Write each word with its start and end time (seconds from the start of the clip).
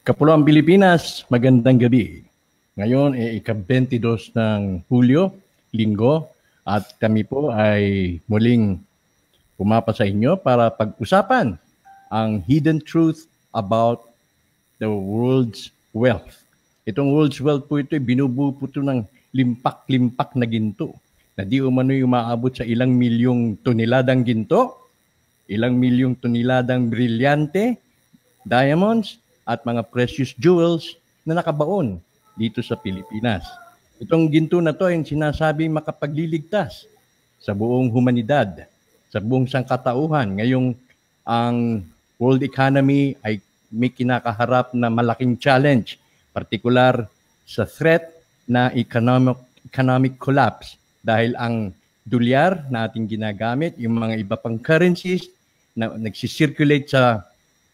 Kapuluang 0.00 0.48
Pilipinas, 0.48 1.28
magandang 1.28 1.76
gabi. 1.76 2.24
Ngayon 2.72 3.12
ay 3.12 3.36
eh, 3.36 3.44
ika-22 3.44 4.32
ng 4.32 4.80
Hulyo, 4.88 5.28
linggo, 5.76 6.24
at 6.64 6.96
kami 6.96 7.20
po 7.20 7.52
ay 7.52 8.16
muling 8.24 8.80
pumapa 9.60 9.92
sa 9.92 10.08
inyo 10.08 10.40
para 10.40 10.72
pag-usapan 10.72 11.60
ang 12.08 12.40
hidden 12.48 12.80
truth 12.80 13.28
about 13.52 14.08
the 14.80 14.88
world's 14.88 15.68
wealth. 15.92 16.48
Itong 16.88 17.12
world's 17.12 17.36
wealth 17.36 17.68
po 17.68 17.76
ito, 17.76 17.92
binubuo 18.00 18.56
po 18.56 18.72
ito 18.72 18.80
ng 18.80 19.04
limpak-limpak 19.36 20.32
na 20.32 20.48
ginto 20.48 20.96
na 21.36 21.44
di 21.44 21.60
umano 21.60 21.92
yung 21.92 22.16
maabot 22.16 22.56
sa 22.56 22.64
ilang 22.64 22.96
milyong 22.96 23.60
toneladang 23.60 24.24
ginto, 24.24 24.80
ilang 25.44 25.76
milyong 25.76 26.16
toneladang 26.16 26.88
brilyante, 26.88 27.76
diamonds, 28.48 29.20
at 29.50 29.66
mga 29.66 29.82
precious 29.90 30.30
jewels 30.38 30.94
na 31.26 31.42
nakabaon 31.42 31.98
dito 32.38 32.62
sa 32.62 32.78
Pilipinas. 32.78 33.42
Itong 33.98 34.30
ginto 34.30 34.62
na 34.62 34.70
to 34.70 34.86
ay 34.86 35.02
sinasabi 35.02 35.66
makapagliligtas 35.66 36.86
sa 37.42 37.50
buong 37.50 37.90
humanidad, 37.90 38.70
sa 39.10 39.18
buong 39.18 39.50
sangkatauhan. 39.50 40.38
Ngayong 40.38 40.78
ang 41.26 41.82
world 42.14 42.46
economy 42.46 43.18
ay 43.26 43.42
may 43.74 43.90
kinakaharap 43.90 44.70
na 44.70 44.86
malaking 44.86 45.34
challenge, 45.34 45.98
partikular 46.30 47.10
sa 47.42 47.66
threat 47.66 48.14
na 48.46 48.70
economic, 48.78 49.36
economic 49.66 50.14
collapse 50.16 50.78
dahil 51.02 51.34
ang 51.34 51.74
dolyar 52.06 52.66
na 52.70 52.88
ating 52.88 53.06
ginagamit, 53.06 53.76
yung 53.76 53.98
mga 53.98 54.14
iba 54.20 54.36
pang 54.38 54.56
currencies 54.56 55.28
na 55.74 55.92
nagsisirculate 55.94 56.90
sa 56.90 57.29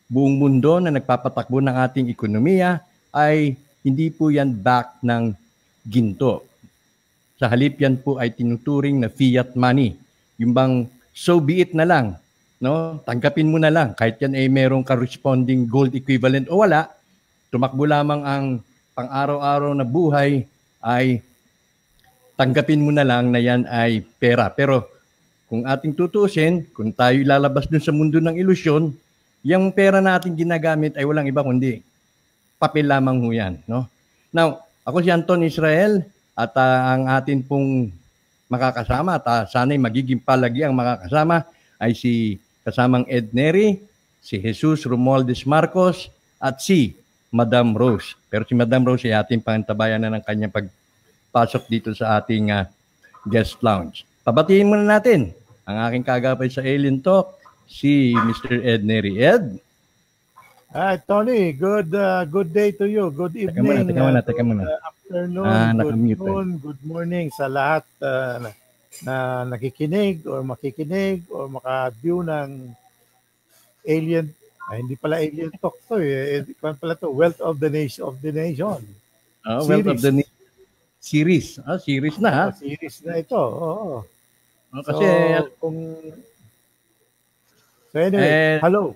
buong 0.07 0.39
mundo 0.39 0.79
na 0.79 0.95
nagpapatakbo 0.95 1.59
ng 1.59 1.77
ating 1.83 2.07
ekonomiya 2.11 2.83
ay 3.11 3.59
hindi 3.83 4.11
po 4.11 4.31
yan 4.31 4.55
back 4.55 5.03
ng 5.03 5.35
ginto. 5.87 6.43
Sa 7.39 7.51
halip 7.51 7.79
yan 7.79 7.99
po 8.01 8.19
ay 8.19 8.33
tinuturing 8.33 9.03
na 9.03 9.11
fiat 9.11 9.55
money. 9.55 9.95
Yung 10.39 10.55
bang 10.55 10.87
so 11.13 11.39
be 11.43 11.63
it 11.63 11.75
na 11.75 11.85
lang, 11.85 12.17
no? 12.63 13.03
Tanggapin 13.05 13.51
mo 13.51 13.59
na 13.61 13.71
lang 13.71 13.93
kahit 13.93 14.19
yan 14.23 14.35
ay 14.35 14.49
merong 14.49 14.87
corresponding 14.87 15.69
gold 15.69 15.93
equivalent 15.93 16.49
o 16.49 16.63
wala, 16.63 16.89
tumakbo 17.51 17.85
lamang 17.85 18.23
ang 18.25 18.45
pang-araw-araw 18.97 19.77
na 19.77 19.85
buhay 19.85 20.49
ay 20.81 21.21
tanggapin 22.37 22.85
mo 22.85 22.93
na 22.93 23.05
lang 23.05 23.33
na 23.33 23.41
yan 23.41 23.65
ay 23.69 24.05
pera. 24.21 24.49
Pero 24.53 24.87
kung 25.47 25.63
ating 25.63 25.95
tutusin, 25.95 26.67
kung 26.75 26.91
tayo 26.91 27.23
lalabas 27.23 27.71
dun 27.71 27.83
sa 27.83 27.95
mundo 27.95 28.19
ng 28.19 28.35
ilusyon, 28.35 28.91
yung 29.47 29.71
pera 29.71 30.03
natin 30.03 30.35
ginagamit 30.35 30.99
ay 30.99 31.07
walang 31.07 31.31
iba 31.31 31.39
kundi 31.39 31.79
papel 32.59 32.91
lamang 32.91 33.23
ho 33.23 33.31
yan. 33.31 33.55
No? 33.71 33.87
Now, 34.35 34.67
ako 34.83 35.07
si 35.07 35.15
Anton 35.15 35.47
Israel 35.47 36.03
at 36.35 36.51
uh, 36.59 36.99
ang 36.99 37.07
atin 37.07 37.47
pong 37.47 37.95
makakasama 38.51 39.23
at 39.23 39.25
uh, 39.31 39.43
sana'y 39.47 39.79
magiging 39.79 40.19
palagi 40.19 40.67
ang 40.67 40.75
makakasama 40.75 41.47
ay 41.79 41.95
si 41.95 42.43
kasamang 42.67 43.07
Ed 43.07 43.31
Neri, 43.31 43.79
si 44.19 44.43
Jesus 44.43 44.83
Romualdez 44.83 45.47
Marcos 45.47 46.11
at 46.43 46.59
si 46.59 46.99
Madam 47.31 47.79
Rose. 47.79 48.19
Pero 48.27 48.43
si 48.43 48.59
Madam 48.59 48.83
Rose 48.83 49.07
ay 49.07 49.15
ating 49.15 49.45
pantabayan 49.45 50.03
na 50.03 50.11
ng 50.19 50.25
kanyang 50.27 50.51
pagpasok 50.51 51.63
dito 51.71 51.95
sa 51.95 52.19
ating 52.19 52.51
uh, 52.51 52.67
guest 53.31 53.63
lounge. 53.63 54.03
Pabatiin 54.27 54.67
muna 54.67 54.99
natin 54.99 55.31
ang 55.67 55.87
aking 55.87 56.03
kagapay 56.03 56.51
sa 56.51 56.63
Alien 56.63 56.99
Talk, 56.99 57.36
si 57.67 58.15
Mr. 58.15 58.63
Ed 58.63 58.83
Neri. 58.87 59.19
Ed? 59.21 59.59
Hi, 60.73 60.97
Tony. 61.03 61.53
Good 61.53 61.95
uh, 61.95 62.25
good 62.27 62.51
day 62.55 62.73
to 62.79 62.87
you. 62.87 63.11
Good 63.11 63.37
evening. 63.37 63.91
Teka 63.91 64.03
muna, 64.03 64.21
teka 64.23 64.43
muna. 64.43 64.63
Uh, 64.67 64.81
afternoon, 64.89 65.47
ah, 65.47 65.71
good 65.73 66.01
noon, 66.19 66.49
good 66.59 66.83
morning 66.83 67.31
sa 67.31 67.47
lahat 67.47 67.87
uh, 68.03 68.43
na, 68.43 68.51
na 69.07 69.15
nakikinig 69.57 70.27
or 70.27 70.43
makikinig 70.43 71.23
or 71.31 71.47
maka-view 71.47 72.27
ng 72.27 72.75
Alien 73.87 74.27
ay, 74.67 74.83
hindi 74.83 74.99
pala 74.99 75.23
Alien 75.23 75.55
Talk 75.63 75.79
to 75.87 76.03
eh. 76.03 76.43
Kwan 76.59 76.75
pala 76.75 76.99
to, 76.99 77.07
Wealth 77.07 77.39
of 77.39 77.63
the 77.63 77.71
Nation 77.71 78.03
of 78.03 78.19
the 78.19 78.35
Nation. 78.35 78.83
Oh, 79.47 79.63
Wealth 79.63 79.87
of 79.87 80.03
the 80.03 80.11
Nation. 80.11 80.35
Series. 80.99 81.63
Ah, 81.63 81.79
series 81.79 82.19
na 82.19 82.31
ha? 82.35 82.47
Oh, 82.51 82.55
series 82.59 82.99
na 83.07 83.23
ito. 83.23 83.39
Oo. 83.39 84.03
Oh, 84.75 84.83
kasi 84.83 85.07
so, 85.07 85.55
kung 85.63 85.79
So 87.97 88.05
anyway, 88.05 88.29
And, 88.29 88.61
hello. 88.61 88.93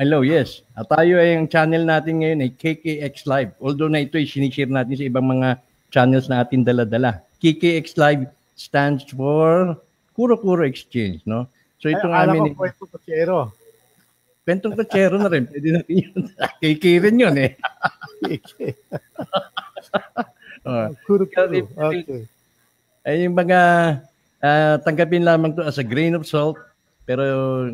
Hello, 0.00 0.24
yes. 0.24 0.64
At 0.72 0.88
tayo 0.88 1.20
ay 1.20 1.36
ang 1.36 1.44
channel 1.44 1.84
natin 1.84 2.24
ngayon 2.24 2.40
ay 2.40 2.56
KKX 2.56 3.28
Live. 3.28 3.52
Although 3.60 3.92
na 3.92 4.00
ito 4.00 4.16
ay 4.16 4.24
sinishare 4.24 4.72
natin 4.72 4.96
sa 4.96 5.04
ibang 5.04 5.28
mga 5.28 5.60
channels 5.92 6.24
na 6.24 6.40
ating 6.40 6.64
dala-dala. 6.64 7.20
KKX 7.44 8.00
Live 8.00 8.24
stands 8.56 9.04
for 9.12 9.76
Kuro-Kuro 10.16 10.64
Exchange, 10.64 11.20
no? 11.28 11.52
So 11.84 11.92
itong 11.92 12.16
ay, 12.16 12.32
amin... 12.32 12.56
Ko 12.56 12.64
kwento 12.64 12.88
kotsero. 12.88 13.52
Kwentong 14.40 14.72
kotsero 14.72 15.20
na 15.20 15.28
rin. 15.28 15.44
Pwede 15.44 15.68
natin 15.68 15.96
yun. 16.00 16.20
KK 16.64 16.84
rin 17.04 17.16
yun 17.20 17.36
eh. 17.36 17.52
KK. 18.24 18.72
oh. 20.64 20.88
Kuro-Kuro. 21.04 21.60
Okay. 21.92 22.24
Ay 23.04 23.28
yung 23.28 23.36
mga 23.36 23.60
uh, 24.40 24.80
tanggapin 24.80 25.28
lamang 25.28 25.52
to 25.52 25.60
as 25.60 25.76
a 25.76 25.84
grain 25.84 26.16
of 26.16 26.24
salt 26.24 26.56
pero 27.08 27.24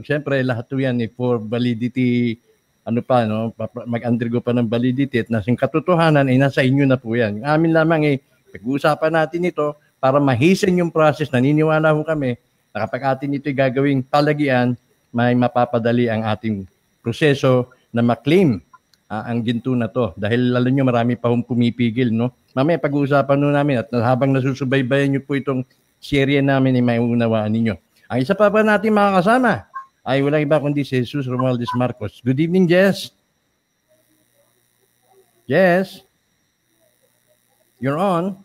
siyempre 0.07 0.39
lahat 0.47 0.71
'to 0.71 0.79
yan 0.79 1.03
eh, 1.03 1.11
for 1.11 1.43
validity 1.43 2.39
ano 2.87 3.03
pa 3.03 3.27
no 3.27 3.51
mag-undergo 3.91 4.39
pa 4.39 4.55
ng 4.55 4.71
validity 4.71 5.19
at 5.19 5.29
nasing 5.33 5.59
katotohanan 5.59 6.31
ay 6.31 6.39
nasa 6.39 6.63
inyo 6.63 6.87
na 6.87 6.95
po 6.95 7.19
yan. 7.19 7.43
Yung 7.43 7.47
amin 7.49 7.73
lamang 7.75 8.03
eh 8.07 8.17
pag-uusapan 8.55 9.11
natin 9.11 9.51
ito 9.51 9.75
para 9.99 10.23
mahisin 10.23 10.79
yung 10.79 10.95
process. 10.95 11.33
Naniniwala 11.35 11.91
ho 11.91 12.07
kami 12.07 12.39
na 12.71 12.87
kapag 12.87 13.03
atin 13.19 13.35
ito 13.35 13.51
gagawing 13.51 14.05
palagian, 14.07 14.79
may 15.11 15.35
mapapadali 15.35 16.07
ang 16.07 16.23
ating 16.23 16.69
proseso 17.03 17.73
na 17.91 18.05
maklaim 18.05 18.61
uh, 19.09 19.23
ang 19.27 19.41
ginto 19.43 19.73
na 19.73 19.89
to. 19.89 20.13
Dahil 20.15 20.53
lalo 20.53 20.69
nyo 20.69 20.85
marami 20.87 21.17
pa 21.17 21.33
hong 21.33 21.43
pumipigil. 21.43 22.13
No? 22.13 22.31
Mamaya 22.53 22.79
pag-uusapan 22.79 23.39
nun 23.41 23.55
namin 23.57 23.83
at 23.83 23.89
habang 23.91 24.31
nasusubaybayan 24.31 25.17
nyo 25.17 25.23
po 25.25 25.35
itong 25.35 25.65
serye 25.99 26.45
namin 26.45 26.79
ay 26.79 26.85
may 26.85 26.99
unawaan 27.01 27.51
ninyo. 27.51 27.75
Ang 28.09 28.19
isa 28.21 28.37
pa 28.37 28.53
pa 28.53 28.61
natin 28.61 28.93
makakasama 28.93 29.65
ay 30.05 30.21
walang 30.21 30.45
iba 30.45 30.61
kundi 30.61 30.85
si 30.85 31.01
Jesus 31.01 31.25
Romualdez 31.25 31.73
Marcos. 31.73 32.21
Good 32.21 32.37
evening, 32.37 32.69
Jess. 32.69 33.09
Yes. 35.49 36.05
You're 37.81 37.97
on. 37.97 38.37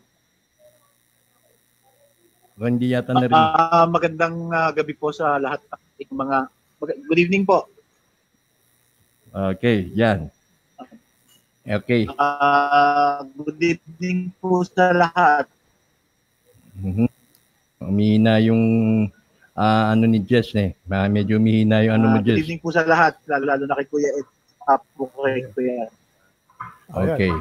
Hindi 2.60 2.92
yata 2.92 3.16
na 3.16 3.28
rin. 3.28 3.36
Uh, 3.36 3.88
magandang 3.88 4.52
uh, 4.52 4.72
gabi 4.76 4.92
po 4.96 5.12
sa 5.16 5.40
lahat 5.40 5.64
ng 6.00 6.12
mga... 6.12 6.38
Good 6.80 7.20
evening 7.20 7.44
po. 7.44 7.68
Okay, 9.32 9.92
yan. 9.96 10.32
Okay. 11.64 12.08
Uh, 12.16 13.28
good 13.36 13.60
evening 13.60 14.32
po 14.40 14.64
sa 14.64 14.96
lahat. 14.96 15.46
Mm-hmm. 16.80 17.08
Umina 17.84 18.40
yung 18.40 18.64
uh, 19.60 19.86
ano 19.92 20.08
ni 20.08 20.24
Jess 20.24 20.56
eh. 20.56 20.72
Uh, 20.88 21.08
medyo 21.12 21.36
mihina 21.36 21.84
yung 21.84 22.00
ano 22.00 22.06
uh, 22.08 22.12
mo 22.16 22.18
Jess. 22.24 22.40
Good 22.40 22.44
evening 22.48 22.62
po 22.64 22.72
sa 22.72 22.88
lahat, 22.88 23.20
lalo, 23.28 23.44
lalo 23.44 23.64
na 23.68 23.76
kay 23.76 23.88
Kuya 23.92 24.10
Ed. 24.16 24.28
Up 24.70 24.82
po 24.96 25.12
kay 25.28 25.44
Kuya 25.52 25.92
Okay. 26.90 27.34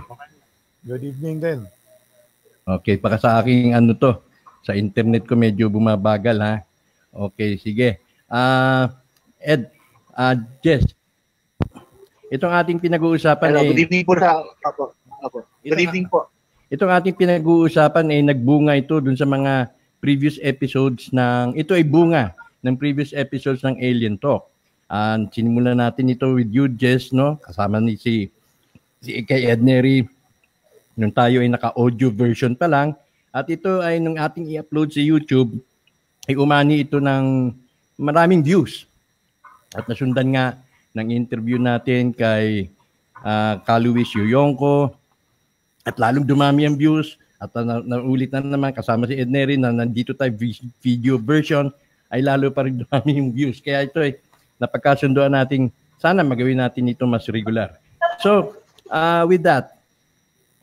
Good 0.85 1.03
evening 1.15 1.39
din. 1.41 1.61
Okay, 2.69 3.01
para 3.01 3.17
sa 3.17 3.41
aking 3.41 3.73
ano 3.73 3.97
to, 3.97 4.21
sa 4.61 4.77
internet 4.77 5.25
ko 5.25 5.33
medyo 5.33 5.73
bumabagal 5.73 6.37
ha. 6.43 6.55
Okay, 7.09 7.57
sige. 7.57 7.97
Ah, 8.29 8.37
uh, 8.37 8.85
Ed, 9.41 9.73
uh, 10.13 10.37
Jess, 10.61 10.85
itong 12.29 12.53
ating 12.53 12.77
pinag-uusapan 12.77 13.57
Hello, 13.57 13.65
ay... 13.65 13.69
Good 13.73 13.83
evening 13.89 14.05
po 14.05 14.13
sa... 14.21 14.45
Apo, 14.67 14.93
apo. 15.25 15.39
Good 15.65 15.81
evening 15.81 16.07
po. 16.13 16.29
Itong 16.69 16.93
ating 16.93 17.17
pinag-uusapan 17.17 18.13
ay 18.13 18.21
nagbunga 18.21 18.77
ito 18.77 19.01
dun 19.01 19.17
sa 19.17 19.25
mga 19.25 19.73
previous 19.99 20.39
episodes 20.43 21.11
ng, 21.11 21.55
ito 21.59 21.75
ay 21.75 21.85
bunga 21.87 22.35
ng 22.63 22.75
previous 22.75 23.15
episodes 23.15 23.63
ng 23.63 23.79
Alien 23.79 24.19
Talk. 24.19 24.47
And 24.89 25.29
sinimulan 25.29 25.79
natin 25.79 26.09
ito 26.09 26.33
with 26.33 26.49
you, 26.49 26.67
Jess, 26.71 27.13
no? 27.13 27.37
Kasama 27.45 27.77
ni 27.77 28.01
si, 28.01 28.33
si 29.05 29.21
kay 29.23 29.53
Ednery 29.53 30.09
nung 30.99 31.15
tayo 31.15 31.45
ay 31.45 31.49
naka-audio 31.53 32.09
version 32.11 32.57
pa 32.57 32.67
lang. 32.67 32.97
At 33.31 33.47
ito 33.53 33.85
ay 33.85 34.01
nung 34.01 34.17
ating 34.17 34.49
i-upload 34.51 34.91
sa 34.91 35.05
YouTube, 35.05 35.61
ay 36.27 36.35
umani 36.35 36.83
ito 36.83 36.99
ng 36.99 37.55
maraming 38.01 38.43
views. 38.43 38.89
At 39.77 39.85
nasundan 39.87 40.35
nga 40.35 40.47
ng 40.97 41.13
interview 41.13 41.61
natin 41.61 42.11
kay 42.17 42.73
uh, 43.23 43.61
Kaluis 43.63 44.11
Yoyongko. 44.17 44.97
At 45.85 46.01
lalong 46.01 46.25
dumami 46.25 46.65
ang 46.65 46.75
views 46.75 47.21
at 47.39 47.55
na, 47.55 47.79
naulit 47.79 48.35
na 48.35 48.43
naman 48.43 48.75
kasama 48.75 49.07
si 49.07 49.15
Ed 49.15 49.31
Neri 49.31 49.55
na 49.55 49.71
nandito 49.71 50.11
tayo 50.11 50.35
video 50.83 51.15
version 51.23 51.71
ay 52.11 52.19
lalo 52.19 52.51
pa 52.51 52.67
rin 52.67 52.83
dumami 52.83 53.23
yung 53.23 53.31
views. 53.31 53.63
Kaya 53.63 53.87
ito 53.87 54.03
ay 54.03 54.19
napagkasunduan 54.59 55.31
nating 55.31 55.71
sana 56.03 56.27
magawin 56.27 56.59
natin 56.59 56.91
ito 56.91 57.07
mas 57.07 57.27
regular. 57.31 57.79
So, 58.19 58.59
uh, 58.91 59.23
with 59.31 59.47
that, 59.47 59.79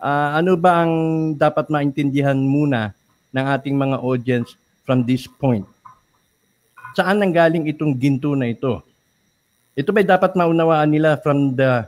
uh, 0.03 0.35
ano 0.35 0.59
ba 0.59 0.83
ang 0.83 0.93
dapat 1.39 1.71
maintindihan 1.71 2.35
muna 2.35 2.91
ng 3.31 3.45
ating 3.55 3.75
mga 3.75 3.97
audience 4.03 4.59
from 4.83 5.07
this 5.07 5.27
point? 5.27 5.63
Saan 6.95 7.23
nanggaling 7.23 7.67
itong 7.71 7.95
ginto 7.95 8.35
na 8.35 8.51
ito? 8.51 8.83
Ito 9.75 9.91
ba 9.91 10.03
dapat 10.03 10.35
maunawaan 10.39 10.91
nila 10.91 11.19
from 11.19 11.55
the 11.55 11.83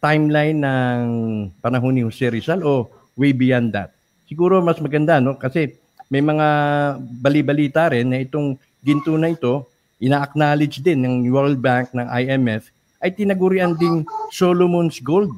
timeline 0.00 0.64
ng 0.64 1.04
panahon 1.60 1.92
ni 1.92 2.02
Jose 2.04 2.28
Rizal 2.28 2.64
o 2.64 2.88
way 3.16 3.36
beyond 3.36 3.76
that? 3.76 3.97
Siguro 4.28 4.60
mas 4.60 4.76
maganda 4.78 5.18
no 5.18 5.40
kasi 5.40 5.80
may 6.12 6.20
mga 6.20 6.46
bali-balita 7.00 7.88
rin 7.88 8.12
na 8.12 8.20
itong 8.20 8.60
ginto 8.84 9.16
na 9.16 9.32
ito 9.32 9.64
ina-acknowledge 9.98 10.84
din 10.84 11.02
ng 11.02 11.14
World 11.32 11.58
Bank 11.58 11.90
ng 11.96 12.06
IMF 12.06 12.70
ay 13.02 13.14
tinagurian 13.14 13.74
ding 13.74 14.06
Solomon's 14.30 14.98
Gold. 15.02 15.30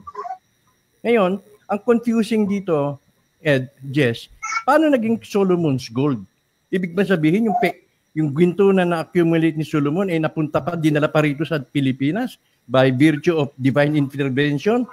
Ngayon, 1.01 1.41
ang 1.69 1.81
confusing 1.81 2.45
dito, 2.45 3.01
Ed, 3.41 3.73
Jess, 3.89 4.29
paano 4.69 4.89
naging 4.93 5.21
Solomon's 5.25 5.89
Gold? 5.89 6.21
Ibig 6.69 6.93
ba 6.93 7.05
sabihin 7.05 7.49
yung 7.49 7.59
pe, 7.61 7.85
yung 8.13 8.35
ginto 8.37 8.69
na 8.75 8.85
na-accumulate 8.85 9.57
ni 9.57 9.65
Solomon 9.65 10.13
ay 10.13 10.21
napunta 10.21 10.61
pa, 10.61 10.77
dinala 10.77 11.09
pa 11.09 11.25
rito 11.25 11.45
sa 11.47 11.63
Pilipinas 11.63 12.37
by 12.69 12.93
virtue 12.93 13.37
of 13.39 13.53
divine 13.57 13.97
intervention? 13.97 14.85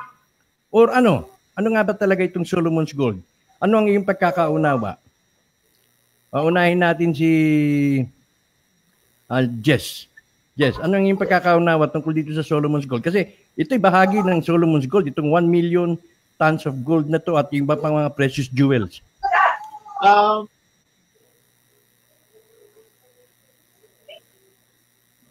Or 0.71 0.91
ano? 0.93 1.27
Ano 1.57 1.73
nga 1.73 1.81
ba 1.81 1.93
talaga 1.97 2.21
itong 2.21 2.45
Solomon's 2.45 2.93
Gold? 2.93 3.19
Ano 3.57 3.81
ang 3.81 3.88
iyong 3.89 4.06
pagkakaunawa? 4.06 5.01
Unahin 6.30 6.77
natin 6.77 7.09
si 7.15 7.30
uh, 9.31 9.44
Jess. 9.65 10.06
Jess, 10.54 10.77
ano 10.77 10.98
ang 10.98 11.06
iyong 11.09 11.21
pagkakaunawa 11.21 11.89
tungkol 11.89 12.13
dito 12.13 12.33
sa 12.38 12.45
Solomon's 12.45 12.86
Gold? 12.86 13.01
Kasi 13.01 13.25
ito'y 13.57 13.81
bahagi 13.81 14.21
ng 14.21 14.45
Solomon's 14.45 14.86
Gold, 14.86 15.09
itong 15.09 15.33
1 15.33 15.50
million 15.50 15.98
tons 16.38 16.69
of 16.69 16.77
gold 16.86 17.09
na 17.09 17.18
to 17.18 17.33
at 17.33 17.50
yung 17.50 17.65
iba 17.65 17.74
pang 17.74 17.98
mga 17.98 18.13
precious 18.13 18.45
jewels. 18.45 19.01
Um, 20.06 20.45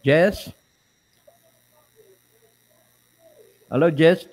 Jess? 0.03 0.51
Hello, 3.71 3.87
Jess? 3.91 4.27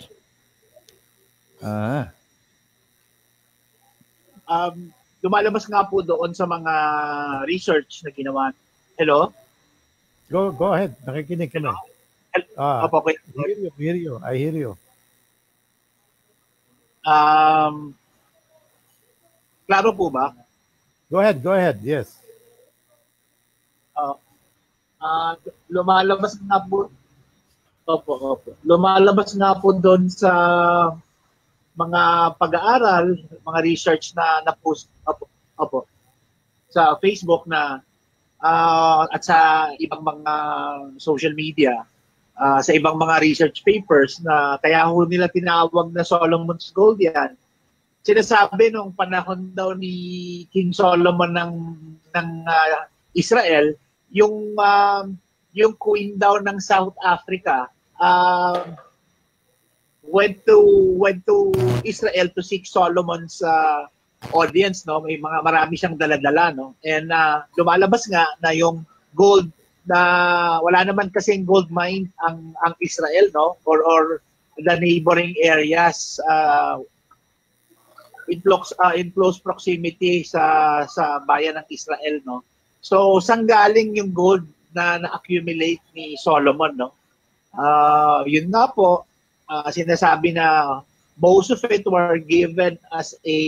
Ah. 1.62 2.11
Um, 4.44 4.93
lumalabas 5.25 5.64
nga 5.69 5.85
po 5.88 6.05
doon 6.05 6.37
sa 6.37 6.44
mga 6.44 6.75
research 7.49 8.05
na 8.05 8.11
ginawa. 8.12 8.52
Hello? 9.00 9.32
Go 10.29 10.52
go 10.52 10.73
ahead. 10.76 10.93
Nakikinig 11.05 11.52
ka 11.52 11.61
na. 11.61 11.76
Ah, 12.58 12.85
Opo, 12.85 12.99
okay. 12.99 13.14
I 13.14 13.46
hear 13.46 13.56
you, 13.56 13.70
I 13.70 13.82
hear 13.82 13.96
you. 13.96 14.14
I 14.19 14.35
hear 14.35 14.56
you. 14.56 14.73
Um, 17.05 17.94
klaro 19.69 19.94
po 19.94 20.11
ba? 20.11 20.35
Go 21.12 21.20
ahead, 21.23 21.38
go 21.44 21.55
ahead. 21.55 21.79
Yes. 21.85 22.19
Uh, 23.94 24.19
uh, 24.99 25.38
lumalabas 25.70 26.35
nga 26.43 26.58
po 26.67 26.90
Opo, 27.85 28.17
opo. 28.17 28.56
Lumalabas 28.64 29.37
nga 29.37 29.61
po 29.61 29.76
doon 29.76 30.08
sa 30.08 30.32
mga 31.75 32.35
pag-aaral, 32.38 33.19
mga 33.43 33.61
research 33.67 34.15
na 34.15 34.43
na-post 34.47 34.87
opo, 35.06 35.26
opo, 35.59 35.91
sa 36.71 36.94
Facebook 37.03 37.47
na 37.50 37.82
uh, 38.43 39.06
at 39.11 39.23
sa 39.26 39.71
ibang 39.82 40.03
mga 40.03 40.35
social 41.03 41.35
media, 41.35 41.82
uh, 42.38 42.62
sa 42.62 42.75
ibang 42.75 42.94
mga 42.94 43.23
research 43.23 43.67
papers 43.67 44.23
na 44.23 44.59
kaya 44.62 44.87
ho 44.87 45.03
nila 45.06 45.26
tinawag 45.31 45.91
na 45.91 46.06
Solomon's 46.06 46.71
Gold 46.71 47.03
yan. 47.03 47.35
Sinasabi 48.05 48.71
nung 48.71 48.93
panahon 48.93 49.50
daw 49.56 49.73
ni 49.73 50.44
King 50.53 50.71
Solomon 50.76 51.35
ng 51.35 51.55
ng 52.15 52.29
uh, 52.47 52.85
Israel, 53.17 53.75
yung 54.15 54.55
uh, 54.61 55.09
yung 55.55 55.75
queen 55.79 56.19
daw 56.19 56.38
ng 56.38 56.59
South 56.59 56.94
Africa, 57.00 57.71
uh, 57.99 58.75
went 60.08 60.44
to 60.44 60.58
went 61.00 61.24
to 61.26 61.52
Israel 61.84 62.28
to 62.36 62.42
seek 62.44 62.68
Solomon's 62.68 63.40
uh, 63.40 63.88
audience 64.32 64.86
no? 64.88 65.00
May 65.04 65.20
mga 65.20 65.44
marami 65.44 65.74
siyang 65.76 66.00
daladala 66.00 66.54
no? 66.54 66.76
And 66.84 67.12
uh, 67.12 67.44
lumalabas 67.56 68.08
nga 68.08 68.24
na 68.40 68.52
yung 68.56 68.84
gold 69.16 69.48
na 69.84 70.60
wala 70.64 70.84
naman 70.84 71.12
kasi 71.12 71.36
gold 71.44 71.68
mine 71.68 72.08
ang 72.24 72.56
ang 72.64 72.74
Israel 72.80 73.28
no? 73.32 73.60
Or 73.68 73.84
or 73.84 74.02
the 74.60 74.78
neighboring 74.78 75.34
areas 75.42 76.20
uh, 76.24 76.78
in 78.30 78.40
close 78.40 78.72
uh, 78.80 78.94
in 78.96 79.12
close 79.12 79.36
proximity 79.36 80.24
sa 80.24 80.84
sa 80.88 81.20
bayan 81.28 81.60
ng 81.60 81.68
Israel 81.68 82.16
no? 82.24 82.40
So 82.84 83.20
saan 83.20 83.48
galing 83.48 83.96
yung 83.96 84.12
gold 84.12 84.44
na 84.74 84.98
na-accumulate 84.98 85.80
ni 85.94 86.16
Solomon 86.20 86.76
no? 86.76 86.90
Uh, 87.54 88.26
yun 88.26 88.50
nga 88.50 88.66
po 88.72 89.06
uh, 89.54 89.70
sinasabi 89.70 90.34
na 90.34 90.80
most 91.22 91.54
of 91.54 91.62
it 91.70 91.86
were 91.86 92.18
given 92.18 92.74
as 92.90 93.14
a 93.22 93.40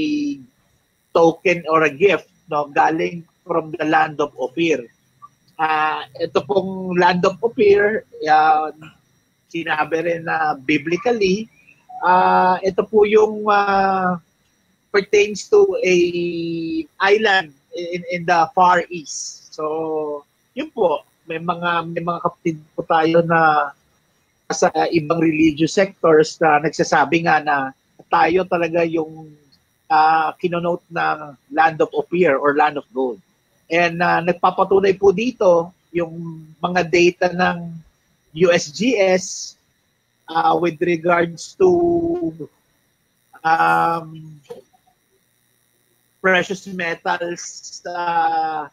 token 1.10 1.66
or 1.66 1.82
a 1.82 1.90
gift 1.90 2.30
no 2.46 2.70
galing 2.70 3.26
from 3.42 3.74
the 3.78 3.86
land 3.86 4.22
of 4.22 4.30
Ophir. 4.38 4.86
Uh, 5.56 6.04
ito 6.20 6.44
pong 6.44 6.94
land 6.94 7.24
of 7.24 7.40
Ophir, 7.42 8.04
uh, 8.28 8.70
sinabi 9.50 10.04
rin 10.04 10.22
na 10.28 10.54
biblically, 10.54 11.48
uh, 12.04 12.60
ito 12.60 12.84
po 12.84 13.02
yung 13.08 13.48
uh, 13.48 14.20
pertains 14.92 15.48
to 15.48 15.64
a 15.82 15.96
island 17.00 17.50
in, 17.74 18.02
in 18.12 18.22
the 18.28 18.46
Far 18.52 18.84
East. 18.92 19.50
So, 19.54 20.22
yun 20.52 20.70
po, 20.70 21.02
may 21.26 21.40
mga 21.40 21.70
may 21.90 22.02
mga 22.04 22.20
kapatid 22.22 22.56
po 22.76 22.86
tayo 22.86 23.24
na 23.24 23.72
sa 24.50 24.70
ibang 24.94 25.19
religious 25.19 25.75
sectors 25.75 26.38
na 26.38 26.62
nagsasabi 26.62 27.26
nga 27.26 27.43
na 27.43 27.56
tayo 28.06 28.46
talaga 28.46 28.87
yung 28.87 29.34
uh, 29.90 30.31
kinonote 30.38 30.87
ng 30.90 31.34
land 31.50 31.78
of 31.82 31.90
Ophir 31.90 32.38
or 32.38 32.54
land 32.54 32.78
of 32.78 32.87
gold. 32.94 33.19
And 33.66 33.98
uh, 33.98 34.22
nagpapatunay 34.22 34.94
po 35.02 35.10
dito 35.10 35.75
yung 35.90 36.46
mga 36.62 36.87
data 36.87 37.26
ng 37.34 37.75
USGS 38.37 39.56
uh, 40.31 40.54
with 40.54 40.78
regards 40.78 41.58
to 41.58 41.70
um, 43.42 44.38
precious 46.23 46.66
metals 46.70 47.82
uh, 47.87 48.70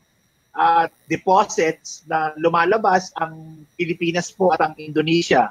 uh, 0.54 0.86
deposits 1.10 2.06
na 2.06 2.34
lumalabas 2.38 3.10
ang 3.18 3.66
Pilipinas 3.74 4.30
po 4.30 4.54
at 4.54 4.62
ang 4.62 4.78
Indonesia. 4.78 5.50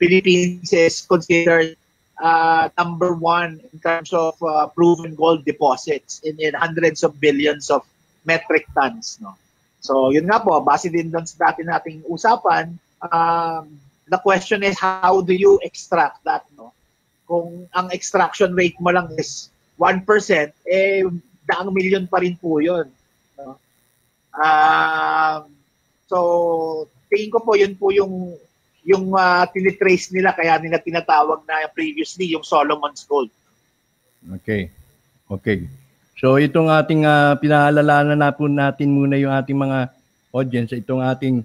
Philippines 0.00 0.72
is 0.72 1.04
considered 1.04 1.76
uh, 2.16 2.72
number 2.80 3.12
one 3.12 3.60
in 3.60 3.78
terms 3.80 4.12
of 4.16 4.40
uh, 4.42 4.66
proven 4.72 5.14
gold 5.14 5.44
deposits 5.44 6.20
in, 6.24 6.40
in 6.40 6.54
hundreds 6.54 7.04
of 7.04 7.20
billions 7.20 7.68
of 7.68 7.84
metric 8.24 8.64
tons. 8.72 9.20
No? 9.20 9.36
So 9.80 10.08
yun 10.08 10.24
nga 10.24 10.40
po, 10.40 10.60
base 10.64 10.88
din 10.88 11.12
doon 11.12 11.28
sa 11.28 11.52
dati 11.52 11.64
nating 11.64 12.04
usapan, 12.08 12.80
um, 13.04 13.68
the 14.08 14.16
question 14.24 14.64
is 14.64 14.80
how 14.80 15.20
do 15.20 15.36
you 15.36 15.60
extract 15.60 16.24
that? 16.24 16.48
No? 16.56 16.72
Kung 17.28 17.68
ang 17.76 17.92
extraction 17.92 18.56
rate 18.56 18.80
mo 18.80 18.92
lang 18.92 19.12
is 19.20 19.52
1%, 19.76 20.04
eh 20.64 21.04
daang 21.44 21.72
milyon 21.72 22.08
pa 22.08 22.24
rin 22.24 22.36
po 22.40 22.60
yun. 22.60 22.88
No? 23.36 23.60
Um, 24.32 25.52
so 26.08 26.18
tingin 27.12 27.32
ko 27.32 27.44
po 27.44 27.52
yun 27.56 27.76
po 27.76 27.92
yung 27.92 28.36
yung 28.84 29.12
uh, 29.12 29.44
tinitrace 29.50 30.08
nila 30.12 30.32
kaya 30.32 30.56
nila 30.56 30.80
tinatawag 30.80 31.44
na 31.44 31.68
previously 31.72 32.32
yung 32.32 32.44
Solomon's 32.44 33.04
Gold. 33.04 33.28
Okay. 34.40 34.72
Okay. 35.30 35.68
So 36.20 36.36
itong 36.36 36.68
ating 36.68 37.08
uh, 37.08 37.38
pinaalalanan 37.40 38.18
na 38.18 38.34
po 38.34 38.44
natin 38.44 38.92
muna 38.92 39.16
yung 39.16 39.32
ating 39.32 39.56
mga 39.56 39.88
audience, 40.34 40.70
itong 40.76 41.00
ating 41.00 41.40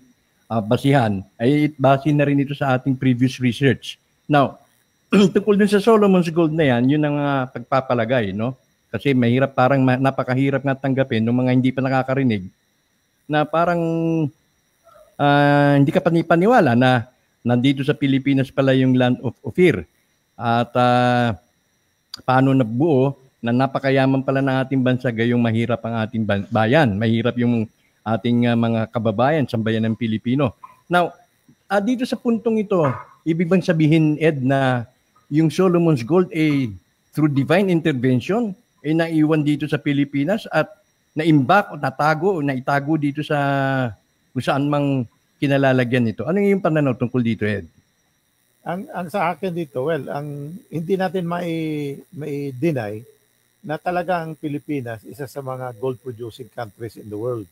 uh, 0.51 0.59
basihan, 0.59 1.23
ay 1.39 1.71
base 1.79 2.11
na 2.11 2.27
rin 2.27 2.43
ito 2.43 2.51
sa 2.51 2.75
ating 2.75 2.97
previous 2.97 3.39
research. 3.39 3.95
Now, 4.27 4.59
tungkol 5.33 5.55
dun 5.55 5.71
sa 5.71 5.79
Solomon's 5.79 6.27
Gold 6.27 6.51
na 6.51 6.75
yan, 6.75 6.91
yun 6.91 7.03
ang 7.07 7.17
uh, 7.17 7.43
pagpapalagay, 7.49 8.35
no? 8.35 8.57
Kasi 8.91 9.11
mahirap, 9.11 9.55
parang 9.55 9.83
napakahirap 9.83 10.63
nga 10.63 10.75
tanggapin 10.75 11.19
ng 11.23 11.35
mga 11.35 11.51
hindi 11.51 11.71
pa 11.71 11.83
nakakarinig 11.83 12.47
na 13.25 13.43
parang 13.43 13.81
uh, 15.17 15.71
hindi 15.75 15.91
ka 15.91 15.99
panipaniwala 15.99 16.77
na 16.77 17.09
nandito 17.45 17.85
sa 17.85 17.93
Pilipinas 17.93 18.49
pala 18.49 18.73
yung 18.73 18.97
land 18.97 19.21
of 19.21 19.37
Ophir. 19.45 19.85
At 20.33 20.73
uh, 20.73 21.37
paano 22.25 22.57
nabuo 22.57 23.13
na 23.39 23.53
napakayaman 23.53 24.25
pala 24.25 24.41
ng 24.41 24.57
ating 24.65 24.81
bansa 24.81 25.13
gayong 25.13 25.39
mahirap 25.39 25.85
ang 25.85 26.01
ating 26.01 26.25
bayan. 26.49 26.97
Mahirap 26.97 27.37
yung 27.37 27.69
ating 28.01 28.49
uh, 28.49 28.57
mga 28.57 28.89
kababayan 28.89 29.45
sa 29.45 29.61
bayan 29.61 29.85
ng 29.85 29.95
Pilipino. 29.95 30.57
Now, 30.89 31.13
uh, 31.69 31.81
dito 31.81 32.01
sa 32.09 32.17
puntong 32.17 32.57
ito, 32.57 32.81
ibig 33.21 33.45
bang 33.45 33.61
sabihin, 33.61 34.17
Ed, 34.17 34.41
na 34.41 34.89
yung 35.29 35.53
Solomon's 35.53 36.01
Gold 36.01 36.33
ay 36.33 36.73
through 37.13 37.31
divine 37.31 37.69
intervention 37.69 38.57
ay 38.85 38.93
naiwan 38.93 39.41
dito 39.41 39.65
sa 39.65 39.81
Pilipinas 39.81 40.45
at 40.53 40.69
naimbak 41.15 41.73
o 41.73 41.79
natago 41.79 42.37
o 42.37 42.43
naitago 42.43 42.99
dito 42.99 43.23
sa 43.23 43.39
kung 44.35 44.43
saan 44.43 44.67
mang 44.67 45.07
kinalalagyan 45.45 46.09
nito. 46.09 46.25
Ano 46.25 46.41
yung 46.41 46.65
pananaw 46.65 46.97
tungkol 46.97 47.21
dito, 47.21 47.45
Ed? 47.45 47.69
Ang, 48.65 48.89
ang 48.89 49.07
sa 49.13 49.29
akin 49.29 49.53
dito, 49.53 49.85
well, 49.85 50.09
ang 50.09 50.57
hindi 50.73 50.97
natin 50.97 51.29
mai, 51.29 51.93
mai 52.17 52.49
deny 52.49 52.97
na 53.61 53.77
talaga 53.77 54.25
ang 54.25 54.33
Pilipinas 54.33 55.05
isa 55.05 55.29
sa 55.29 55.41
mga 55.41 55.77
gold 55.77 56.01
producing 56.01 56.49
countries 56.49 56.97
in 56.97 57.05
the 57.05 57.17
world. 57.17 57.45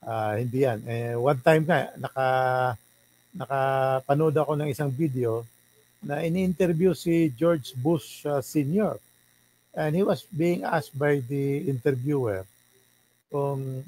Uh, 0.00 0.40
hindi 0.40 0.64
yan. 0.64 0.80
Eh, 0.88 1.12
one 1.16 1.40
time 1.40 1.68
nga, 1.68 1.92
naka, 2.00 2.26
nakapanood 3.32 4.36
ako 4.36 4.52
ng 4.56 4.68
isang 4.68 4.92
video 4.92 5.44
na 6.02 6.20
ini-interview 6.20 6.92
si 6.92 7.32
George 7.32 7.72
Bush 7.78 8.24
uh, 8.28 8.42
Sr. 8.42 8.98
And 9.72 9.96
he 9.96 10.04
was 10.04 10.24
being 10.28 10.64
asked 10.68 10.92
by 10.92 11.24
the 11.24 11.64
interviewer 11.64 12.44
kung 13.32 13.84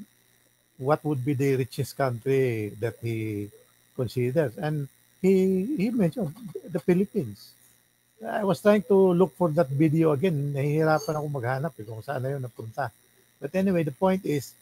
what 0.77 1.03
would 1.03 1.23
be 1.23 1.33
the 1.33 1.55
richest 1.55 1.95
country 1.95 2.73
that 2.79 2.95
he 3.01 3.49
considers. 3.95 4.57
And 4.57 4.87
he, 5.21 5.65
he 5.77 5.89
mentioned 5.89 6.35
the 6.67 6.79
Philippines. 6.79 7.51
I 8.23 8.43
was 8.43 8.61
trying 8.61 8.83
to 8.83 9.13
look 9.13 9.35
for 9.35 9.49
that 9.51 9.69
video 9.69 10.11
again. 10.11 10.53
Nahihirapan 10.55 11.15
ako 11.19 11.27
maghanap 11.29 11.73
eh, 11.79 11.83
kung 11.83 12.03
saan 12.03 12.23
na 12.23 12.35
yun 12.35 12.43
napunta. 12.43 12.91
But 13.39 13.51
anyway, 13.55 13.83
the 13.83 13.95
point 13.95 14.23
is, 14.23 14.55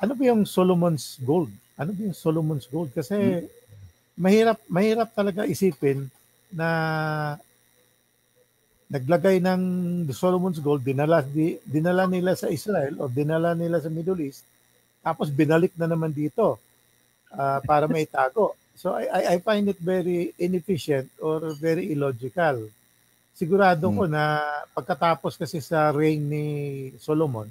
ano 0.00 0.12
ba 0.12 0.22
yung 0.28 0.44
Solomon's 0.44 1.16
Gold? 1.24 1.48
Ano 1.80 1.96
ba 1.96 2.00
yung 2.00 2.16
Solomon's 2.16 2.68
Gold? 2.68 2.92
Kasi 2.92 3.16
hmm. 3.16 3.48
mahirap 4.16 4.60
mahirap 4.68 5.08
talaga 5.16 5.48
isipin 5.48 6.08
na 6.52 7.36
naglagay 8.86 9.42
ng 9.42 9.62
Solomon's 10.14 10.62
Gold, 10.62 10.86
dinala, 10.86 11.22
di, 11.22 11.58
dinala 11.66 12.06
nila 12.06 12.38
sa 12.38 12.46
Israel 12.46 12.94
o 13.02 13.10
dinala 13.10 13.52
nila 13.52 13.82
sa 13.82 13.90
Middle 13.90 14.30
East, 14.30 14.46
tapos 15.02 15.30
binalik 15.30 15.74
na 15.74 15.90
naman 15.90 16.14
dito 16.14 16.58
uh, 17.34 17.58
para 17.66 17.90
may 17.90 18.06
tago. 18.06 18.54
So 18.76 18.94
I, 18.94 19.34
I 19.34 19.36
find 19.42 19.66
it 19.72 19.80
very 19.80 20.36
inefficient 20.38 21.10
or 21.18 21.56
very 21.58 21.90
illogical. 21.90 22.68
Sigurado 23.34 23.90
hmm. 23.90 23.96
ko 23.96 24.04
na 24.06 24.40
pagkatapos 24.76 25.34
kasi 25.34 25.58
sa 25.58 25.90
reign 25.90 26.22
ni 26.22 26.46
Solomon, 27.02 27.48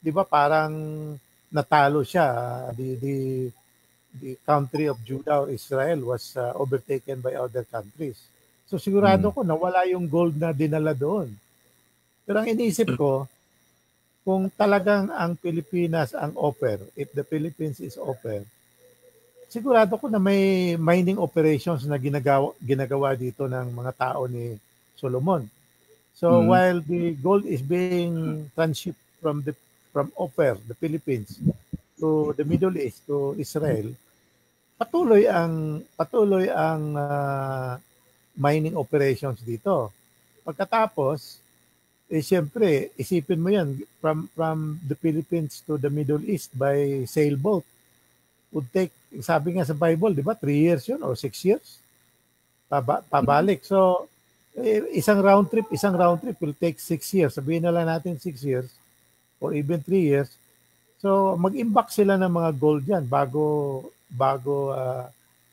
'di 0.00 0.10
ba 0.14 0.24
parang 0.24 0.72
natalo 1.52 2.02
siya. 2.02 2.28
The, 2.72 2.88
the 2.98 3.16
the 4.14 4.32
country 4.46 4.86
of 4.86 5.02
Judah 5.02 5.42
or 5.42 5.50
Israel 5.50 6.14
was 6.14 6.38
uh, 6.38 6.54
overtaken 6.54 7.18
by 7.18 7.34
other 7.34 7.66
countries. 7.66 8.14
So 8.68 8.80
sigurado 8.80 9.28
hmm. 9.30 9.34
ko 9.34 9.40
na 9.44 9.56
wala 9.56 9.84
yung 9.88 10.08
gold 10.08 10.36
na 10.36 10.50
dinala 10.50 10.96
doon. 10.96 11.32
Pero 12.24 12.40
ang 12.40 12.48
iniisip 12.48 12.96
ko, 12.96 13.28
kung 14.24 14.48
talagang 14.48 15.12
ang 15.12 15.36
Pilipinas 15.36 16.16
ang 16.16 16.32
offer, 16.40 16.80
if 16.96 17.12
the 17.12 17.20
Philippines 17.20 17.76
is 17.84 18.00
offer, 18.00 18.40
sigurado 19.52 20.00
ko 20.00 20.08
na 20.08 20.16
may 20.16 20.74
mining 20.80 21.20
operations 21.20 21.84
na 21.84 22.00
ginagawa, 22.00 22.56
ginagawa 22.58 23.12
dito 23.12 23.44
ng 23.44 23.68
mga 23.70 23.92
tao 23.92 24.24
ni 24.24 24.56
Solomon. 24.96 25.44
So 26.16 26.40
mm-hmm. 26.40 26.48
while 26.48 26.78
the 26.80 27.02
gold 27.20 27.44
is 27.44 27.60
being 27.60 28.48
transshipped 28.56 29.04
from 29.20 29.44
the 29.44 29.52
from 29.94 30.10
Oper, 30.18 30.58
the 30.66 30.74
Philippines, 30.74 31.38
to 32.00 32.34
the 32.34 32.42
Middle 32.42 32.74
East, 32.80 33.06
to 33.06 33.38
Israel, 33.38 33.94
patuloy 34.74 35.30
ang 35.30 35.84
patuloy 35.94 36.50
ang 36.50 36.98
uh, 36.98 37.78
mining 38.34 38.76
operations 38.76 39.40
dito. 39.42 39.90
Pagkatapos, 40.42 41.40
eh 42.10 42.20
siyempre, 42.20 42.92
isipin 43.00 43.40
mo 43.40 43.48
yan, 43.48 43.80
from, 43.98 44.28
from 44.36 44.76
the 44.84 44.94
Philippines 44.98 45.64
to 45.64 45.80
the 45.80 45.88
Middle 45.88 46.22
East 46.26 46.52
by 46.52 47.06
sailboat 47.08 47.64
would 48.54 48.70
take, 48.70 48.94
sabi 49.18 49.58
nga 49.58 49.66
sa 49.66 49.74
Bible, 49.74 50.14
di 50.14 50.22
ba, 50.22 50.38
three 50.38 50.70
years 50.70 50.86
yun 50.86 51.02
or 51.02 51.18
six 51.18 51.42
years? 51.42 51.82
Paba, 52.70 53.02
pabalik. 53.10 53.66
So, 53.66 54.06
eh, 54.54 54.86
isang 54.94 55.18
round 55.18 55.50
trip, 55.50 55.66
isang 55.74 55.98
round 55.98 56.22
trip 56.22 56.38
will 56.38 56.54
take 56.54 56.78
six 56.78 57.10
years. 57.10 57.34
Sabihin 57.34 57.66
na 57.66 57.74
lang 57.74 57.90
natin 57.90 58.22
six 58.22 58.46
years 58.46 58.70
or 59.42 59.50
even 59.58 59.82
three 59.82 60.06
years. 60.06 60.30
So, 61.02 61.34
mag-imbak 61.34 61.90
sila 61.90 62.14
ng 62.14 62.30
mga 62.30 62.50
gold 62.54 62.84
yan 62.86 63.04
bago, 63.10 63.82
bago 64.06 64.70
uh, 64.70 65.10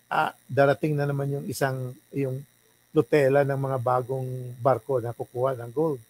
ah, 0.07 0.31
darating 0.45 0.93
na 0.93 1.09
naman 1.09 1.33
yung 1.33 1.45
isang, 1.49 1.97
yung 2.13 2.45
lutela 2.91 3.47
ng 3.47 3.59
mga 3.59 3.77
bagong 3.79 4.29
barko 4.59 4.99
na 4.99 5.15
kukuha 5.15 5.55
ng 5.55 5.71
gold. 5.71 6.01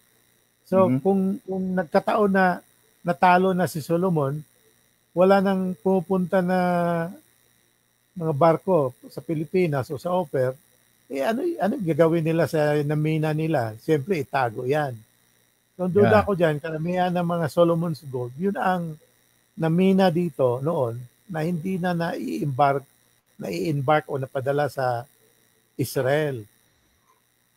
So, 0.66 0.86
mm-hmm. 0.86 1.00
kung, 1.02 1.20
kung 1.46 1.64
nagkataon 1.78 2.32
na 2.32 2.58
natalo 3.02 3.54
na 3.54 3.66
si 3.70 3.82
Solomon, 3.82 4.38
wala 5.12 5.42
nang 5.42 5.74
pupunta 5.78 6.40
na 6.40 6.58
mga 8.12 8.32
barko 8.34 8.92
sa 9.08 9.24
Pilipinas 9.24 9.88
o 9.90 9.98
sa 9.98 10.12
offer, 10.12 10.54
eh 11.12 11.20
ano, 11.20 11.44
ano 11.60 11.76
gagawin 11.76 12.24
nila 12.24 12.48
sa 12.48 12.76
namina 12.80 13.36
nila? 13.36 13.76
Siyempre, 13.78 14.24
itago 14.24 14.64
yan. 14.64 14.96
So, 15.76 15.88
duda 15.88 16.22
yeah. 16.22 16.24
ko 16.24 16.32
dyan, 16.32 16.56
karamihan 16.60 17.12
ng 17.12 17.26
mga 17.26 17.46
Solomon's 17.52 18.00
Gold, 18.08 18.32
yun 18.36 18.56
ang 18.56 18.96
namina 19.56 20.08
dito 20.08 20.60
noon 20.64 20.96
na 21.28 21.44
hindi 21.44 21.76
na 21.76 21.92
nai-embark, 21.92 22.84
nai-embark 23.40 24.04
o 24.08 24.16
napadala 24.16 24.68
sa 24.68 25.04
Israel. 25.76 26.44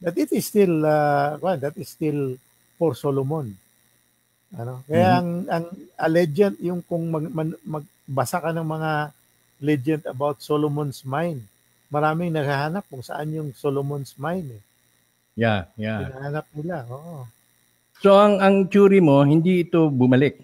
That 0.02 0.16
it 0.20 0.32
is 0.32 0.46
still, 0.46 0.86
uh, 0.86 1.40
well, 1.40 1.58
that 1.58 1.75
is 1.80 1.90
still 1.90 2.36
for 2.75 2.96
Solomon. 2.96 3.56
Ano? 4.56 4.84
Kaya 4.88 5.20
mm-hmm. 5.20 5.20
ang, 5.20 5.30
ang 5.52 5.66
a 6.00 6.08
legend, 6.08 6.56
yung 6.60 6.82
kung 6.84 7.08
mag, 7.12 7.25
mag, 7.32 7.50
magbasa 7.64 8.44
ka 8.44 8.52
ng 8.52 8.68
mga 8.68 8.92
legend 9.64 10.04
about 10.08 10.44
Solomon's 10.44 11.04
mine, 11.08 11.42
maraming 11.88 12.32
naghahanap 12.32 12.84
kung 12.92 13.04
saan 13.04 13.32
yung 13.32 13.50
Solomon's 13.56 14.14
mine. 14.20 14.60
Eh. 14.60 14.64
Yeah, 15.36 15.68
yeah. 15.75 16.08
Hinahanap 16.08 16.46
nila, 16.56 16.75
oo. 16.88 17.28
So 18.04 18.16
ang 18.16 18.44
ang 18.44 18.68
theory 18.68 19.00
mo, 19.00 19.24
hindi 19.24 19.64
ito 19.64 19.88
bumalik. 19.88 20.44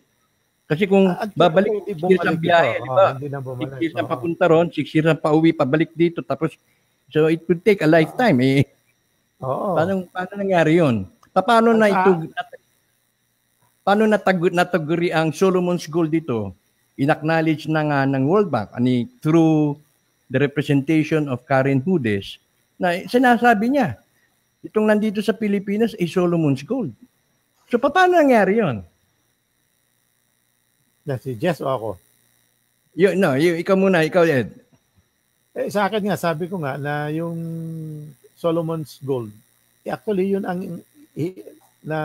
Kasi 0.72 0.88
kung 0.88 1.12
ah, 1.12 1.28
babalik 1.36 1.84
years 1.84 2.24
ang 2.24 2.40
biyahe, 2.40 2.80
di 2.80 2.88
ba? 2.88 3.12
Oh, 3.12 3.12
hindi 3.20 3.28
na 3.28 3.44
bumalik. 3.44 3.76
Six 3.76 3.84
years 3.84 3.96
ang 4.00 4.08
papunta 4.08 4.48
ron, 4.48 4.68
six 4.72 4.88
years 4.96 5.08
ang 5.08 5.20
pauwi, 5.20 5.52
pabalik 5.52 5.92
dito, 5.92 6.24
tapos 6.24 6.56
so 7.12 7.28
it 7.28 7.44
would 7.52 7.60
take 7.60 7.84
a 7.84 7.90
lifetime 7.92 8.40
eh. 8.40 8.64
Oo. 9.42 9.74
Paano, 9.74 10.06
paano 10.10 10.32
nangyari 10.38 10.78
yun? 10.78 11.10
Paano 11.34 11.74
na 11.74 11.90
ito 11.90 12.12
Paano 13.82 14.06
natag- 14.06 14.54
nataguri 14.54 15.10
ang 15.10 15.34
Solomon's 15.34 15.90
Gold 15.90 16.14
dito? 16.14 16.54
Inacknowledge 17.02 17.66
na 17.66 17.82
nga 17.82 18.00
ng 18.06 18.30
World 18.30 18.54
Bank 18.54 18.70
ani 18.78 19.10
through 19.26 19.74
the 20.30 20.38
representation 20.38 21.26
of 21.26 21.42
Karen 21.50 21.82
Hudes 21.82 22.38
na 22.78 23.02
sinasabi 23.10 23.74
niya, 23.74 23.98
itong 24.62 24.86
nandito 24.86 25.18
sa 25.26 25.34
Pilipinas 25.34 25.98
ay 25.98 26.06
Solomon's 26.06 26.62
Gold. 26.62 26.94
So 27.74 27.82
paano 27.82 28.22
nangyari 28.22 28.62
yon? 28.62 28.86
Na 31.02 31.18
si 31.18 31.34
Jess 31.34 31.66
o 31.66 31.70
ako? 31.70 31.90
Yo, 32.94 33.18
no, 33.18 33.34
yo, 33.34 33.58
ikaw 33.58 33.74
muna, 33.74 34.06
ikaw 34.06 34.22
Ed. 34.30 34.54
Eh, 35.58 35.74
sa 35.74 35.90
akin 35.90 36.06
nga, 36.06 36.18
sabi 36.20 36.46
ko 36.46 36.62
nga 36.62 36.78
na 36.78 37.10
yung 37.10 37.38
Solomon's 38.42 38.98
Gold, 39.06 39.30
eh, 39.86 39.94
actually 39.94 40.34
yun 40.34 40.50
ang 40.50 40.82
na 41.86 42.00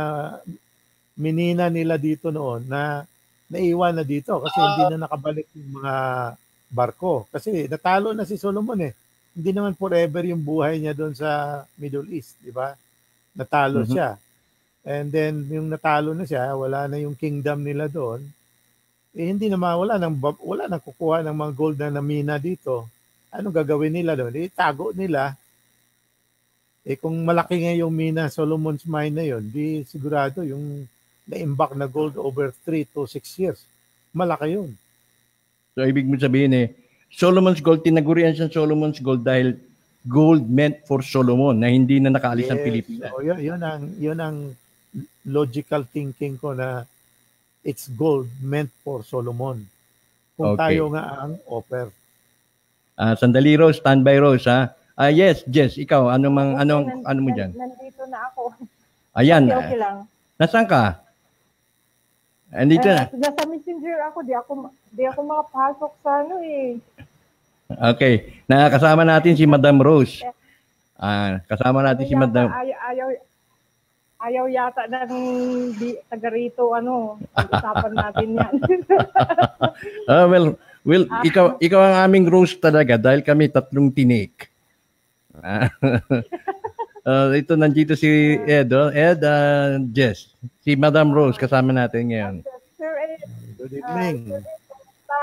minina 1.16 1.72
nila 1.72 1.96
dito 1.96 2.28
noon 2.28 2.68
na 2.68 3.08
naiwan 3.48 3.96
na 3.96 4.04
dito 4.04 4.42
kasi 4.44 4.58
hindi 4.60 4.84
na 4.92 5.08
nakabalik 5.08 5.48
yung 5.56 5.80
mga 5.80 5.94
barko. 6.68 7.24
Kasi 7.30 7.70
natalo 7.70 8.12
na 8.12 8.28
si 8.28 8.36
Solomon 8.36 8.90
eh. 8.90 8.92
Hindi 9.36 9.50
naman 9.52 9.76
forever 9.76 10.24
yung 10.28 10.42
buhay 10.42 10.80
niya 10.80 10.96
doon 10.96 11.12
sa 11.12 11.62
Middle 11.76 12.08
East, 12.12 12.40
di 12.40 12.50
ba? 12.50 12.72
Natalo 13.36 13.84
mm-hmm. 13.84 13.94
siya. 13.94 14.10
And 14.86 15.08
then 15.12 15.46
yung 15.50 15.68
natalo 15.68 16.12
na 16.16 16.24
siya, 16.24 16.52
wala 16.56 16.88
na 16.88 17.00
yung 17.00 17.14
kingdom 17.14 17.62
nila 17.62 17.86
doon. 17.86 18.24
Eh 19.16 19.32
hindi 19.32 19.48
na 19.48 19.56
wala 19.56 19.96
nang 19.96 20.16
wala 20.20 20.68
nang 20.68 20.82
kukuha 20.84 21.24
ng 21.24 21.36
mga 21.36 21.52
gold 21.56 21.76
na 21.80 21.90
namina 22.00 22.36
dito. 22.36 22.88
Anong 23.32 23.56
gagawin 23.56 23.92
nila 23.92 24.12
doon? 24.16 24.36
Itago 24.36 24.92
nila 24.92 25.32
eh 26.86 26.94
kung 26.94 27.18
malaki 27.26 27.58
nga 27.66 27.74
yung 27.74 27.90
mina 27.90 28.30
Solomon's 28.30 28.86
mine 28.86 29.10
na 29.10 29.26
yon, 29.26 29.42
di 29.50 29.82
sigurado 29.82 30.46
yung 30.46 30.86
na-imbak 31.26 31.74
na 31.74 31.90
gold 31.90 32.14
over 32.14 32.54
3 32.62 32.86
to 32.94 33.10
6 33.10 33.42
years. 33.42 33.60
Malaki 34.14 34.54
yun. 34.54 34.70
So, 35.74 35.82
ibig 35.82 36.06
mo 36.06 36.14
sabihin 36.14 36.54
eh, 36.54 36.66
Solomon's 37.10 37.58
Gold, 37.58 37.82
tinagurian 37.82 38.32
siya 38.32 38.48
Solomon's 38.48 39.02
Gold 39.02 39.26
dahil 39.26 39.58
gold 40.06 40.46
meant 40.46 40.86
for 40.86 41.02
Solomon 41.02 41.58
na 41.58 41.66
hindi 41.66 41.98
na 41.98 42.14
nakaalis 42.14 42.46
yes. 42.46 42.52
ang 42.54 42.62
Pilipinas. 42.62 43.10
So, 43.10 43.20
yun, 43.26 43.38
yun, 43.42 43.60
ang, 43.60 43.82
yun 43.98 44.18
ang 44.22 44.36
logical 45.26 45.82
thinking 45.90 46.38
ko 46.38 46.54
na 46.54 46.86
it's 47.66 47.90
gold 47.90 48.30
meant 48.38 48.70
for 48.86 49.02
Solomon. 49.02 49.66
Kung 50.38 50.54
okay. 50.54 50.78
tayo 50.78 50.94
nga 50.94 51.26
ang 51.26 51.34
offer. 51.50 51.90
Uh, 52.96 53.14
sandali 53.18 53.58
Rose, 53.58 53.82
standby 53.82 54.22
Rose 54.22 54.46
ha. 54.46 54.70
Ah, 54.96 55.10
yes, 55.10 55.44
Jess, 55.44 55.76
ikaw, 55.76 56.08
ano 56.08 56.26
mang 56.26 56.56
anong 56.56 56.88
Nan- 56.88 57.04
ano 57.04 57.18
mo 57.20 57.30
diyan? 57.30 57.52
Nandito 57.52 58.02
na 58.08 58.18
ako. 58.26 58.56
Ayan. 59.12 59.44
Okay, 59.44 59.60
okay 59.60 59.78
lang. 59.78 59.96
Nasaan 60.34 60.64
ka? 60.66 61.04
Andito 62.48 62.86
Eh, 62.86 62.96
na. 62.96 63.04
nasa 63.12 63.42
messenger 63.44 63.96
ako, 64.08 64.18
di 64.22 64.32
ako, 64.32 64.52
di 64.90 65.04
ako 65.04 65.20
makapasok 65.22 65.92
sa 66.00 66.10
ano 66.18 66.36
eh. 66.40 66.80
Okay. 67.92 68.14
Nakakasama 68.46 69.02
natin 69.02 69.34
si 69.34 69.44
Madam 69.44 69.76
Rose. 69.78 70.24
Ah, 70.94 71.44
kasama 71.44 71.84
natin 71.84 72.06
si 72.06 72.14
Ayaw 72.14 72.22
Madam. 72.22 72.46
yata- 72.46 72.56
Ayaw, 72.56 72.78
ayaw, 72.86 73.08
ayaw 74.18 74.44
yata 74.48 74.82
ng 74.86 75.12
di, 75.76 75.88
taga 76.08 76.28
rito, 76.30 76.72
ano, 76.72 77.20
usapan 77.52 77.92
natin 77.92 78.28
yan. 78.34 78.52
Ah, 80.08 80.24
well, 80.24 80.56
well, 80.82 81.04
ikaw 81.20 81.58
ikaw 81.58 81.80
ang 81.82 81.96
aming 82.02 82.24
Rose 82.26 82.56
talaga 82.56 82.96
dahil 82.96 83.20
kami 83.20 83.50
tatlong 83.50 83.90
tinik. 83.90 84.48
Ah, 85.44 85.68
ah, 87.08 87.28
ito 87.36 87.52
nandito 87.58 87.92
si 87.92 88.38
Ed, 88.46 88.72
oh. 88.72 88.88
Ed, 88.88 89.20
ah, 89.24 89.76
Jess. 89.92 90.32
Si 90.64 90.72
Madam 90.76 91.12
Rose 91.12 91.36
kasama 91.36 91.72
natin 91.74 92.12
ngayon. 92.12 92.34
Sir 92.76 92.92
Ed, 92.96 93.20
Good 93.60 93.72
evening. 93.82 94.16
Kamusta? 94.32 95.22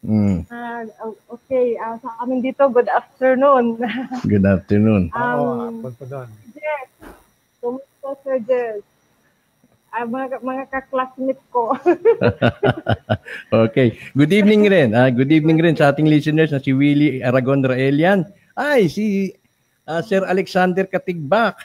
Mm, 0.00 0.48
Ah, 0.48 0.82
okay, 1.28 1.76
ah, 1.76 2.00
sa 2.00 2.24
amin 2.24 2.40
dito, 2.40 2.64
good 2.72 2.88
afternoon. 2.88 3.76
good 4.32 4.46
afternoon. 4.48 5.12
Oo, 5.12 5.68
um, 5.68 5.92
pa 5.92 6.04
doon. 6.08 6.28
Jess, 6.56 6.88
kumusta 7.60 8.08
Sir 8.24 8.38
Jess? 8.48 8.80
Ah, 9.90 10.06
mga, 10.06 10.38
mga 10.40 10.64
ka-classmate 10.70 11.42
ko. 11.50 11.74
Okay. 13.50 13.98
Good 14.14 14.32
evening 14.32 14.62
rin. 14.70 14.94
Ah, 14.94 15.10
good 15.10 15.30
evening 15.30 15.58
rin 15.58 15.74
sa 15.74 15.90
ating 15.90 16.06
listeners 16.06 16.54
na 16.54 16.62
si 16.62 16.70
Willie 16.70 17.22
Aragon 17.22 17.62
Raelian. 17.62 18.22
Ay, 18.60 18.92
si 18.92 19.32
ah, 19.88 20.04
Sir 20.04 20.20
Alexander 20.28 20.84
Katigbak. 20.84 21.64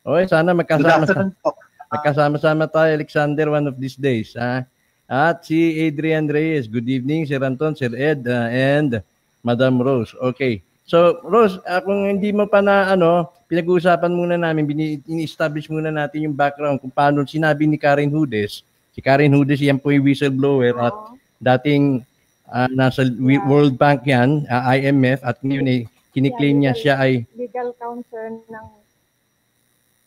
Okay, 0.00 0.24
sana 0.32 0.56
magkasama 0.56 1.04
po. 1.44 1.52
magkasama-sama 1.92 2.64
tayo 2.72 2.96
Alexander 2.96 3.52
one 3.52 3.68
of 3.68 3.76
these 3.76 4.00
days. 4.00 4.32
Ah. 4.40 4.64
At 5.04 5.44
si 5.44 5.76
Adrian 5.84 6.24
Reyes. 6.24 6.64
Good 6.64 6.88
evening, 6.88 7.28
Sir 7.28 7.44
Anton, 7.44 7.76
Sir 7.76 7.92
Ed, 7.92 8.24
ah, 8.32 8.48
and 8.48 9.04
Madam 9.44 9.84
Rose. 9.84 10.16
Okay. 10.32 10.64
So, 10.88 11.20
Rose, 11.20 11.60
ah, 11.68 11.84
kung 11.84 12.08
hindi 12.08 12.32
mo 12.32 12.48
pa 12.48 12.64
na 12.64 12.88
ano, 12.88 13.28
pinag-uusapan 13.52 14.08
muna 14.08 14.40
namin, 14.40 14.64
ini-establish 15.04 15.68
muna 15.68 15.92
natin 15.92 16.32
yung 16.32 16.32
background 16.32 16.80
kung 16.80 16.88
paano 16.96 17.28
sinabi 17.28 17.68
ni 17.68 17.76
Karen 17.76 18.08
Hudes. 18.08 18.64
Si 18.96 19.04
Karen 19.04 19.36
Hudes, 19.36 19.60
yan 19.60 19.76
po 19.76 19.92
yung 19.92 20.08
whistleblower 20.08 20.80
at 20.80 20.96
dating 21.44 22.08
ah, 22.48 22.72
nasa. 22.72 23.04
World 23.20 23.76
Bank 23.76 24.08
yan, 24.08 24.48
ah, 24.48 24.72
IMF, 24.72 25.20
at 25.20 25.36
ngayon 25.44 25.68
eh, 25.68 25.82
kiniklaim 26.12 26.60
niya 26.60 26.72
siya 26.72 26.94
ay 26.96 27.24
legal 27.34 27.72
counsel 27.76 28.40
ng 28.46 28.66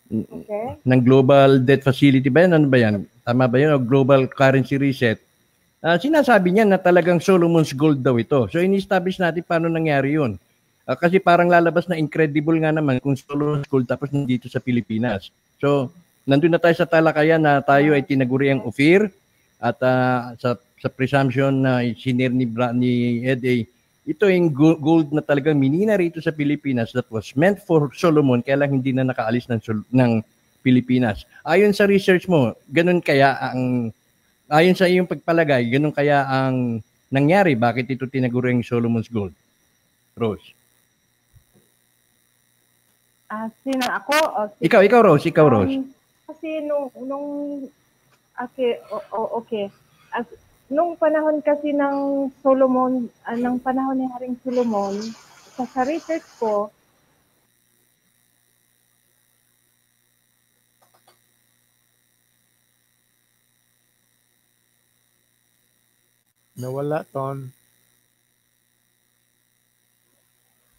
Okay. 0.06 0.78
ng 0.86 1.02
Global 1.02 1.58
Debt 1.58 1.82
Facility 1.82 2.30
ba 2.30 2.46
yan? 2.46 2.54
Ano 2.54 2.70
ba 2.70 2.78
yan? 2.78 3.10
Tama 3.26 3.50
ba 3.50 3.58
yun? 3.58 3.74
O 3.74 3.82
Global 3.82 4.30
Currency 4.30 4.78
Reset? 4.78 5.18
Ah, 5.82 5.98
sinasabi 5.98 6.54
niya 6.54 6.66
na 6.66 6.78
talagang 6.78 7.18
Solomon's 7.18 7.74
Gold 7.74 8.06
daw 8.06 8.14
ito. 8.18 8.46
So, 8.54 8.62
in-establish 8.62 9.18
natin 9.18 9.42
paano 9.42 9.66
nangyari 9.66 10.14
yun. 10.14 10.38
Ah, 10.86 10.94
kasi 10.94 11.18
parang 11.18 11.50
lalabas 11.50 11.90
na 11.90 11.98
incredible 11.98 12.54
nga 12.62 12.70
naman 12.70 13.02
kung 13.02 13.18
Solomon's 13.18 13.66
Gold 13.66 13.90
tapos 13.90 14.14
nandito 14.14 14.46
sa 14.46 14.62
Pilipinas. 14.62 15.34
So, 15.58 15.90
nandun 16.22 16.54
na 16.54 16.62
tayo 16.62 16.78
sa 16.78 16.86
talakayan 16.86 17.42
na 17.42 17.58
tayo 17.66 17.98
ay 17.98 18.06
tinaguri 18.06 18.54
ang 18.54 18.62
OFIR 18.62 19.10
at 19.58 19.78
ah, 19.82 20.38
sa, 20.38 20.54
sa 20.78 20.90
presumption 20.90 21.66
na 21.66 21.82
sinir 21.98 22.30
ni, 22.30 22.46
Bra- 22.46 22.78
ni 22.78 23.26
Ed 23.26 23.42
ay 23.42 23.66
ito 24.06 24.26
yung 24.26 24.50
go- 24.50 24.78
gold 24.78 25.10
na 25.10 25.20
talagang 25.20 25.58
minina 25.58 25.98
rito 25.98 26.22
sa 26.22 26.30
Pilipinas 26.30 26.94
that 26.94 27.10
was 27.10 27.34
meant 27.34 27.58
for 27.60 27.90
Solomon 27.92 28.40
kaya 28.40 28.62
lang 28.62 28.72
hindi 28.72 28.94
na 28.94 29.02
nakaalis 29.04 29.50
ng, 29.50 29.60
Sol- 29.60 29.90
ng 29.90 30.22
Pilipinas. 30.62 31.26
Ayon 31.42 31.74
sa 31.74 31.86
research 31.86 32.26
mo, 32.26 32.54
ganun 32.68 33.02
kaya 33.02 33.34
ang 33.36 33.90
ayon 34.48 34.74
sa 34.74 34.86
iyong 34.86 35.06
pagpalagay, 35.06 35.66
ganun 35.68 35.90
kaya 35.90 36.22
ang 36.22 36.82
nangyari 37.08 37.54
bakit 37.54 37.86
ito 37.88 38.06
tinaguro 38.06 38.46
yung 38.46 38.62
Solomon's 38.62 39.10
Gold? 39.10 39.34
Rose. 40.14 40.54
Ah, 43.26 43.50
sino 43.60 43.84
ako? 43.84 44.16
O, 44.16 44.40
si- 44.54 44.70
Ikaw, 44.70 44.82
ikaw 44.86 45.02
Rose, 45.02 45.26
ikaw 45.26 45.46
Rose. 45.50 45.76
Um, 45.76 45.90
kasi 46.26 46.62
nung 46.62 46.94
nung 47.04 47.28
okay, 48.38 48.78
o- 48.90 49.08
o- 49.12 49.32
okay. 49.42 49.66
As, 50.10 50.30
nung 50.70 50.98
panahon 50.98 51.42
kasi 51.42 51.72
ng 51.74 52.30
Solomon, 52.42 53.06
ah, 53.26 53.38
ng 53.38 53.58
panahon 53.62 53.98
ni 53.98 54.06
Haring 54.10 54.38
Solomon, 54.42 54.98
sa, 55.56 55.64
sa 55.70 55.82
research 55.86 56.26
ko, 56.42 56.70
Nawala, 66.56 67.04
Ton. 67.12 67.52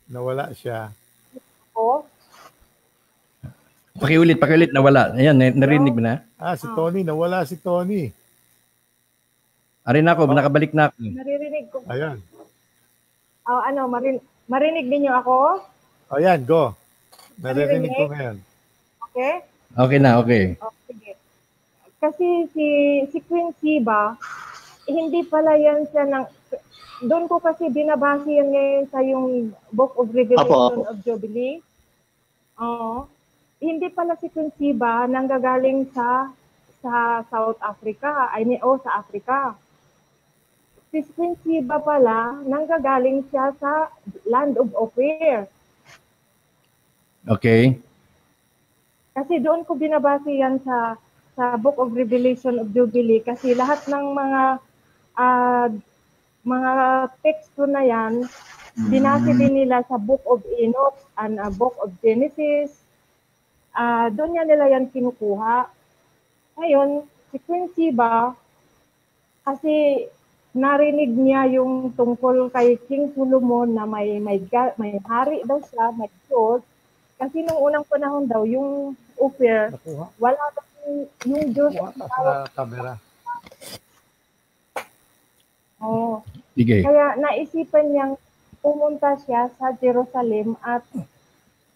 Nawala 0.09 0.49
siya. 0.57 0.89
ko, 1.77 2.09
Pakiulit, 3.97 4.37
pakiulit, 4.41 4.73
nawala. 4.73 5.13
Ayan, 5.17 5.37
na- 5.37 5.53
narinig 5.57 5.93
mo 5.97 6.05
na? 6.05 6.21
Ah, 6.37 6.53
si 6.57 6.69
Tony. 6.69 7.01
Nawala 7.01 7.45
si 7.49 7.57
Tony. 7.61 8.13
Arin 9.87 10.11
ako, 10.11 10.27
nakabalik 10.35 10.75
na 10.75 10.91
ako. 10.91 10.99
naririnig 10.99 11.71
ko. 11.71 11.79
Ayan. 11.87 12.19
Ah, 13.47 13.71
ano, 13.71 13.87
marin, 13.87 14.19
marinig 14.51 14.91
ninyo 14.91 15.13
ako? 15.23 15.63
Ayan, 16.19 16.43
go. 16.43 16.75
Naririnig 17.39 17.95
ko 17.95 18.11
ngayon. 18.11 18.37
Okay? 19.07 19.47
Okay 19.79 19.99
na, 20.03 20.19
okay. 20.19 20.59
O, 20.59 20.75
sige. 20.91 21.15
Kasi 22.03 22.27
si 22.51 22.67
si 23.15 23.19
Queen 23.31 23.55
Siba, 23.63 24.19
hindi 24.91 25.23
pala 25.23 25.55
yan 25.55 25.87
siya 25.91 26.05
ng 26.07 26.25
doon 27.07 27.29
ko 27.31 27.39
kasi 27.39 27.69
binabase 27.71 28.27
yan 28.27 28.51
ngayon 28.51 28.85
sa 28.91 29.01
yung 29.05 29.53
Book 29.71 29.95
of 30.01 30.11
Revelation 30.11 30.49
Apo, 30.49 30.73
apo. 30.73 30.81
of 30.91 30.99
Jubilee. 31.07 31.63
Oo. 32.59 33.07
Hindi 33.63 33.87
pala 33.95 34.19
si 34.19 34.27
Queen 34.33 34.51
Siba 34.59 35.07
nanggagaling 35.07 35.93
sa 35.95 36.33
sa 36.81 37.23
South 37.31 37.59
Africa, 37.63 38.31
ay 38.35 38.47
ni 38.47 38.57
o 38.63 38.79
sa 38.83 38.99
Africa. 39.03 39.55
Si 40.97 41.13
Queen 41.13 41.37
Siba 41.45 41.77
pala 41.77 42.41
nanggagaling 42.49 43.29
siya 43.29 43.53
sa 43.61 43.93
Land 44.25 44.57
of 44.57 44.73
Ophir. 44.73 45.45
Okay. 47.29 47.77
Kasi 49.13 49.37
doon 49.37 49.61
ko 49.69 49.77
binabase 49.77 50.33
yan 50.33 50.57
sa 50.65 50.97
sa 51.37 51.61
Book 51.61 51.77
of 51.77 51.93
Revelation 51.93 52.57
of 52.57 52.73
Jubilee 52.73 53.21
kasi 53.21 53.53
lahat 53.53 53.85
ng 53.93 54.05
mga 54.17 54.43
ah, 55.21 55.69
mga 56.49 56.75
teksto 57.21 57.69
na 57.69 57.85
yan 57.85 58.25
binase 58.89 59.37
din 59.37 59.53
nila 59.53 59.85
sa 59.85 60.01
Book 60.01 60.25
of 60.25 60.41
Enoch 60.57 60.97
and 61.21 61.37
ah, 61.37 61.53
Book 61.53 61.77
of 61.85 61.93
Genesis. 62.01 62.73
Ah, 63.77 64.09
doon 64.09 64.33
niya 64.33 64.49
nila 64.49 64.73
yan 64.73 64.89
kinukuha. 64.89 65.69
Ngayon, 66.57 67.05
si 67.29 67.37
Queen 67.45 67.69
Siba 67.77 68.33
kasi 69.45 70.09
narinig 70.57 71.13
niya 71.13 71.61
yung 71.61 71.93
tungkol 71.93 72.49
kay 72.49 72.81
King 72.89 73.13
Solomon 73.13 73.77
na 73.77 73.85
may 73.85 74.17
may 74.17 74.41
may 74.81 74.97
hari 75.05 75.45
daw 75.45 75.61
siya, 75.61 75.93
may 75.93 76.09
Diyos. 76.27 76.65
Kasi 77.21 77.45
nung 77.45 77.61
unang 77.61 77.85
panahon 77.89 78.25
daw, 78.29 78.45
yung 78.45 78.93
Ophir, 79.17 79.73
Nakuha. 79.73 80.05
wala 80.21 80.43
daw 80.53 80.65
yung, 80.85 80.99
yung 81.29 81.45
Diyos. 81.53 81.73
Ka 81.77 82.05
sa 82.09 82.49
camera. 82.53 82.93
Oh. 85.81 86.25
Sige. 86.57 86.81
Kaya 86.85 87.21
naisipan 87.21 87.93
niyang 87.93 88.15
pumunta 88.65 89.17
siya 89.29 89.53
sa 89.61 89.77
Jerusalem 89.77 90.57
at 90.65 90.85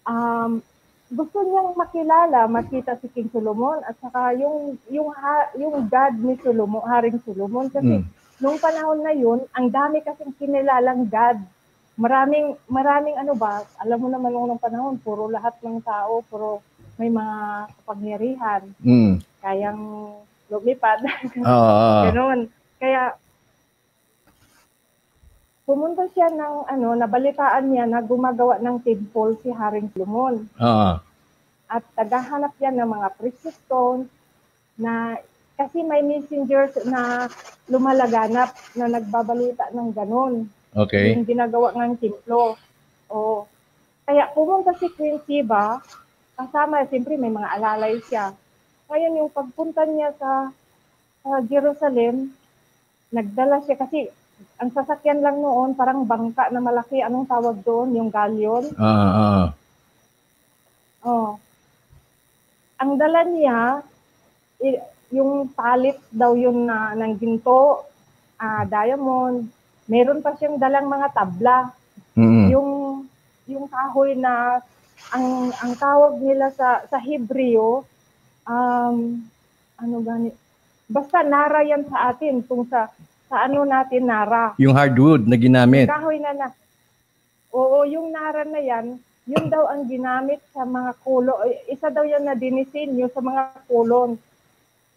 um, 0.09 0.61
gusto 1.11 1.37
niyang 1.45 1.77
makilala, 1.77 2.49
makita 2.49 2.97
si 2.97 3.07
King 3.13 3.29
Solomon 3.29 3.83
at 3.85 3.93
saka 4.01 4.33
yung 4.37 4.79
yung 4.89 5.13
ha, 5.13 5.53
yung 5.53 5.85
God 5.85 6.13
ni 6.17 6.33
Solomon, 6.41 6.81
Haring 6.87 7.21
Solomon 7.21 7.69
kasi 7.69 8.01
Mm. 8.01 8.20
Nung 8.41 8.57
panahon 8.57 8.99
na 8.99 9.13
yun, 9.13 9.45
ang 9.53 9.69
dami 9.69 10.01
kasing 10.01 10.33
kinilalang 10.35 11.05
God. 11.05 11.39
Maraming 11.95 12.57
maraming 12.65 13.13
ano 13.15 13.37
ba, 13.37 13.61
alam 13.77 14.01
mo 14.01 14.09
naman 14.09 14.33
nung 14.33 14.57
panahon, 14.57 14.97
puro 14.97 15.29
lahat 15.29 15.53
ng 15.61 15.79
tao, 15.79 16.25
puro 16.25 16.65
may 16.97 17.07
mga 17.07 17.37
kapangyarihan, 17.77 18.61
Mm. 18.81 19.21
kayang 19.39 19.81
lumipad. 20.49 20.99
Ah, 21.45 21.53
ah. 21.53 22.01
Ganun. 22.09 22.49
Kaya 22.75 23.13
pumunta 25.63 26.09
siya 26.11 26.27
ng 26.27 26.67
ano, 26.67 26.97
nabalitaan 26.97 27.69
niya 27.69 27.85
na 27.85 28.01
gumagawa 28.01 28.57
ng 28.57 28.81
temple 28.81 29.37
si 29.39 29.53
Haring 29.53 29.93
Solomon 29.93 30.49
Ah. 30.57 30.99
at 31.69 31.85
tagahanap 31.95 32.51
yan 32.59 32.75
ng 32.75 32.89
mga 32.89 33.07
precious 33.15 33.55
stones 33.63 34.09
na 34.75 35.15
kasi 35.61 35.85
may 35.85 36.01
messengers 36.01 36.73
na 36.89 37.29
lumalaganap 37.69 38.49
na 38.73 38.89
nagbabalita 38.89 39.69
ng 39.69 39.93
ganon 39.93 40.49
Okay. 40.71 41.11
yung 41.11 41.27
ginagawa 41.27 41.75
ng 41.75 41.99
templo. 41.99 42.55
Oo. 43.11 43.43
Kaya 44.07 44.31
pumunta 44.31 44.71
si 44.79 44.87
Queen 44.95 45.19
Siba, 45.27 45.83
kasama, 46.39 46.87
siyempre 46.87 47.19
may 47.19 47.27
mga 47.27 47.59
alalay 47.59 47.99
siya. 48.07 48.31
Ngayon 48.87 49.19
yung 49.19 49.31
pagpunta 49.35 49.83
niya 49.83 50.15
sa, 50.15 50.47
sa 51.27 51.31
Jerusalem, 51.43 52.31
nagdala 53.11 53.59
siya 53.67 53.75
kasi 53.75 54.07
ang 54.57 54.71
sasakyan 54.71 55.19
lang 55.21 55.43
noon, 55.43 55.75
parang 55.75 56.07
bangka 56.07 56.49
na 56.49 56.63
malaki. 56.63 57.03
Anong 57.03 57.27
tawag 57.27 57.61
doon? 57.61 57.93
Yung 57.93 58.09
galyon? 58.09 58.71
Ah, 58.79 58.87
ah, 58.87 59.11
ah. 59.21 59.45
Oh. 61.03 61.35
Ang 62.79 62.97
dala 62.97 63.27
niya, 63.27 63.85
yung 65.11 65.51
talit 65.51 65.99
daw 66.09 66.33
yun 66.33 66.65
na 66.65 66.95
ng 66.95 67.13
ginto, 67.15 67.83
ah, 68.35 68.63
diamond. 68.63 69.47
Meron 69.85 70.23
pa 70.23 70.33
siyang 70.33 70.55
dalang 70.55 70.87
mga 70.87 71.07
tabla. 71.11 71.69
Mm-mm. 72.15 72.47
Yung 72.49 72.69
yung 73.45 73.67
kahoy 73.67 74.15
na 74.15 74.63
ang 75.11 75.27
ang 75.53 75.73
tawag 75.75 76.15
nila 76.17 76.47
sa 76.49 76.83
sa 76.85 76.95
Hebreo 76.95 77.83
um 78.45 79.19
ano 79.75 79.95
gani 79.99 80.29
basta 80.85 81.19
nara 81.19 81.59
yan 81.61 81.83
sa 81.83 82.11
atin 82.11 82.39
kung 82.41 82.63
sa 82.63 82.87
sa 83.27 83.43
ano 83.43 83.63
natin 83.63 84.05
nara 84.05 84.55
Yung 84.55 84.71
hardwood 84.71 85.23
na 85.23 85.35
ginamit. 85.35 85.87
kahoy 85.87 86.19
na 86.19 86.31
na. 86.31 86.47
Oo, 87.51 87.83
yung 87.83 88.11
nara 88.11 88.43
na 88.43 88.59
yan, 88.59 88.95
yun 89.23 89.45
daw 89.47 89.67
ang 89.67 89.83
ginamit 89.85 90.39
sa 90.51 90.63
mga 90.63 90.95
kulo. 90.99 91.35
Isa 91.67 91.87
daw 91.87 92.03
yan 92.03 92.23
na 92.23 92.31
dinisenyo 92.33 93.07
sa 93.07 93.19
mga 93.19 93.67
kulon. 93.67 94.15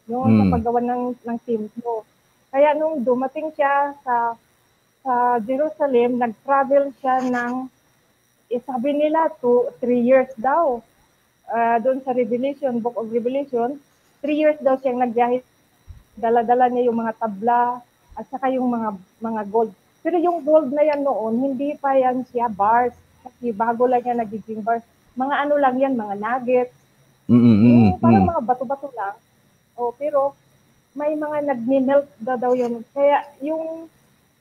Noon 0.04 0.30
sa 0.30 0.44
Hmm. 0.44 0.52
paggawa 0.52 0.80
ng, 0.80 1.02
ng 1.16 1.38
templo. 1.40 2.04
Kaya 2.48 2.72
nung 2.72 3.00
dumating 3.00 3.50
siya 3.52 3.96
sa 4.00 4.36
sa 5.00 5.36
Jerusalem, 5.38 6.16
nag-travel 6.16 6.88
siya 6.96 7.20
ng, 7.20 7.68
eh, 8.48 8.56
sabi 8.58 8.96
nila, 8.96 9.28
two, 9.36 9.68
three 9.76 10.00
years 10.00 10.32
daw. 10.34 10.80
Ah, 11.44 11.76
doon 11.76 12.00
sa 12.00 12.16
Revelation, 12.16 12.80
Book 12.80 12.96
of 12.96 13.12
Revelation, 13.12 13.76
three 14.18 14.40
years 14.40 14.56
daw 14.58 14.80
siyang 14.80 14.96
nagbiyahe. 14.98 15.44
Dala-dala 16.14 16.72
niya 16.72 16.88
yung 16.88 16.96
mga 16.96 17.20
tabla 17.20 17.84
at 18.16 18.24
saka 18.24 18.48
yung 18.48 18.64
mga 18.64 18.96
mga 19.20 19.42
gold. 19.50 19.72
Pero 20.00 20.16
yung 20.16 20.40
gold 20.40 20.72
na 20.72 20.80
yan 20.82 21.04
noon, 21.04 21.36
hindi 21.36 21.76
pa 21.76 21.92
yan 21.92 22.24
siya 22.24 22.48
bars. 22.48 22.96
Kasi 23.20 23.52
bago 23.52 23.84
lang 23.84 24.00
yan 24.00 24.20
nagiging 24.20 24.64
bars. 24.64 24.84
Mga 25.14 25.34
ano 25.38 25.54
lang 25.58 25.76
yan, 25.76 25.92
mga 25.92 26.14
nuggets. 26.16 26.72
Mm-mm. 27.24 27.60
Yung 27.60 28.00
parang 28.00 28.24
Mm. 28.24 28.30
mga 28.30 28.42
bato-bato 28.42 28.88
lang. 28.92 29.16
O, 29.74 29.90
pero 29.94 30.34
may 30.94 31.18
mga 31.18 31.50
nag-melt 31.50 32.06
daw, 32.22 32.36
daw 32.38 32.52
yun. 32.54 32.86
Kaya 32.94 33.26
yung 33.42 33.90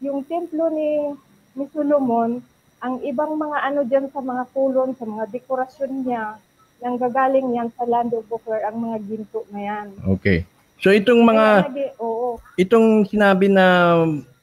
yung 0.04 0.20
templo 0.28 0.68
ni, 0.70 1.16
ni 1.56 1.66
Solomon, 1.72 2.44
ang 2.84 3.00
ibang 3.08 3.40
mga 3.40 3.58
ano 3.64 3.82
dyan 3.88 4.12
sa 4.12 4.20
mga 4.20 4.44
kulon, 4.52 4.92
sa 5.00 5.08
mga 5.08 5.32
dekorasyon 5.32 6.04
niya, 6.04 6.36
nang 6.84 7.00
gagaling 7.00 7.56
yan 7.56 7.72
sa 7.80 7.88
Land 7.88 8.12
of 8.12 8.28
Ophir, 8.28 8.60
ang 8.68 8.84
mga 8.84 8.98
ginto 9.08 9.48
na 9.56 9.62
yan. 9.64 9.88
Okay. 10.20 10.44
So 10.84 10.92
itong 10.92 11.24
mga 11.24 11.72
Kaya 11.72 11.96
oo. 12.04 12.44
itong 12.60 13.08
sinabi 13.08 13.48
na 13.48 13.96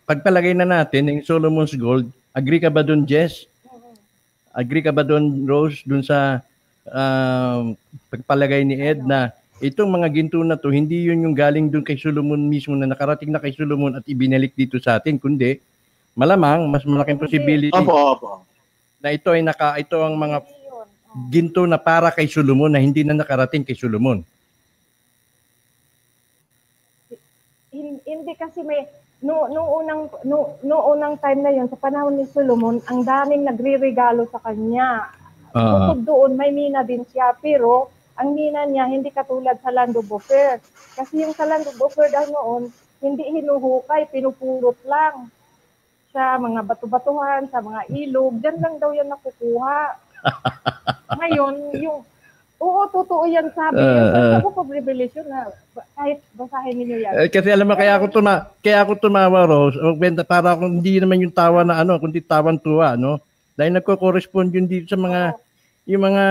pagpalagay 0.09 0.57
na 0.57 0.65
natin 0.65 1.13
yung 1.13 1.21
Solomon's 1.21 1.77
Gold, 1.77 2.09
agree 2.33 2.59
ka 2.59 2.73
ba 2.73 2.81
doon, 2.81 3.05
Jess? 3.05 3.45
Agree 4.57 4.81
ka 4.81 4.91
ba 4.91 5.05
doon, 5.05 5.45
Rose, 5.45 5.85
doon 5.85 6.01
sa 6.01 6.41
um, 6.89 7.77
pagpalagay 8.09 8.65
ni 8.65 8.81
Ed 8.81 9.05
na 9.05 9.37
itong 9.61 9.93
mga 9.93 10.09
ginto 10.09 10.41
na 10.41 10.57
to, 10.57 10.73
hindi 10.73 11.05
yun 11.05 11.29
yung 11.29 11.37
galing 11.37 11.69
doon 11.69 11.85
kay 11.85 12.01
Solomon 12.01 12.49
mismo 12.49 12.73
na 12.73 12.89
nakarating 12.89 13.29
na 13.29 13.39
kay 13.41 13.53
Solomon 13.53 14.01
at 14.01 14.05
ibinalik 14.09 14.57
dito 14.57 14.81
sa 14.81 14.97
atin, 14.97 15.21
kundi 15.21 15.61
malamang 16.17 16.67
mas 16.67 16.83
malaking 16.83 17.21
possibility 17.21 17.77
Opo, 17.77 17.95
opo. 18.17 18.31
na 18.99 19.15
ito 19.15 19.31
ay 19.31 19.45
naka 19.45 19.79
ito 19.79 19.95
ang 20.01 20.17
mga 20.17 20.43
ginto 21.31 21.63
na 21.69 21.79
para 21.79 22.09
kay 22.11 22.27
Solomon 22.27 22.73
na 22.73 22.81
hindi 22.83 23.05
na 23.05 23.15
nakarating 23.15 23.63
kay 23.63 23.77
Solomon. 23.77 24.25
Hin- 27.71 28.03
hindi 28.03 28.33
kasi 28.35 28.65
may 28.65 28.89
no 29.21 29.47
no 29.53 29.85
unang 29.85 30.09
no, 30.25 30.57
no 30.65 30.77
unang 30.97 31.21
time 31.21 31.45
na 31.45 31.53
yon 31.53 31.69
sa 31.69 31.77
panahon 31.77 32.17
ni 32.17 32.25
Solomon 32.33 32.81
ang 32.89 33.05
daming 33.05 33.45
nagre-regalo 33.45 34.25
sa 34.33 34.41
kanya. 34.41 35.13
Bukod 35.51 36.01
doon 36.07 36.31
may 36.39 36.55
mina 36.55 36.81
din 36.87 37.05
siya 37.11 37.35
pero 37.37 37.91
ang 38.21 38.37
mina 38.37 38.69
niya 38.69 38.85
hindi 38.85 39.09
katulad 39.09 39.57
sa 39.65 39.73
Land 39.73 39.97
of 39.97 40.13
Ophir. 40.13 40.61
Kasi 40.93 41.25
yung 41.25 41.33
sa 41.33 41.49
Land 41.49 41.65
of 41.65 41.81
Ophir 41.81 42.13
daw 42.13 42.29
noon 42.29 42.69
hindi 43.01 43.25
hinuhukay, 43.25 44.13
pinupulot 44.13 44.77
lang 44.85 45.33
sa 46.13 46.37
mga 46.37 46.69
bato-batuhan, 46.69 47.49
sa 47.49 47.65
mga 47.65 47.89
ilog, 47.89 48.37
diyan 48.45 48.61
lang 48.61 48.77
daw 48.77 48.93
yan 48.93 49.09
nakukuha. 49.09 49.97
Ngayon, 51.21 51.81
yung 51.81 52.05
Oo, 52.61 52.85
totoo 52.93 53.25
yan 53.25 53.49
sabi. 53.57 53.81
Sa 53.81 54.37
ah. 54.37 54.41
Book 54.45 54.61
of 54.61 54.69
Revelation 54.69 55.25
na 55.33 55.49
kahit 55.97 56.21
basahin 56.37 56.77
ninyo 56.77 56.97
yan. 57.01 57.13
Eh, 57.17 57.33
kasi 57.33 57.49
alam 57.49 57.65
mo, 57.65 57.73
kaya 57.73 57.97
ako, 57.97 58.21
tuma 58.21 58.53
kaya 58.61 58.85
ako 58.85 59.01
tumawa, 59.01 59.49
Rose. 59.49 59.81
O, 59.81 59.97
benta, 59.97 60.29
para 60.29 60.53
ako, 60.53 60.69
hindi 60.69 61.01
naman 61.01 61.25
yung 61.25 61.33
tawa 61.33 61.65
na 61.65 61.81
ano, 61.81 61.97
kundi 61.97 62.21
tawan 62.21 62.61
tuwa, 62.61 63.01
no? 63.01 63.17
Dahil 63.57 63.81
nagko-correspond 63.81 64.53
yun 64.53 64.69
dito 64.69 64.93
sa 64.93 65.01
mga, 65.01 65.41
yung 65.89 66.05
mga 66.05 66.25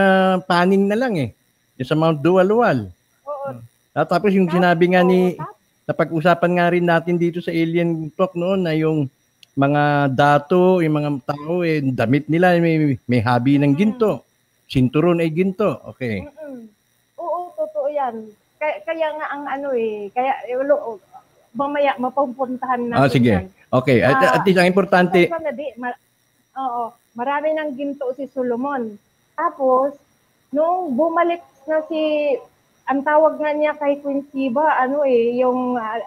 paning 0.46 0.86
na 0.86 0.98
lang 1.02 1.18
eh. 1.18 1.34
Yung 1.80 1.88
sa 1.88 1.96
Mount 1.96 2.20
Dualual. 2.20 2.92
Oo. 3.24 3.50
At 3.96 4.06
tapos 4.06 4.36
yung 4.36 4.52
sinabi 4.52 4.92
nga 4.92 5.02
ni, 5.02 5.40
napag-usapan 5.88 6.52
nga 6.54 6.68
rin 6.70 6.86
natin 6.86 7.16
dito 7.16 7.40
sa 7.40 7.50
Alien 7.50 8.12
Talk 8.14 8.36
noon 8.36 8.68
na 8.68 8.76
yung 8.76 9.08
mga 9.56 9.84
dato, 10.12 10.80
yung 10.80 10.94
mga 10.94 11.10
tao, 11.26 11.64
eh, 11.64 11.80
damit 11.82 12.28
nila, 12.28 12.56
may, 12.60 13.00
may 13.04 13.20
habi 13.20 13.56
ng 13.56 13.74
ginto. 13.74 14.24
Sinturon 14.68 15.20
ay 15.20 15.32
ginto. 15.32 15.80
Okay. 15.90 16.22
Mm-mm. 16.22 16.68
Oo, 17.18 17.50
totoo 17.58 17.88
yan. 17.90 18.28
Kaya, 18.60 18.76
kaya 18.86 19.08
nga 19.16 19.26
ang 19.34 19.44
ano 19.50 19.72
eh, 19.74 20.12
kaya 20.12 20.36
eh, 20.46 20.60
lo, 20.60 21.00
mamaya 21.52 21.96
mapupuntahan 21.98 22.88
natin 22.88 23.02
Ah, 23.02 23.10
sige. 23.10 23.32
yan. 23.34 23.48
Okay. 23.72 24.00
At, 24.00 24.20
Ah. 24.22 24.36
at 24.38 24.44
least 24.46 24.60
ang 24.60 24.70
importante, 24.70 25.28
na 25.28 25.52
di, 25.52 25.66
ma- 25.76 25.98
oo, 26.56 26.94
marami 27.16 27.56
ng 27.56 27.70
ginto 27.74 28.14
si 28.14 28.30
Solomon. 28.30 28.94
Tapos, 29.34 29.98
nung 30.50 30.94
bumalik 30.94 31.42
na 31.70 31.86
si, 31.86 32.02
ang 32.90 33.06
tawag 33.06 33.38
nga 33.38 33.54
niya 33.54 33.78
kay 33.78 34.02
Queen 34.02 34.26
Siba, 34.34 34.66
ano 34.76 35.06
eh, 35.06 35.38
yung 35.38 35.78
ah, 35.78 36.02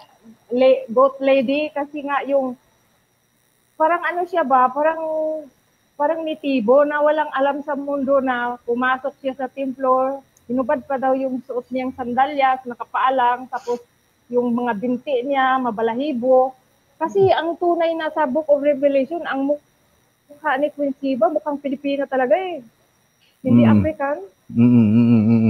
la- 0.50 0.84
goat 0.90 1.22
lady, 1.22 1.70
kasi 1.70 2.02
nga 2.02 2.26
yung, 2.26 2.58
parang 3.78 4.02
ano 4.02 4.26
siya 4.26 4.42
ba, 4.42 4.66
parang, 4.66 5.00
parang 5.94 6.26
nitibo 6.26 6.82
na 6.82 6.98
walang 6.98 7.30
alam 7.30 7.62
sa 7.62 7.78
mundo 7.78 8.18
na 8.18 8.58
pumasok 8.66 9.14
siya 9.22 9.34
sa 9.38 9.46
templo, 9.46 10.18
hinubad 10.50 10.82
pa 10.82 10.98
daw 10.98 11.14
yung 11.14 11.38
suot 11.46 11.70
niyang 11.70 11.94
sandalyas, 11.94 12.58
nakapaalang, 12.66 13.46
tapos 13.46 13.78
yung 14.26 14.50
mga 14.50 14.74
binti 14.74 15.22
niya, 15.22 15.62
mabalahibo. 15.62 16.50
Kasi 16.98 17.30
ang 17.30 17.54
tunay 17.54 17.94
na 17.94 18.10
sa 18.10 18.26
Book 18.26 18.50
of 18.50 18.62
Revelation, 18.62 19.22
ang 19.22 19.46
mukha 19.46 20.52
ni 20.58 20.70
Queen 20.74 20.94
Siba, 20.98 21.30
mukhang 21.30 21.62
Pilipina 21.62 22.06
talaga 22.06 22.34
eh. 22.34 22.58
Hindi 23.42 23.62
Mm. 23.62 23.72
African. 23.74 24.16
mm, 24.52 24.62
mm, 24.62 24.88
mm, 24.92 25.06
mm, 25.08 25.22
mm. 25.26 25.41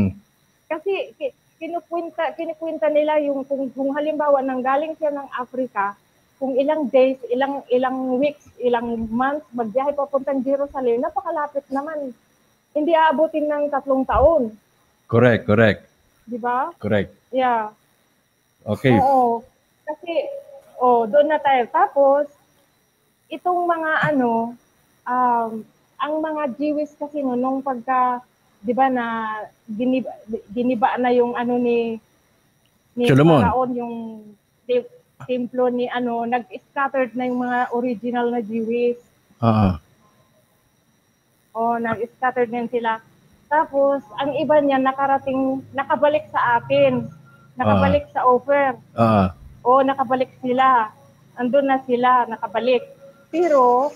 Kasi 0.72 1.12
ki- 1.20 1.36
kinukwenta, 1.60 2.32
kinukwenta 2.32 2.88
nila 2.88 3.20
yung 3.20 3.44
kung, 3.44 3.68
kung 3.76 3.92
halimbawa 3.92 4.40
nanggaling 4.40 4.96
siya 4.96 5.12
ng 5.12 5.28
Africa, 5.36 5.92
kung 6.40 6.56
ilang 6.56 6.88
days, 6.88 7.20
ilang 7.28 7.60
ilang 7.68 8.16
weeks, 8.16 8.48
ilang 8.56 9.04
months, 9.12 9.44
magbiyahe 9.52 9.92
papuntang 9.92 10.40
Jerusalem, 10.40 11.04
napakalapit 11.04 11.62
naman. 11.68 12.16
Hindi 12.72 12.96
aabutin 12.96 13.46
ng 13.52 13.68
tatlong 13.68 14.08
taon. 14.08 14.56
correct, 15.04 15.44
correct, 15.44 15.84
Di 16.24 16.40
ba? 16.40 16.72
correct. 16.80 17.12
Yeah. 17.28 17.76
Okay. 18.64 18.96
Oo. 18.96 19.44
Kasi, 19.84 20.12
oh, 20.80 21.04
doon 21.04 21.28
na 21.28 21.36
tayo. 21.36 21.68
Tapos, 21.68 22.32
itong 23.28 23.68
mga 23.68 23.92
ano, 24.08 24.56
um, 25.04 25.50
ang 26.00 26.14
mga 26.18 26.42
Jewish 26.58 26.96
kasi 26.96 27.20
no, 27.22 27.38
nung 27.38 27.60
pagka, 27.60 28.24
di 28.62 28.72
ba 28.72 28.86
na, 28.86 29.04
giniba, 29.66 30.10
giniba 30.48 30.94
na 30.96 31.10
yung 31.10 31.34
ano 31.34 31.58
ni, 31.58 31.98
ni 32.94 33.04
Solomon. 33.04 33.42
Faraon, 33.42 33.70
yung 33.74 33.94
te- 34.64 34.90
templo 35.22 35.66
ni 35.68 35.86
ano, 35.86 36.22
nag-scattered 36.24 37.14
na 37.14 37.26
yung 37.26 37.40
mga 37.40 37.70
original 37.70 38.26
na 38.28 38.40
Jewish. 38.40 38.98
Ah, 39.38 39.78
O, 41.52 41.76
nag-scattered 41.76 42.48
na 42.48 42.64
sila. 42.66 42.92
Tapos, 43.46 44.00
ang 44.16 44.32
iba 44.34 44.56
niya 44.58 44.80
nakarating, 44.80 45.60
nakabalik 45.70 46.24
sa 46.32 46.56
atin. 46.56 47.04
Nakabalik 47.54 48.08
sa 48.08 48.24
offer. 48.24 48.72
ah, 48.96 49.36
o 49.60 49.78
nakabalik 49.78 50.32
sila. 50.40 50.88
Andun 51.36 51.68
na 51.68 51.78
sila, 51.84 52.24
nakabalik. 52.26 52.82
Pero, 53.28 53.92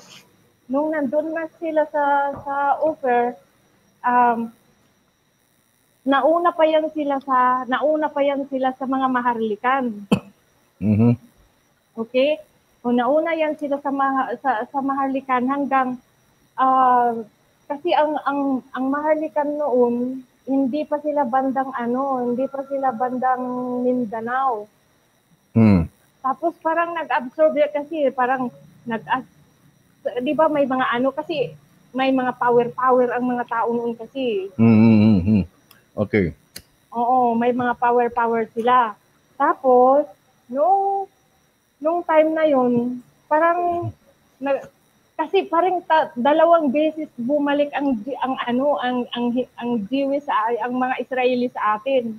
nung 0.67 0.93
nandun 0.93 1.33
na 1.33 1.49
sila 1.57 1.89
sa, 1.89 2.05
sa 2.39 2.55
offer, 2.79 3.35
um, 4.01 4.53
nauna 6.07 6.55
pa 6.55 6.65
yan 6.65 6.87
sila 6.95 7.19
sa, 7.21 7.67
nauna 7.67 8.09
pa 8.09 8.23
yan 8.23 8.47
sila 8.47 8.71
sa 8.79 8.87
mga 8.87 9.07
maharlikan. 9.11 9.85
mhm. 10.81 11.19
Okay? 11.99 12.39
O 12.87 12.95
nauna 12.95 13.35
yan 13.35 13.59
sila 13.59 13.83
sa, 13.83 13.91
maha, 13.91 14.39
sa, 14.39 14.63
sa 14.71 14.79
maharlikan 14.79 15.43
hanggang, 15.51 15.99
ah, 16.55 17.13
kasi 17.67 17.91
ang 17.93 18.15
ang 18.23 18.41
ang 18.79 18.87
Maharlikan 18.95 19.59
noon 19.59 20.23
hindi 20.47 20.87
pa 20.87 21.03
sila 21.03 21.27
bandang 21.27 21.75
ano, 21.75 22.23
hindi 22.23 22.47
pa 22.47 22.63
sila 22.71 22.95
bandang 22.95 23.43
Mindanao. 23.83 24.71
Hmm. 25.51 25.91
Tapos 26.23 26.55
parang 26.63 26.95
nag-absorb 26.95 27.59
kasi 27.75 28.07
parang 28.15 28.55
nag 28.87 29.03
'di 30.23 30.33
ba 30.39 30.47
may 30.47 30.63
mga 30.63 30.87
ano 30.87 31.11
kasi 31.11 31.51
may 31.91 32.15
mga 32.15 32.39
power-power 32.39 33.11
ang 33.11 33.25
mga 33.27 33.45
tao 33.51 33.75
noon 33.75 33.99
kasi. 33.99 34.47
Hmm, 34.55 34.79
hmm, 34.79 34.97
hmm, 35.03 35.21
hmm. 35.27 35.45
Okay. 35.97 36.37
Oo, 36.93 37.33
may 37.33 37.57
mga 37.57 37.73
power-power 37.81 38.45
sila. 38.53 38.93
Tapos 39.41 40.05
nung 40.49 41.09
nung 41.81 42.01
time 42.05 42.31
na 42.33 42.45
yon, 42.45 43.01
parang 43.29 43.93
na, 44.41 44.61
kasi 45.17 45.49
parang 45.49 45.81
ta, 45.89 46.13
dalawang 46.13 46.69
beses 46.69 47.09
bumalik 47.17 47.73
ang 47.73 47.97
ang 48.21 48.37
ano 48.45 48.77
ang 48.85 49.09
ang 49.17 49.33
ang 49.57 49.71
Jewish 49.89 50.29
sa 50.29 50.53
ang 50.61 50.77
mga 50.77 51.01
Israeli 51.01 51.49
sa 51.49 51.81
atin. 51.81 52.17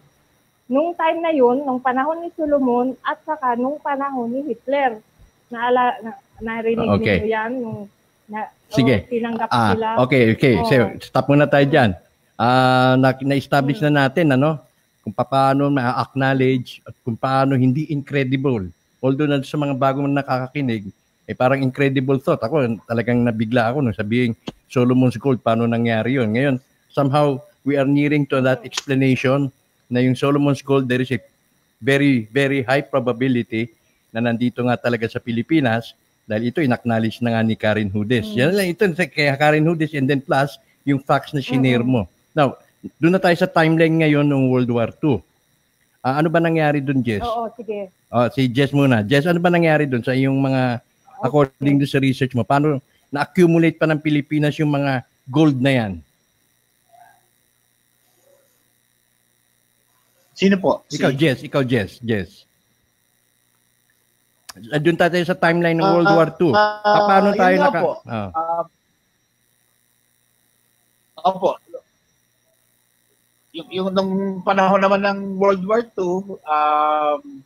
Nung 0.67 0.97
time 0.97 1.21
na 1.21 1.31
yon, 1.31 1.63
nung 1.63 1.79
panahon 1.79 2.25
ni 2.25 2.29
Solomon 2.33 2.97
at 3.05 3.21
saka 3.23 3.53
nung 3.55 3.77
panahon 3.77 4.33
ni 4.33 4.41
Hitler. 4.51 4.99
Naala 5.47 5.95
na, 6.03 6.11
narinig 6.43 6.89
okay. 6.97 7.23
niyo 7.23 7.27
'yan 7.29 7.51
nung 7.61 7.79
na, 8.27 8.51
Sige. 8.67 9.07
Oh, 9.07 9.07
tinanggap 9.07 9.49
ah, 9.49 9.71
sila. 9.71 9.87
Okay, 10.03 10.23
okay. 10.35 10.55
Oh. 10.59 10.67
So, 10.67 10.75
stop 10.99 11.31
muna 11.31 11.47
tayo 11.47 11.63
diyan. 11.63 11.95
Ah, 12.38 12.93
uh, 12.93 13.17
na-establish 13.26 13.82
na 13.82 14.06
natin 14.06 14.30
ano 14.38 14.62
kung 15.02 15.10
paano 15.10 15.73
ma-acknowledge 15.73 16.86
at 16.86 16.93
kung 17.02 17.17
paano 17.17 17.58
hindi 17.58 17.89
incredible. 17.89 18.69
Although 19.02 19.26
na 19.26 19.41
sa 19.41 19.58
mga 19.58 19.73
bagong 19.73 20.06
nakakakinig, 20.06 20.91
eh 21.26 21.34
parang 21.34 21.63
incredible 21.63 22.21
thought. 22.21 22.43
Ako 22.43 22.78
talagang 22.86 23.26
nabigla 23.26 23.73
ako 23.73 23.82
nung 23.82 23.97
sabihin 23.97 24.38
Solomon's 24.69 25.15
Gold, 25.15 25.41
paano 25.41 25.65
nangyari 25.65 26.19
yun. 26.19 26.30
Ngayon, 26.36 26.56
somehow 26.91 27.39
we 27.63 27.80
are 27.80 27.88
nearing 27.88 28.28
to 28.28 28.43
that 28.43 28.62
explanation 28.67 29.52
na 29.88 30.04
yung 30.04 30.15
Solomon's 30.15 30.60
Gold, 30.60 30.91
there 30.91 31.02
is 31.02 31.12
a 31.15 31.19
very, 31.80 32.28
very 32.30 32.63
high 32.63 32.84
probability 32.84 33.71
na 34.12 34.19
nandito 34.23 34.60
nga 34.67 34.76
talaga 34.76 35.08
sa 35.08 35.23
Pilipinas 35.23 35.95
dahil 36.28 36.52
ito 36.52 36.60
in-acknowledge 36.60 37.23
na 37.23 37.39
nga 37.39 37.41
ni 37.43 37.56
Karen 37.56 37.88
Hudes. 37.88 38.28
Mm. 38.32 38.36
Yan 38.36 38.52
lang 38.56 38.67
ito 38.67 38.84
kay 39.08 39.32
Karen 39.39 39.63
Hudes 39.63 39.95
and 39.95 40.08
then 40.12 40.19
plus 40.19 40.60
yung 40.84 41.00
facts 41.00 41.32
na 41.32 41.39
shinare 41.39 41.84
mo. 41.84 42.04
Mm-hmm. 42.04 42.16
Now, 42.38 42.62
doon 43.02 43.17
na 43.17 43.21
tayo 43.21 43.34
sa 43.34 43.50
timeline 43.50 43.97
ngayon 43.97 44.30
ng 44.30 44.54
World 44.54 44.69
War 44.69 44.93
II. 44.93 45.17
Uh, 46.06 46.15
ano 46.21 46.30
ba 46.30 46.38
nangyari 46.38 46.78
doon, 46.86 47.02
Jess? 47.02 47.26
Oo, 47.26 47.50
sige. 47.58 47.89
Oh, 48.13 48.30
si 48.30 48.45
Jess 48.45 48.69
muna. 48.69 49.02
Jess, 49.02 49.26
ano 49.26 49.41
ba 49.41 49.50
nangyari 49.50 49.89
doon 49.89 50.06
sa 50.06 50.13
iyong 50.13 50.38
mga 50.38 50.86
according 51.17 51.82
to 51.82 51.89
sa 51.89 51.97
research 51.97 52.38
mo, 52.38 52.45
paano 52.45 52.78
na-accumulate 53.10 53.82
pa 53.82 53.89
ng 53.89 53.97
Pilipinas 53.97 54.54
yung 54.62 54.69
mga 54.69 55.02
gold 55.26 55.58
na 55.58 55.73
yan? 55.73 55.91
Sino 60.38 60.62
po? 60.62 60.86
Ikaw, 60.93 61.10
si... 61.10 61.17
Jess. 61.17 61.39
Ikaw, 61.41 61.62
Jess. 61.65 61.91
Jess. 62.06 62.45
Doon 64.58 64.97
tayo 64.97 65.26
sa 65.26 65.34
timeline 65.34 65.82
ng 65.82 65.86
uh, 65.86 65.93
World 65.97 66.13
War 66.13 66.30
II. 66.38 66.54
Uh, 66.54 67.02
paano 67.10 67.34
tayo 67.34 67.56
naka... 67.58 67.80
Po. 67.82 67.91
Oh. 68.06 68.30
Uh, 68.30 68.63
opo. 71.26 71.50
Yung, 73.58 73.70
yung 73.74 73.89
nung 73.89 74.13
panahon 74.46 74.86
naman 74.86 75.02
ng 75.02 75.20
World 75.41 75.65
War 75.65 75.82
II, 75.82 76.38
um, 76.46 77.41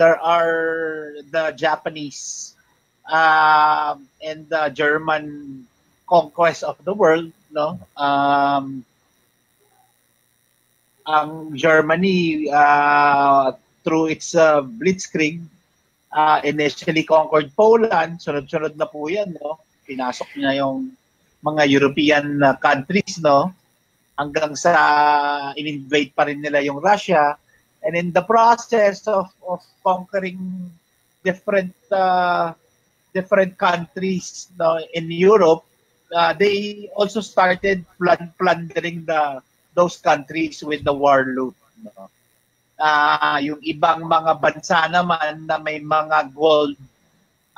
there 0.00 0.16
are 0.16 1.20
the 1.28 1.52
Japanese 1.52 2.56
um, 3.04 4.08
and 4.24 4.48
the 4.48 4.72
German 4.72 5.68
conquest 6.08 6.64
of 6.64 6.80
the 6.88 6.94
world, 6.96 7.28
no? 7.52 7.76
Um, 8.00 8.80
ang 11.04 11.52
Germany 11.52 12.48
uh, 12.48 13.52
through 13.84 14.08
its 14.12 14.32
uh, 14.32 14.64
blitzkrieg 14.64 15.44
uh, 16.12 16.40
initially 16.44 17.04
conquered 17.04 17.52
Poland, 17.52 18.24
sunod-sunod 18.24 18.72
na 18.80 18.88
po 18.88 19.12
'yan, 19.12 19.36
no? 19.36 19.60
Pinasok 19.84 20.32
niya 20.36 20.64
yung 20.64 20.96
mga 21.44 21.68
European 21.68 22.40
uh, 22.40 22.56
countries, 22.56 23.20
no? 23.20 23.52
Hanggang 24.18 24.58
sa 24.58 24.72
in-invade 25.54 26.10
pa 26.10 26.26
rin 26.26 26.42
nila 26.42 26.58
yung 26.58 26.82
Russia 26.82 27.38
and 27.86 27.94
in 27.94 28.10
the 28.10 28.22
process 28.26 29.06
of, 29.06 29.30
of 29.46 29.62
conquering 29.86 30.70
different 31.22 31.74
uh, 31.94 32.50
different 33.14 33.56
countries 33.58 34.50
no, 34.58 34.78
in 34.94 35.10
Europe, 35.10 35.64
uh, 36.14 36.32
they 36.34 36.88
also 36.94 37.20
started 37.20 37.84
plundering 37.98 39.06
the 39.06 39.40
those 39.74 39.98
countries 40.02 40.62
with 40.66 40.82
the 40.82 40.92
war 40.92 41.22
loot. 41.22 41.54
No? 41.82 42.10
Uh, 42.78 43.38
yung 43.42 43.58
ibang 43.62 44.06
mga 44.06 44.38
bansa 44.38 44.86
naman 44.86 45.46
na 45.46 45.58
may 45.58 45.82
mga 45.82 46.30
gold, 46.30 46.78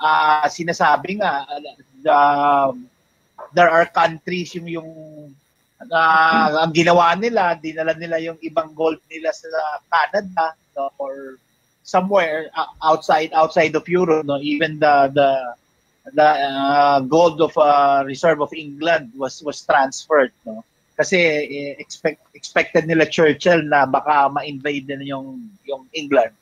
uh, 0.01 0.49
sinasabi 0.49 1.20
nga, 1.20 1.44
uh, 2.09 2.73
there 3.53 3.68
are 3.68 3.85
countries 3.88 4.57
yung 4.57 4.68
yung 4.68 4.90
uh, 5.88 6.61
ang 6.61 6.73
ginawa 6.77 7.16
nila, 7.16 7.57
dinala 7.57 7.97
nila 7.97 8.21
yung 8.21 8.37
ibang 8.45 8.77
gold 8.77 9.01
nila 9.09 9.33
sa 9.33 9.49
Canada 9.88 10.53
no, 10.77 10.93
or 11.01 11.40
somewhere 11.81 12.53
uh, 12.53 12.69
outside 12.85 13.33
outside 13.33 13.73
of 13.73 13.88
Europe 13.88 14.29
no. 14.29 14.37
Even 14.45 14.77
the 14.77 15.09
the 15.16 15.31
the 16.12 16.29
uh, 16.29 17.01
gold 17.09 17.40
of 17.40 17.57
uh, 17.57 18.05
reserve 18.05 18.45
of 18.45 18.53
England 18.53 19.09
was 19.16 19.40
was 19.40 19.64
transferred 19.64 20.33
no. 20.45 20.61
Kasi 21.01 21.16
eh, 21.49 21.73
expect 21.81 22.21
expected 22.37 22.85
nila 22.85 23.09
Churchill 23.09 23.64
na 23.64 23.88
baka 23.88 24.29
ma-invade 24.29 24.85
din 24.85 25.09
yung 25.09 25.49
yung 25.64 25.88
England. 25.97 26.37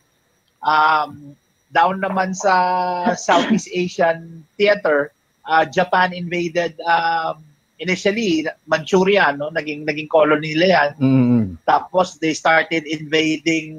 Um 0.67 1.39
down 1.71 2.03
naman 2.03 2.35
sa 2.35 3.15
Southeast 3.15 3.71
Asian 3.71 4.43
theater 4.59 5.15
uh, 5.47 5.63
Japan 5.63 6.11
invaded 6.11 6.75
um 6.83 7.48
initially 7.79 8.47
Manchuria 8.67 9.33
no? 9.35 9.51
Naging 9.51 9.87
naging 9.87 10.11
colony 10.11 10.55
nila 10.55 10.67
yan. 10.67 10.91
Mm-hmm. 10.99 11.45
tapos 11.65 12.19
they 12.19 12.35
started 12.35 12.85
invading 12.87 13.79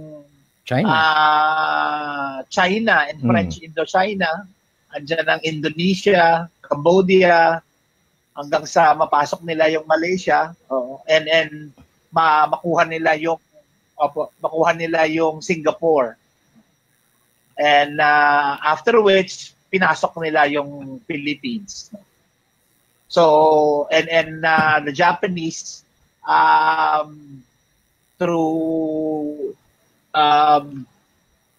China. 0.64 0.88
uh, 0.88 2.36
China 2.48 3.06
and 3.10 3.20
mm. 3.20 3.28
French 3.28 3.60
Indochina. 3.60 4.48
Andyan 4.90 5.28
ang 5.30 5.42
Indonesia 5.46 6.50
Cambodia 6.66 7.62
hanggang 8.34 8.66
sa 8.66 8.96
mapasok 8.96 9.46
nila 9.46 9.70
yung 9.70 9.86
Malaysia. 9.86 10.54
Oh, 10.72 11.02
and 11.06 11.26
and 11.30 11.54
ma 12.10 12.50
makuha 12.50 12.88
nila 12.88 13.14
yung 13.20 13.38
opo, 14.00 14.32
makuha 14.42 14.72
nila 14.74 15.06
yung 15.06 15.44
Singapore. 15.44 16.16
And 17.60 18.00
uh, 18.00 18.56
after 18.64 18.98
which 19.04 19.52
pinasok 19.68 20.16
nila 20.24 20.48
yung 20.50 21.02
Philippines. 21.06 21.92
no? 21.94 22.09
So, 23.10 23.88
and, 23.92 24.08
and 24.08 24.46
uh, 24.46 24.82
the 24.86 24.94
Japanese, 24.94 25.84
um, 26.28 27.44
through 28.20 29.56
um, 30.14 30.86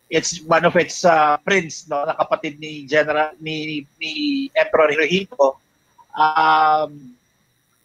it's 0.09 0.43
one 0.43 0.65
of 0.65 0.77
its 0.77 1.05
uh, 1.05 1.37
prince, 1.39 1.89
no, 1.89 2.05
na 2.07 2.15
kapatid 2.15 2.59
ni 2.59 2.87
General 2.87 3.35
ni, 3.41 3.87
ni 3.99 4.51
Emperor 4.55 4.91
Hirohito, 4.91 5.59
um, 6.15 7.15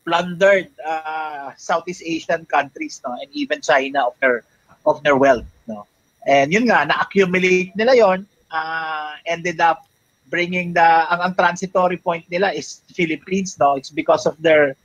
plundered 0.05 0.69
uh, 0.85 1.53
Southeast 1.57 2.01
Asian 2.05 2.45
countries, 2.45 3.01
no, 3.05 3.13
and 3.17 3.29
even 3.33 3.61
China 3.61 4.09
of 4.09 4.13
their 4.21 4.45
of 4.85 5.01
their 5.01 5.17
wealth, 5.17 5.45
no. 5.65 5.85
And 6.25 6.53
yun 6.53 6.69
nga, 6.69 6.85
na-accumulate 6.85 7.73
nila 7.77 7.97
yon, 7.97 8.29
uh, 8.49 9.13
ended 9.25 9.61
up 9.61 9.85
bringing 10.35 10.75
the 10.75 10.83
ang, 10.83 11.31
ang 11.31 11.33
transitory 11.39 11.95
point 11.95 12.27
nila 12.27 12.51
is 12.51 12.83
Philippines 12.91 13.55
no? 13.55 13.79
It's 13.79 13.87
because 13.87 14.27
of 14.27 14.35
their 14.35 14.75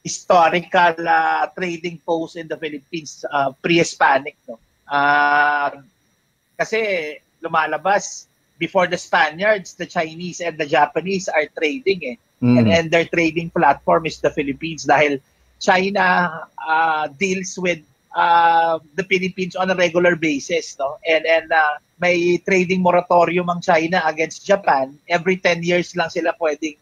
historical 0.00 0.96
uh, 1.04 1.44
trading 1.52 2.00
post 2.00 2.40
in 2.40 2.48
the 2.48 2.56
Philippines 2.56 3.20
uh, 3.28 3.52
pre-Hispanic 3.60 4.40
no? 4.48 4.56
Uh, 4.88 5.84
kasi 6.56 7.12
lumalabas 7.44 8.24
before 8.56 8.88
the 8.88 8.96
Spaniards 8.96 9.76
the 9.76 9.84
Chinese 9.84 10.40
and 10.40 10.56
the 10.56 10.64
Japanese 10.64 11.28
are 11.28 11.44
trading 11.52 12.16
eh. 12.16 12.16
Mm. 12.40 12.56
and, 12.56 12.66
and 12.72 12.86
their 12.88 13.04
trading 13.04 13.52
platform 13.52 14.08
is 14.08 14.16
the 14.24 14.32
Philippines 14.32 14.88
dahil 14.88 15.20
China 15.60 16.48
uh, 16.56 17.04
deals 17.20 17.60
with 17.60 17.84
uh, 18.16 18.80
the 18.96 19.04
Philippines 19.04 19.56
on 19.60 19.68
a 19.68 19.76
regular 19.76 20.16
basis 20.16 20.72
no? 20.80 20.96
And 21.04 21.28
and 21.28 21.52
uh, 21.52 21.84
may 21.96 22.36
trading 22.44 22.84
moratorium 22.84 23.48
ang 23.48 23.60
China 23.64 24.04
against 24.04 24.44
Japan, 24.44 24.92
every 25.08 25.40
10 25.40 25.64
years 25.64 25.96
lang 25.96 26.12
sila 26.12 26.36
pwedeng 26.36 26.76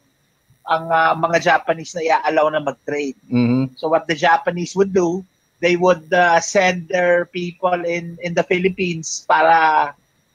ang 0.64 0.88
uh, 0.88 1.12
mga 1.14 1.38
Japanese 1.44 1.92
na 1.92 2.02
i-allow 2.02 2.48
na 2.48 2.60
mag-trade. 2.64 3.16
Mm-hmm. 3.28 3.76
So 3.76 3.92
what 3.92 4.08
the 4.08 4.16
Japanese 4.16 4.72
would 4.74 4.96
do, 4.96 5.20
they 5.60 5.76
would 5.76 6.08
uh, 6.08 6.40
send 6.40 6.88
their 6.88 7.28
people 7.28 7.76
in 7.84 8.16
in 8.24 8.32
the 8.32 8.42
Philippines 8.42 9.28
para 9.28 9.92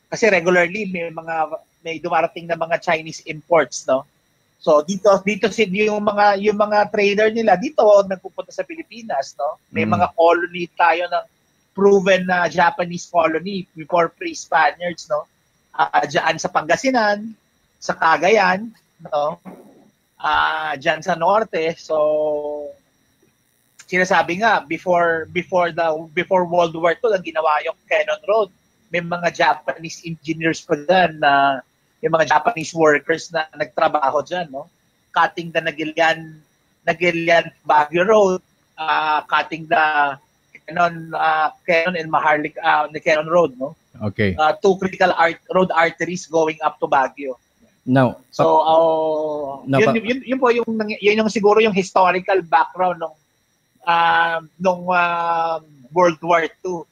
kasi 0.09 0.29
regularly 0.29 0.85
may 0.89 1.09
mga 1.09 1.35
may 1.81 1.97
dumarating 1.97 2.45
na 2.45 2.57
mga 2.57 2.77
Chinese 2.77 3.25
imports, 3.25 3.89
no? 3.89 4.05
So 4.61 4.85
dito 4.85 5.09
dito 5.25 5.49
si 5.49 5.65
yung 5.65 6.05
mga 6.05 6.37
yung 6.45 6.59
mga 6.61 6.93
trader 6.93 7.29
nila 7.33 7.57
dito 7.57 7.81
nagpupunta 8.05 8.53
sa 8.53 8.61
Pilipinas, 8.61 9.33
no? 9.33 9.57
May 9.73 9.85
Mm. 9.87 9.97
mga 9.97 10.07
colony 10.13 10.69
tayo 10.77 11.09
ng 11.09 11.25
proven 11.79 12.27
na 12.27 12.51
Japanese 12.51 13.07
colony 13.07 13.63
before 13.71 14.11
pre-Spaniards, 14.11 15.07
no? 15.07 15.23
Ah 15.71 16.03
diyan 16.03 16.35
sa 16.35 16.51
Pangasinan, 16.51 17.31
sa 17.79 17.95
Cagayan, 17.95 18.67
no? 19.07 19.39
Ah 20.19 20.75
diyan 20.75 20.99
sa 20.99 21.15
norte. 21.15 21.71
So 21.79 21.95
sinasabi 23.87 24.43
nga 24.43 24.61
before 24.67 25.25
before 25.31 25.71
the 25.71 25.87
before 26.11 26.43
World 26.43 26.75
War 26.75 26.93
II 26.99 27.15
ang 27.15 27.23
ginawa 27.23 27.63
yung 27.63 27.79
Cannon 27.87 28.21
Road 28.27 28.51
may 28.89 29.01
mga 29.01 29.29
Japanese 29.33 30.01
engineers 30.03 30.65
pa 30.65 30.73
dyan 30.75 31.21
na 31.21 31.61
yung 32.01 32.13
mga 32.13 32.29
Japanese 32.33 32.73
workers 32.73 33.29
na 33.29 33.45
nagtrabaho 33.53 34.25
dyan, 34.25 34.49
no? 34.49 34.65
Cutting 35.13 35.53
the 35.53 35.61
Nagilian, 35.61 36.41
Nagilian 36.85 37.53
Baguio 37.65 38.05
Road, 38.05 38.41
uh, 38.77 39.21
cutting 39.29 39.69
the 39.69 40.17
Cannon, 40.69 41.13
uh, 41.17 41.49
Cannon 41.65 41.97
and 41.97 42.11
Maharlik, 42.11 42.53
uh, 42.61 42.87
the 42.93 42.99
Cannon 42.99 43.27
Road, 43.27 43.57
no? 43.57 43.75
Okay. 44.13 44.35
Uh, 44.37 44.53
two 44.61 44.77
critical 44.77 45.11
art, 45.17 45.41
road 45.53 45.71
arteries 45.73 46.27
going 46.27 46.57
up 46.63 46.79
to 46.79 46.87
Baguio. 46.87 47.35
Now, 47.85 48.21
So, 48.29 48.61
uh, 48.61 49.65
Na- 49.65 49.79
yun, 49.79 50.05
yun, 50.05 50.19
yun, 50.25 50.39
po 50.39 50.53
yung, 50.53 50.69
yun 51.01 51.17
yung 51.17 51.29
siguro 51.29 51.57
yung 51.57 51.73
historical 51.73 52.41
background 52.45 53.01
ng 53.01 53.13
um, 53.89 54.41
nung 54.61 54.85
um, 54.85 55.61
World 55.89 56.21
War 56.21 56.45
II 56.45 56.85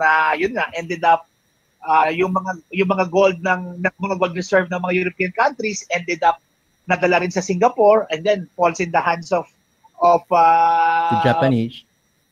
na 0.00 0.32
yun 0.32 0.56
nga 0.56 0.72
ended 0.72 1.04
up 1.04 1.28
uh, 1.84 2.08
yung 2.08 2.32
mga 2.32 2.56
yung 2.72 2.88
mga 2.88 3.04
gold 3.12 3.38
ng, 3.44 3.84
ng 3.84 3.94
mga 4.00 4.16
gold 4.16 4.32
reserve 4.32 4.72
ng 4.72 4.80
mga 4.80 4.94
European 4.96 5.32
countries 5.36 5.84
ended 5.92 6.24
up 6.24 6.40
nadala 6.88 7.20
rin 7.20 7.30
sa 7.30 7.44
Singapore 7.44 8.08
and 8.08 8.24
then 8.24 8.48
falls 8.56 8.80
in 8.80 8.88
the 8.88 9.02
hands 9.02 9.28
of 9.30 9.44
of 10.00 10.24
uh, 10.32 11.20
the 11.20 11.28
Japanese. 11.28 11.84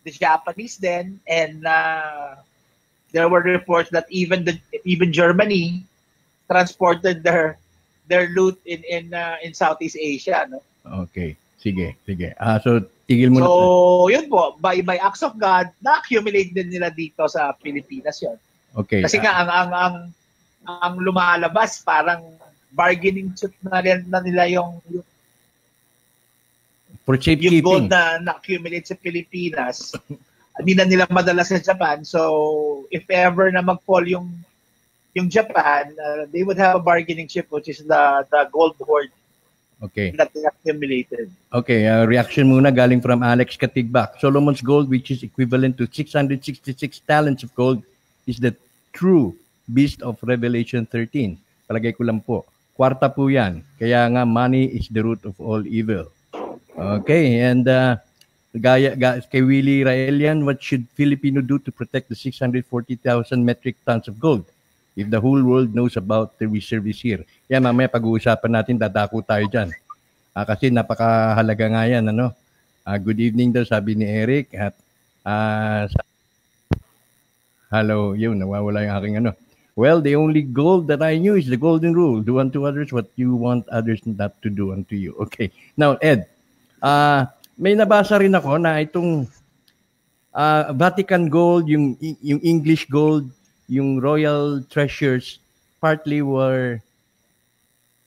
The 0.09 0.16
Japanese 0.16 0.81
then 0.81 1.21
and 1.29 1.68
uh, 1.68 2.40
there 3.12 3.29
were 3.29 3.44
reports 3.44 3.92
that 3.92 4.09
even 4.09 4.49
the 4.49 4.57
even 4.88 5.12
Germany 5.12 5.85
transported 6.49 7.21
their 7.21 7.61
their 8.09 8.33
loot 8.33 8.57
in 8.64 8.81
in 8.88 9.12
uh, 9.12 9.37
in 9.44 9.53
Southeast 9.53 10.01
Asia 10.01 10.49
no 10.49 10.64
Okay. 10.88 11.37
Sige, 11.59 11.99
sige. 12.07 12.33
Ah, 12.38 12.57
so 12.62 12.81
tigil 13.05 13.29
mo 13.35 13.42
na. 13.42 13.47
so 13.51 13.57
yun 14.09 14.31
po 14.31 14.57
by 14.62 14.81
by 14.81 14.97
acts 15.03 15.27
of 15.27 15.35
God 15.37 15.68
na-accumulate 15.85 16.55
din 16.57 16.71
nila 16.73 16.88
dito 16.88 17.27
sa 17.29 17.53
Pilipinas 17.61 18.23
yun 18.25 18.38
Okay. 18.79 19.05
kasi 19.05 19.18
nga 19.21 19.42
ang 19.42 19.51
ang 19.51 19.71
ang 19.75 19.97
ang 20.64 20.94
lumalabas 21.01 21.83
parang 21.83 22.21
bargaining 22.73 23.33
chip 23.35 23.53
na 23.64 23.81
na 23.83 24.21
nila 24.21 24.44
yung 24.49 24.81
yung, 24.92 25.08
for 27.09 27.16
yung 27.16 27.64
gold 27.64 27.88
na 27.88 28.21
na-accumulate 28.21 28.85
sa 28.85 28.92
Pilipinas 28.92 29.97
hindi 30.61 30.77
na 30.77 30.85
nila 30.85 31.09
madala 31.09 31.40
sa 31.40 31.57
Japan 31.57 32.05
so 32.05 32.85
if 32.92 33.09
ever 33.09 33.49
na 33.49 33.64
mag-fall 33.64 34.05
yung 34.05 34.29
yung 35.16 35.33
Japan 35.33 35.88
uh, 35.97 36.29
they 36.29 36.44
would 36.44 36.61
have 36.61 36.77
a 36.77 36.85
bargaining 36.85 37.25
chip 37.25 37.49
which 37.49 37.73
is 37.73 37.81
the 37.81 38.03
the 38.29 38.44
gold 38.53 38.77
hoard 38.85 39.09
Okay. 39.79 40.11
that 40.18 40.35
accumulated 40.35 41.31
Okay, 41.55 41.87
uh, 41.87 42.03
reaction 42.03 42.51
muna 42.51 42.75
galing 42.75 42.99
from 42.99 43.23
Alex 43.23 43.55
Katigbak. 43.55 44.18
Solomon's 44.18 44.59
gold, 44.59 44.90
which 44.90 45.14
is 45.14 45.23
equivalent 45.23 45.79
to 45.79 45.87
666 45.87 46.75
talents 47.07 47.47
of 47.47 47.55
gold, 47.55 47.87
is 48.27 48.42
the 48.42 48.51
true 48.90 49.38
beast 49.71 50.03
of 50.03 50.18
Revelation 50.27 50.83
13. 50.83 51.38
Palagay 51.71 51.94
ko 51.94 52.03
lang 52.03 52.18
po. 52.18 52.42
Kwarta 52.75 53.07
po 53.07 53.31
yan. 53.31 53.62
Kaya 53.79 54.03
nga, 54.11 54.27
money 54.27 54.66
is 54.66 54.90
the 54.90 54.99
root 54.99 55.23
of 55.23 55.38
all 55.38 55.62
evil. 55.62 56.11
Okay, 56.79 57.43
and 57.43 57.67
uh, 57.67 57.99
gaya, 58.55 58.95
ga, 58.95 59.19
kay 59.27 59.43
Willie 59.43 59.83
Raelian, 59.83 60.47
what 60.47 60.62
should 60.62 60.87
Filipino 60.95 61.43
do 61.43 61.59
to 61.59 61.75
protect 61.75 62.07
the 62.07 62.14
640,000 62.14 63.03
metric 63.43 63.75
tons 63.83 64.07
of 64.07 64.23
gold? 64.23 64.47
If 64.95 65.11
the 65.11 65.19
whole 65.19 65.43
world 65.43 65.75
knows 65.75 65.99
about 65.99 66.38
the 66.38 66.47
reserve 66.47 66.87
is 66.87 67.03
here. 67.03 67.27
Yan, 67.51 67.67
mamaya 67.67 67.91
pag-uusapan 67.91 68.62
natin, 68.62 68.79
dadako 68.79 69.27
tayo 69.27 69.47
dyan. 69.51 69.75
Ah, 70.31 70.47
kasi 70.47 70.71
napakahalaga 70.71 71.67
nga 71.67 71.83
yan, 71.91 72.14
ano? 72.14 72.31
Ah, 72.87 72.95
good 72.95 73.19
evening 73.19 73.51
daw, 73.51 73.67
sabi 73.67 73.99
ni 73.99 74.07
Eric. 74.07 74.55
At, 74.55 74.79
sa- 75.91 76.07
hello, 77.75 78.14
yun, 78.14 78.38
nawawala 78.38 78.87
yung 78.87 78.95
aking 78.95 79.17
ano. 79.19 79.35
Well, 79.75 79.99
the 80.03 80.14
only 80.14 80.43
gold 80.43 80.87
that 80.91 81.03
I 81.03 81.19
knew 81.19 81.35
is 81.35 81.47
the 81.47 81.59
golden 81.59 81.95
rule. 81.95 82.23
Do 82.23 82.38
unto 82.38 82.67
others 82.67 82.91
what 82.95 83.11
you 83.14 83.35
want 83.35 83.67
others 83.71 84.03
not 84.03 84.35
to 84.43 84.51
do 84.51 84.75
unto 84.75 84.95
you. 84.95 85.14
Okay. 85.27 85.55
Now, 85.79 85.95
Ed, 86.03 86.27
ah, 86.83 87.31
may 87.59 87.75
nabasa 87.75 88.19
rin 88.19 88.35
ako 88.35 88.59
na 88.59 88.79
itong 88.83 89.27
ah, 90.35 90.71
Vatican 90.75 91.27
gold, 91.27 91.67
yung, 91.67 91.99
yung 92.23 92.41
English 92.43 92.87
gold, 92.87 93.27
yung 93.69 94.01
royal 94.01 94.62
treasures, 94.71 95.38
partly 95.81 96.23
were 96.23 96.81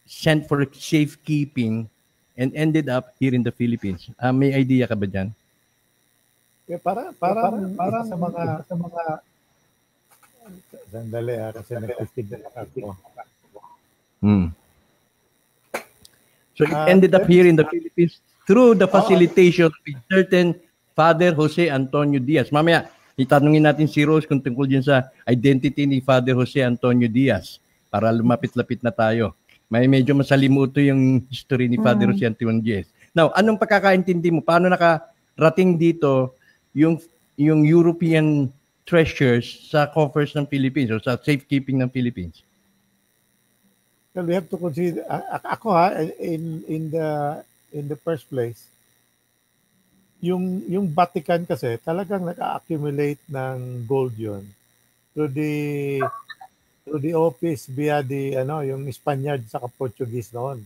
sent 0.08 0.48
for 0.48 0.68
safekeeping 0.76 1.88
and 2.36 2.52
ended 2.56 2.90
up 2.90 3.16
here 3.20 3.36
in 3.36 3.44
the 3.44 3.52
Philippines. 3.52 4.10
Ah, 4.20 4.32
may 4.32 4.52
idea 4.56 4.88
ka 4.88 4.96
ba 4.96 5.08
dyan? 5.08 5.32
Eh, 6.72 6.80
para, 6.80 7.12
parang, 7.20 7.76
parang, 7.76 8.08
sa 8.08 8.16
mga, 8.16 8.44
sa 8.64 8.76
mga, 8.80 9.02
sandali 10.92 11.36
ah, 11.40 11.52
kasi 11.52 11.72
nag-feedback 11.80 12.44
ako. 12.56 12.96
Hmm. 14.22 14.48
So 16.56 16.68
it 16.68 16.76
Ah, 16.76 16.86
ended 16.92 17.16
up 17.16 17.26
here 17.26 17.48
in 17.48 17.58
the 17.58 17.66
Philippines 17.66 18.22
through 18.46 18.78
the 18.78 18.88
facilitation 18.90 19.70
of 19.70 19.76
a 19.88 19.94
certain 20.10 20.58
Father 20.92 21.32
Jose 21.32 21.72
Antonio 21.72 22.20
Diaz. 22.20 22.52
Mamaya, 22.52 22.90
itanungin 23.16 23.64
natin 23.64 23.88
si 23.88 24.04
Rose 24.04 24.28
kung 24.28 24.42
tungkol 24.42 24.68
din 24.68 24.84
sa 24.84 25.10
identity 25.28 25.88
ni 25.88 26.04
Father 26.04 26.36
Jose 26.36 26.60
Antonio 26.60 27.08
Diaz 27.08 27.62
para 27.88 28.12
lumapit-lapit 28.12 28.82
na 28.84 28.92
tayo. 28.92 29.36
May 29.72 29.88
medyo 29.88 30.12
masalimuto 30.12 30.84
yung 30.84 31.24
history 31.32 31.72
ni 31.72 31.80
Father 31.80 32.12
Jose 32.12 32.28
Antonio 32.28 32.60
Diaz. 32.60 32.92
Now, 33.16 33.32
anong 33.36 33.60
pagkakaintindi 33.60 34.32
mo? 34.32 34.40
Paano 34.44 34.68
nakarating 34.68 35.80
dito 35.80 36.36
yung 36.76 37.00
yung 37.40 37.64
European 37.64 38.52
treasures 38.84 39.72
sa 39.72 39.88
coffers 39.88 40.36
ng 40.36 40.46
Philippines 40.48 40.92
o 40.92 41.00
sa 41.00 41.16
safekeeping 41.16 41.80
ng 41.80 41.90
Philippines? 41.90 42.44
Well, 44.12 44.28
we 44.28 44.36
have 44.36 44.52
to 44.52 44.60
consider, 44.60 45.08
a- 45.08 45.56
ako 45.56 45.72
ha, 45.72 45.96
in, 46.20 46.60
in 46.68 46.92
the, 46.92 47.40
in 47.72 47.88
the 47.88 47.96
first 47.96 48.28
place, 48.28 48.68
yung, 50.22 50.62
yung 50.70 50.86
Vatican 50.92 51.44
kasi 51.50 51.82
talagang 51.82 52.22
naka-accumulate 52.22 53.20
ng 53.26 53.88
gold 53.90 54.14
yun 54.14 54.46
through 55.12 55.34
the, 55.34 55.98
through 56.86 57.02
the 57.02 57.18
office 57.18 57.66
via 57.66 58.06
the, 58.06 58.38
ano, 58.38 58.62
yung 58.62 58.86
Spaniard 58.94 59.42
sa 59.50 59.60
Portuguese 59.66 60.30
noon. 60.30 60.62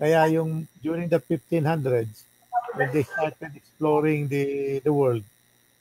Kaya 0.00 0.26
yung 0.32 0.64
during 0.80 1.06
the 1.06 1.20
1500s, 1.20 2.24
when 2.74 2.90
they 2.90 3.06
started 3.06 3.52
exploring 3.54 4.26
the, 4.26 4.80
the 4.82 4.90
world, 4.90 5.22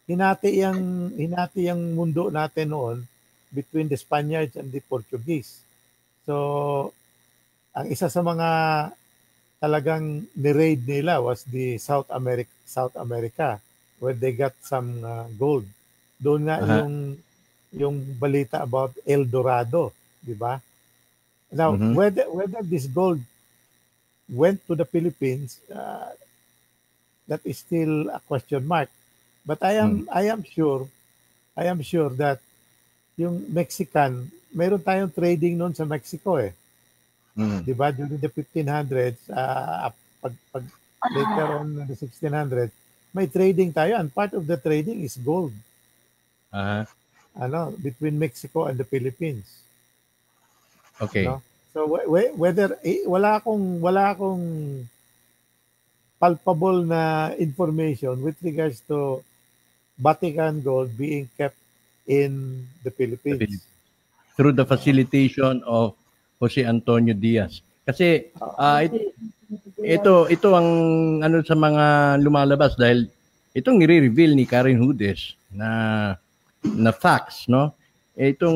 hinati 0.05 0.59
yung, 0.59 1.09
hinati 1.15 1.71
yung 1.71 1.95
mundo 1.95 2.27
natin 2.27 2.69
noon 2.69 2.97
between 3.49 3.87
the 3.87 3.97
Spaniards 3.97 4.59
and 4.59 4.69
the 4.69 4.83
Portuguese. 4.83 5.63
So, 6.27 6.91
ang 7.73 7.87
isa 7.89 8.11
sa 8.11 8.21
mga 8.21 8.49
talagang 9.63 10.27
ni-raid 10.35 10.83
nila 10.83 11.23
was 11.23 11.47
the 11.47 11.79
South 11.79 12.11
America, 12.11 12.51
South 12.67 12.91
America 12.99 13.63
where 14.03 14.11
they 14.11 14.35
got 14.35 14.51
some 14.59 14.99
uh, 14.99 15.23
gold. 15.39 15.63
Doon 16.19 16.51
nga 16.51 16.59
Aha. 16.59 16.83
yung 16.83 17.15
yung 17.71 17.95
balita 18.19 18.59
about 18.59 18.91
El 19.07 19.23
Dorado, 19.23 19.95
di 20.19 20.35
ba? 20.35 20.59
Now, 21.47 21.79
Mhm. 21.79 21.95
whether 21.95 22.25
whether 22.27 22.59
this 22.59 22.91
gold 22.91 23.23
went 24.27 24.59
to 24.67 24.75
the 24.75 24.83
Philippines, 24.83 25.63
uh, 25.71 26.11
that 27.31 27.39
is 27.47 27.63
still 27.63 28.11
a 28.11 28.19
question 28.27 28.67
mark. 28.67 28.91
But 29.47 29.63
I 29.63 29.79
am 29.79 30.11
I 30.11 30.27
am 30.27 30.43
sure 30.43 30.91
I 31.55 31.71
am 31.71 31.79
sure 31.79 32.11
that 32.19 32.43
yung 33.15 33.47
Mexican, 33.47 34.27
mayroon 34.51 34.83
tayong 34.83 35.13
trading 35.15 35.55
noon 35.55 35.71
sa 35.71 35.87
Mexico 35.87 36.35
eh. 36.35 36.51
Mm. 37.33 37.65
'Di 37.65 37.73
ba? 37.73 37.89
During 37.89 38.21
the 38.21 38.29
1500s, 38.29 39.17
ah, 39.33 39.89
pag, 40.21 40.33
pag 40.53 40.65
later 41.09 41.47
on 41.57 41.67
in 41.81 41.87
the 41.89 41.97
1600s, 41.97 42.71
may 43.13 43.25
trading 43.29 43.73
tayo 43.73 43.97
and 43.97 44.13
part 44.13 44.33
of 44.33 44.45
the 44.45 44.57
trading 44.57 45.01
is 45.01 45.17
gold. 45.17 45.53
Aha. 46.53 46.85
Ano, 47.33 47.73
between 47.81 48.17
Mexico 48.17 48.69
and 48.69 48.77
the 48.77 48.85
Philippines. 48.85 49.65
Okay. 51.01 51.25
No? 51.25 51.41
So 51.73 51.89
wh- 51.89 52.05
wh- 52.05 52.33
whether 52.37 52.77
eh, 52.85 53.01
wala 53.09 53.41
akong 53.41 53.81
wala 53.81 54.13
akong 54.13 54.41
palpable 56.21 56.85
na 56.85 57.33
information 57.35 58.21
with 58.21 58.37
regards 58.45 58.79
to 58.85 59.25
Vatican 59.97 60.61
gold 60.61 60.93
being 60.93 61.25
kept 61.35 61.57
in 62.05 62.63
the 62.85 62.93
Philippines. 62.93 63.41
Philippines. 63.41 63.65
Through 64.37 64.53
the 64.53 64.65
facilitation 64.65 65.61
of 65.65 65.97
Jose 66.39 66.63
Antonio 66.63 67.13
Diaz. 67.13 67.61
Kasi 67.83 68.31
ah, 68.57 68.81
it- 68.85 69.13
ito 69.83 70.25
ito 70.31 70.47
ang 70.55 70.69
ano 71.19 71.43
sa 71.43 71.53
mga 71.53 72.17
lumalabas 72.23 72.79
dahil 72.79 73.11
itong 73.51 73.77
nire-reveal 73.83 74.33
ni 74.33 74.47
Karen 74.47 74.79
Hudes 74.79 75.35
na 75.51 75.69
na 76.63 76.91
facts, 76.95 77.45
no? 77.51 77.75
Itong 78.15 78.55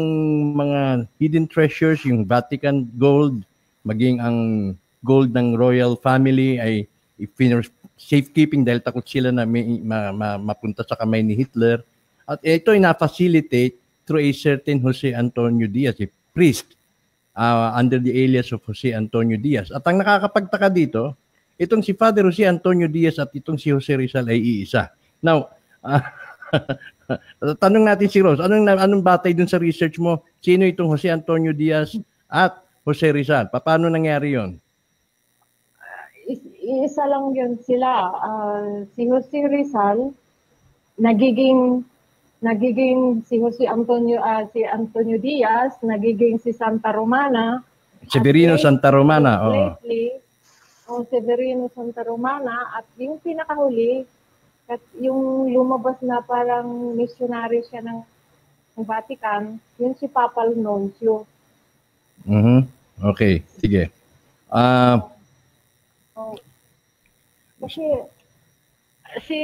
mga 0.54 1.10
hidden 1.18 1.46
treasures, 1.50 2.06
yung 2.06 2.24
Vatican 2.24 2.88
gold, 2.96 3.42
maging 3.84 4.22
ang 4.22 4.38
gold 5.02 5.34
ng 5.34 5.58
royal 5.58 5.98
family 5.98 6.62
ay 6.62 6.86
safekeeping 7.98 8.62
dahil 8.62 8.80
takot 8.86 9.02
sila 9.02 9.34
na 9.34 9.50
may, 9.50 9.82
ma, 9.82 10.14
ma, 10.14 10.38
mapunta 10.38 10.86
sa 10.86 10.94
kamay 10.94 11.26
ni 11.26 11.34
Hitler. 11.34 11.82
At 12.30 12.38
ito 12.46 12.70
ay 12.70 12.80
na-facilitate 12.80 13.74
through 14.06 14.22
a 14.22 14.32
certain 14.32 14.78
Jose 14.80 15.10
Antonio 15.10 15.66
Diaz, 15.66 15.98
a 15.98 16.08
priest 16.32 16.77
uh, 17.38 17.70
under 17.78 18.02
the 18.02 18.12
alias 18.12 18.50
of 18.50 18.66
Jose 18.66 18.90
Antonio 18.90 19.38
Diaz. 19.38 19.70
At 19.70 19.86
ang 19.86 20.02
nakakapagtaka 20.02 20.74
dito, 20.74 21.14
itong 21.62 21.86
si 21.86 21.94
Father 21.94 22.26
Jose 22.26 22.42
Antonio 22.44 22.90
Diaz 22.90 23.22
at 23.22 23.30
itong 23.32 23.62
si 23.62 23.70
Jose 23.70 23.94
Rizal 23.94 24.26
ay 24.28 24.42
iisa. 24.42 24.90
Now, 25.22 25.54
uh, 25.86 26.02
tanong 27.64 27.86
natin 27.86 28.10
si 28.10 28.20
Rose, 28.20 28.42
anong, 28.42 28.66
anong 28.66 29.06
batay 29.06 29.38
dun 29.38 29.48
sa 29.48 29.62
research 29.62 30.02
mo? 30.02 30.26
Sino 30.42 30.66
itong 30.66 30.90
Jose 30.90 31.14
Antonio 31.14 31.54
Diaz 31.54 31.94
at 32.26 32.58
Jose 32.82 33.06
Rizal? 33.14 33.54
Paano 33.54 33.88
nangyari 33.88 34.34
yon? 34.34 34.58
isa 36.68 37.08
lang 37.08 37.32
yun 37.32 37.56
sila. 37.64 38.12
Uh, 38.20 38.84
si 38.92 39.08
Jose 39.08 39.40
Rizal, 39.48 40.12
nagiging 41.00 41.88
nagiging 42.42 43.26
si 43.26 43.42
Jose 43.42 43.66
Antonio 43.66 44.22
uh, 44.22 44.46
si 44.54 44.62
Antonio 44.62 45.18
Diaz, 45.18 45.78
nagiging 45.82 46.38
si 46.38 46.54
Santa 46.54 46.94
Romana. 46.94 47.62
Severino 48.08 48.56
Santa 48.56 48.94
Romana, 48.94 49.42
oh. 49.44 49.52
Lately, 49.82 50.22
oh, 50.88 51.04
Severino 51.10 51.68
Santa 51.74 52.06
Romana 52.06 52.78
at 52.78 52.86
yung 53.02 53.18
pinakahuli 53.20 54.06
at 54.68 54.80
yung 55.00 55.50
lumabas 55.50 55.98
na 56.04 56.22
parang 56.22 56.94
missionary 56.94 57.64
siya 57.68 57.82
ng, 57.84 58.00
ng 58.78 58.86
Vatican, 58.86 59.58
yun 59.80 59.96
si 59.98 60.06
Papal 60.08 60.54
Nuncio. 60.56 61.26
Mhm. 62.28 62.68
Okay, 62.98 63.46
sige. 63.62 63.94
Ah, 64.50 64.98
uh, 64.98 64.98
oh, 66.18 66.36
kasi 67.62 67.84
si 69.24 69.38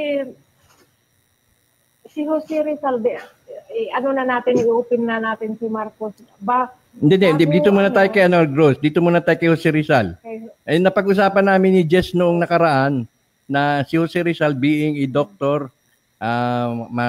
si 2.14 2.22
Jose 2.22 2.62
Rizal, 2.62 3.02
eh, 3.02 3.90
ano 3.90 4.14
na 4.14 4.22
natin, 4.22 4.62
i-open 4.62 5.02
na 5.02 5.18
natin 5.18 5.58
si 5.58 5.66
Marcos. 5.66 6.14
Ba, 6.38 6.70
hindi, 6.94 7.18
hindi, 7.18 7.26
hindi. 7.42 7.58
Dito 7.58 7.74
muna 7.74 7.90
tayo 7.90 8.06
kay 8.14 8.30
ano, 8.30 8.46
Gross. 8.46 8.78
Dito 8.78 9.02
muna 9.02 9.18
tayo 9.18 9.34
kay 9.34 9.50
Jose 9.50 9.68
Rizal. 9.74 10.14
Okay. 10.22 10.46
Eh, 10.62 10.78
napag-usapan 10.78 11.50
namin 11.50 11.74
ni 11.74 11.82
Jess 11.82 12.14
noong 12.14 12.38
nakaraan 12.38 13.02
na 13.50 13.82
si 13.82 13.98
Jose 13.98 14.22
Rizal 14.22 14.54
being 14.54 15.02
a 15.02 15.06
doctor, 15.10 15.74
uh, 16.22 16.68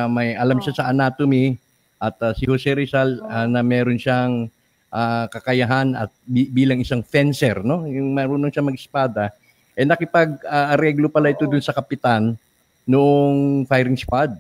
may 0.09 0.33
alam 0.33 0.57
siya 0.57 0.73
sa 0.73 0.89
anatomy 0.89 1.53
at 2.01 2.17
uh, 2.25 2.33
si 2.33 2.49
Jose 2.49 2.73
Rizal 2.73 3.21
uh, 3.21 3.45
na 3.45 3.61
meron 3.61 4.01
siyang 4.01 4.49
uh, 4.89 5.29
kakayahan 5.29 5.93
at 5.93 6.09
bi- 6.25 6.49
bilang 6.49 6.81
isang 6.81 7.05
fencer, 7.05 7.61
no? 7.61 7.85
Yung 7.85 8.11
marunong 8.11 8.49
siya 8.49 8.65
mag-espada 8.65 9.31
eh 9.75 9.83
nakipag-areglo 9.83 11.11
pala 11.11 11.35
ito 11.35 11.43
dun 11.43 11.59
sa 11.59 11.75
kapitan 11.75 12.39
noong 12.87 13.67
firing 13.67 13.99
squad. 13.99 14.31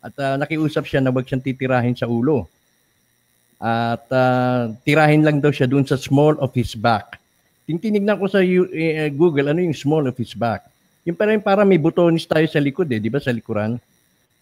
At 0.00 0.16
uh, 0.16 0.40
nakiusap 0.40 0.88
siya 0.88 1.04
na 1.04 1.12
wag 1.12 1.28
siyang 1.28 1.44
titirahin 1.44 1.96
sa 1.96 2.08
ulo. 2.08 2.48
At 3.60 4.08
uh, 4.08 4.72
tirahin 4.82 5.20
lang 5.20 5.44
daw 5.44 5.52
siya 5.52 5.68
dun 5.68 5.84
sa 5.84 6.00
small 6.00 6.40
of 6.40 6.52
his 6.56 6.72
back. 6.72 7.20
Tintinignan 7.68 8.16
ko 8.16 8.24
sa 8.24 8.40
uh, 8.40 9.08
Google, 9.12 9.52
ano 9.52 9.60
yung 9.60 9.76
small 9.76 10.08
of 10.08 10.16
his 10.16 10.32
back? 10.32 10.64
Yung 11.04 11.16
parang 11.16 11.40
para 11.44 11.68
may 11.68 11.76
butones 11.76 12.24
tayo 12.24 12.44
sa 12.48 12.60
likod 12.60 12.88
eh, 12.88 13.00
di 13.00 13.12
ba 13.12 13.20
sa 13.20 13.32
likuran? 13.32 13.76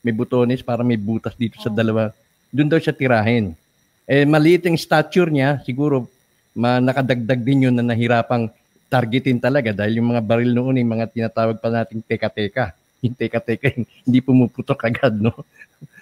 May 0.07 0.15
butones 0.15 0.63
para 0.63 0.87
may 0.87 0.99
butas 0.99 1.35
dito 1.35 1.59
sa 1.59 1.71
dalawa. 1.71 2.15
Doon 2.55 2.71
daw 2.71 2.79
siya 2.79 2.95
tirahin. 2.95 3.59
Eh 4.07 4.23
maliit 4.23 4.65
yung 4.71 4.79
stature 4.79 5.29
niya, 5.29 5.59
siguro 5.67 6.07
ma 6.55 6.79
nakadagdag 6.79 7.43
din 7.43 7.71
yun 7.71 7.75
na 7.75 7.83
nahirapang 7.83 8.51
targetin 8.89 9.37
talaga 9.37 9.71
dahil 9.71 10.01
yung 10.01 10.17
mga 10.17 10.23
baril 10.25 10.51
noon 10.57 10.81
yung 10.81 10.91
mga 10.97 11.07
tinatawag 11.13 11.61
pa 11.61 11.69
nating 11.69 12.01
teka-teka. 12.07 12.78
Yung 13.05 13.15
teka-teka, 13.15 13.79
hindi 13.79 14.19
pumuputok 14.19 14.91
agad, 14.91 15.15
no? 15.19 15.35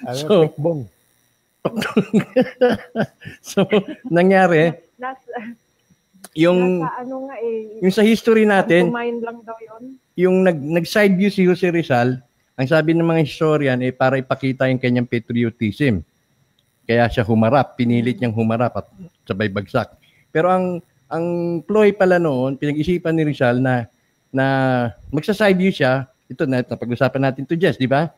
Ano, 0.04 0.16
so, 0.16 0.34
tikbong. 0.48 0.80
so, 3.52 3.66
nangyari, 4.08 4.72
yung, 6.36 6.84
nasa, 6.84 7.00
ano 7.00 7.28
nga 7.28 7.36
eh, 7.40 7.80
yung 7.80 7.94
sa 7.94 8.04
history 8.04 8.44
natin, 8.44 8.92
lang 8.92 9.40
daw 9.44 9.56
yun. 9.56 9.82
yung 10.16 10.36
nag, 10.44 10.56
nag-side 10.56 11.16
view 11.16 11.32
si 11.32 11.44
Jose 11.48 11.68
Rizal, 11.68 12.20
ang 12.56 12.68
sabi 12.68 12.96
ng 12.96 13.04
mga 13.04 13.24
historian 13.24 13.78
eh 13.84 13.92
para 13.92 14.16
ipakita 14.16 14.68
yung 14.72 14.80
kanyang 14.80 15.08
patriotism. 15.08 16.00
Kaya 16.88 17.04
siya 17.12 17.26
humarap, 17.26 17.76
pinilit 17.76 18.16
niyang 18.16 18.32
humarap 18.32 18.80
at 18.80 18.86
sabay 19.28 19.52
bagsak. 19.52 19.92
Pero 20.32 20.48
ang 20.48 20.80
ang 21.06 21.58
ploy 21.62 21.92
pala 21.92 22.16
noon, 22.16 22.56
pinag-isipan 22.56 23.12
ni 23.14 23.22
Rizal 23.28 23.60
na 23.60 23.86
na 24.32 24.46
magsa-side 25.12 25.58
view 25.58 25.70
siya. 25.70 26.08
Ito 26.26 26.44
na 26.44 26.62
napag-usapan 26.62 27.22
natin 27.30 27.46
to 27.46 27.54
Jess, 27.54 27.78
di 27.78 27.86
ba? 27.86 28.10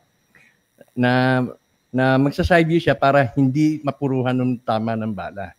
Na 0.97 1.43
na 1.89 2.21
magsa-side 2.21 2.69
view 2.69 2.77
siya 2.77 2.93
para 2.93 3.25
hindi 3.33 3.81
mapuruhan 3.81 4.37
ng 4.37 4.61
tama 4.61 4.93
ng 4.93 5.09
bala. 5.09 5.57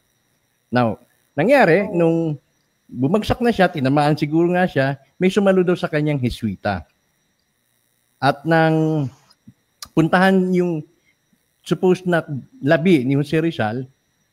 Now, 0.70 1.02
nangyari 1.34 1.90
nung 1.90 2.38
bumagsak 2.86 3.42
na 3.42 3.50
siya, 3.50 3.66
tinamaan 3.70 4.14
siguro 4.14 4.54
nga 4.54 4.66
siya, 4.66 4.98
may 5.18 5.30
sumalo 5.30 5.66
daw 5.66 5.74
sa 5.74 5.90
kanyang 5.90 6.22
hiswita. 6.22 6.86
At 8.22 8.46
nang 8.46 9.10
puntahan 9.90 10.54
yung 10.54 10.86
supposed 11.66 12.06
na 12.06 12.22
labi 12.62 13.02
ni 13.02 13.18
Jose 13.18 13.38
Rizal, 13.42 13.86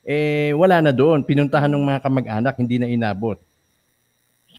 eh 0.05 0.53
wala 0.53 0.79
na 0.79 0.93
doon. 0.93 1.25
Pinuntahan 1.25 1.69
ng 1.69 1.83
mga 1.83 2.03
kamag-anak, 2.05 2.55
hindi 2.61 2.77
na 2.77 2.87
inabot. 2.87 3.41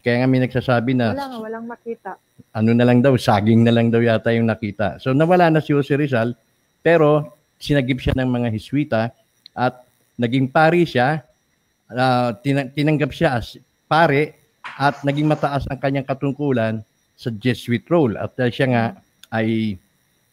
Kaya 0.01 0.23
nga 0.23 0.27
may 0.29 0.41
nagsasabi 0.43 0.95
na... 0.95 1.13
Wala 1.13 1.27
nga, 1.29 1.39
walang 1.39 1.65
makita. 1.67 2.11
Ano 2.55 2.71
na 2.73 2.85
lang 2.87 2.99
daw, 3.03 3.13
saging 3.15 3.61
na 3.61 3.73
lang 3.75 3.93
daw 3.93 4.01
yata 4.01 4.33
yung 4.33 4.49
nakita. 4.49 4.97
So 4.97 5.13
nawala 5.13 5.53
na 5.53 5.61
si 5.61 5.75
Jose 5.75 5.93
Rizal, 5.93 6.33
pero 6.81 7.35
sinagip 7.59 7.99
siya 7.99 8.15
ng 8.17 8.29
mga 8.29 8.47
Hiswita 8.55 9.01
at 9.53 9.83
naging 10.15 10.47
pari 10.49 10.87
siya, 10.87 11.21
uh, 11.91 12.31
tin- 12.39 12.71
tinanggap 12.71 13.11
siya 13.11 13.39
as 13.39 13.59
pare 13.85 14.35
at 14.63 15.03
naging 15.03 15.27
mataas 15.27 15.67
ang 15.67 15.79
kanyang 15.79 16.07
katungkulan 16.07 16.81
sa 17.19 17.29
Jesuit 17.35 17.83
role. 17.91 18.15
At 18.15 18.35
uh, 18.39 18.47
siya 18.47 18.67
nga 18.71 18.83
ay 19.35 19.75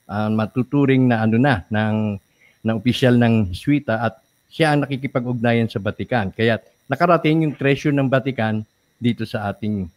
uh, 0.07 0.31
matuturing 0.31 1.11
na 1.11 1.27
ano 1.27 1.37
na 1.37 1.67
ng 1.69 2.19
ng 2.67 2.75
opisyal 2.75 3.15
ng 3.19 3.55
Hiswita 3.55 4.03
at 4.03 4.19
siya 4.51 4.75
ang 4.75 4.87
nakikipag-ugnayan 4.87 5.71
sa 5.71 5.79
Vatican. 5.83 6.35
Kaya 6.35 6.59
nakarating 6.91 7.47
yung 7.47 7.55
treasure 7.55 7.95
ng 7.95 8.11
Vatican 8.11 8.63
dito 8.97 9.29
sa 9.29 9.49
ating 9.53 9.89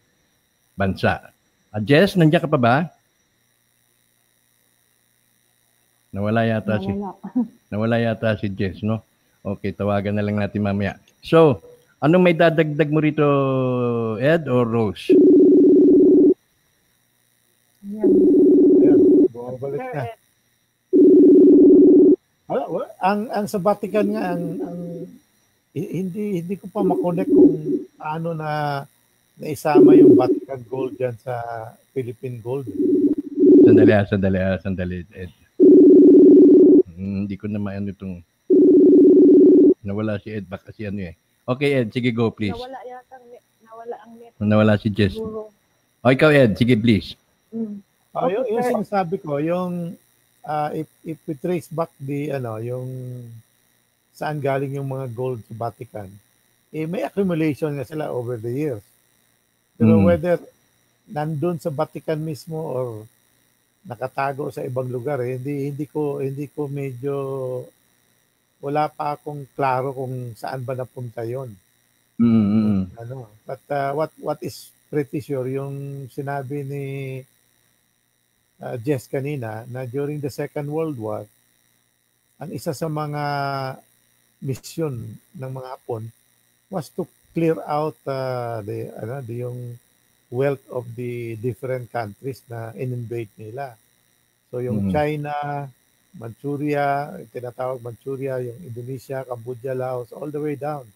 bansa. 0.76 1.32
Uh, 1.72 1.80
Jess, 1.82 2.16
nandiyan 2.16 2.42
ka 2.44 2.50
pa 2.50 2.60
ba? 2.60 2.76
Nawala 6.10 6.42
yata 6.42 6.80
nawala. 6.80 6.84
si 6.84 6.90
Nawala 7.70 7.96
yata 8.02 8.38
si 8.40 8.46
Jess, 8.50 8.82
no? 8.82 9.04
Okay, 9.40 9.72
tawagan 9.72 10.18
na 10.18 10.24
lang 10.24 10.36
natin 10.36 10.60
mamaya. 10.60 11.00
So, 11.24 11.64
anong 12.02 12.24
may 12.24 12.36
dadagdag 12.36 12.90
mo 12.92 13.00
rito, 13.00 13.24
Ed 14.20 14.50
or 14.50 14.68
Rose? 14.68 15.08
Yan. 17.88 18.10
Ayan, 18.80 19.00
bumabalik 19.32 19.86
na. 19.96 20.04
Wala. 22.50 22.84
Ang 23.00 23.20
ang 23.30 23.46
sa 23.46 23.62
Vatican 23.62 24.10
nga 24.12 24.34
ang, 24.34 24.44
ang 24.60 24.80
hindi 25.74 26.42
hindi 26.42 26.54
ko 26.58 26.66
pa 26.66 26.82
makonek 26.82 27.30
kung 27.30 27.86
ano 28.00 28.34
na 28.34 28.82
naisama 29.38 29.94
yung 29.94 30.18
Vatican 30.18 30.62
gold 30.66 30.98
diyan 30.98 31.16
sa 31.22 31.34
Philippine 31.94 32.42
gold. 32.42 32.66
Sandali, 33.64 33.92
ah, 33.92 34.04
sandali, 34.04 34.38
ah, 34.40 34.58
sandali, 34.58 34.96
Ed. 35.14 35.32
Hmm, 36.92 37.24
hindi 37.24 37.36
ko 37.38 37.46
na 37.48 37.62
maano 37.62 37.94
itong 37.94 38.20
nawala 39.80 40.20
si 40.20 40.28
Ed 40.34 40.44
baka 40.44 40.74
si 40.74 40.84
ano 40.84 41.00
eh. 41.06 41.14
Okay, 41.48 41.82
Ed, 41.82 41.88
sige 41.94 42.12
go 42.12 42.28
please. 42.34 42.52
Nawala 42.52 42.80
yata 42.84 43.16
nawala 43.64 43.96
ang 44.04 44.12
net. 44.18 44.32
Nawala 44.36 44.74
si 44.76 44.88
Jess. 44.92 45.16
O 45.16 45.48
oh, 46.04 46.10
ikaw 46.12 46.28
Ed, 46.28 46.58
sige 46.58 46.76
please. 46.76 47.16
Mm. 47.54 47.80
Oh, 48.10 48.26
yung, 48.26 48.46
yung 48.50 48.66
sinasabi 48.66 49.22
ko, 49.22 49.38
yung 49.38 49.94
uh, 50.42 50.70
if, 50.74 50.90
if 51.06 51.18
we 51.24 51.34
trace 51.38 51.70
back 51.70 51.94
the, 52.02 52.34
ano, 52.34 52.58
yung 52.58 52.86
saan 54.20 54.36
galing 54.36 54.76
yung 54.76 54.92
mga 54.92 55.08
gold 55.16 55.40
sa 55.48 55.56
Vatican, 55.56 56.12
eh, 56.68 56.84
may 56.84 57.08
accumulation 57.08 57.72
nga 57.72 57.88
sila 57.88 58.12
over 58.12 58.36
the 58.36 58.52
years. 58.52 58.84
Pero 59.80 59.96
mm. 59.96 60.04
whether 60.04 60.36
nandun 61.08 61.56
sa 61.56 61.72
Vatican 61.72 62.20
mismo 62.20 62.60
or 62.60 62.88
nakatago 63.88 64.52
sa 64.52 64.60
ibang 64.60 64.92
lugar, 64.92 65.24
eh, 65.24 65.40
hindi 65.40 65.72
hindi 65.72 65.88
ko 65.88 66.20
hindi 66.20 66.44
ko 66.52 66.68
medyo 66.68 67.16
wala 68.60 68.92
pa 68.92 69.16
akong 69.16 69.48
klaro 69.56 69.96
kung 69.96 70.36
saan 70.36 70.60
ba 70.60 70.76
napunta 70.76 71.24
'yon. 71.24 71.48
Mm-hmm. 72.20 73.00
Ano, 73.00 73.32
but 73.48 73.64
uh, 73.72 73.96
what 73.96 74.12
what 74.20 74.40
is 74.44 74.68
pretty 74.92 75.24
sure 75.24 75.48
yung 75.48 76.06
sinabi 76.12 76.60
ni 76.68 76.84
uh, 78.60 78.76
Jess 78.76 79.08
kanina 79.08 79.64
na 79.64 79.88
during 79.88 80.20
the 80.20 80.28
Second 80.28 80.68
World 80.68 81.00
War, 81.00 81.24
ang 82.36 82.50
isa 82.52 82.76
sa 82.76 82.92
mga 82.92 83.24
mission 84.40 84.96
ng 85.36 85.50
mga 85.52 85.68
Hapon 85.76 86.08
was 86.72 86.88
to 86.92 87.04
clear 87.30 87.56
out 87.68 87.96
uh, 88.08 88.58
the 88.64 88.90
ano 88.98 89.22
the 89.22 89.46
yung 89.46 89.78
wealth 90.30 90.62
of 90.70 90.86
the 90.94 91.34
different 91.42 91.90
countries 91.90 92.42
na 92.46 92.70
in-invade 92.78 93.30
nila. 93.34 93.74
So 94.50 94.62
yung 94.62 94.88
mm-hmm. 94.88 94.94
China, 94.94 95.34
Manchuria, 96.14 97.18
tinatawag 97.34 97.82
Manchuria, 97.82 98.38
yung 98.38 98.58
Indonesia, 98.62 99.26
Cambodia, 99.26 99.74
Laos, 99.74 100.14
all 100.14 100.30
the 100.30 100.42
way 100.42 100.54
down. 100.54 100.86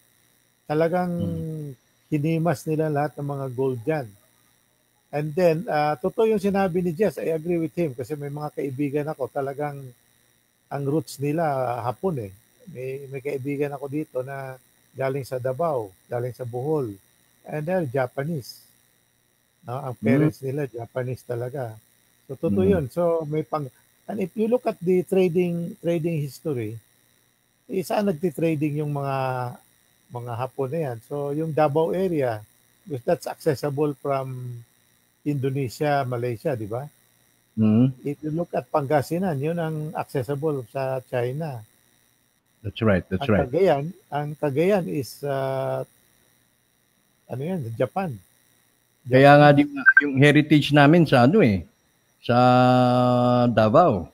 Talagang 0.63 1.11
mm-hmm. 1.19 1.71
hinimas 2.11 2.63
nila 2.63 2.87
lahat 2.87 3.19
ng 3.19 3.27
mga 3.27 3.47
gold 3.51 3.79
dyan. 3.83 4.07
And 5.15 5.31
then, 5.31 5.63
uh, 5.71 5.95
totoo 5.95 6.27
yung 6.27 6.43
sinabi 6.43 6.83
ni 6.83 6.91
Jess, 6.91 7.19
I 7.19 7.31
agree 7.31 7.59
with 7.59 7.71
him 7.75 7.95
kasi 7.95 8.19
may 8.19 8.31
mga 8.31 8.51
kaibigan 8.59 9.07
ako, 9.07 9.31
talagang 9.31 9.79
ang 10.67 10.83
roots 10.83 11.19
nila 11.23 11.79
hapon 11.83 12.27
eh. 12.27 12.31
May, 12.69 13.05
may 13.09 13.21
kaibigan 13.21 13.73
ako 13.73 13.85
dito 13.89 14.17
na 14.25 14.57
galing 14.95 15.27
sa 15.27 15.37
Davao, 15.37 15.91
galing 16.07 16.33
sa 16.33 16.47
Bohol, 16.47 16.95
and 17.43 17.61
they're 17.67 17.85
Japanese. 17.85 18.63
No, 19.65 19.81
ang 19.81 19.93
mm-hmm. 19.97 20.07
parents 20.07 20.37
mm-hmm. 20.39 20.47
nila 20.53 20.71
Japanese 20.71 21.23
talaga. 21.25 21.73
So 22.25 22.37
totoo 22.37 22.63
mm-hmm. 22.63 22.71
'yun. 22.71 22.85
So 22.93 23.25
may 23.25 23.43
pang 23.43 23.67
and 24.05 24.17
if 24.21 24.31
you 24.37 24.45
look 24.45 24.65
at 24.69 24.77
the 24.79 25.01
trading 25.05 25.73
trading 25.81 26.21
history, 26.21 26.77
eh, 27.65 27.81
saan 27.81 28.09
nagti-trading 28.09 28.81
yung 28.85 28.93
mga 28.93 29.17
mga 30.13 30.33
Hapon 30.37 30.69
na 30.69 30.79
yan. 30.91 30.97
So 31.09 31.33
yung 31.33 31.51
Davao 31.51 31.91
area, 31.91 32.45
because 32.85 33.05
that's 33.05 33.27
accessible 33.27 33.97
from 33.97 34.61
Indonesia, 35.25 36.05
Malaysia, 36.05 36.53
di 36.53 36.69
ba? 36.69 36.85
Mm-hmm. 37.57 37.85
If 38.05 38.17
you 38.21 38.31
look 38.37 38.53
at 38.53 38.69
Pangasinan, 38.69 39.41
yun 39.41 39.57
ang 39.57 39.89
accessible 39.97 40.61
sa 40.69 41.01
China. 41.09 41.65
That's 42.65 42.81
right, 42.81 43.05
that's 43.05 43.29
ang 43.29 43.29
right. 43.29 43.45
Cagayan, 43.45 43.83
ang 44.09 44.33
Cagayan 44.41 44.89
is 44.89 45.21
uh, 45.21 45.85
ano 47.29 47.41
yan, 47.45 47.61
Japan. 47.77 48.17
Kaya 49.05 49.37
nga 49.37 49.53
di, 49.53 49.69
yung 50.01 50.17
heritage 50.17 50.73
namin 50.73 51.05
sa 51.05 51.29
ano 51.29 51.45
eh, 51.45 51.61
sa 52.25 52.37
Davao 53.53 54.09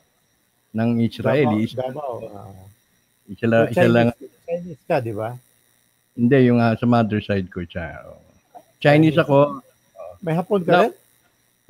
ng 0.75 0.99
Israel. 0.99 1.47
Davao. 1.47 1.63
Is, 1.63 1.71
Davao. 1.71 2.13
Uh, 2.27 3.31
isa, 3.31 3.45
la, 3.47 3.57
isa 3.71 3.87
Chinese, 3.87 3.95
lang. 3.95 4.07
Chinese 4.43 4.83
ka, 4.83 4.95
di 4.99 5.13
ba? 5.15 5.31
Hindi, 6.11 6.37
yung 6.51 6.59
uh, 6.59 6.75
sa 6.75 6.83
mother 6.83 7.23
side 7.23 7.47
ko. 7.47 7.63
Siya. 7.63 8.03
Chinese, 8.83 9.15
Chinese 9.15 9.17
ako. 9.23 9.63
May 10.19 10.35
hapon 10.35 10.59
ka 10.67 10.71
no, 10.75 10.81
rin? 10.83 10.93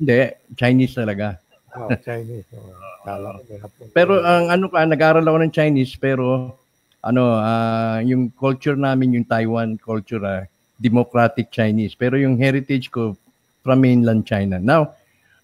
Hindi, 0.02 0.18
Chinese 0.58 0.98
talaga. 0.98 1.38
Oh, 1.78 1.94
Chinese. 2.02 2.50
Oh, 2.58 2.74
kala 3.06 3.38
ko 3.38 3.40
may 3.46 3.58
hapon. 3.62 3.86
Pero 3.94 4.12
ang 4.18 4.50
ano 4.50 4.66
ka, 4.66 4.82
nag-aral 4.82 5.22
ako 5.22 5.38
ng 5.46 5.54
Chinese 5.54 5.94
pero 5.94 6.58
ano, 7.02 7.34
uh, 7.34 7.98
yung 8.06 8.30
culture 8.30 8.78
namin, 8.78 9.18
yung 9.18 9.26
Taiwan 9.26 9.74
culture, 9.76 10.22
uh, 10.22 10.46
democratic 10.78 11.50
Chinese. 11.50 11.98
Pero 11.98 12.14
yung 12.14 12.38
heritage 12.38 12.90
ko 12.90 13.18
from 13.62 13.82
mainland 13.82 14.22
China. 14.26 14.62
Now, 14.62 14.94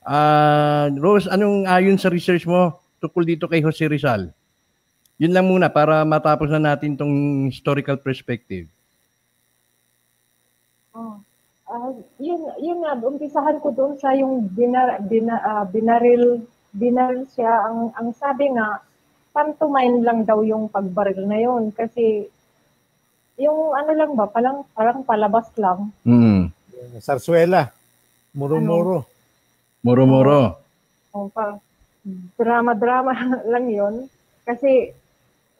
uh, 0.07 0.91
Rose, 0.99 1.27
anong 1.27 1.67
ayon 1.67 1.99
sa 1.99 2.11
research 2.11 2.47
mo 2.47 2.79
tukol 2.99 3.27
dito 3.27 3.47
kay 3.47 3.63
Jose 3.63 3.87
Rizal? 3.87 4.31
Yun 5.19 5.35
lang 5.35 5.47
muna 5.51 5.67
para 5.67 6.07
matapos 6.07 6.47
na 6.51 6.63
natin 6.63 6.95
tong 6.95 7.47
historical 7.51 7.99
perspective. 7.99 8.71
Oh. 10.95 11.19
Uh, 11.69 11.91
yun, 12.23 12.49
yun 12.63 12.81
nga, 12.81 12.97
umpisahan 12.97 13.61
ko 13.61 13.75
doon 13.75 13.99
sa 13.99 14.15
yung 14.15 14.47
binar, 14.47 15.03
bina, 15.05 15.37
uh, 15.43 15.65
binaril, 15.69 16.47
binaril 16.71 17.27
siya. 17.35 17.51
Ang, 17.67 17.93
ang 17.99 18.09
sabi 18.15 18.51
nga, 18.55 18.81
pantomime 19.39 20.03
lang 20.03 20.27
daw 20.27 20.43
yung 20.43 20.67
pagbaril 20.67 21.23
na 21.31 21.39
yun. 21.39 21.71
Kasi 21.71 22.27
yung 23.39 23.71
ano 23.79 23.95
lang 23.95 24.19
ba, 24.19 24.27
palang, 24.27 24.67
parang 24.75 25.07
palabas 25.07 25.47
lang. 25.55 25.95
Mm. 26.03 26.51
Sarsuela. 26.99 27.71
Muro-muro. 28.35 29.07
Ano? 29.07 29.87
Muro-muro. 29.87 30.59
Oh, 31.15 31.31
pa, 31.31 31.55
drama-drama 32.35 33.15
lang 33.55 33.71
yon 33.71 33.95
Kasi 34.43 34.91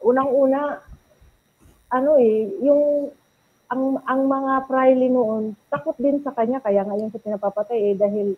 unang-una, 0.03 0.83
ano 1.87 2.11
eh, 2.19 2.51
yung 2.59 3.15
ang 3.69 4.01
ang 4.03 4.25
mga 4.25 4.65
Priley 4.65 5.13
noon, 5.13 5.53
takot 5.69 5.93
din 6.01 6.19
sa 6.25 6.33
kanya 6.33 6.57
kaya 6.59 6.81
ngayon 6.83 7.13
sa 7.13 7.21
pinapapatay 7.21 7.93
eh 7.93 7.95
dahil 7.95 8.33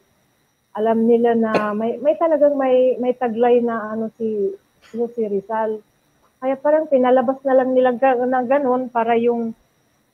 alam 0.76 1.08
nila 1.08 1.36
na 1.40 1.72
may 1.72 1.96
may 2.04 2.20
talagang 2.20 2.56
may 2.60 3.00
may 3.00 3.16
taglay 3.16 3.64
na 3.64 3.96
ano 3.96 4.12
si 4.20 4.52
si 4.90 5.22
Rizal. 5.28 5.80
Kaya 6.42 6.58
parang 6.58 6.90
pinalabas 6.90 7.38
na 7.46 7.54
lang 7.54 7.78
nila 7.78 7.94
na 8.26 8.42
ganun 8.42 8.90
para 8.90 9.14
yung 9.14 9.54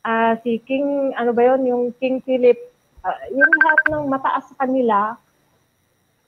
uh, 0.04 0.34
si 0.44 0.60
King, 0.64 1.16
ano 1.16 1.32
ba 1.32 1.44
yon 1.44 1.64
yung 1.68 1.84
King 1.96 2.20
Philip, 2.24 2.60
uh, 3.04 3.20
yung 3.32 3.52
lahat 3.64 3.82
ng 3.92 4.04
mataas 4.12 4.44
sa 4.52 4.68
kanila, 4.68 5.16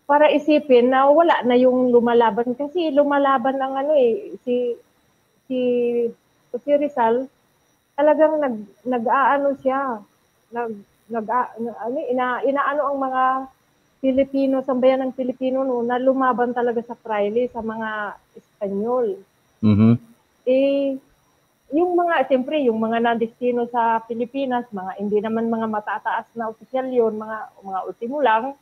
para 0.09 0.31
isipin 0.33 0.89
na 0.89 1.05
wala 1.05 1.45
na 1.45 1.53
yung 1.53 1.93
lumalaban. 1.93 2.57
Kasi 2.57 2.89
lumalaban 2.89 3.61
ng 3.61 3.73
ano 3.77 3.93
eh, 3.93 4.33
si, 4.41 4.73
si, 5.45 5.59
si 6.49 6.69
Rizal, 6.73 7.29
talagang 7.93 8.41
nag, 8.41 8.55
nag-aano 8.87 9.53
siya, 9.61 10.01
nag, 10.49 10.73
nag, 11.11 11.27
ano, 11.29 11.97
ina, 12.09 12.41
inaano 12.41 12.81
ang 12.89 12.97
mga 12.97 13.23
Pilipino, 13.99 14.63
sambayan 14.63 15.03
ng 15.03 15.15
Pilipino 15.15 15.67
no, 15.67 15.83
na 15.83 15.99
lumaban 15.99 16.55
talaga 16.55 16.79
sa 16.83 16.95
Fraile, 16.95 17.51
sa 17.51 17.59
mga 17.59 18.15
Espanyol. 18.39 19.19
Mm-hmm. 19.59 19.93
Eh, 20.47 20.95
yung 21.75 21.91
mga, 21.93 22.25
siyempre, 22.31 22.63
yung 22.63 22.79
mga 22.79 22.97
nandestino 23.03 23.67
sa 23.67 23.99
Pilipinas, 24.07 24.65
mga 24.71 24.97
hindi 24.97 25.19
naman 25.19 25.51
mga 25.51 25.67
matataas 25.67 26.25
na 26.33 26.47
opisyal 26.47 26.87
yun, 26.87 27.19
mga, 27.19 27.37
mga 27.61 27.79
ultimo 27.85 28.17
lang, 28.23 28.55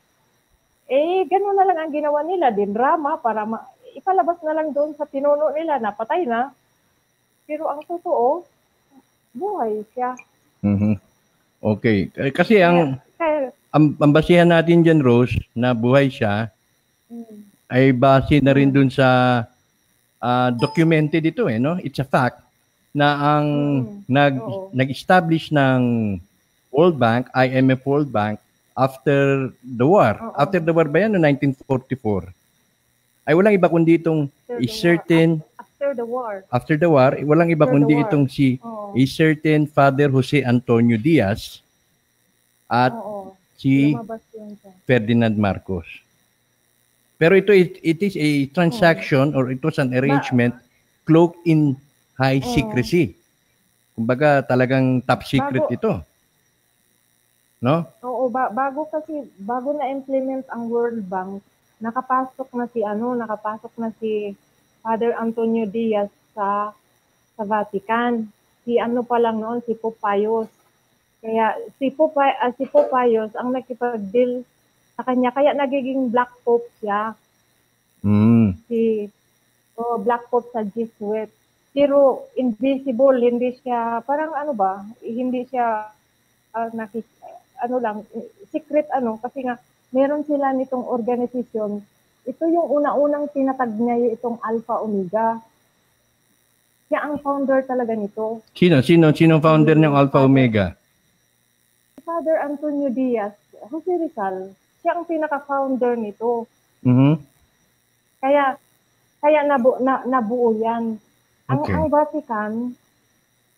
eh, 0.89 1.23
gano'n 1.29 1.55
na 1.55 1.67
lang 1.69 1.77
ang 1.85 1.93
ginawa 1.93 2.19
nila, 2.25 2.49
din 2.49 2.73
drama, 2.73 3.21
para 3.21 3.45
ma- 3.45 3.67
ipalabas 3.93 4.41
na 4.41 4.57
lang 4.57 4.73
doon 4.73 4.97
sa 4.97 5.05
pinuno 5.05 5.53
nila, 5.53 5.77
napatay 5.77 6.25
na. 6.25 6.49
Pero 7.45 7.69
ang 7.69 7.85
totoo, 7.85 8.43
buhay 9.37 9.85
siya. 9.93 10.17
Mm-hmm. 10.65 10.95
Okay. 11.57 12.09
Kasi 12.33 12.59
ang, 12.59 12.99
ang, 13.77 13.93
ang 14.01 14.11
basihan 14.11 14.49
natin 14.49 14.81
dyan, 14.81 15.05
Rose, 15.05 15.37
na 15.53 15.77
buhay 15.77 16.09
siya, 16.09 16.49
mm. 17.05 17.69
ay 17.69 17.93
base 17.93 18.41
na 18.41 18.57
rin 18.57 18.73
dun 18.73 18.89
sa 18.89 19.45
uh, 20.17 20.49
documented 20.57 21.21
ito 21.21 21.45
eh, 21.45 21.61
no? 21.61 21.77
It's 21.85 22.01
a 22.01 22.07
fact 22.07 22.41
na 22.97 23.37
ang 23.37 23.47
mm. 23.85 24.09
nag 24.09 24.33
Oo. 24.41 24.73
nag-establish 24.73 25.53
ng 25.53 25.81
World 26.73 26.97
Bank, 26.97 27.29
IMF 27.37 27.85
World 27.85 28.09
Bank 28.09 28.41
after 28.73 29.53
the 29.61 29.85
war. 29.85 30.17
Oo. 30.17 30.33
After 30.33 30.57
the 30.57 30.73
war 30.73 30.89
ba 30.89 31.05
yan 31.05 31.13
no 31.13 31.21
1944? 31.21 32.33
Ay 33.29 33.37
walang 33.37 33.53
iba 33.53 33.69
kundi 33.69 34.01
itong 34.01 34.33
a 34.49 34.65
certain 34.65 35.45
after 35.61 35.93
the 35.93 36.07
war. 36.07 36.41
After 36.49 36.73
the 36.73 36.89
war, 36.89 37.13
walang 37.21 37.53
iba 37.53 37.69
after 37.69 37.77
kundi 37.77 38.01
itong 38.01 38.25
si 38.25 38.57
Oo. 38.65 38.97
a 38.97 39.03
certain 39.05 39.69
Father 39.69 40.09
Jose 40.09 40.41
Antonio 40.41 40.97
Diaz 40.97 41.61
at 42.65 42.97
Oo. 42.97 43.36
Si 43.57 43.97
Ferdinand 44.85 45.33
Marcos. 45.35 45.85
Pero 47.17 47.33
ito, 47.33 47.49
it, 47.49 47.81
it 47.81 47.99
is 48.05 48.13
a 48.13 48.45
transaction 48.53 49.33
or 49.33 49.49
it 49.49 49.59
was 49.65 49.81
an 49.81 49.89
arrangement 49.97 50.53
cloaked 51.09 51.41
in 51.49 51.73
high 52.13 52.37
oh. 52.37 52.53
secrecy. 52.53 53.17
Kumbaga, 53.97 54.45
talagang 54.45 55.01
top 55.01 55.25
secret 55.25 55.65
bago, 55.65 55.73
ito. 55.73 55.93
No? 57.57 57.89
Oo, 58.05 58.29
ba- 58.29 58.53
bago 58.53 58.85
kasi, 58.85 59.25
bago 59.41 59.73
na-implement 59.73 60.45
ang 60.53 60.69
World 60.69 61.01
Bank, 61.09 61.41
nakapasok 61.81 62.49
na 62.53 62.69
si 62.69 62.85
ano, 62.85 63.17
nakapasok 63.17 63.73
na 63.81 63.89
si 63.97 64.37
Father 64.85 65.17
Antonio 65.17 65.65
Diaz 65.65 66.13
sa 66.37 66.69
sa 67.33 67.43
Vatican. 67.45 68.29
Si 68.61 68.77
ano 68.77 69.01
pa 69.01 69.17
lang 69.17 69.41
noon, 69.41 69.65
si 69.65 69.73
Pope 69.73 69.97
Pius. 69.97 70.49
Kaya 71.27 71.59
si 71.75 71.91
Pope, 71.91 72.23
uh, 72.23 72.55
si 72.55 72.63
Pope 72.71 72.87
Pius 72.87 73.35
ang 73.35 73.51
nakipag-deal 73.51 74.47
sa 74.95 75.03
kanya. 75.03 75.35
Kaya 75.35 75.51
nagiging 75.51 76.07
Black 76.07 76.31
Pope 76.47 76.71
siya. 76.79 77.11
Mm. 77.99 78.55
Si 78.71 79.11
oh, 79.75 79.99
Black 79.99 80.31
Pope 80.31 80.47
sa 80.55 80.63
Jesuit. 80.63 81.27
Pero 81.75 82.31
invisible, 82.39 83.19
hindi 83.19 83.59
siya, 83.59 83.99
parang 84.07 84.31
ano 84.39 84.55
ba, 84.55 84.87
hindi 85.03 85.43
siya 85.51 85.91
uh, 86.55 86.69
nakik, 86.71 87.03
ano 87.59 87.75
lang, 87.83 87.97
secret 88.47 88.87
ano, 88.95 89.19
kasi 89.19 89.43
nga 89.43 89.59
meron 89.91 90.23
sila 90.23 90.55
nitong 90.55 90.87
organization. 90.87 91.83
Ito 92.23 92.43
yung 92.47 92.71
una-unang 92.71 93.27
tinatag 93.35 93.75
niya 93.75 94.15
itong 94.15 94.39
Alpha 94.47 94.79
Omega. 94.79 95.43
Siya 96.87 97.03
ang 97.03 97.19
founder 97.19 97.67
talaga 97.67 97.91
nito. 97.99 98.47
Sino? 98.55 98.79
Sino? 98.79 99.11
Sino 99.11 99.43
founder 99.43 99.75
ng 99.75 99.91
Alpha 99.91 100.23
Omega? 100.23 100.71
Father 102.07 102.39
Antonio 102.39 102.87
Diaz, 102.87 103.35
Jose 103.67 103.91
Rizal, 103.99 104.55
siya 104.79 104.95
ang 104.95 105.03
pinaka-founder 105.03 105.99
nito. 105.99 106.47
Mhm. 106.87 107.19
Kaya 108.23 108.55
kaya 109.19 109.43
nabu, 109.43 109.75
na, 109.83 110.07
nabuo 110.07 110.55
'yan. 110.55 110.95
Ang 111.51 111.59
Okay. 111.67 111.75
ang 111.75 111.85
Vatican 111.91 112.53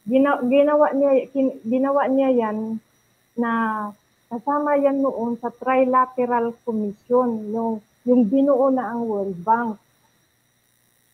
gina, 0.10 0.42
ginawa 0.42 0.90
niya 0.98 1.30
kin, 1.30 1.62
ginawa 1.62 2.10
niya 2.10 2.30
'yan 2.34 2.82
na 3.38 3.52
kasama 4.34 4.82
yan 4.82 4.98
noon 4.98 5.38
sa 5.38 5.54
Trilateral 5.54 6.58
Commission 6.66 7.54
yung 7.54 7.86
yung 8.10 8.26
binuo 8.26 8.74
na 8.74 8.90
ang 8.90 9.06
World 9.06 9.38
Bank. 9.46 9.78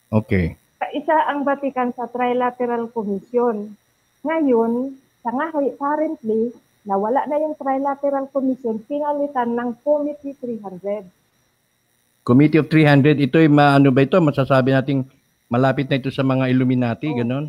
Okay. 0.08 0.56
Isa 0.96 1.16
ang 1.28 1.44
Vatican 1.44 1.92
sa 1.92 2.08
Trilateral 2.08 2.88
Commission. 2.96 3.76
Ngayon, 4.24 4.96
sa 5.20 5.34
nga 5.36 5.52
currently, 5.52 6.56
nawala 6.86 7.26
na 7.26 7.42
yung 7.42 7.58
Trilateral 7.58 8.30
Commission, 8.30 8.78
pinalitan 8.86 9.58
ng 9.58 9.70
Committee 9.82 10.38
300. 10.38 11.10
Committee 12.26 12.62
of 12.62 12.70
300, 12.70 13.22
ito 13.22 13.38
ay 13.38 13.50
maano 13.50 13.90
ba 13.90 14.06
ito? 14.06 14.18
Masasabi 14.18 14.74
nating 14.74 15.06
malapit 15.50 15.90
na 15.90 15.98
ito 15.98 16.10
sa 16.10 16.26
mga 16.26 16.50
Illuminati, 16.50 17.10
Oo. 17.10 17.18
ganon? 17.22 17.46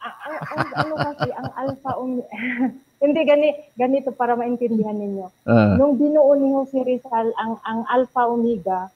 ang, 0.00 0.16
ang, 0.24 0.36
ang 0.56 0.68
ano 0.72 0.94
kasi, 0.96 1.28
ang 1.36 1.48
alpha 1.52 1.92
Omega, 2.00 2.32
hindi 3.00 3.20
gani, 3.24 3.48
ganito 3.76 4.12
para 4.12 4.36
maintindihan 4.36 4.96
ninyo. 4.96 5.26
Ah, 5.48 5.76
Nung 5.76 5.96
binuo 5.96 6.32
ni 6.36 6.52
Jose 6.52 6.80
Rizal 6.84 7.32
ang, 7.36 7.56
ang 7.64 7.84
alpha 7.88 8.28
omega, 8.28 8.92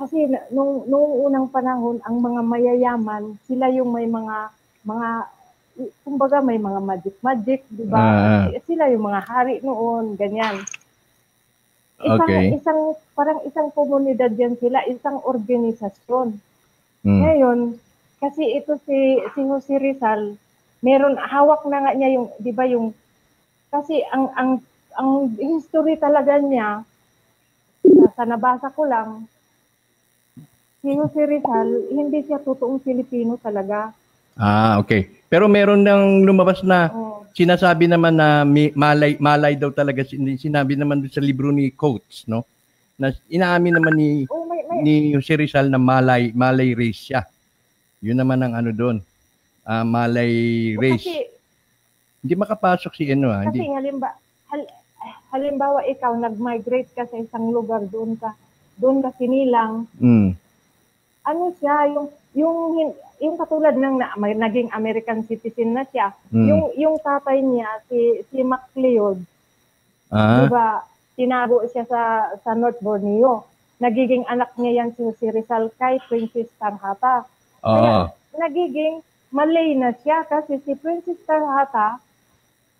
kasi 0.00 0.26
nung, 0.48 0.88
nung 0.88 1.28
unang 1.28 1.46
panahon, 1.52 2.00
ang 2.02 2.16
mga 2.18 2.40
mayayaman, 2.40 3.36
sila 3.44 3.68
yung 3.68 3.92
may 3.92 4.08
mga, 4.08 4.50
mga, 4.88 5.08
kumbaga 6.04 6.44
may 6.44 6.60
mga 6.60 6.80
magic-magic, 6.80 7.64
di 7.68 7.84
ba? 7.88 8.00
Ah. 8.00 8.46
Sila 8.68 8.92
yung 8.92 9.08
mga 9.08 9.20
hari 9.24 9.54
noon, 9.64 10.14
ganyan. 10.20 10.60
Isang, 12.02 12.28
Okay. 12.28 12.58
isang, 12.58 12.80
parang 13.14 13.40
isang 13.46 13.70
komunidad 13.70 14.34
yan 14.34 14.58
sila, 14.58 14.82
isang 14.90 15.22
organisasyon. 15.22 16.36
mm. 17.06 17.20
Ngayon, 17.22 17.58
kasi 18.22 18.54
ito 18.54 18.78
si 18.86 19.18
si 19.34 19.40
Jose 19.42 19.82
Rizal, 19.82 20.38
meron 20.78 21.18
hawak 21.18 21.66
na 21.66 21.82
nga 21.82 21.92
niya 21.94 22.14
yung 22.14 22.30
'di 22.38 22.52
ba 22.54 22.62
yung 22.70 22.94
kasi 23.66 23.98
ang 24.14 24.30
ang 24.38 24.50
ang 24.94 25.10
history 25.42 25.98
talaga 25.98 26.38
niya 26.38 26.86
sa, 27.82 28.06
sa 28.14 28.24
nabasa 28.26 28.70
ko 28.70 28.86
lang 28.86 29.26
si 30.82 30.94
Jose 30.94 31.22
Rizal 31.26 31.90
hindi 31.90 32.22
siya 32.22 32.38
totoong 32.42 32.78
Pilipino 32.82 33.38
talaga. 33.42 33.90
Ah, 34.38 34.78
okay. 34.78 35.10
Pero 35.32 35.48
meron 35.48 35.80
nang 35.80 36.20
lumabas 36.20 36.60
na 36.60 36.92
Oh, 36.92 37.24
sinasabi 37.32 37.88
naman 37.88 38.12
na 38.12 38.44
mi- 38.44 38.74
malay 38.76 39.16
malay 39.16 39.56
daw 39.56 39.72
talaga 39.72 40.04
sin- 40.04 40.36
sinabi 40.36 40.76
naman 40.76 41.00
sa 41.08 41.24
libro 41.24 41.48
ni 41.48 41.72
Coates, 41.72 42.28
no? 42.28 42.44
Na 42.94 43.08
inaamin 43.26 43.72
naman 43.72 43.96
ni 43.96 44.08
oh 44.28 44.44
may, 44.44 44.60
may 44.68 44.84
ni 44.84 44.94
Jose 45.10 45.32
Rizal 45.32 45.72
na 45.72 45.80
malay 45.80 46.28
malay 46.32 46.76
race 46.76 47.08
siya. 47.08 47.24
Yun 48.04 48.20
naman 48.20 48.44
ang 48.44 48.52
ano 48.52 48.70
doon. 48.70 49.00
Ah, 49.64 49.80
malay 49.80 50.28
race. 50.76 51.00
kasi 51.00 51.24
hindi 52.20 52.34
makapasok 52.36 52.92
si 52.92 53.08
ano 53.08 53.32
ah, 53.32 53.40
kasi 53.42 53.56
hindi. 53.56 53.72
halimbawa 53.72 54.12
hal, 54.46 54.60
halimbawa 55.32 55.80
ikaw 55.88 56.12
nag-migrate 56.14 56.92
ka 56.92 57.08
sa 57.08 57.16
isang 57.16 57.48
lugar 57.48 57.80
doon 57.84 58.14
ka 58.14 58.36
doon 58.76 59.00
ka 59.00 59.08
sinilang 59.16 59.88
Mm. 59.96 60.36
ano 61.22 61.42
siya 61.56 61.88
yung 61.88 62.06
yung 62.34 62.92
yung 63.22 63.38
katulad 63.38 63.72
ng 63.72 63.96
na, 63.96 64.10
may 64.16 64.34
naging 64.34 64.66
American 64.72 65.22
citizen 65.22 65.72
na 65.72 65.86
siya 65.86 66.10
Mm. 66.28 66.44
yung 66.44 66.62
yung 66.76 66.96
tatay 66.98 67.38
niya 67.38 67.70
si 67.86 67.98
si 68.26 68.42
MacLeod 68.42 69.22
Ah, 70.10 70.44
di 70.44 70.46
ba 70.46 70.82
tinago 71.14 71.62
siya 71.66 71.84
sa 71.84 72.02
sa 72.36 72.52
North 72.52 72.76
Borneo 72.78 73.46
nagiging 73.78 74.26
anak 74.26 74.52
niya 74.54 74.82
yan 74.82 74.90
si 74.92 75.06
si 75.16 75.26
Rizal 75.26 75.70
kay 75.72 76.02
Princess 76.02 76.50
Tarhata 76.54 77.24
oo. 77.60 77.72
kaya 77.72 78.10
nagiging 78.38 79.00
Malay 79.30 79.72
na 79.72 79.96
siya 79.96 80.22
kasi 80.24 80.60
si 80.60 80.74
Princess 80.74 81.16
Tarhata 81.22 81.96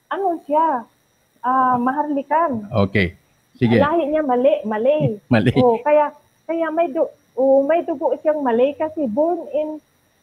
ano 0.09 0.37
siya 0.43 0.85
ah 1.41 1.77
maharlikan 1.77 2.67
Okay. 2.85 3.15
Sige. 3.55 3.79
lahi 3.79 4.05
niya 4.07 4.23
Malay 4.23 4.61
Malay 4.65 5.17
Mali. 5.33 5.55
Oh, 5.55 5.79
kaya 5.79 6.11
kaya 6.45 6.67
may 6.69 6.89
du 6.89 7.07
oh, 7.33 7.63
may 7.63 7.81
dugo 7.81 8.13
siyang 8.19 8.43
Malay 8.43 8.75
kasi 8.75 9.07
born 9.07 9.39
in 9.53 9.81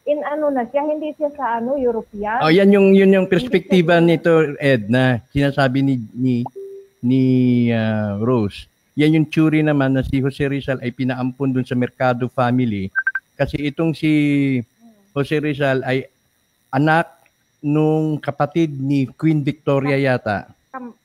in 0.08 0.24
ano 0.24 0.48
na 0.48 0.64
siya, 0.64 0.82
hindi 0.86 1.12
siya 1.16 1.28
sa 1.36 1.60
ano 1.60 1.76
European. 1.76 2.40
Oh, 2.40 2.52
yan 2.52 2.72
yung 2.72 2.96
yun 2.96 3.12
yung 3.12 3.28
perspektiba 3.28 4.00
nito 4.00 4.56
Ed 4.56 4.88
na 4.88 5.20
sinasabi 5.34 5.84
ni 5.84 5.94
ni 6.16 6.34
ni 7.04 7.22
ah, 7.72 8.16
Rose. 8.16 8.64
Yan 8.96 9.16
yung 9.20 9.28
theory 9.28 9.60
naman 9.64 9.96
na 9.96 10.04
si 10.04 10.20
Jose 10.20 10.44
Rizal 10.44 10.80
ay 10.80 10.92
pinaampon 10.92 11.52
dun 11.52 11.64
sa 11.64 11.78
Mercado 11.78 12.28
family 12.28 12.92
kasi 13.36 13.72
itong 13.72 13.96
si 13.96 14.10
Jose 15.16 15.36
Rizal 15.40 15.80
ay 15.84 16.08
anak 16.70 17.20
nung 17.60 18.16
kapatid 18.16 18.72
ni 18.72 19.04
Queen 19.16 19.44
Victoria 19.44 20.00
yata. 20.00 20.48
Kam- 20.72 20.96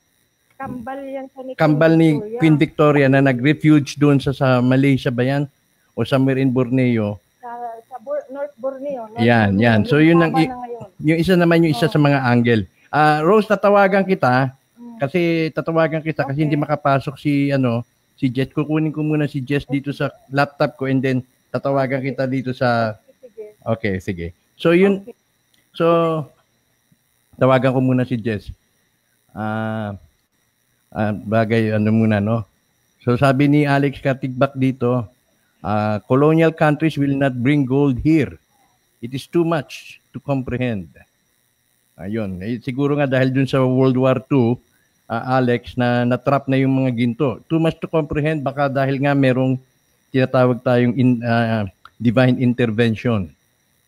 kambal 0.56 1.00
yan 1.04 1.28
sa 1.28 1.40
ni 1.44 1.52
Kambal 1.52 1.92
ni 2.00 2.16
Victoria. 2.16 2.38
Queen 2.40 2.56
Victoria 2.56 3.06
na 3.12 3.20
nag-refuge 3.20 4.00
doon 4.00 4.16
sa, 4.16 4.32
sa 4.32 4.64
Malaysia 4.64 5.12
ba 5.12 5.20
yan? 5.20 5.44
O 5.92 6.04
somewhere 6.04 6.40
in 6.40 6.48
Borneo. 6.48 7.20
sa, 7.40 7.52
sa 7.88 7.96
Bor- 8.00 8.15
North 8.15 8.15
Borneo. 8.66 9.02
Yan, 9.22 9.54
yan. 9.56 9.86
So, 9.86 10.02
yun 10.02 10.18
ang 10.18 10.34
i-. 10.34 10.50
Yung 11.06 11.18
isa 11.22 11.38
naman 11.38 11.62
yung 11.62 11.70
isa 11.70 11.86
Oh. 11.86 11.92
sa 11.92 12.00
mga 12.02 12.18
angle. 12.26 12.66
Ah, 12.90 13.22
Rose, 13.22 13.46
tatawagan 13.46 14.02
kita 14.02 14.50
Mm. 14.74 14.96
kasi 14.98 15.20
tatawagan 15.52 16.00
kita 16.00 16.24
kasi 16.24 16.40
Okay. 16.40 16.44
hindi 16.48 16.56
makapasok 16.56 17.14
si 17.14 17.52
ano 17.52 17.84
si 18.16 18.32
Jess. 18.32 18.48
Kukunin 18.50 18.90
ko 18.90 19.04
muna 19.04 19.28
si 19.28 19.38
Jess 19.38 19.68
dito 19.68 19.92
sa 19.92 20.08
laptop 20.32 20.74
ko 20.74 20.88
and 20.88 21.04
then 21.04 21.20
tatawagan 21.52 22.00
kita 22.00 22.24
dito 22.24 22.50
sa. 22.50 22.96
Okay, 23.62 24.00
sige. 24.00 24.32
So 24.56 24.72
yun 24.72 25.04
Okay. 25.04 25.12
so 25.76 25.86
tawagan 27.36 27.76
ko 27.76 27.80
muna 27.84 28.08
si 28.08 28.16
Jess. 28.16 28.48
Ah 29.36 29.92
ah, 30.90 31.12
bagay 31.12 31.76
ano 31.76 31.92
muna 31.92 32.16
no. 32.18 32.48
So 33.04 33.20
sabi 33.20 33.52
ni 33.52 33.68
Alex 33.68 34.00
Katigbak 34.00 34.56
dito, 34.56 35.04
ah, 35.60 36.00
colonial 36.08 36.56
countries 36.56 36.96
will 36.96 37.12
not 37.12 37.36
bring 37.36 37.68
gold 37.68 38.00
here. 38.00 38.40
It 39.00 39.12
is 39.12 39.28
too 39.28 39.44
much 39.44 40.00
to 40.12 40.18
comprehend. 40.18 40.88
Ayun, 41.96 42.40
eh, 42.44 42.60
siguro 42.60 42.96
nga 42.96 43.08
dahil 43.08 43.32
dun 43.32 43.48
sa 43.48 43.64
World 43.64 43.96
War 43.96 44.20
II, 44.28 44.60
ah, 45.08 45.40
Alex, 45.40 45.76
na 45.80 46.04
natrap 46.04 46.44
na 46.48 46.60
yung 46.60 46.84
mga 46.84 46.92
ginto. 46.92 47.40
Too 47.48 47.60
much 47.60 47.80
to 47.80 47.88
comprehend, 47.88 48.44
baka 48.44 48.68
dahil 48.68 49.00
nga 49.00 49.16
merong 49.16 49.56
tinatawag 50.12 50.60
tayong 50.60 50.94
in, 50.96 51.20
ah, 51.24 51.64
divine 51.96 52.36
intervention. 52.36 53.32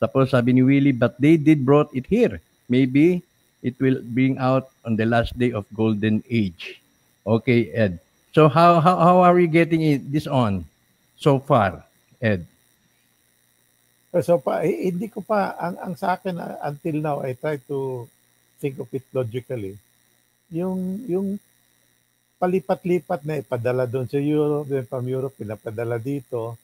Tapos 0.00 0.32
sabi 0.32 0.56
ni 0.56 0.62
Willie, 0.64 0.96
but 0.96 1.18
they 1.20 1.36
did 1.36 1.66
brought 1.66 1.92
it 1.92 2.06
here. 2.08 2.40
Maybe 2.70 3.20
it 3.60 3.76
will 3.82 4.00
bring 4.00 4.38
out 4.38 4.70
on 4.86 4.94
the 4.96 5.04
last 5.04 5.36
day 5.36 5.52
of 5.52 5.66
golden 5.74 6.22
age. 6.30 6.80
Okay, 7.26 7.68
Ed. 7.74 7.98
So 8.32 8.48
how 8.48 8.78
how, 8.80 8.96
how 8.96 9.16
are 9.20 9.34
we 9.34 9.50
getting 9.50 9.82
it, 9.82 10.06
this 10.08 10.30
on 10.30 10.64
so 11.18 11.42
far, 11.42 11.82
Ed? 12.22 12.46
So 14.08 14.40
pa, 14.40 14.64
eh, 14.64 14.88
hindi 14.88 15.12
ko 15.12 15.20
pa, 15.20 15.52
ang, 15.60 15.76
ang 15.84 15.94
sa 15.94 16.16
akin 16.16 16.40
uh, 16.40 16.56
until 16.64 16.96
now, 16.96 17.16
I 17.20 17.36
try 17.36 17.60
to 17.68 18.08
think 18.56 18.80
of 18.80 18.88
it 18.96 19.04
logically. 19.12 19.76
Yung, 20.48 21.04
yung 21.04 21.36
palipat-lipat 22.40 23.20
na 23.28 23.44
ipadala 23.44 23.84
doon 23.84 24.08
sa 24.08 24.16
Europe, 24.16 24.64
then 24.64 24.88
from 24.88 25.04
Europe, 25.04 25.36
pinapadala 25.36 26.00
dito. 26.00 26.56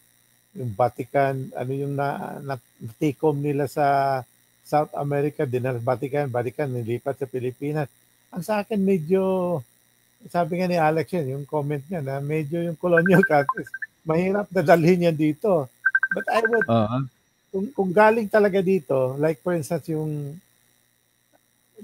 Yung 0.57 0.72
Vatican, 0.72 1.53
ano 1.53 1.72
yung 1.76 1.92
na, 1.92 2.40
na, 2.40 2.57
take 2.97 3.20
home 3.20 3.45
nila 3.45 3.68
sa 3.68 4.20
South 4.64 4.97
America, 4.97 5.45
dinala 5.45 5.76
Vatican, 5.76 6.32
Vatican, 6.32 6.72
nilipat 6.72 7.20
sa 7.20 7.28
Pilipinas. 7.28 7.92
Ang 8.32 8.40
sa 8.40 8.64
akin 8.64 8.80
medyo, 8.80 9.61
sabi 10.32 10.57
nga 10.57 10.70
ni 10.70 10.80
Alex 10.80 11.12
yun, 11.12 11.36
yung 11.36 11.45
comment 11.45 11.84
niya 11.92 12.01
na 12.01 12.24
medyo 12.24 12.64
yung 12.64 12.78
colonial 12.80 13.20
countries, 13.28 13.68
mahirap 14.09 14.49
na 14.49 14.64
dalhin 14.64 15.12
yan 15.12 15.18
dito. 15.18 15.68
But 16.16 16.24
I 16.32 16.40
would 16.49 16.64
Uh, 16.64 17.05
kung, 17.55 17.70
kung 17.70 17.90
galing 17.94 18.26
talaga 18.26 18.59
dito, 18.59 19.14
like 19.22 19.38
for 19.38 19.55
instance 19.55 19.86
yung 19.94 20.34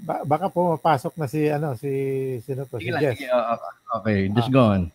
ba, 0.03 0.27
baka 0.27 0.51
pumapasok 0.51 1.15
na 1.15 1.27
si 1.31 1.47
ano 1.47 1.79
si 1.79 1.91
sino 2.43 2.67
to 2.67 2.75
si 2.75 2.91
Jess. 2.91 3.23
uh, 3.31 3.55
okay, 4.03 4.27
just 4.35 4.51
go 4.51 4.75
on. 4.75 4.91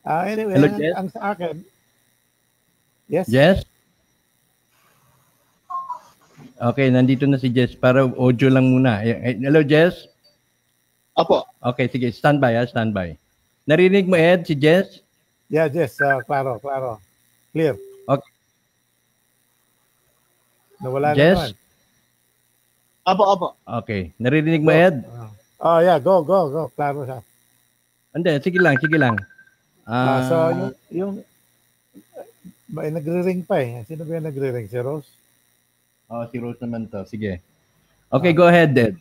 Ah 0.00 0.24
anyway, 0.24 0.56
Hello, 0.56 0.72
ang, 0.72 0.80
Jess? 0.80 0.94
ang 0.96 1.08
sa 1.12 1.20
akin 1.36 1.56
Yes. 3.12 3.28
Jess? 3.28 3.58
Okay, 6.56 6.88
nandito 6.88 7.28
na 7.28 7.36
si 7.36 7.52
Jess. 7.52 7.76
Para 7.76 8.08
audio 8.08 8.48
lang 8.48 8.72
muna. 8.72 9.04
Eh, 9.04 9.12
eh, 9.12 9.36
Hello, 9.36 9.60
Jess? 9.60 10.08
Apo. 11.12 11.44
Okay, 11.60 11.92
sige. 11.92 12.08
Standby, 12.08 12.56
ha? 12.56 12.64
Standby. 12.64 13.20
Narinig 13.68 14.08
mo, 14.08 14.16
Ed, 14.16 14.48
si 14.48 14.56
Jess? 14.56 15.04
Yeah, 15.52 15.68
Jess, 15.68 16.00
ah, 16.00 16.24
klaro, 16.24 16.56
klaro. 16.56 16.96
Clear. 17.52 17.76
Okay. 20.82 20.90
Nawala 20.90 21.06
na 21.08 21.16
Jess? 21.16 21.38
naman. 21.38 21.52
Apo, 23.02 23.22
apo. 23.26 23.46
Okay. 23.82 24.10
Naririnig 24.18 24.62
mo, 24.62 24.70
Ed? 24.70 25.06
Oh, 25.62 25.78
yeah. 25.78 25.98
Go, 25.98 26.26
go, 26.26 26.50
go. 26.50 26.62
Klaro 26.74 27.06
siya. 27.06 27.22
Hindi, 28.12 28.30
sige 28.42 28.58
lang, 28.58 28.74
sige 28.82 28.98
lang. 28.98 29.14
Ah, 29.86 29.94
Ah, 29.94 30.20
so, 30.26 30.34
yung, 30.50 30.74
yung 30.90 31.12
may 32.66 32.90
nagre-ring 32.90 33.42
pa 33.42 33.62
eh. 33.62 33.82
Sino 33.86 34.02
ba 34.02 34.18
yung 34.18 34.26
nagre-ring? 34.26 34.66
Si 34.66 34.78
Rose? 34.78 35.06
oh, 36.12 36.26
si 36.28 36.36
Rose 36.36 36.60
naman 36.60 36.90
to. 36.90 37.02
Sige. 37.06 37.38
Okay, 38.12 38.36
go 38.36 38.44
ahead, 38.44 38.76
Ed. 38.76 38.98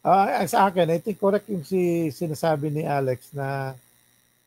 Ah, 0.00 0.46
sa 0.46 0.70
akin, 0.70 0.86
I 0.88 1.02
think 1.02 1.18
correct 1.18 1.50
yung 1.50 1.66
si 1.66 2.08
sinasabi 2.14 2.70
ni 2.70 2.86
Alex 2.86 3.34
na 3.34 3.74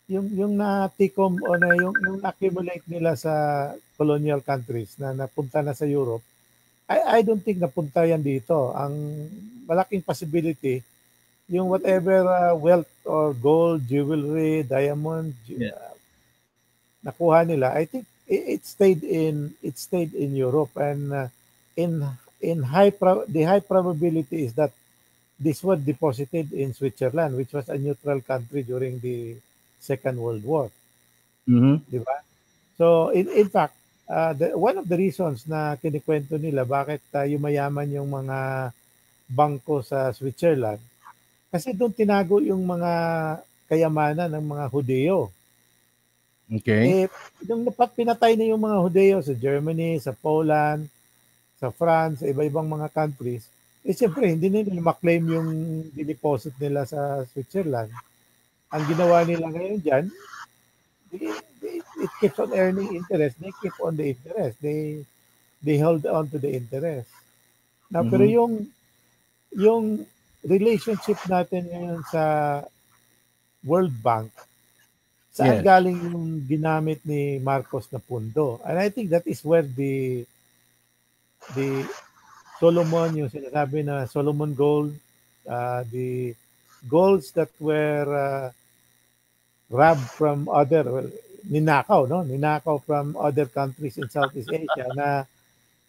yung 0.07 0.31
yung 0.31 0.53
na-ticom 0.55 1.35
o 1.35 1.49
na 1.59 1.75
yung, 1.75 1.95
yung 2.07 2.19
accumulate 2.23 2.83
nila 2.87 3.13
sa 3.19 3.31
colonial 3.99 4.39
countries 4.39 4.95
na 4.95 5.11
napunta 5.11 5.59
na 5.59 5.75
sa 5.75 5.83
Europe, 5.83 6.23
I, 6.91 6.97
I 7.17 7.19
don't 7.23 7.39
think 7.39 7.57
napunta 7.57 8.03
yan 8.03 8.19
dito. 8.21 8.75
Ang 8.75 8.93
malaking 9.63 10.03
possibility, 10.03 10.83
yung 11.47 11.67
whatever 11.71 12.27
uh, 12.27 12.53
wealth 12.55 12.91
or 13.07 13.31
gold, 13.35 13.83
jewelry, 13.87 14.63
diamond, 14.63 15.31
Yeah. 15.47 15.71
uh, 15.71 15.95
nakuha 17.01 17.47
nila, 17.47 17.73
I 17.73 17.85
think 17.87 18.05
it, 18.27 18.59
it 18.59 18.61
stayed 18.65 19.01
in 19.03 19.55
it 19.63 19.75
stayed 19.79 20.13
in 20.13 20.35
Europe 20.35 20.75
and 20.77 21.01
uh, 21.11 21.27
in 21.75 22.03
in 22.41 22.61
high 22.61 22.91
pro- 22.91 23.25
the 23.25 23.43
high 23.43 23.61
probability 23.63 24.45
is 24.45 24.53
that 24.53 24.71
this 25.41 25.65
was 25.65 25.81
deposited 25.81 26.53
in 26.53 26.69
Switzerland, 26.73 27.33
which 27.33 27.49
was 27.51 27.65
a 27.69 27.77
neutral 27.77 28.21
country 28.21 28.61
during 28.61 29.01
the 29.01 29.33
Second 29.81 30.21
World 30.21 30.45
War. 30.45 30.69
Mhm. 31.49 31.81
Di 31.89 31.97
ba? 31.97 32.21
So, 32.77 33.09
in, 33.09 33.25
in 33.33 33.49
fact, 33.49 33.73
uh, 34.11 34.35
the, 34.35 34.51
one 34.51 34.75
of 34.75 34.85
the 34.91 34.99
reasons 34.99 35.47
na 35.47 35.79
kinikwento 35.79 36.35
nila 36.35 36.67
bakit 36.67 36.99
uh, 37.15 37.23
yumayaman 37.23 37.87
yung 37.95 38.11
mga 38.11 38.69
bangko 39.31 39.79
sa 39.79 40.11
Switzerland, 40.11 40.83
kasi 41.47 41.71
doon 41.71 41.95
tinago 41.95 42.43
yung 42.43 42.67
mga 42.67 42.91
kayamanan 43.71 44.27
ng 44.27 44.45
mga 44.51 44.65
Hudeo. 44.67 45.31
Okay. 46.51 47.07
Eh, 47.07 47.07
yung 47.47 47.63
napat 47.63 47.95
pinatay 47.95 48.35
na 48.35 48.51
yung 48.51 48.59
mga 48.59 48.77
Hudeo 48.83 49.17
sa 49.23 49.31
Germany, 49.31 50.03
sa 50.03 50.11
Poland, 50.11 50.83
sa 51.55 51.71
France, 51.71 52.19
sa 52.19 52.27
iba-ibang 52.27 52.67
mga 52.67 52.91
countries, 52.91 53.47
eh 53.87 53.95
siyempre, 53.95 54.29
hindi 54.29 54.51
nila 54.51 54.77
maklaim 54.83 55.25
yung 55.31 55.49
dineposit 55.95 56.53
nila 56.59 56.83
sa 56.83 57.23
Switzerland. 57.31 57.89
Ang 58.67 58.83
ginawa 58.85 59.23
nila 59.23 59.47
ngayon 59.47 59.79
dyan, 59.79 60.05
they, 61.11 61.33
they, 61.61 61.77
it 62.03 62.11
keeps 62.19 62.39
on 62.39 62.53
earning 62.53 62.95
interest. 62.95 63.39
They 63.39 63.53
keep 63.61 63.75
on 63.79 63.95
the 63.97 64.09
interest. 64.15 64.57
They 64.61 65.05
they 65.63 65.77
hold 65.79 66.05
on 66.05 66.29
to 66.31 66.39
the 66.39 66.51
interest. 66.53 67.09
Now, 67.91 68.03
pero 68.03 68.23
Mhm. 68.23 68.27
yung 68.27 68.67
yung 69.55 70.05
relationship 70.43 71.19
natin 71.29 71.67
ngayon 71.69 72.01
sa 72.09 72.23
World 73.63 73.93
Bank, 74.03 74.31
saan 75.31 75.57
Yes. 75.57 75.61
galing 75.61 75.97
yung 76.11 76.43
ginamit 76.47 76.99
ni 77.05 77.39
Marcos 77.39 77.87
na 77.91 77.99
pundo? 77.99 78.59
And 78.67 78.77
I 78.79 78.89
think 78.89 79.09
that 79.11 79.25
is 79.27 79.43
where 79.43 79.63
the 79.65 80.25
the 81.55 81.85
Solomon, 82.59 83.17
yung 83.17 83.31
sinasabi 83.31 83.83
na 83.85 84.05
Solomon 84.05 84.53
gold, 84.53 84.93
uh, 85.49 85.83
the 85.91 86.33
golds 86.87 87.31
that 87.33 87.49
were 87.59 88.07
uh, 88.09 88.47
robbed 89.71 90.03
from 90.11 90.51
other, 90.51 90.83
well, 90.83 91.09
ninakaw, 91.47 92.05
no? 92.05 92.21
Ninakaw 92.21 92.83
from 92.83 93.15
other 93.15 93.47
countries 93.47 93.97
in 93.97 94.11
Southeast 94.11 94.51
Asia 94.51 94.85
na 94.93 95.07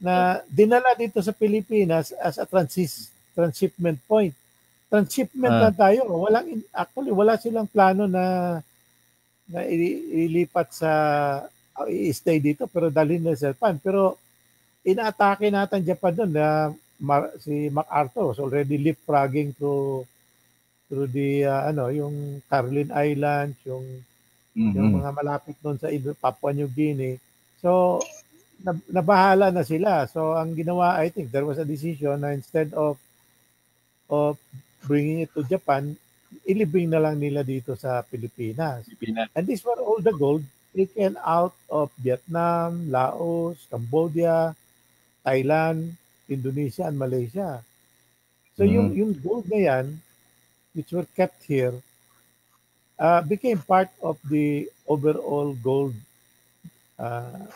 na 0.02 0.14
dinala 0.46 0.94
dito 0.94 1.18
sa 1.18 1.30
Pilipinas 1.30 2.10
as 2.16 2.38
a 2.38 2.46
transis, 2.46 3.10
transshipment 3.34 3.98
point. 4.06 4.34
Transshipment 4.86 5.52
Ah. 5.52 5.62
na 5.66 5.70
tayo. 5.72 6.06
Walang 6.08 6.62
actually 6.70 7.10
wala 7.10 7.34
silang 7.36 7.68
plano 7.68 8.06
na 8.06 8.58
na 9.46 9.60
ilipat 9.68 10.68
sa 10.72 10.90
uh, 11.76 11.86
i-stay 11.88 12.38
dito 12.38 12.64
pero 12.66 12.88
dalhin 12.88 13.20
nila 13.20 13.36
sa 13.36 13.50
Japan. 13.50 13.76
Pero 13.78 14.16
inaatake 14.82 15.50
natin 15.50 15.82
Japan 15.82 16.12
doon 16.16 16.32
na 16.32 16.46
Mar- 17.02 17.34
si 17.42 17.66
MacArthur 17.66 18.30
was 18.30 18.38
already 18.38 18.78
leapfrogging 18.78 19.50
through 19.58 20.06
through 20.92 21.08
the 21.08 21.48
uh, 21.48 21.72
ano 21.72 21.88
yung 21.88 22.44
Caroline 22.44 22.92
Islands, 22.92 23.56
yung 23.64 23.80
yung 24.52 24.92
Mhm. 24.92 25.00
mga 25.00 25.10
malapit 25.16 25.56
doon 25.64 25.80
sa 25.80 25.88
Papua 26.20 26.52
New 26.52 26.68
Guinea. 26.68 27.16
So 27.56 27.96
nab- 28.60 28.84
nabahala 28.86 29.48
na 29.48 29.64
sila. 29.64 30.04
So 30.04 30.36
ang 30.36 30.52
ginawa 30.52 31.00
I 31.00 31.08
think 31.08 31.32
there 31.32 31.48
was 31.48 31.56
a 31.56 31.64
decision 31.64 32.20
na 32.20 32.36
instead 32.36 32.76
of 32.76 33.00
of 34.08 34.36
bringing 34.84 35.24
it 35.24 35.32
to 35.32 35.40
Japan, 35.42 35.96
ilibing 36.44 36.92
na 36.92 37.00
lang 37.00 37.16
nila 37.16 37.40
dito 37.40 37.72
sa 37.72 38.04
Pilipinas. 38.04 38.84
Pilipinas. 38.84 39.32
And 39.32 39.48
these 39.48 39.64
were 39.64 39.80
all 39.80 40.04
the 40.04 40.12
gold 40.12 40.44
taken 40.72 41.16
out 41.20 41.56
of 41.68 41.88
Vietnam, 41.96 42.88
Laos, 42.88 43.56
Cambodia, 43.68 44.52
Thailand, 45.24 45.96
Indonesia, 46.28 46.88
and 46.88 46.96
Malaysia. 46.96 47.60
So 48.52 48.64
yung 48.64 48.92
Mhm. 48.92 48.96
yung 48.96 49.12
gold 49.16 49.48
na 49.48 49.60
yan, 49.60 49.86
which 50.72 50.92
were 50.92 51.06
kept 51.16 51.42
here, 51.44 51.74
uh, 52.98 53.20
became 53.22 53.58
part 53.58 53.88
of 54.02 54.16
the 54.28 54.68
overall 54.88 55.52
gold 55.60 55.94
uh, 56.98 57.46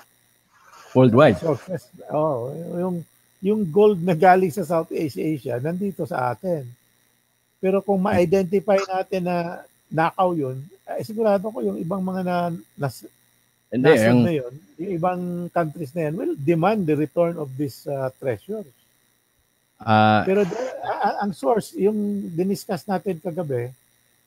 Worldwide. 0.95 1.37
sources. 1.39 1.89
Oh, 2.09 2.49
yung 2.77 3.05
yung 3.45 3.63
gold 3.69 4.01
na 4.01 4.17
galing 4.17 4.51
sa 4.51 4.65
Southeast 4.65 5.21
Asia 5.21 5.61
nandito 5.61 6.09
sa 6.09 6.33
atin. 6.33 6.65
Pero 7.61 7.85
kung 7.85 8.01
ma-identify 8.01 8.81
natin 8.85 9.29
na 9.29 9.61
nakaw 9.93 10.33
yun, 10.33 10.61
eh, 10.89 11.05
sigurado 11.05 11.49
ko 11.53 11.61
yung 11.63 11.79
ibang 11.79 12.01
mga 12.01 12.23
na, 12.25 12.37
nas, 12.75 13.05
nasod 13.71 14.13
ang, 14.13 14.25
na 14.25 14.35
yun, 14.35 14.55
yung 14.81 14.93
ibang 14.97 15.23
countries 15.53 15.93
na 15.95 16.09
yan 16.09 16.15
will 16.17 16.35
demand 16.39 16.89
the 16.89 16.97
return 16.97 17.37
of 17.37 17.53
this 17.61 17.85
uh, 17.87 18.09
treasure. 18.19 18.65
Ah, 19.79 20.23
Pero 20.23 20.43
the- 20.43 20.57
a- 20.83 21.19
ang 21.21 21.33
source, 21.33 21.75
yung 21.75 21.97
diniscuss 22.31 22.85
natin 22.85 23.19
kagabi, 23.19 23.69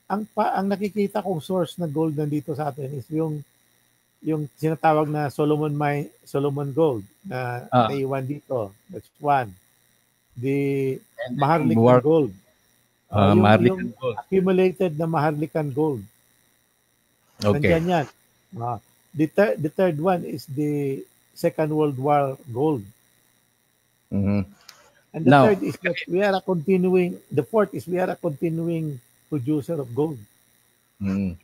ang 0.06 0.26
pa, 0.26 0.52
ang 0.52 0.66
nakikita 0.66 1.18
kong 1.18 1.38
source 1.40 1.74
na 1.76 1.86
gold 1.86 2.12
nandito 2.12 2.50
sa 2.52 2.68
atin 2.68 2.90
is 2.92 3.06
yung 3.08 3.42
yung 4.20 4.44
sinatawag 4.54 5.08
na 5.08 5.26
Solomon 5.28 5.72
mine, 5.72 6.12
Solomon 6.22 6.68
gold 6.68 7.00
na 7.22 7.64
Ah. 7.66 7.88
naiwan 7.88 8.20
dito. 8.22 8.68
That's 8.86 9.08
one. 9.16 9.48
The 10.34 11.00
Maharlika 11.32 11.78
Buwar- 11.78 12.04
gold. 12.04 12.32
ah, 13.08 13.32
yung- 13.32 13.40
Maharlika 13.40 13.70
yung 13.74 13.96
Gold. 13.96 14.16
accumulated 14.18 14.92
na 14.94 15.06
Maharlikan 15.06 15.68
gold. 15.70 16.04
Okay. 17.38 17.72
Nandyan 17.72 17.86
yan. 17.88 18.06
Ah, 18.54 18.76
the, 19.10 19.24
thir- 19.24 19.56
the 19.56 19.70
third 19.70 19.96
one 19.96 20.20
is 20.22 20.44
the 20.46 21.00
Second 21.32 21.70
World 21.70 21.96
War 21.96 22.22
gold. 22.46 22.84
Mhm. 24.10 24.44
And 25.10 25.26
the 25.26 25.30
Now- 25.30 25.46
third 25.50 25.62
is 25.62 25.74
that 25.82 25.98
we 26.06 26.22
are 26.22 26.34
a 26.34 26.42
continuing, 26.42 27.18
the 27.30 27.42
fourth 27.42 27.74
is 27.74 27.86
we 27.86 27.98
are 27.98 28.10
a 28.10 28.18
continuing 28.18 28.98
producer 29.26 29.74
of 29.78 29.90
gold. 29.90 30.18
Mm. 31.02 31.34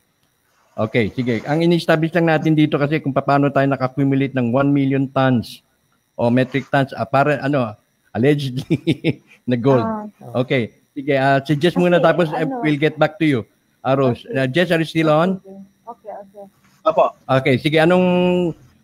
Okay, 0.77 1.09
sige. 1.09 1.41
Ang 1.43 1.65
in-establish 1.65 2.13
lang 2.13 2.29
natin 2.29 2.53
dito 2.53 2.77
kasi 2.77 3.01
kung 3.01 3.11
paano 3.11 3.49
tayo 3.49 3.65
naka-accumulate 3.65 4.37
ng 4.37 4.53
1 4.53 4.69
million 4.69 5.03
tons 5.09 5.65
o 6.13 6.29
metric 6.29 6.69
tons, 6.69 6.93
para 7.09 7.41
ano, 7.41 7.73
allegedly 8.13 8.77
na 9.49 9.57
gold. 9.57 9.83
Ah, 9.83 10.05
Okay. 10.45 10.71
Sige, 10.97 11.13
ah, 11.13 11.37
suggest 11.41 11.77
muna 11.77 12.01
Kasi, 12.01 12.05
tapos 12.09 12.27
eh, 12.33 12.41
ano- 12.41 12.61
we'll 12.61 12.77
get 12.79 12.97
back 12.97 13.17
to 13.17 13.25
you. 13.25 13.39
Ah, 13.81 13.93
Rose. 13.93 14.21
Okay. 14.23 14.37
Ah, 14.37 14.47
Jess, 14.49 14.69
are 14.69 14.81
you 14.81 14.89
still 14.89 15.09
on? 15.09 15.37
okay, 15.83 16.13
okay. 16.13 16.45
Apo. 16.81 17.13
Okay, 17.25 17.55
sige. 17.57 17.77
Anong 17.77 18.05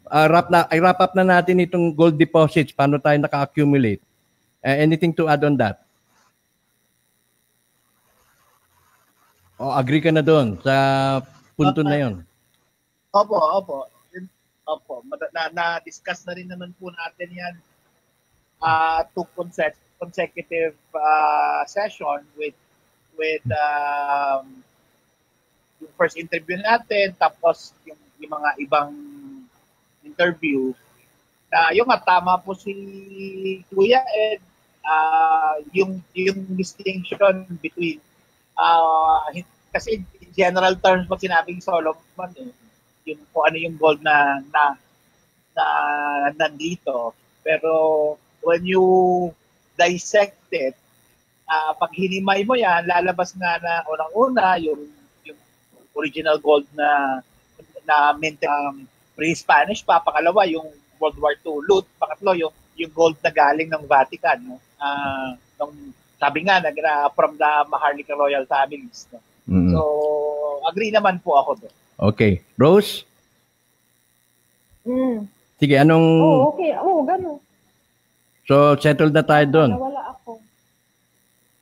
ah, 0.05 0.27
wrap 0.29 0.49
na, 0.49 0.65
ay 0.69 0.77
wrap 0.77 0.99
up 0.99 1.13
na 1.13 1.25
natin 1.25 1.61
itong 1.61 1.93
gold 1.93 2.17
deposits, 2.17 2.73
paano 2.73 2.97
tayo 2.97 3.17
naka-accumulate? 3.17 4.01
Ah, 4.63 4.79
anything 4.79 5.11
to 5.11 5.27
add 5.27 5.43
on 5.43 5.59
that? 5.59 5.83
O 9.59 9.75
agree 9.75 9.99
ka 9.99 10.09
na 10.09 10.23
doon 10.23 10.55
sa 10.63 11.19
punto 11.59 11.83
na 11.83 11.99
yon? 11.99 12.23
Opo, 13.13 13.37
opo. 13.37 13.77
Opo, 14.63 15.03
na, 15.35 15.51
na-discuss 15.51 16.23
na 16.23 16.31
rin 16.39 16.47
naman 16.47 16.71
po 16.79 16.87
natin 16.87 17.29
yan 17.35 17.55
uh, 18.63 19.03
two 19.11 19.27
conse- 19.35 19.75
consecutive 19.99 20.75
uh, 20.95 21.67
session 21.67 22.23
with 22.39 22.55
with 23.19 23.43
um, 23.51 24.63
yung 25.83 25.93
first 25.99 26.15
interview 26.15 26.55
natin 26.63 27.11
tapos 27.19 27.75
yung, 27.83 27.99
yung 28.23 28.31
mga 28.39 28.49
ibang 28.63 28.91
interview 30.07 30.71
na 31.51 31.75
yung 31.75 31.91
nga 31.91 31.99
tama 31.99 32.39
po 32.39 32.55
si 32.55 32.71
Kuya 33.67 33.99
Ed 34.15 34.39
ah, 34.83 35.57
yung 35.71 36.03
yung 36.13 36.43
distinction 36.55 37.47
between 37.59 37.99
hin- 39.33 39.55
kasi 39.73 40.05
in 40.21 40.31
general 40.35 40.77
terms 40.77 41.09
pag 41.09 41.21
sinabing 41.23 41.63
Solomon 41.63 42.31
eh, 42.37 42.51
yung 43.09 43.21
kung 43.33 43.43
ano 43.49 43.57
yung 43.57 43.75
gold 43.79 43.99
na 44.05 44.39
na 44.53 44.77
na 45.53 45.65
nandito 46.37 47.15
pero 47.41 48.15
when 48.43 48.63
you 48.67 48.83
dissect 49.77 50.37
it. 50.53 50.75
Uh, 51.43 51.75
pag 51.75 51.91
hinimay 51.91 52.45
mo 52.47 52.55
yan, 52.55 52.87
lalabas 52.87 53.35
nga 53.35 53.59
na 53.59 53.83
unang-una 53.89 54.55
yung, 54.61 54.79
yung 55.27 55.39
original 55.97 56.39
gold 56.39 56.65
na 56.73 57.19
na 57.83 58.15
mint 58.15 58.39
um, 58.47 58.87
pre-Spanish 59.13 59.83
pa. 59.83 59.99
Pangalawa, 59.99 60.47
yung 60.47 60.65
World 60.97 61.19
War 61.19 61.35
II 61.43 61.67
loot. 61.67 61.85
Pangatlo, 61.99 62.31
yung, 62.37 62.53
yung 62.77 62.93
gold 62.93 63.17
na 63.21 63.29
galing 63.29 63.69
ng 63.69 63.83
Vatican. 63.85 64.39
No? 64.41 64.57
Uh, 64.77 65.37
nung, 65.59 65.73
sabi 66.17 66.45
nga, 66.45 66.59
nag, 66.59 66.75
uh, 66.77 67.09
from 67.13 67.37
the 67.37 67.51
Maharlika 67.69 68.13
royal 68.17 68.45
families. 68.45 69.07
No? 69.11 69.19
Mm-hmm. 69.49 69.71
So, 69.75 69.79
agree 70.67 70.91
naman 70.91 71.19
po 71.19 71.35
ako 71.35 71.65
doon. 71.65 71.75
Okay. 72.13 72.41
Rose? 72.57 73.03
Mm. 74.87 75.27
Sige, 75.59 75.75
anong... 75.79 76.07
Oh, 76.19 76.51
okay. 76.55 76.71
Oh, 76.79 77.03
ganun. 77.03 77.39
So, 78.43 78.75
settled 78.75 79.15
na 79.15 79.23
tayo 79.23 79.45
doon. 79.47 79.71
Nawala 79.71 80.03
ako. 80.11 80.31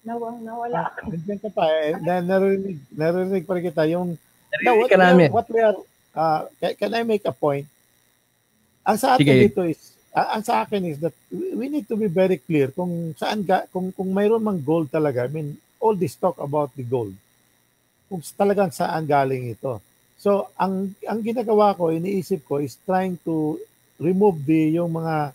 Nawa, 0.01 0.27
nawala 0.41 0.89
ako. 0.89 1.13
Nandiyan 1.13 1.39
ka 1.41 1.49
pa. 1.53 1.63
Eh, 1.69 1.93
na, 2.01 2.13
narinig, 2.25 2.81
narinig 2.89 3.45
pa 3.45 3.53
rin 3.53 3.65
kita. 3.69 3.83
Yung, 3.93 4.17
narinig 4.65 4.89
ka 4.89 4.97
namin. 4.97 5.29
What 5.29 5.45
we 5.53 5.61
are, 5.61 5.77
uh, 6.17 6.49
can 6.57 6.97
I 6.97 7.05
make 7.05 7.21
a 7.29 7.33
point? 7.33 7.69
Ang 8.81 8.97
sa 8.97 9.13
atin 9.13 9.29
Sige. 9.29 9.45
dito 9.45 9.61
is, 9.61 9.93
uh, 10.15 10.27
ang 10.35 10.43
sa 10.43 10.63
akin 10.63 10.83
is 10.87 10.97
that 10.99 11.15
we 11.31 11.67
need 11.71 11.87
to 11.87 11.95
be 11.95 12.07
very 12.07 12.37
clear 12.39 12.71
kung 12.71 13.15
saan 13.15 13.43
ga, 13.43 13.67
kung 13.71 13.91
kung 13.95 14.11
mayroon 14.11 14.43
mang 14.43 14.59
gold 14.61 14.91
talaga. 14.91 15.27
I 15.27 15.31
mean, 15.31 15.55
all 15.79 15.95
this 15.95 16.15
talk 16.15 16.37
about 16.37 16.71
the 16.75 16.83
gold. 16.85 17.15
Kung 18.11 18.21
talagang 18.35 18.71
saan 18.75 19.07
galing 19.07 19.55
ito. 19.55 19.79
So, 20.21 20.53
ang 20.59 20.93
ang 21.07 21.19
ginagawa 21.25 21.73
ko, 21.73 21.89
iniisip 21.89 22.45
ko 22.45 22.61
is 22.61 22.77
trying 22.85 23.17
to 23.25 23.57
remove 23.97 24.37
the 24.45 24.77
yung 24.77 24.93
mga 24.93 25.33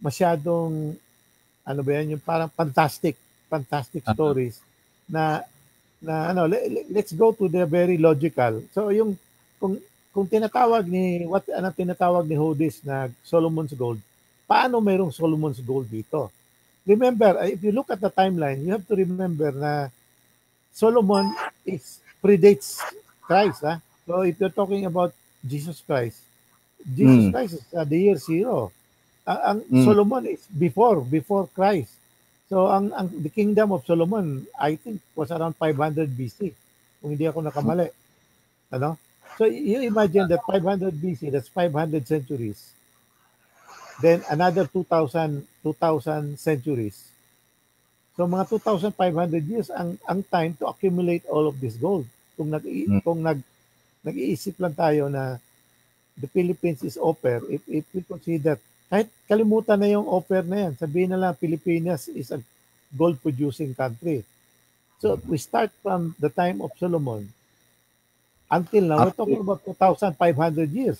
masyadong 0.00 0.96
ano 1.60 1.80
ba 1.84 1.90
yan, 2.00 2.16
yung 2.16 2.24
parang 2.24 2.48
fantastic, 2.48 3.20
fantastic 3.52 4.02
uh-huh. 4.06 4.16
stories 4.16 4.56
na 5.04 5.44
na 6.00 6.32
ano, 6.32 6.48
let's 6.88 7.12
go 7.12 7.36
to 7.36 7.44
the 7.52 7.68
very 7.68 8.00
logical. 8.00 8.64
So 8.72 8.88
yung 8.88 9.20
kung 9.60 9.76
kung 10.10 10.26
tinatawag 10.26 10.86
ni 10.90 11.22
what 11.26 11.46
ano 11.50 11.70
tinatawag 11.70 12.26
ni 12.26 12.34
Hodis 12.34 12.82
na 12.82 13.06
Solomon's 13.22 13.74
gold, 13.74 14.02
paano 14.50 14.82
mayroong 14.82 15.14
Solomon's 15.14 15.62
gold 15.62 15.86
dito? 15.86 16.30
Remember, 16.82 17.38
uh, 17.38 17.46
if 17.46 17.62
you 17.62 17.70
look 17.70 17.92
at 17.92 18.02
the 18.02 18.10
timeline, 18.10 18.66
you 18.66 18.74
have 18.74 18.86
to 18.88 18.96
remember 18.98 19.54
na 19.54 19.92
Solomon 20.74 21.30
is 21.62 22.02
predates 22.18 22.82
Christ, 23.22 23.62
ha? 23.62 23.78
So 24.06 24.26
if 24.26 24.34
you're 24.42 24.54
talking 24.54 24.90
about 24.90 25.14
Jesus 25.46 25.78
Christ, 25.86 26.18
Jesus 26.82 27.28
mm. 27.28 27.32
Christ 27.32 27.52
is 27.60 27.64
uh, 27.70 27.86
the 27.86 27.98
year 27.98 28.18
zero. 28.18 28.74
Uh, 29.22 29.54
ang 29.54 29.58
mm. 29.68 29.84
Solomon 29.86 30.26
is 30.26 30.42
before, 30.50 31.04
before 31.06 31.46
Christ. 31.54 31.94
So 32.50 32.66
ang, 32.66 32.90
ang 32.90 33.06
the 33.14 33.30
kingdom 33.30 33.70
of 33.70 33.86
Solomon, 33.86 34.42
I 34.58 34.74
think 34.74 34.98
was 35.14 35.30
around 35.30 35.54
500 35.54 36.10
BC. 36.10 36.50
Kung 36.98 37.14
hindi 37.14 37.30
ako 37.30 37.46
nakamali. 37.46 37.86
Ano? 38.74 38.98
So 39.38 39.44
you 39.46 39.82
imagine 39.82 40.28
that 40.28 40.42
500 40.46 40.94
BC, 40.94 41.32
that's 41.32 41.48
500 41.48 42.06
centuries. 42.06 42.72
Then 44.00 44.24
another 44.32 44.66
2000 44.66 45.44
2000 45.62 46.38
centuries. 46.40 47.08
So 48.16 48.24
mga 48.24 48.48
2500 48.48 49.44
years 49.44 49.68
ang 49.72 50.00
ang 50.08 50.24
time 50.24 50.56
to 50.60 50.68
accumulate 50.68 51.24
all 51.28 51.48
of 51.48 51.60
this 51.60 51.76
gold. 51.76 52.08
Kung 52.36 52.52
nag 52.52 52.64
mm. 52.64 53.04
kung 53.04 53.20
nag 53.20 53.40
nag-iisip 54.00 54.56
lang 54.56 54.72
tayo 54.72 55.12
na 55.12 55.36
the 56.16 56.28
Philippines 56.28 56.80
is 56.84 56.96
offer, 56.96 57.40
if, 57.48 57.60
if 57.68 57.84
we 57.92 58.00
consider, 58.04 58.56
kahit 58.88 59.08
kalimutan 59.28 59.76
na 59.76 59.88
yung 59.92 60.08
offer 60.08 60.40
na 60.44 60.68
yan, 60.68 60.72
sabihin 60.76 61.12
na 61.12 61.20
lang 61.20 61.36
Pilipinas 61.36 62.08
is 62.08 62.32
a 62.32 62.40
gold-producing 62.96 63.72
country. 63.76 64.24
So 65.00 65.20
we 65.28 65.36
start 65.40 65.72
from 65.84 66.16
the 66.20 66.28
time 66.28 66.60
of 66.60 66.72
Solomon 66.76 67.28
until 68.50 68.84
now, 68.84 69.06
we're 69.06 69.14
talking 69.14 69.40
about 69.40 69.62
2,500 69.64 70.68
years. 70.74 70.98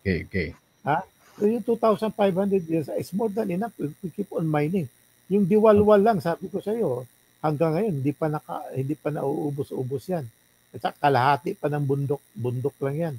Okay, 0.00 0.24
okay. 0.26 0.48
Ha? 0.82 1.04
So 1.36 1.44
yung 1.44 1.62
2,500 1.62 2.64
years 2.64 2.88
is 2.96 3.12
more 3.12 3.28
than 3.28 3.52
enough 3.52 3.76
to 3.76 4.08
keep 4.08 4.32
on 4.32 4.48
mining. 4.48 4.88
Yung 5.28 5.44
diwalwal 5.44 6.00
lang, 6.00 6.18
sabi 6.18 6.48
ko 6.48 6.64
sa 6.64 6.72
iyo, 6.72 7.04
hanggang 7.44 7.76
ngayon, 7.76 7.94
hindi 8.00 8.12
pa, 8.16 8.26
naka, 8.32 8.64
hindi 8.72 8.96
pa 8.96 9.12
nauubos-ubos 9.12 10.08
yan. 10.08 10.24
At 10.72 10.80
saka 10.80 10.96
kalahati 10.96 11.52
pa 11.54 11.68
ng 11.68 11.84
bundok, 11.84 12.22
bundok 12.32 12.74
lang 12.80 12.96
yan. 12.96 13.14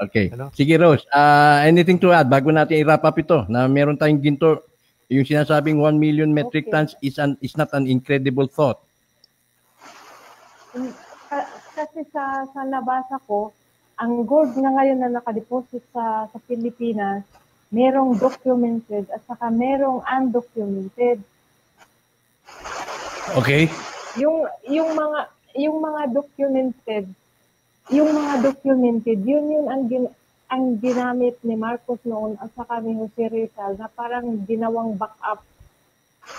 Okay. 0.00 0.32
Ano? 0.32 0.48
Sige 0.56 0.80
Rose, 0.80 1.04
uh, 1.12 1.60
anything 1.66 2.00
to 2.00 2.08
add 2.08 2.30
bago 2.30 2.48
natin 2.48 2.80
i-wrap 2.80 3.04
up 3.04 3.18
ito 3.20 3.44
na 3.52 3.68
meron 3.68 4.00
tayong 4.00 4.22
ginto 4.22 4.64
yung 5.12 5.26
sinasabing 5.26 5.76
1 5.76 6.00
million 6.00 6.30
metric 6.30 6.70
okay. 6.70 6.72
tons 6.72 6.94
is 7.04 7.20
an 7.20 7.36
is 7.44 7.52
not 7.58 7.68
an 7.76 7.84
incredible 7.84 8.48
thought. 8.48 8.80
Mm, 10.72 10.94
kasi 11.80 12.04
sa 12.12 12.44
sa 12.52 12.60
nabasa 12.68 13.16
ko, 13.24 13.56
ang 13.96 14.28
gold 14.28 14.52
na 14.60 14.76
ngayon 14.76 15.00
na 15.00 15.16
nakadeposit 15.16 15.80
sa 15.96 16.28
sa 16.28 16.38
Pilipinas, 16.44 17.24
merong 17.72 18.20
documented 18.20 19.08
at 19.08 19.24
saka 19.24 19.48
merong 19.48 20.04
undocumented. 20.04 21.24
Okay. 23.40 23.72
Yung 24.20 24.44
yung 24.68 24.92
mga 24.92 25.18
yung 25.56 25.76
mga 25.80 26.02
documented 26.12 27.08
yung 27.90 28.10
mga 28.14 28.34
documented, 28.46 29.18
yun 29.26 29.44
yun 29.50 29.66
ang, 29.66 29.82
gin, 29.90 30.04
ang 30.46 30.78
ginamit 30.78 31.34
ni 31.42 31.58
Marcos 31.58 31.98
noon 32.06 32.38
at 32.38 32.52
saka 32.54 32.78
ni 32.78 32.94
Jose 32.94 33.26
Rizal 33.26 33.74
na 33.74 33.90
parang 33.90 34.46
ginawang 34.46 34.94
backup 34.94 35.42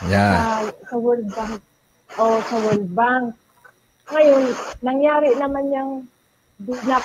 yeah. 0.07 0.63
sa, 0.63 0.71
sa 0.87 0.95
World 0.95 1.27
Bank 1.27 1.59
o 2.15 2.23
sa 2.47 2.55
World 2.55 2.89
Bank. 2.95 3.35
Ngayon, 4.11 4.43
nangyari 4.83 5.29
naman 5.39 5.65
yung 5.71 5.91
binap, 6.59 7.03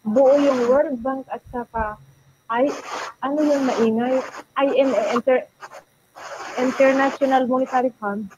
buo 0.00 0.32
yung 0.40 0.64
World 0.64 0.96
Bank 1.04 1.28
at 1.28 1.44
saka 1.52 2.00
ay 2.48 2.72
ano 3.20 3.38
yung 3.44 3.62
maingay? 3.68 4.16
IMF 4.56 5.06
Inter, 5.12 5.38
International 6.56 7.42
Monetary 7.44 7.92
Fund. 8.00 8.32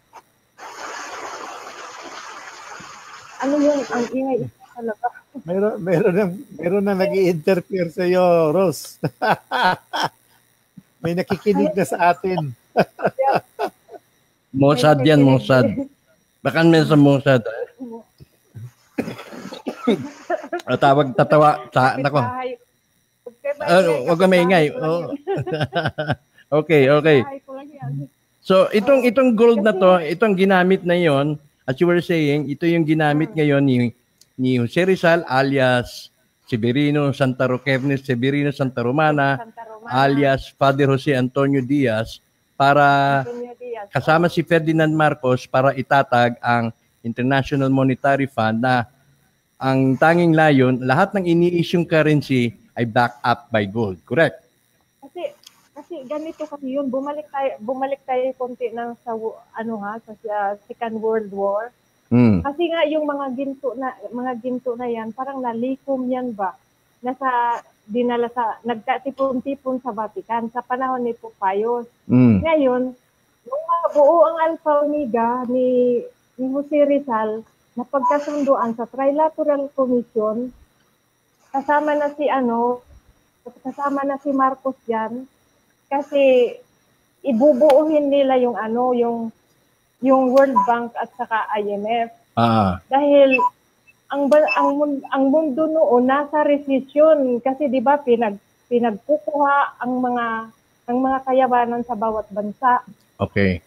Ano 3.47 3.55
yung 3.63 3.81
ang 3.91 4.05
ingay 4.11 4.39
talaga? 4.75 5.07
Meron 5.49 5.83
meron 5.83 6.15
nang 6.15 6.33
meron 6.55 6.85
na 6.87 6.95
nag-interfere 6.95 7.91
sa 7.91 8.07
iyo, 8.07 8.55
Rose. 8.55 9.03
May 11.03 11.19
nakikinig 11.19 11.75
na 11.75 11.85
sa 11.85 12.15
atin. 12.15 12.55
Mossad 14.55 15.03
yan, 15.03 15.27
Mossad. 15.27 15.67
Baka 16.45 16.61
may 16.61 16.85
sa 16.85 16.93
Mossad. 16.93 17.41
o, 20.69 20.77
tawag 20.77 21.17
tatawa 21.17 21.65
sa 21.73 21.97
nako. 21.97 22.21
Uh, 23.65 24.05
wag 24.13 24.21
ka 24.21 24.29
maingay. 24.29 24.69
Oh. 24.77 25.09
okay, 26.61 26.93
okay. 26.93 27.25
So, 28.45 28.69
itong 28.77 29.09
itong 29.09 29.33
gold 29.33 29.65
na 29.65 29.73
to, 29.73 30.05
itong 30.05 30.37
ginamit 30.37 30.85
na 30.85 31.01
'yon, 31.01 31.41
as 31.65 31.81
you 31.81 31.89
were 31.89 32.05
saying, 32.05 32.53
ito 32.53 32.69
yung 32.69 32.85
ginamit 32.85 33.33
ngayon 33.33 33.65
ni 33.65 33.77
ni 34.37 34.61
Jose 34.61 34.85
Rizal 34.85 35.25
alias 35.25 36.13
Severino 36.45 37.09
Santa 37.17 37.49
Roquernes 37.49 38.05
Severino 38.05 38.53
Santa 38.53 38.85
Romana, 38.85 39.41
Santa 39.41 39.65
Romana 39.65 39.89
alias 39.89 40.53
Father 40.53 40.93
Jose 40.93 41.17
Antonio 41.17 41.65
Diaz 41.65 42.21
para 42.53 43.25
Diaz. 43.25 43.64
Kasama 43.93 44.27
si 44.31 44.45
Ferdinand 44.45 44.93
Marcos 44.93 45.49
para 45.49 45.75
itatag 45.75 46.37
ang 46.41 46.71
International 47.05 47.69
Monetary 47.69 48.29
Fund 48.29 48.65
na 48.65 48.89
ang 49.61 49.97
tanging 49.97 50.33
layon, 50.33 50.81
lahat 50.83 51.13
ng 51.17 51.25
ini-issue 51.25 51.85
currency 51.85 52.53
ay 52.75 52.85
back 52.89 53.21
up 53.21 53.49
by 53.53 53.65
gold. 53.69 54.01
Correct? 54.05 54.41
Kasi 55.01 55.33
kasi 55.75 55.95
ganito 56.09 56.47
kasi 56.49 56.75
yun, 56.75 56.89
bumalik 56.89 57.29
tayo 57.29 57.59
bumalik 57.61 58.01
tayo 58.09 58.25
konti 58.41 58.73
ng 58.73 58.97
sa 59.05 59.13
ano 59.59 59.75
ha 59.85 60.01
sa 60.01 60.13
uh, 60.15 60.53
Second 60.69 60.97
World 61.03 61.31
War 61.35 61.75
Mm. 62.15 62.47
Kasi 62.47 62.63
nga 62.69 62.87
yung 62.87 63.11
mga 63.11 63.27
ginto 63.35 63.75
na 63.75 63.91
mga 64.15 64.33
ginto 64.39 64.79
na 64.79 64.87
yan, 64.87 65.11
parang 65.11 65.43
nalikom 65.43 66.07
yan 66.07 66.31
ba? 66.31 66.55
Nasa 67.03 67.59
dinala 67.85 68.31
sa 68.31 68.63
nagkatipon-tipon 68.65 69.83
sa 69.83 69.93
Vatican 69.93 70.49
sa 70.55 70.63
panahon 70.63 71.05
ni 71.05 71.13
Pope 71.17 71.37
Pius. 71.37 71.91
Mm. 72.09 72.39
Ngayon, 72.45 72.83
nung 73.45 73.65
mabuo 73.69 74.29
ang 74.29 74.39
Alpha 74.51 74.85
Omega 74.85 75.45
ni, 75.49 76.01
ni 76.37 76.45
Jose 76.53 76.81
Rizal, 76.85 77.45
na 77.75 77.83
pagkasunduan 77.83 78.79
sa 78.79 78.87
Trilateral 78.87 79.67
Commission, 79.75 80.55
kasama 81.51 81.99
na 81.99 82.11
si 82.15 82.27
ano, 82.31 82.83
kasama 83.63 84.07
na 84.07 84.17
si 84.23 84.31
Marcos 84.31 84.79
diyan 84.87 85.27
kasi 85.91 86.55
ibubuuhin 87.23 88.09
nila 88.11 88.39
yung 88.39 88.55
ano, 88.55 88.95
yung 88.95 89.31
yung 90.05 90.37
World 90.37 90.59
Bank 90.69 90.93
at 91.01 91.11
saka 91.17 91.49
IMF. 91.57 92.13
Ah. 92.37 92.79
Dahil 92.91 93.39
ang 94.13 94.29
ang 94.31 94.71
ang 95.11 95.25
mundo 95.33 95.65
noon 95.67 96.05
nasa 96.07 96.45
recession 96.45 97.41
kasi 97.41 97.67
'di 97.67 97.81
ba 97.81 97.99
pinag 97.99 98.37
pinagkukuha 98.69 99.81
ang 99.81 99.93
mga 99.99 100.27
ang 100.85 100.99
mga 101.01 101.19
kayabanan 101.25 101.83
sa 101.83 101.97
bawat 101.97 102.29
bansa. 102.29 102.85
Okay. 103.21 103.63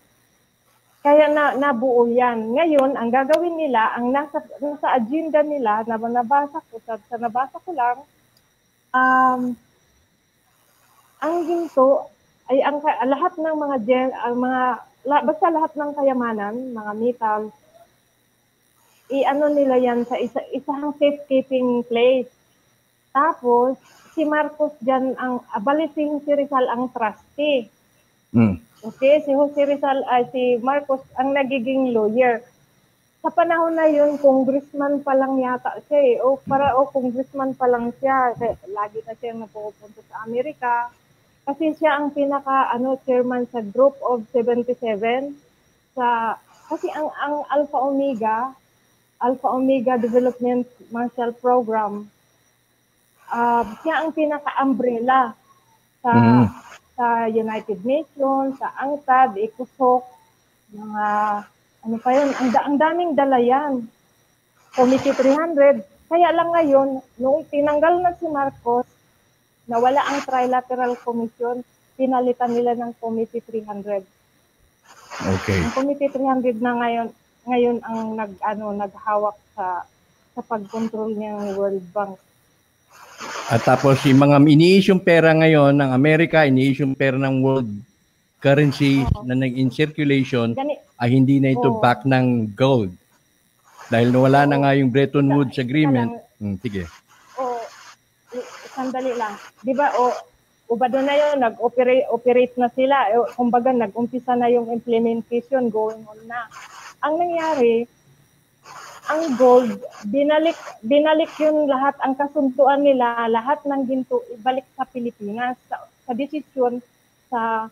Kaya 1.08 1.32
na, 1.32 1.56
nabuo 1.56 2.10
yan. 2.12 2.52
Ngayon, 2.52 3.00
ang 3.00 3.08
gagawin 3.08 3.56
nila, 3.56 3.96
ang 3.96 4.12
nasa, 4.12 4.44
nasa 4.60 4.92
agenda 4.92 5.40
nila, 5.40 5.88
na 5.88 5.96
nabasa 5.96 6.60
ko, 6.68 6.84
sa, 6.84 7.00
sa 7.08 7.16
nabasa 7.16 7.56
ko 7.64 7.72
lang, 7.72 7.98
um, 8.92 9.42
ang 11.24 11.36
ginto 11.48 12.12
ay 12.48 12.64
ang 12.64 12.80
lahat 12.84 13.34
ng 13.40 13.56
mga 13.56 13.78
gel, 13.84 14.12
ang 14.24 14.36
mga 14.40 14.62
basta 15.08 15.48
lahat 15.48 15.72
ng 15.76 15.92
kayamanan, 15.96 16.56
mga 16.76 16.92
metal, 17.00 17.42
i-ano 19.08 19.48
nila 19.48 19.80
yan 19.80 20.04
sa 20.04 20.20
isa, 20.20 20.44
isang 20.52 20.92
safekeeping 21.00 21.88
place. 21.88 22.28
Tapos, 23.16 23.80
si 24.12 24.28
Marcos 24.28 24.76
dyan, 24.84 25.16
ang, 25.16 25.40
abalising 25.56 26.20
si 26.28 26.32
Rizal 26.36 26.68
ang 26.68 26.92
trustee. 26.92 27.72
Mm. 28.36 28.67
Okay, 28.78 29.26
si 29.26 29.34
Jose 29.34 29.58
Rizal 29.66 30.06
ay 30.06 30.30
si 30.30 30.62
Marcos 30.62 31.02
ang 31.18 31.34
nagiging 31.34 31.98
lawyer. 31.98 32.46
Sa 33.26 33.34
panahon 33.34 33.74
na 33.74 33.90
yun, 33.90 34.22
congressman 34.22 35.02
pa 35.02 35.18
lang 35.18 35.42
yata 35.42 35.82
siya 35.90 36.00
eh. 36.14 36.16
O 36.22 36.38
para 36.38 36.78
o 36.78 36.86
congressman 36.86 37.58
pa 37.58 37.66
lang 37.66 37.90
siya. 37.98 38.38
Lagi 38.70 39.02
na 39.02 39.18
siya 39.18 39.34
napupunta 39.34 40.02
sa 40.06 40.30
Amerika. 40.30 40.94
Kasi 41.42 41.74
siya 41.74 41.98
ang 41.98 42.14
pinaka 42.14 42.70
ano 42.70 43.02
chairman 43.02 43.50
sa 43.50 43.66
group 43.66 43.98
of 44.06 44.22
77 44.30 44.78
sa 45.98 46.38
kasi 46.70 46.92
ang 46.94 47.10
ang 47.18 47.36
Alpha 47.50 47.80
Omega 47.82 48.54
Alpha 49.18 49.50
Omega 49.56 49.98
Development 49.98 50.68
Marshall 50.92 51.34
Program 51.40 52.06
uh, 53.32 53.64
siya 53.82 54.04
ang 54.04 54.12
pinaka 54.12 54.52
umbrella 54.60 55.32
sa 56.04 56.12
mm-hmm 56.12 56.67
sa 56.98 57.30
United 57.30 57.86
Nations, 57.86 58.58
sa 58.58 58.74
UNCTAD, 58.82 59.38
ECOSOC, 59.38 60.04
mga 60.74 61.06
ano 61.86 61.96
pa 62.02 62.10
yun, 62.12 62.30
ang, 62.34 62.50
ang 62.52 62.76
daming 62.82 63.14
dala 63.14 63.38
yan. 63.38 63.86
Committee 64.74 65.14
300. 65.14 65.86
Kaya 66.10 66.30
lang 66.34 66.50
ngayon, 66.52 66.90
nung 67.22 67.46
tinanggal 67.48 68.02
na 68.02 68.18
si 68.18 68.26
Marcos, 68.26 68.90
nawala 69.70 70.02
ang 70.02 70.26
Trilateral 70.26 70.98
Commission, 71.00 71.62
pinalitan 71.96 72.52
nila 72.52 72.74
ng 72.74 72.92
Committee 72.98 73.46
300. 73.46 74.02
Okay. 75.18 75.60
Ang 75.64 75.74
Committee 75.78 76.12
300 76.12 76.60
na 76.60 76.74
ngayon, 76.82 77.08
ngayon 77.48 77.78
ang 77.80 78.00
nag 78.20 78.32
ano 78.44 78.76
naghawak 78.76 79.40
sa 79.56 79.88
sa 80.36 80.42
pagkontrol 80.44 81.16
ng 81.16 81.58
World 81.58 81.86
Bank. 81.96 82.20
At 83.48 83.64
tapos 83.64 84.04
yung 84.04 84.20
mga 84.20 84.44
ini-issue 84.44 85.00
pera 85.00 85.32
ngayon 85.32 85.80
ng 85.80 85.92
Amerika, 85.96 86.44
ini-issue 86.44 86.92
pera 87.00 87.16
ng 87.16 87.40
world 87.40 87.72
currency 88.44 89.08
oh. 89.08 89.24
na 89.24 89.40
nag-in 89.40 89.72
circulation 89.72 90.52
Gani- 90.52 90.84
ay 91.00 91.10
hindi 91.16 91.40
na 91.40 91.56
ito 91.56 91.72
oh. 91.72 91.80
back 91.80 92.04
ng 92.04 92.52
gold. 92.60 92.92
Dahil 93.88 94.12
nawala 94.12 94.44
oh. 94.44 94.50
na 94.52 94.58
nga 94.68 94.72
yung 94.76 94.92
Bretton 94.92 95.32
Woods 95.32 95.56
Agreement. 95.64 96.12
Hmm, 96.44 96.60
sige. 96.60 96.92
Oh, 97.40 97.64
sandali 98.76 99.16
lang. 99.16 99.40
Di 99.64 99.72
ba, 99.72 99.96
o, 99.96 100.12
oh, 100.12 100.16
ubado 100.68 101.00
na 101.00 101.16
yun, 101.16 101.40
nag-operate 101.40 102.04
operate 102.12 102.56
na 102.60 102.68
sila. 102.76 103.08
Eh, 103.16 103.32
kumbaga, 103.40 103.72
nag-umpisa 103.72 104.36
na 104.36 104.52
yung 104.52 104.68
implementation 104.76 105.72
going 105.72 106.04
on 106.04 106.20
na. 106.28 106.52
Ang 107.00 107.16
nangyari, 107.16 107.88
ang 109.08 109.40
gold, 109.40 109.80
binalik 110.12 110.58
binalik 110.84 111.32
yun 111.40 111.68
lahat 111.68 111.96
ang 112.04 112.14
kasunduan 112.20 112.84
nila, 112.84 113.28
lahat 113.32 113.64
ng 113.64 113.82
ginto 113.88 114.20
ibalik 114.36 114.68
sa 114.76 114.84
Pilipinas 114.84 115.56
sa, 115.72 115.88
sa 116.04 116.12
desisyon 116.12 116.84
sa 117.32 117.72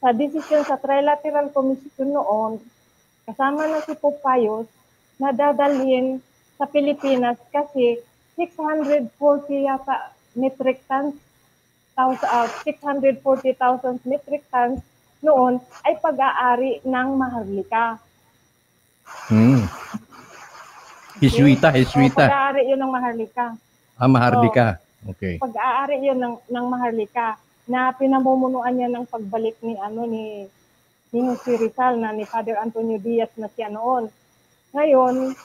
sa 0.00 0.08
desisyon 0.16 0.62
sa 0.64 0.80
Trilateral 0.80 1.52
Commission 1.52 2.10
noon 2.14 2.62
kasama 3.26 3.66
na 3.66 3.82
si 3.84 3.94
Popayos 3.98 4.66
na 5.20 5.34
dadalhin 5.34 6.22
sa 6.56 6.64
Pilipinas 6.64 7.36
kasi 7.52 8.00
640 8.38 9.12
yata 9.66 10.16
metric 10.32 10.80
tons 10.88 11.14
uh, 12.24 12.48
640,000 12.64 14.00
metric 14.08 14.42
tons 14.48 14.80
noon 15.20 15.60
ay 15.84 16.00
pag-aari 16.00 16.80
ng 16.80 17.08
Maharlika. 17.20 18.00
Hmm. 19.28 19.68
Hiswita, 21.20 21.68
Hiswita. 21.76 22.24
O, 22.24 22.28
pag-aari 22.32 22.62
yun 22.72 22.80
ng 22.80 22.92
Maharlika. 22.92 23.46
Ah, 24.00 24.08
Maharlika. 24.08 24.66
Okay. 25.04 25.36
Pag-aari 25.36 26.00
yun 26.00 26.16
ng, 26.16 26.36
ng 26.48 26.66
Maharlika 26.66 27.36
na 27.68 27.92
pinamumunuan 27.92 28.72
niya 28.72 28.88
ng 28.88 29.04
pagbalik 29.04 29.60
ni 29.60 29.76
ano 29.76 30.08
ni 30.08 30.48
ni 31.12 31.18
Jose 31.22 31.60
Rizal 31.60 32.00
na 32.00 32.10
ni 32.16 32.24
Father 32.24 32.56
Antonio 32.56 32.96
Diaz 32.96 33.30
na 33.36 33.52
siya 33.52 33.68
noon. 33.68 34.08
Ngayon, 34.72 35.36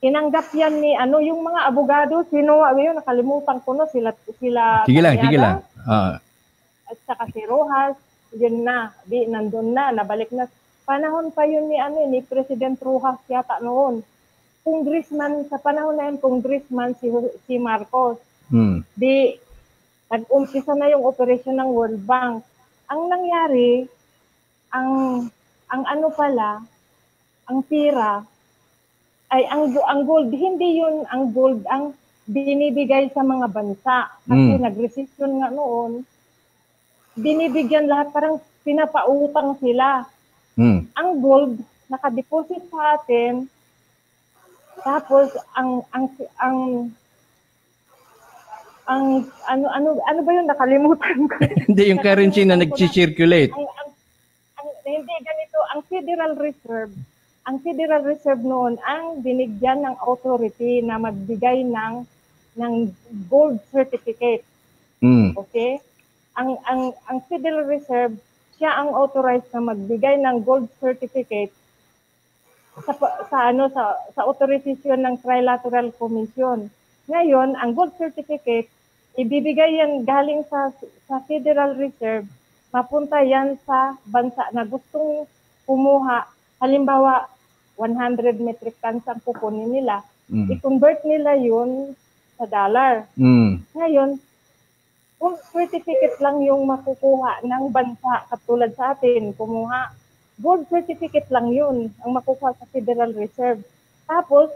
tinanggap 0.00 0.48
yan 0.56 0.80
ni 0.80 0.96
ano 0.96 1.20
yung 1.20 1.44
mga 1.44 1.68
abogado 1.68 2.24
sino 2.32 2.64
yun 2.80 2.96
nakalimutan 2.96 3.60
ko 3.60 3.76
no 3.76 3.84
sila 3.92 4.16
sila 4.40 4.88
Sige 4.88 5.00
lang, 5.04 5.14
sige 5.20 5.36
lang. 5.36 5.56
Uh. 5.84 6.16
At 6.88 6.98
saka 7.04 7.28
si 7.30 7.44
Rojas, 7.44 8.00
yun 8.34 8.64
na, 8.64 8.96
di 9.04 9.28
nandun 9.28 9.76
na, 9.76 9.92
nabalik 9.92 10.32
na. 10.32 10.48
Panahon 10.88 11.28
pa 11.30 11.44
yun 11.44 11.68
ni 11.68 11.76
ano 11.76 12.08
ni 12.08 12.24
President 12.24 12.80
Rojas 12.80 13.20
yata 13.28 13.60
noon 13.60 14.00
congressman, 14.62 15.48
sa 15.48 15.56
panahon 15.56 15.96
na 15.96 16.08
yun, 16.10 16.18
congressman 16.20 16.92
si, 17.00 17.08
si 17.48 17.56
Marcos. 17.56 18.20
Hmm. 18.50 18.82
Di, 18.94 19.38
nag-umpisa 20.10 20.74
na 20.74 20.90
yung 20.90 21.06
operasyon 21.06 21.56
ng 21.56 21.70
World 21.70 22.02
Bank. 22.02 22.42
Ang 22.90 23.02
nangyari, 23.06 23.86
ang 24.74 24.90
ang 25.70 25.82
ano 25.86 26.10
pala, 26.10 26.58
ang 27.46 27.62
pira, 27.62 28.26
ay 29.30 29.46
ang, 29.46 29.70
ang 29.86 30.02
gold, 30.02 30.34
hindi 30.34 30.82
yun 30.82 31.06
ang 31.06 31.30
gold, 31.30 31.62
ang 31.70 31.94
binibigay 32.26 33.10
sa 33.14 33.22
mga 33.22 33.46
bansa. 33.46 34.10
Kasi 34.26 34.58
mm. 34.58 34.62
nag-resist 34.66 35.14
yun 35.22 35.38
nga 35.38 35.54
noon. 35.54 36.02
Binibigyan 37.14 37.86
lahat, 37.86 38.10
parang 38.10 38.42
pinapautang 38.66 39.54
sila. 39.62 40.02
Mm. 40.58 40.90
Ang 40.90 41.10
gold, 41.22 41.54
nakadeposit 41.86 42.66
sa 42.70 42.98
atin, 42.98 43.46
tapos 44.80 45.34
ang 45.58 45.84
ang 45.92 46.04
ang 46.40 46.58
ang 48.90 49.04
ano 49.46 49.66
ano 49.70 49.88
ano 50.02 50.20
ba 50.24 50.30
'yung 50.34 50.48
nakalimutan 50.50 51.18
ko. 51.30 51.36
hindi 51.70 51.82
yung 51.94 52.02
currency 52.02 52.42
na 52.42 52.58
nag-circulate. 52.58 53.54
Ang, 53.54 53.66
ang, 53.66 53.90
ang, 54.58 54.68
hindi 54.82 55.14
ganito 55.22 55.58
ang 55.70 55.80
Federal 55.86 56.32
Reserve. 56.34 56.92
Ang 57.46 57.56
Federal 57.62 58.02
Reserve 58.02 58.42
noon 58.42 58.80
ang 58.82 59.22
binigyan 59.22 59.86
ng 59.86 59.96
authority 60.02 60.82
na 60.82 60.98
magbigay 60.98 61.62
ng 61.66 62.04
ng 62.58 62.74
gold 63.30 63.62
certificate. 63.70 64.42
Mm. 64.98 65.38
Okay? 65.38 65.78
Ang 66.34 66.58
ang 66.66 66.92
ang 67.06 67.18
Federal 67.30 67.68
Reserve 67.68 68.18
siya 68.60 68.76
ang 68.76 68.92
authorized 68.92 69.48
na 69.56 69.72
magbigay 69.72 70.20
ng 70.20 70.44
gold 70.44 70.68
certificate 70.76 71.48
sa, 72.78 72.92
sa 73.26 73.38
ano 73.50 73.66
sa 73.70 73.98
sa 74.14 74.22
authorization 74.26 75.02
ng 75.02 75.18
Trilateral 75.20 75.90
Commission. 75.98 76.70
Ngayon, 77.10 77.58
ang 77.58 77.74
gold 77.74 77.94
certificate 77.98 78.70
ibibigay 79.18 79.82
yan 79.82 80.06
galing 80.06 80.46
sa 80.46 80.70
sa 81.10 81.18
Federal 81.26 81.74
Reserve, 81.74 82.26
mapunta 82.70 83.18
yan 83.26 83.58
sa 83.66 83.98
bansa 84.06 84.46
na 84.54 84.62
gustong 84.62 85.26
kumuha. 85.66 86.30
Halimbawa, 86.62 87.26
100 87.74 88.38
metric 88.38 88.76
tons 88.78 89.02
ang 89.08 89.18
kukunin 89.24 89.72
nila. 89.72 90.04
Mm. 90.30 90.46
I-convert 90.52 91.02
nila 91.02 91.34
yun 91.34 91.96
sa 92.38 92.44
dollar. 92.46 93.08
Mm. 93.16 93.64
Ngayon, 93.74 94.10
kung 95.20 95.34
certificate 95.52 96.16
lang 96.22 96.40
yung 96.44 96.64
makukuha 96.68 97.44
ng 97.44 97.64
bansa 97.72 98.28
katulad 98.30 98.70
sa 98.76 98.94
atin, 98.94 99.34
kumuha 99.34 99.92
gold 100.40 100.64
certificate 100.72 101.28
lang 101.28 101.52
yun 101.52 101.92
ang 102.00 102.10
makukuha 102.16 102.56
sa 102.56 102.66
Federal 102.72 103.12
Reserve. 103.12 103.60
Tapos, 104.08 104.48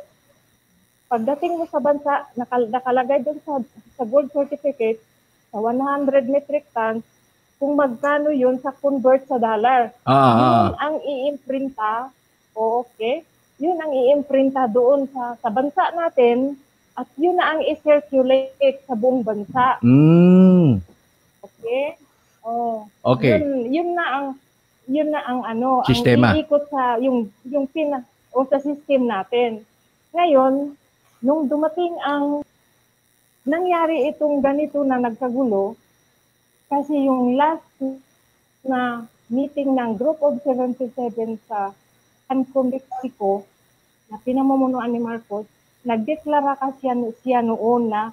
pagdating 1.12 1.60
mo 1.60 1.68
sa 1.68 1.78
bansa, 1.78 2.24
nakal- 2.34 2.72
nakalagay 2.72 3.20
doon 3.20 3.38
sa, 3.44 3.60
sa 3.94 4.04
gold 4.08 4.32
certificate, 4.32 4.98
sa 5.52 5.60
100 5.60 6.26
metric 6.26 6.64
tons, 6.72 7.04
kung 7.60 7.78
magkano 7.78 8.34
yun 8.34 8.58
sa 8.58 8.74
convert 8.74 9.22
sa 9.30 9.38
dollar. 9.38 9.94
Ah, 10.02 10.12
ah. 10.12 10.62
Yun 10.66 10.76
ang 10.80 10.96
iimprinta, 11.04 12.10
o 12.56 12.82
okay, 12.82 13.22
yun 13.62 13.78
ang 13.78 13.92
iimprinta 13.94 14.66
doon 14.66 15.06
sa, 15.12 15.38
sa 15.38 15.48
bansa 15.52 15.94
natin, 15.94 16.58
at 16.94 17.06
yun 17.18 17.38
na 17.38 17.54
ang 17.54 17.60
i-circulate 17.62 18.82
sa 18.86 18.94
buong 18.94 19.22
bansa. 19.22 19.78
Mm. 19.82 20.78
Okay? 21.42 21.98
Oh. 22.46 22.86
Okay. 23.02 23.38
Yun, 23.38 23.70
yun 23.70 23.90
na 23.98 24.06
ang 24.14 24.26
yun 24.88 25.08
na 25.12 25.24
ang 25.24 25.40
ano, 25.44 25.80
Sistema. 25.88 26.32
ang 26.32 26.44
iikot 26.44 26.64
sa 26.68 27.00
yung 27.00 27.32
yung 27.48 27.64
pina 27.68 28.04
o 28.34 28.44
sa 28.44 28.60
system 28.60 29.08
natin. 29.08 29.64
Ngayon, 30.12 30.76
nung 31.24 31.42
dumating 31.48 31.94
ang 32.04 32.44
nangyari 33.48 34.10
itong 34.12 34.44
ganito 34.44 34.82
na 34.84 35.00
nagkagulo, 35.00 35.78
kasi 36.68 37.06
yung 37.06 37.38
last 37.38 37.64
na 38.64 39.04
meeting 39.28 39.76
ng 39.76 39.96
Group 39.96 40.20
of 40.20 40.40
77 40.42 40.92
sa 41.48 41.72
Banco 42.28 42.60
Mexico 42.66 43.44
na 44.08 44.20
pinamumunuan 44.20 44.92
ni 44.92 45.00
Marcos, 45.00 45.48
nagdeklara 45.84 46.56
kasi 46.56 46.88
siya, 46.88 46.94
siya 47.22 47.40
noon 47.44 47.92
na 47.92 48.12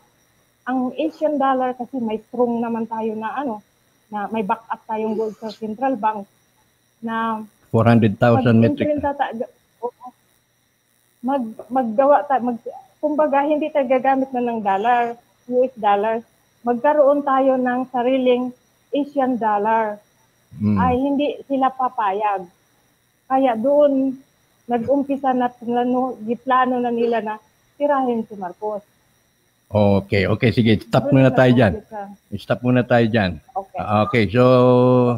ang 0.67 0.93
Asian 0.93 1.41
dollar 1.41 1.74
kasi 1.74 1.97
may 1.97 2.22
strong 2.30 2.61
naman 2.61 2.86
tayo 2.86 3.17
na 3.17 3.34
ano, 3.34 3.65
na 4.11 4.28
may 4.30 4.43
backup 4.43 4.84
tayong 4.86 5.15
gold 5.15 5.36
sa 5.39 5.49
central 5.49 5.95
bank 5.95 6.28
na 7.02 7.41
400,000 7.74 8.62
metric. 8.62 8.88
Mag 11.22 11.43
maggawa 11.70 12.26
ta 12.26 12.41
mag 12.41 12.58
kumbaga 12.97 13.45
hindi 13.45 13.70
tayo 13.70 13.86
gagamit 13.86 14.30
na 14.34 14.41
ng 14.41 14.62
dollar, 14.62 15.18
US 15.49 15.74
dollars. 15.78 16.24
Magkaroon 16.62 17.26
tayo 17.26 17.58
ng 17.58 17.89
sariling 17.89 18.54
Asian 18.93 19.38
dollar. 19.38 19.97
Mm. 20.58 20.78
Ay 20.78 20.93
hindi 20.97 21.28
sila 21.45 21.74
papayag. 21.74 22.45
Kaya 23.30 23.56
doon 23.56 24.18
nag-umpisa 24.68 25.32
na 25.36 25.49
plano, 25.49 26.16
plano 26.43 26.76
na 26.80 26.91
nila 26.91 27.20
na 27.24 27.36
tirahin 27.76 28.24
si 28.28 28.36
Marcos. 28.38 28.84
Okay, 29.72 30.28
okay, 30.28 30.52
sige. 30.52 30.84
Stop 30.84 31.16
muna 31.16 31.32
tayo 31.32 31.52
dyan. 31.56 31.74
Stop 32.36 32.60
muna 32.60 32.84
tayo 32.84 33.08
dyan. 33.08 33.39
Okay. 33.56 33.80
Ah, 33.80 34.04
okay, 34.04 34.28
so 34.28 34.43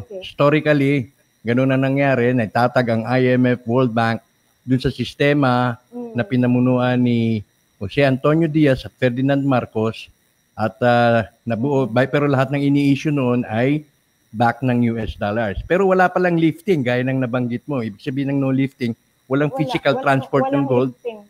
okay. 0.06 0.22
historically, 0.22 1.10
ganun 1.44 1.70
na 1.70 1.78
nangyari, 1.78 2.32
nagtatag 2.32 2.88
ang 2.88 3.02
IMF, 3.04 3.62
World 3.68 3.92
Bank, 3.92 4.24
dun 4.64 4.80
sa 4.80 4.88
sistema 4.88 5.76
mm. 5.92 6.16
na 6.16 6.24
pinamunuan 6.24 6.96
ni 6.96 7.44
Jose 7.76 8.00
Antonio 8.00 8.48
Diaz 8.48 8.88
at 8.88 8.96
Ferdinand 8.96 9.44
Marcos 9.44 10.08
at 10.56 10.72
uh, 10.80 11.28
nabuo, 11.44 11.84
by, 11.84 12.08
pero 12.08 12.24
lahat 12.24 12.48
ng 12.48 12.64
ini-issue 12.64 13.12
noon 13.12 13.44
ay 13.44 13.84
back 14.34 14.64
ng 14.64 14.96
US 14.96 15.14
dollars. 15.20 15.60
Pero 15.68 15.86
wala 15.86 16.08
palang 16.08 16.40
lifting, 16.40 16.82
gaya 16.82 17.04
ng 17.04 17.22
nabanggit 17.22 17.62
mo. 17.68 17.84
Ibig 17.84 18.02
sabihin 18.02 18.34
ng 18.34 18.40
no 18.40 18.50
lifting, 18.50 18.96
walang 19.30 19.52
wala, 19.52 19.58
physical 19.60 19.94
wala, 20.00 20.02
transport 20.02 20.48
ng 20.50 20.64
gold. 20.64 20.90
Lifting. 20.96 21.20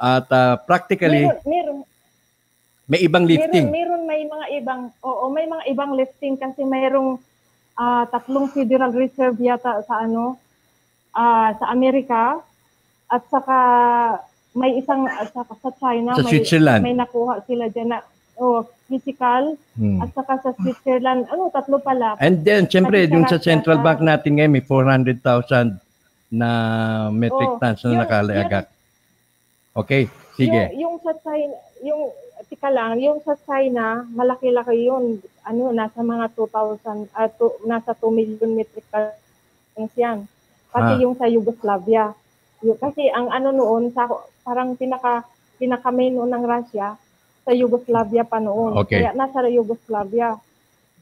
At 0.00 0.26
uh, 0.32 0.56
practically, 0.64 1.28
meron, 1.28 1.44
meron, 1.46 1.78
may 2.90 3.00
ibang 3.04 3.24
lifting. 3.28 3.68
Meron, 3.68 4.02
meron 4.02 4.02
may 4.08 4.22
mga 4.26 4.46
ibang, 4.58 4.82
oo, 5.04 5.24
may 5.30 5.46
mga 5.46 5.64
ibang 5.70 5.92
lifting 5.94 6.34
kasi 6.40 6.64
mayroong 6.64 7.20
uh, 7.80 8.04
tatlong 8.12 8.52
Federal 8.52 8.92
Reserve 8.92 9.40
yata 9.40 9.80
sa 9.88 10.04
ano, 10.04 10.36
uh, 11.16 11.48
sa 11.56 11.66
Amerika 11.72 12.36
at 13.08 13.24
saka 13.32 13.58
may 14.52 14.76
isang 14.76 15.08
uh, 15.08 15.24
sa, 15.24 15.40
sa 15.48 15.70
China 15.80 16.12
sa 16.12 16.22
may, 16.22 16.30
Switzerland. 16.36 16.82
may 16.84 16.94
nakuha 16.94 17.40
sila 17.48 17.72
diyan 17.72 17.88
na 17.96 17.98
oh, 18.36 18.68
physical 18.86 19.56
hmm. 19.80 20.04
at 20.04 20.10
saka 20.12 20.32
sa 20.44 20.50
Switzerland. 20.60 21.24
Ano 21.32 21.48
tatlo 21.48 21.80
pala. 21.80 22.20
And 22.20 22.44
then 22.44 22.68
syempre 22.68 23.08
yung 23.08 23.24
sa 23.24 23.40
central 23.40 23.80
bank 23.80 24.04
natin 24.04 24.36
ngayon 24.36 24.52
may 24.52 24.64
400,000 24.64 25.80
na 26.30 26.50
metric 27.10 27.50
oh, 27.50 27.58
tons 27.58 27.82
na 27.82 28.06
nakalaagak 28.06 28.70
okay 29.74 30.06
sige. 30.38 30.70
Yung, 30.78 30.94
yung 30.94 30.96
sa 31.02 31.12
China 31.26 31.58
yung 31.82 32.02
tika 32.50 32.66
lang, 32.66 32.98
yung 32.98 33.22
sa 33.22 33.38
China, 33.46 34.02
malaki-laki 34.10 34.90
yun. 34.90 35.22
Ano, 35.46 35.70
nasa 35.70 36.02
mga 36.02 36.34
2,000, 36.34 37.06
uh, 37.14 37.30
to, 37.38 37.54
nasa 37.62 37.94
2 37.94 38.10
million 38.10 38.50
metric 38.50 38.82
tons 38.90 39.94
yan. 39.94 40.26
Kasi 40.74 40.92
ah. 40.98 41.00
yung 41.00 41.14
sa 41.14 41.30
Yugoslavia. 41.30 42.10
Yung, 42.66 42.76
kasi 42.76 43.06
ang 43.14 43.30
ano 43.30 43.54
noon, 43.54 43.94
sa, 43.94 44.10
parang 44.42 44.74
pinaka, 44.74 45.22
pinaka 45.62 45.94
main 45.94 46.10
noon 46.10 46.34
ng 46.34 46.42
Russia, 46.42 46.98
sa 47.46 47.52
Yugoslavia 47.54 48.26
pa 48.26 48.42
noon. 48.42 48.74
Okay. 48.82 48.98
Kaya 48.98 49.14
nasa 49.14 49.46
Yugoslavia. 49.46 50.34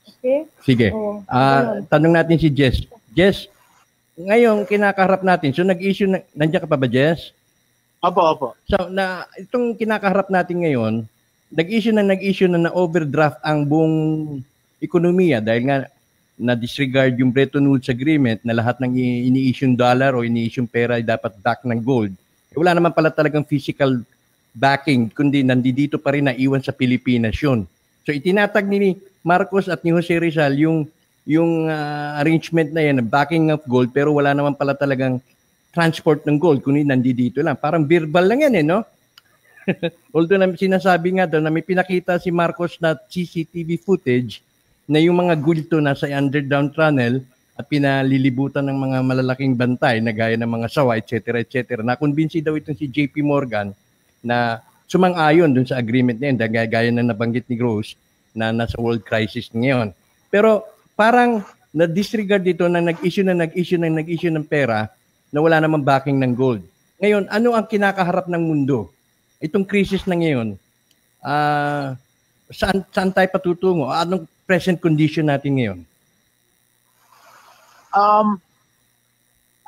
Okay? 0.05 0.45
Sige. 0.61 0.93
Oh, 0.93 1.25
uh, 1.33 1.81
tanong 1.89 2.13
natin 2.13 2.37
si 2.37 2.53
Jess. 2.53 2.85
Jess, 3.17 3.49
ngayon 4.21 4.69
kinakaharap 4.69 5.25
natin, 5.25 5.57
so 5.57 5.65
nag-issue, 5.65 6.13
na, 6.13 6.21
nandiyan 6.37 6.65
ka 6.65 6.71
pa 6.71 6.77
ba 6.77 6.89
Jess? 6.89 7.33
Opo, 7.99 8.23
opo. 8.23 8.49
So, 8.69 8.93
na, 8.93 9.27
itong 9.35 9.75
kinakaharap 9.75 10.31
natin 10.31 10.63
ngayon, 10.63 10.95
nag-issue 11.49 11.95
na 11.97 12.05
nag-issue 12.05 12.49
na 12.49 12.69
na-overdraft 12.69 13.41
ang 13.41 13.65
buong 13.65 13.97
ekonomiya 14.79 15.41
dahil 15.41 15.63
nga 15.69 15.79
na-disregard 16.39 17.19
yung 17.19 17.35
Bretton 17.35 17.67
Woods 17.67 17.91
Agreement 17.91 18.39
na 18.47 18.55
lahat 18.55 18.79
ng 18.79 18.95
ini-issue 18.95 19.75
dollar 19.75 20.15
o 20.15 20.23
ini-issue 20.23 20.69
pera 20.71 21.01
ay 21.01 21.05
dapat 21.05 21.35
back 21.43 21.67
ng 21.67 21.83
gold. 21.83 22.15
Eh, 22.55 22.57
wala 22.57 22.79
naman 22.79 22.95
pala 22.95 23.11
talagang 23.11 23.43
physical 23.43 23.99
backing, 24.55 25.11
kundi 25.11 25.43
nandito 25.43 25.99
pa 25.99 26.15
rin 26.15 26.31
na 26.31 26.35
iwan 26.39 26.63
sa 26.63 26.71
Pilipinas 26.71 27.35
yun. 27.43 27.67
So 28.07 28.15
itinatag 28.15 28.65
ni 28.71 28.97
Marcos 29.27 29.67
at 29.67 29.83
ni 29.83 29.91
Jose 29.91 30.15
Rizal 30.15 30.55
yung 30.57 30.87
yung 31.29 31.69
uh, 31.69 32.17
arrangement 32.25 32.73
na 32.73 32.81
yan, 32.81 33.05
backing 33.05 33.53
of 33.53 33.61
gold, 33.69 33.93
pero 33.93 34.17
wala 34.17 34.33
naman 34.33 34.57
pala 34.57 34.73
talagang 34.73 35.21
transport 35.77 36.25
ng 36.25 36.41
gold, 36.41 36.65
kundi 36.65 36.81
nandito 36.89 37.45
lang. 37.45 37.61
Parang 37.61 37.85
verbal 37.85 38.25
lang 38.25 38.49
yan 38.49 38.55
eh, 38.57 38.65
no? 38.65 38.81
Although 40.15 40.41
na 40.41 40.51
sinasabi 40.55 41.19
nga 41.19 41.27
daw 41.29 41.41
na 41.43 41.53
may 41.53 41.65
pinakita 41.65 42.17
si 42.21 42.33
Marcos 42.33 42.77
na 42.81 42.97
CCTV 42.97 43.81
footage 43.81 44.41
na 44.89 44.99
yung 45.01 45.21
mga 45.21 45.37
gulto 45.37 45.77
nasa 45.79 46.09
underground 46.09 46.73
tunnel 46.73 47.21
at 47.59 47.67
pinalilibutan 47.67 48.65
ng 48.71 48.79
mga 48.79 48.99
malalaking 49.03 49.59
bantay 49.59 49.99
na 49.99 50.15
gaya 50.15 50.39
ng 50.39 50.47
mga 50.49 50.69
sawa, 50.71 50.95
etc. 50.97 51.43
etc. 51.43 51.83
Nakumbinsi 51.83 52.39
daw 52.39 52.55
itong 52.55 52.79
si 52.79 52.87
JP 52.87 53.21
Morgan 53.27 53.75
na 54.23 54.63
sumang-ayon 54.87 55.51
dun 55.53 55.67
sa 55.67 55.77
agreement 55.77 56.17
na 56.17 56.33
yun, 56.33 56.39
gaya, 56.39 56.65
gaya 56.71 56.91
na 56.95 57.05
nabanggit 57.05 57.45
ni 57.51 57.59
Gross 57.59 57.99
na 58.33 58.55
nasa 58.55 58.79
world 58.79 59.03
crisis 59.03 59.51
ngayon. 59.51 59.91
Pero 60.31 60.65
parang 60.95 61.43
na-disregard 61.75 62.47
dito 62.47 62.65
na 62.71 62.81
nag-issue 62.81 63.27
na 63.27 63.37
nag-issue 63.37 63.77
na 63.77 63.91
nag-issue 63.91 64.33
ng 64.33 64.47
pera 64.47 64.89
na 65.29 65.39
wala 65.45 65.61
namang 65.61 65.85
backing 65.85 66.17
ng 66.17 66.33
gold. 66.33 66.65
Ngayon, 67.03 67.29
ano 67.29 67.59
ang 67.59 67.67
kinakaharap 67.69 68.31
ng 68.31 68.43
mundo? 68.43 68.89
Itong 69.39 69.67
crisis 69.67 70.03
na 70.07 70.19
ngayon, 70.19 70.59
uh, 71.23 71.95
saan, 72.51 72.83
saan 72.91 73.15
tayo 73.15 73.29
patutungo? 73.31 73.87
Anong 73.87 74.27
present 74.47 74.79
condition 74.83 75.31
natin 75.31 75.53
ngayon? 75.59 75.81
Um, 77.95 78.43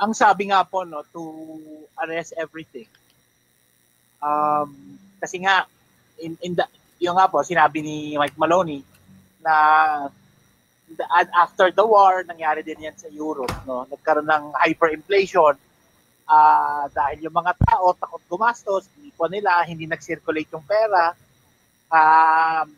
ang 0.00 0.12
sabi 0.12 0.50
nga 0.50 0.66
po, 0.66 0.82
no, 0.82 1.06
to 1.14 1.22
arrest 2.02 2.34
everything. 2.34 2.88
Um, 4.20 4.98
kasi 5.22 5.40
nga, 5.40 5.64
in, 6.20 6.36
in 6.42 6.52
the, 6.58 6.64
yung 7.00 7.16
nga 7.16 7.30
po, 7.30 7.40
sinabi 7.40 7.80
ni 7.80 7.96
Mike 8.18 8.36
Maloney 8.36 8.84
na 9.40 9.54
the, 10.90 11.04
after 11.36 11.70
the 11.72 11.84
war, 11.84 12.24
nangyari 12.26 12.60
din 12.64 12.90
yan 12.90 12.96
sa 12.96 13.08
Europe. 13.08 13.54
No? 13.64 13.86
Nagkaroon 13.88 14.28
ng 14.28 14.44
hyperinflation 14.56 15.56
uh, 16.30 16.86
dahil 16.94 17.26
yung 17.26 17.34
mga 17.34 17.58
tao 17.58 17.90
takot 17.98 18.22
gumastos, 18.30 18.86
po 19.20 19.28
nila, 19.28 19.60
hindi 19.68 19.84
nag-circulate 19.84 20.48
yung 20.56 20.64
pera. 20.64 21.12
Um, 21.92 22.72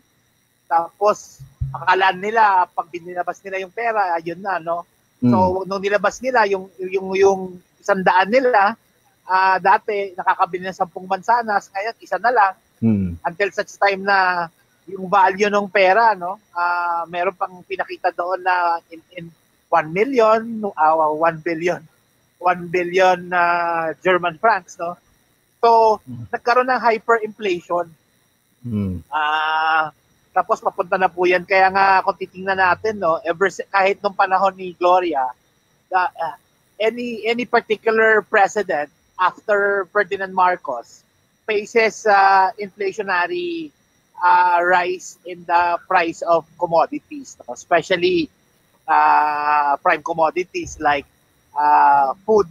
tapos, 0.66 1.38
akala 1.70 2.10
nila, 2.10 2.66
pag 2.66 2.90
binilabas 2.90 3.38
nila 3.46 3.62
yung 3.62 3.70
pera, 3.70 4.18
ayun 4.18 4.42
na, 4.42 4.58
no? 4.58 4.82
So, 5.22 5.62
mm. 5.62 5.70
nung 5.70 5.78
nilabas 5.78 6.18
nila, 6.18 6.42
yung, 6.50 6.66
yung, 6.82 7.14
yung 7.14 7.40
isang 7.78 8.02
daan 8.02 8.26
nila, 8.26 8.74
uh, 9.22 9.56
dati, 9.62 10.18
nakakabili 10.18 10.66
ng 10.66 10.74
sampung 10.74 11.06
mansanas, 11.06 11.70
ngayon, 11.70 11.94
isa 12.02 12.18
na 12.18 12.34
lang. 12.34 12.54
Mm. 12.82 13.22
Until 13.22 13.50
such 13.54 13.78
time 13.78 14.02
na 14.02 14.50
yung 14.90 15.06
value 15.06 15.46
ng 15.46 15.70
pera, 15.70 16.18
no? 16.18 16.42
Uh, 16.50 17.06
meron 17.06 17.38
pang 17.38 17.62
pinakita 17.62 18.10
doon 18.10 18.42
na 18.42 18.82
in, 18.90 18.98
in 19.14 19.26
1 19.70 19.94
million, 19.94 20.42
uh, 20.74 21.14
1 21.14 21.38
billion 21.46 21.78
1 22.42 22.74
billion 22.74 23.30
na 23.30 23.42
uh, 23.42 23.86
German 24.02 24.36
francs, 24.42 24.74
no? 24.76 24.98
So, 25.62 26.02
mm. 26.02 26.26
nagkaroon 26.34 26.66
ng 26.66 26.82
hyperinflation. 26.82 27.86
Mm. 28.66 29.06
Uh, 29.06 29.94
tapos 30.34 30.58
papunta 30.58 30.98
na 30.98 31.06
po 31.06 31.22
yan. 31.22 31.46
Kaya 31.46 31.70
nga 31.70 32.02
kung 32.02 32.18
titingnan 32.18 32.58
natin, 32.58 32.98
no, 32.98 33.22
ever 33.22 33.46
kahit 33.70 34.02
nung 34.02 34.16
panahon 34.16 34.56
ni 34.58 34.74
Gloria, 34.74 35.30
uh, 35.92 36.10
uh, 36.10 36.36
any 36.80 37.22
any 37.28 37.44
particular 37.44 38.24
president 38.26 38.90
after 39.20 39.86
Ferdinand 39.94 40.34
Marcos 40.34 41.04
faces 41.46 42.08
uh, 42.08 42.50
inflationary 42.58 43.70
uh, 44.18 44.58
rise 44.64 45.18
in 45.26 45.44
the 45.44 45.78
price 45.86 46.22
of 46.22 46.48
commodities, 46.58 47.36
no? 47.44 47.54
especially 47.54 48.30
uh, 48.88 49.76
prime 49.84 50.02
commodities 50.02 50.80
like 50.80 51.06
uh, 51.56 52.12
food, 52.24 52.48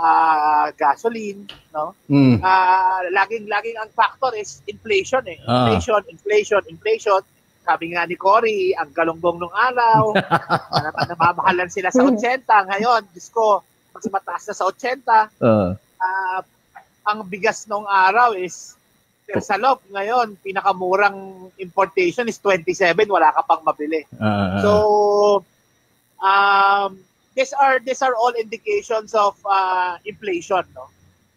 uh, 0.00 0.72
gasoline, 0.76 1.44
no? 1.74 1.92
Mm. 2.08 2.40
Uh, 2.40 3.00
laging 3.12 3.46
laging 3.46 3.76
ang 3.76 3.90
factor 3.92 4.32
is 4.36 4.64
inflation 4.66 5.24
eh. 5.28 5.38
Ah. 5.44 5.68
Inflation, 5.68 6.00
uh. 6.00 6.12
inflation, 6.12 6.62
inflation. 6.68 7.20
Sabi 7.60 7.92
nga 7.92 8.08
ni 8.08 8.16
Cory, 8.16 8.72
ang 8.72 8.90
galunggong 8.96 9.36
nung 9.36 9.52
araw, 9.52 10.16
na, 10.82 10.90
namamahalan 11.12 11.68
sila 11.68 11.92
sa 11.92 12.02
80. 12.02 12.48
Ngayon, 12.48 13.00
Diyos 13.12 13.28
ko, 13.28 13.60
mas 13.92 14.08
mataas 14.08 14.48
na 14.48 14.54
sa 14.56 14.64
80. 14.64 15.04
Uh. 15.38 15.76
Uh, 16.00 16.40
ang 17.04 17.20
bigas 17.28 17.68
nung 17.68 17.84
araw 17.84 18.32
is 18.32 18.80
per 19.28 19.44
salop. 19.44 19.84
Ngayon, 19.92 20.40
pinakamurang 20.42 21.52
importation 21.60 22.26
is 22.26 22.40
27. 22.42 23.06
Wala 23.06 23.30
ka 23.30 23.44
pang 23.46 23.62
mabili. 23.62 24.02
Uh. 24.18 24.58
So, 24.64 24.72
um, 26.18 26.98
these 27.34 27.52
are 27.52 27.78
these 27.78 28.02
are 28.02 28.14
all 28.14 28.32
indications 28.34 29.14
of 29.14 29.36
uh, 29.44 29.96
inflation, 30.04 30.64
no? 30.74 30.88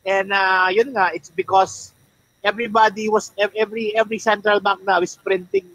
And 0.04 0.34
uh, 0.34 0.68
yun 0.72 0.92
nga, 0.92 1.12
it's 1.14 1.30
because 1.30 1.94
everybody 2.44 3.08
was 3.08 3.32
every 3.40 3.96
every 3.96 4.20
central 4.20 4.60
bank 4.60 4.84
now 4.84 5.00
is 5.00 5.16
printing 5.16 5.66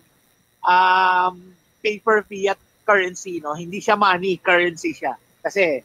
um, 0.62 1.54
paper 1.82 2.22
fiat 2.26 2.58
currency, 2.84 3.40
no? 3.40 3.54
Hindi 3.54 3.80
siya 3.80 3.96
money, 3.96 4.36
currency 4.36 4.92
siya. 4.92 5.16
Kasi 5.40 5.80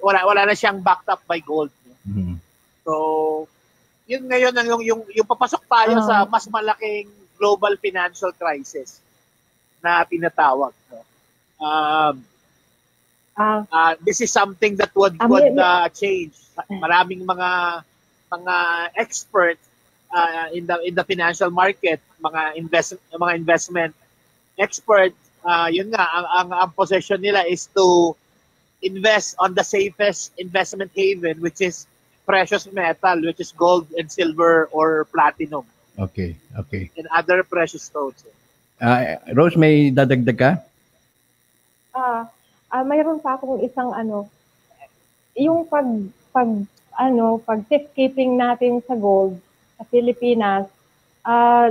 wala 0.00 0.26
wala 0.28 0.44
na 0.44 0.52
siyang 0.56 0.84
backed 0.84 1.08
up 1.08 1.24
by 1.24 1.40
gold. 1.40 1.72
No? 1.88 1.94
Mhm. 2.04 2.36
So, 2.84 2.92
yun 4.04 4.26
ngayon 4.28 4.52
ang 4.56 4.66
yung, 4.66 4.82
yung, 4.82 5.02
yung 5.14 5.28
papasok 5.28 5.62
tayo 5.64 5.94
Ah. 6.00 6.04
sa 6.04 6.14
mas 6.28 6.44
malaking 6.50 7.08
global 7.40 7.72
financial 7.80 8.32
crisis 8.36 9.00
na 9.80 10.04
tinatawag. 10.04 10.74
No? 10.92 11.00
Um, 11.60 12.20
Ah, 13.40 13.64
uh, 13.72 13.92
this 14.04 14.20
is 14.20 14.28
something 14.28 14.76
that 14.76 14.92
would 14.92 15.16
Ah, 15.16 15.24
would 15.24 15.56
uh, 15.56 15.88
change. 15.88 16.36
Maraming 16.68 17.24
mga 17.24 17.50
mga 18.28 18.56
experts 19.00 19.64
uh, 20.12 20.52
in 20.52 20.68
the 20.68 20.76
in 20.84 20.92
the 20.92 21.04
financial 21.08 21.48
market, 21.48 22.04
mga 22.20 22.60
invest 22.60 23.00
mga 23.16 23.32
investment 23.40 23.92
experts, 24.60 25.16
uh, 25.48 25.72
yun 25.72 25.88
nga 25.88 26.04
ang, 26.04 26.26
ang 26.36 26.48
ang 26.68 26.70
position 26.76 27.16
nila 27.16 27.48
is 27.48 27.64
to 27.72 28.12
invest 28.84 29.36
on 29.40 29.56
the 29.56 29.64
safest 29.64 30.36
investment 30.36 30.92
haven 30.96 31.36
which 31.40 31.60
is 31.60 31.84
precious 32.24 32.64
metal 32.72 33.20
which 33.24 33.40
is 33.40 33.52
gold 33.52 33.84
and 33.96 34.08
silver 34.08 34.68
or 34.72 35.04
platinum 35.12 35.64
Okay, 36.00 36.32
okay. 36.56 36.88
and 36.96 37.04
other 37.12 37.44
precious 37.44 37.84
stones. 37.88 38.16
Ah, 38.80 39.20
Rose, 39.36 39.56
may 39.56 39.92
dadagdag 39.92 40.36
ka? 40.36 40.50
ah, 41.94 42.24
ah, 42.70 42.86
mayroon 42.86 43.18
pa 43.18 43.36
akong 43.36 43.60
isang 43.60 43.90
ano, 43.92 44.30
yung 45.34 45.66
pag, 45.66 45.86
pag, 46.34 46.48
ano, 46.96 47.38
pag 47.42 47.62
safekeeping 47.66 48.38
natin 48.38 48.82
sa 48.86 48.94
gold 48.94 49.38
sa 49.78 49.84
Pilipinas, 49.86 50.66
ah, 51.26 51.70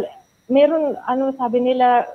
meron, 0.51 0.99
ano, 1.07 1.31
sabi 1.35 1.63
nila, 1.63 2.05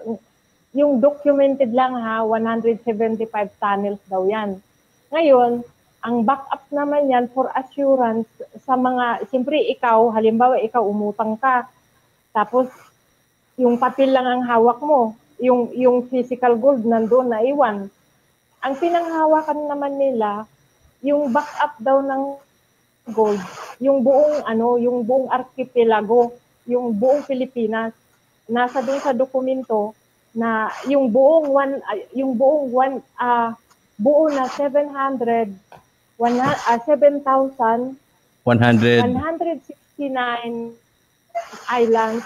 yung 0.75 0.99
documented 0.99 1.71
lang 1.71 1.95
ha, 1.95 2.27
175 2.27 3.25
tunnels 3.63 4.03
daw 4.11 4.27
yan. 4.27 4.59
Ngayon, 5.15 5.63
ang 6.05 6.17
backup 6.21 6.69
naman 6.69 7.09
yan 7.09 7.31
for 7.33 7.49
assurance 7.57 8.29
sa 8.69 8.77
mga, 8.77 9.25
siyempre 9.33 9.57
ikaw, 9.73 10.13
halimbawa 10.13 10.61
ikaw 10.61 10.85
umutang 10.85 11.39
ka, 11.41 11.65
tapos 12.35 12.69
yung 13.55 13.79
papel 13.79 14.11
lang 14.11 14.27
ang 14.27 14.43
hawak 14.45 14.83
mo, 14.83 15.15
yung 15.39 15.71
yung 15.73 16.07
physical 16.11 16.59
gold 16.59 16.83
nandoon 16.83 17.31
na 17.31 17.41
iwan. 17.47 17.87
Ang 18.65 18.75
pinanghawakan 18.81 19.69
naman 19.69 20.01
nila, 20.01 20.49
yung 21.05 21.29
backup 21.29 21.77
daw 21.85 22.01
ng 22.01 22.41
gold, 23.13 23.41
yung 23.77 24.01
buong 24.01 24.41
ano, 24.49 24.81
yung 24.81 25.05
buong 25.05 25.29
archipelago, 25.29 26.33
yung 26.65 26.97
buong 26.97 27.29
Pilipinas. 27.29 27.93
Nasa 28.49 28.81
doon 28.81 29.01
sa 29.05 29.13
dokumento 29.13 29.93
na 30.33 30.73
yung 30.89 31.13
buong 31.13 31.47
one 31.53 31.75
ay, 31.87 32.09
yung 32.17 32.35
buong 32.35 32.73
one 32.73 32.95
ah 33.21 33.55
buo 33.95 34.27
na 34.33 34.51
700 34.51 35.53
one, 36.19 36.39
ah, 36.41 36.79
7,000 36.83 38.01
100. 38.45 39.01
169 39.09 40.77
islands. 41.73 42.25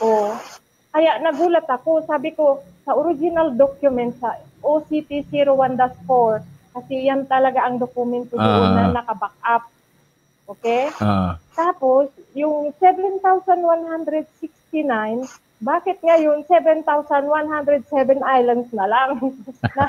O, 0.00 0.32
kaya 0.88 1.20
nagulat 1.20 1.68
ako. 1.68 2.00
Sabi 2.08 2.32
ko, 2.32 2.64
sa 2.82 2.96
original 2.96 3.52
document 3.52 4.16
sa 4.16 4.40
OCT 4.62 5.26
01-4, 5.26 6.42
kasi 6.72 6.94
yan 7.04 7.26
talaga 7.26 7.66
ang 7.66 7.76
dokumento 7.76 8.34
doon 8.34 8.68
Ah. 8.72 8.88
na 8.88 9.02
naka-backup. 9.02 9.68
Okay? 10.48 10.88
Ah, 10.98 11.36
Tapos, 11.52 12.08
yung 12.32 12.72
7,169, 12.80 15.28
bakit 15.62 16.00
ngayon 16.02 16.42
7,107 16.48 18.18
islands 18.18 18.70
na 18.74 18.86
lang? 18.88 19.10
na, 19.78 19.84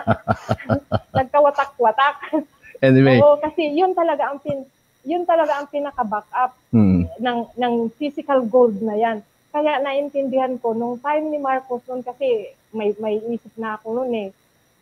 nagkawatak-watak. 1.18 2.46
anyway, 2.84 3.18
Oo, 3.18 3.40
kasi 3.42 3.74
yun 3.74 3.96
talaga 3.96 4.30
ang 4.30 4.44
pin 4.44 4.68
yun 5.04 5.28
talaga 5.28 5.60
ang 5.60 5.68
pinaka-backup 5.68 6.56
hmm, 6.72 7.04
ng 7.20 7.40
ng 7.60 7.74
physical 8.00 8.40
gold 8.48 8.80
na 8.80 8.96
yan. 8.96 9.20
Kaya 9.52 9.84
naintindihan 9.84 10.56
ko 10.58 10.72
nung 10.72 10.98
time 10.98 11.28
ni 11.28 11.38
Marcos 11.38 11.84
noon 11.86 12.02
kasi 12.02 12.56
may 12.72 12.96
may 12.98 13.20
isip 13.28 13.52
na 13.60 13.76
ako 13.76 14.00
noon 14.00 14.14
eh. 14.16 14.30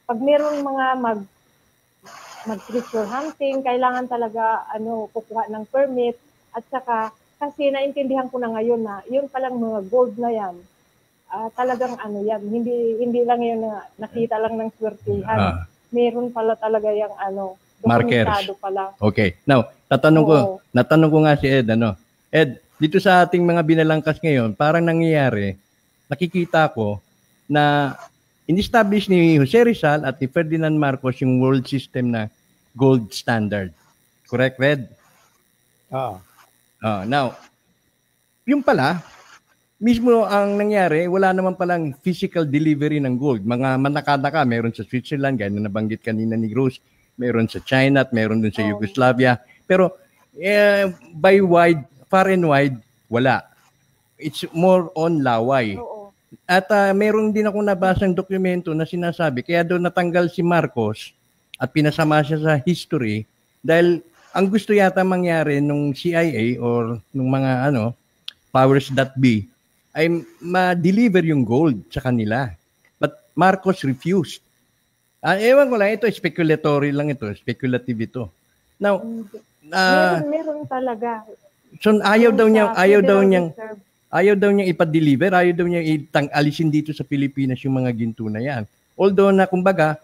Pag 0.07 0.17
meron 0.19 0.61
mga 0.61 0.85
mag 0.97 1.19
mag 2.41 2.59
treasure 2.65 3.05
hunting, 3.05 3.61
kailangan 3.61 4.09
talaga 4.09 4.65
ano 4.73 5.05
kukuha 5.13 5.45
ng 5.53 5.65
permit 5.69 6.17
at 6.57 6.65
saka 6.73 7.13
kasi 7.37 7.69
naintindihan 7.69 8.29
ko 8.29 8.37
na 8.41 8.53
ngayon 8.53 8.81
na 8.81 9.01
yun 9.09 9.29
palang 9.29 9.57
mga 9.57 9.81
gold 9.89 10.17
na 10.17 10.29
yan. 10.29 10.55
ah, 11.31 11.47
talagang 11.55 11.95
ano 11.95 12.19
yan, 12.27 12.43
hindi 12.43 12.99
hindi 12.99 13.23
lang 13.23 13.39
yun 13.39 13.63
na 13.63 13.87
nakita 13.95 14.35
lang 14.35 14.59
ng 14.59 14.69
swertihan. 14.75 15.63
Meron 15.87 16.27
pala 16.35 16.59
talaga 16.59 16.91
yung 16.91 17.15
ano, 17.15 17.55
Markers. 17.87 18.51
pala. 18.59 18.91
okay. 18.99 19.39
Now, 19.47 19.71
tatanong 19.87 20.25
ko, 20.27 20.35
Oo. 20.35 20.55
natanong 20.75 21.11
ko 21.11 21.17
nga 21.23 21.39
si 21.39 21.47
Ed, 21.47 21.71
ano, 21.71 21.95
Ed, 22.27 22.59
dito 22.75 22.99
sa 22.99 23.23
ating 23.23 23.43
mga 23.43 23.63
binalangkas 23.63 24.19
ngayon, 24.19 24.59
parang 24.59 24.83
nangyayari, 24.83 25.55
nakikita 26.11 26.67
ko 26.71 26.99
na 27.47 27.95
in-establish 28.51 29.07
ni 29.07 29.39
Jose 29.39 29.55
Rizal 29.57 30.03
at 30.03 30.19
ni 30.19 30.27
Ferdinand 30.27 30.75
Marcos 30.75 31.23
yung 31.23 31.39
world 31.39 31.63
system 31.63 32.11
na 32.11 32.27
gold 32.75 33.09
standard. 33.11 33.71
Correct, 34.27 34.59
Red? 34.59 34.91
Ah, 35.87 36.19
Ah, 36.79 37.05
now, 37.05 37.37
yung 38.41 38.65
pala, 38.65 39.05
mismo 39.77 40.25
ang 40.25 40.57
nangyari, 40.57 41.05
wala 41.05 41.29
naman 41.29 41.53
palang 41.53 41.93
physical 42.01 42.41
delivery 42.41 42.97
ng 42.97 43.21
gold. 43.21 43.45
Mga 43.45 43.77
manakadaka, 43.77 44.41
meron 44.43 44.73
sa 44.73 44.81
Switzerland, 44.81 45.37
gaya 45.37 45.53
na 45.53 45.69
nabanggit 45.69 46.01
kanina 46.01 46.33
ni 46.33 46.49
Rose, 46.49 46.81
meron 47.21 47.45
sa 47.45 47.61
China 47.61 48.01
at 48.01 48.09
meron 48.09 48.41
dun 48.41 48.49
sa 48.49 48.65
Oh. 48.65 48.69
Yugoslavia. 48.73 49.37
Pero 49.69 49.93
eh, 50.33 50.89
by 51.13 51.37
wide, 51.37 51.81
far 52.09 52.33
and 52.33 52.49
wide, 52.49 52.81
wala. 53.05 53.45
It's 54.17 54.41
more 54.53 54.89
on 54.97 55.21
laway. 55.21 55.77
Oo. 55.77 55.90
At 56.47 56.67
ah, 56.71 56.95
meron 56.95 57.35
din 57.35 57.47
ako 57.47 57.59
nabasang 57.59 58.15
dokumento 58.15 58.71
na 58.71 58.87
sinasabi, 58.87 59.43
kaya 59.43 59.67
doon 59.67 59.83
natanggal 59.83 60.31
si 60.31 60.39
Marcos 60.39 61.11
at 61.59 61.69
pinasama 61.69 62.23
siya 62.23 62.39
sa 62.39 62.53
history 62.63 63.27
dahil 63.59 63.99
ang 64.31 64.47
gusto 64.47 64.71
yata 64.71 65.03
mangyari 65.03 65.59
nung 65.59 65.91
CIA 65.91 66.55
or 66.57 67.03
nung 67.11 67.29
mga 67.29 67.67
ano 67.69 67.91
powers 68.49 68.87
that 68.95 69.11
be 69.19 69.47
ay 69.91 70.07
ma-deliver 70.39 71.19
yung 71.27 71.43
gold 71.43 71.83
sa 71.91 71.99
kanila. 71.99 72.47
But 72.95 73.19
Marcos 73.35 73.83
refused. 73.83 74.39
Ah, 75.19 75.35
ewan 75.35 75.67
ko 75.67 75.75
lang, 75.75 75.99
ito 75.99 76.07
speculatory 76.07 76.95
lang 76.95 77.11
ito, 77.11 77.27
speculative 77.35 77.99
ito. 77.99 78.23
Now, 78.79 79.03
ah, 79.75 80.23
meron, 80.23 80.31
meron 80.31 80.59
talaga. 80.65 81.27
so 81.83 81.99
ayaw 82.01 82.31
daw 82.31 82.47
niya, 82.47 82.71
ayaw 82.73 83.03
daw 83.03 83.19
niyang 83.19 83.51
Reserve. 83.51 83.90
Ayaw 84.11 84.35
daw 84.35 84.51
niya 84.51 84.67
ipa-deliver, 84.67 85.31
ayaw 85.31 85.55
daw 85.55 85.67
niya 85.67 85.81
itang 85.81 86.27
alisin 86.35 86.67
dito 86.67 86.91
sa 86.91 87.07
Pilipinas 87.07 87.63
yung 87.63 87.79
mga 87.79 87.95
ginto 87.95 88.27
na 88.27 88.43
yan. 88.43 88.67
Although 88.99 89.31
na 89.31 89.47
kumbaga, 89.47 89.95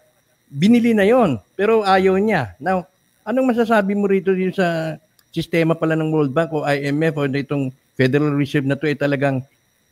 binili 0.48 0.96
na 0.96 1.04
yon 1.04 1.38
pero 1.60 1.84
ayaw 1.84 2.16
niya. 2.16 2.56
Now, 2.58 2.88
anong 3.28 3.52
masasabi 3.52 3.94
mo 3.94 4.08
rito 4.08 4.32
yung 4.32 4.56
sa 4.56 4.96
sistema 5.36 5.76
pala 5.76 5.94
ng 6.00 6.10
World 6.10 6.32
Bank 6.32 6.56
o 6.56 6.64
IMF 6.64 7.20
o 7.20 7.28
itong 7.28 7.70
Federal 8.00 8.32
Reserve 8.34 8.66
na 8.66 8.80
to 8.80 8.88
ay 8.88 8.96
talagang 8.96 9.44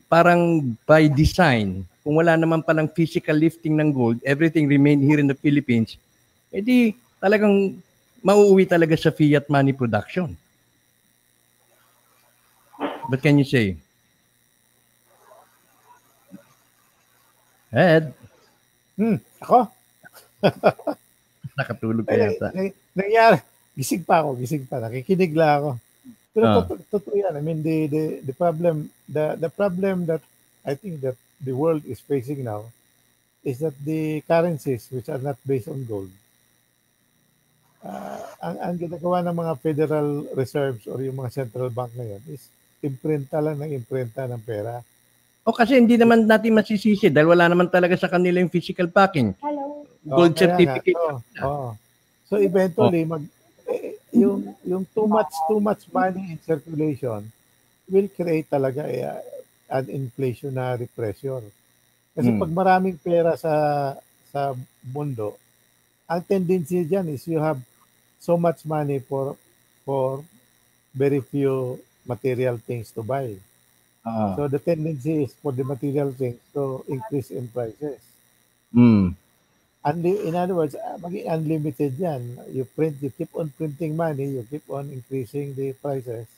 parang 0.08 0.64
by 0.88 1.12
design, 1.12 1.84
kung 2.06 2.16
wala 2.16 2.40
naman 2.40 2.64
palang 2.64 2.88
physical 2.88 3.36
lifting 3.36 3.76
ng 3.76 3.92
gold, 3.92 4.18
everything 4.24 4.70
remain 4.70 5.02
here 5.02 5.20
in 5.20 5.28
the 5.28 5.36
Philippines, 5.36 6.00
edi 6.56 6.96
talagang 7.20 7.76
mauuwi 8.24 8.64
talaga 8.64 8.96
sa 8.96 9.12
fiat 9.12 9.50
money 9.52 9.76
production. 9.76 10.38
What 13.10 13.22
can 13.22 13.38
you 13.38 13.46
say? 13.46 13.78
Ed, 17.76 18.16
hmm, 18.96 19.20
ako? 19.44 19.68
nakatulog 21.60 22.06
ka 22.08 22.16
yata. 22.16 22.48
nang- 22.56 22.76
nangyari, 22.96 23.44
gising 23.76 24.04
pa 24.08 24.24
ako, 24.24 24.40
gising 24.40 24.64
pa, 24.64 24.80
nakikinig 24.80 25.36
lang 25.36 25.60
ako. 25.60 25.70
Pero 26.36 26.46
Ah. 26.48 26.56
totoo, 26.64 26.80
totoo 26.92 27.16
yan. 27.16 27.36
I 27.36 27.44
mean, 27.44 27.60
the, 27.64 27.88
the, 27.88 28.04
the 28.24 28.36
problem, 28.36 28.92
the, 29.08 29.36
the 29.40 29.52
problem 29.52 30.08
that 30.08 30.24
I 30.64 30.76
think 30.76 31.00
that 31.04 31.16
the 31.40 31.56
world 31.56 31.84
is 31.84 32.00
facing 32.00 32.44
now 32.44 32.68
is 33.44 33.60
that 33.60 33.76
the 33.84 34.20
currencies 34.24 34.88
which 34.92 35.08
are 35.08 35.20
not 35.22 35.36
based 35.44 35.68
on 35.68 35.84
gold, 35.84 36.12
ah, 37.84 38.20
ang, 38.42 38.58
ang 38.60 38.76
ginagawa 38.80 39.24
ng 39.24 39.36
mga 39.36 39.54
Federal 39.60 40.08
Reserves 40.34 40.88
or 40.88 41.00
yung 41.00 41.16
mga 41.16 41.32
central 41.32 41.70
bank 41.72 41.92
ngayon 41.96 42.24
is 42.28 42.48
imprenta 42.84 43.40
lang 43.40 43.60
ng 43.60 43.72
imprenta 43.72 44.28
ng 44.28 44.42
pera. 44.42 44.80
O 45.46 45.54
kasi 45.54 45.78
hindi 45.78 45.94
naman 45.94 46.26
natin 46.26 46.58
masisisi 46.58 47.14
dahil 47.14 47.30
wala 47.30 47.46
naman 47.46 47.70
talaga 47.70 47.94
sa 47.94 48.10
kanila 48.10 48.42
yung 48.42 48.50
physical 48.50 48.90
backing. 48.90 49.38
Hello. 49.38 49.76
gold 50.06 50.38
oh, 50.38 50.40
certificate. 50.40 50.98
Oh, 50.98 51.18
oh. 51.42 51.70
So 52.30 52.38
eventually 52.38 53.04
oh. 53.04 53.18
mag 53.18 53.24
eh, 53.66 53.98
yung 54.14 54.54
yung 54.62 54.86
too 54.94 55.10
much 55.10 55.34
too 55.50 55.58
much 55.58 55.90
money 55.90 56.38
in 56.38 56.40
circulation 56.46 57.26
will 57.90 58.10
create 58.14 58.46
talaga 58.46 58.86
eh, 58.86 59.06
an 59.70 59.90
inflationary 59.90 60.86
pressure. 60.94 61.42
Kasi 62.14 62.30
hmm. 62.30 62.40
pag 62.40 62.52
maraming 62.54 62.98
pera 63.02 63.34
sa 63.34 63.54
sa 64.30 64.54
mundo, 64.86 65.38
ang 66.06 66.22
tendency 66.22 66.86
diyan 66.86 67.10
is 67.18 67.26
you 67.26 67.42
have 67.42 67.58
so 68.22 68.38
much 68.38 68.62
money 68.66 69.02
for 69.02 69.34
for 69.82 70.22
very 70.94 71.20
few 71.20 71.82
material 72.06 72.62
things 72.62 72.94
to 72.94 73.02
buy. 73.02 73.34
Uh, 74.06 74.38
so 74.38 74.42
the 74.48 74.62
tendency 74.62 75.26
is 75.26 75.34
for 75.42 75.52
the 75.52 75.66
material 75.66 76.14
things 76.14 76.38
to 76.54 76.86
increase 76.88 77.34
in 77.34 77.50
prices. 77.50 77.98
Mm. 78.70 79.18
Unli- 79.86 80.26
in 80.30 80.34
other 80.38 80.54
words, 80.54 80.78
uh, 80.78 80.98
maging 81.02 81.26
unlimited 81.26 81.98
yan. 81.98 82.22
You 82.54 82.70
print, 82.70 83.02
you 83.02 83.10
keep 83.10 83.34
on 83.34 83.50
printing 83.58 83.98
money, 83.98 84.38
you 84.38 84.46
keep 84.46 84.66
on 84.70 84.94
increasing 84.94 85.58
the 85.58 85.74
prices. 85.74 86.30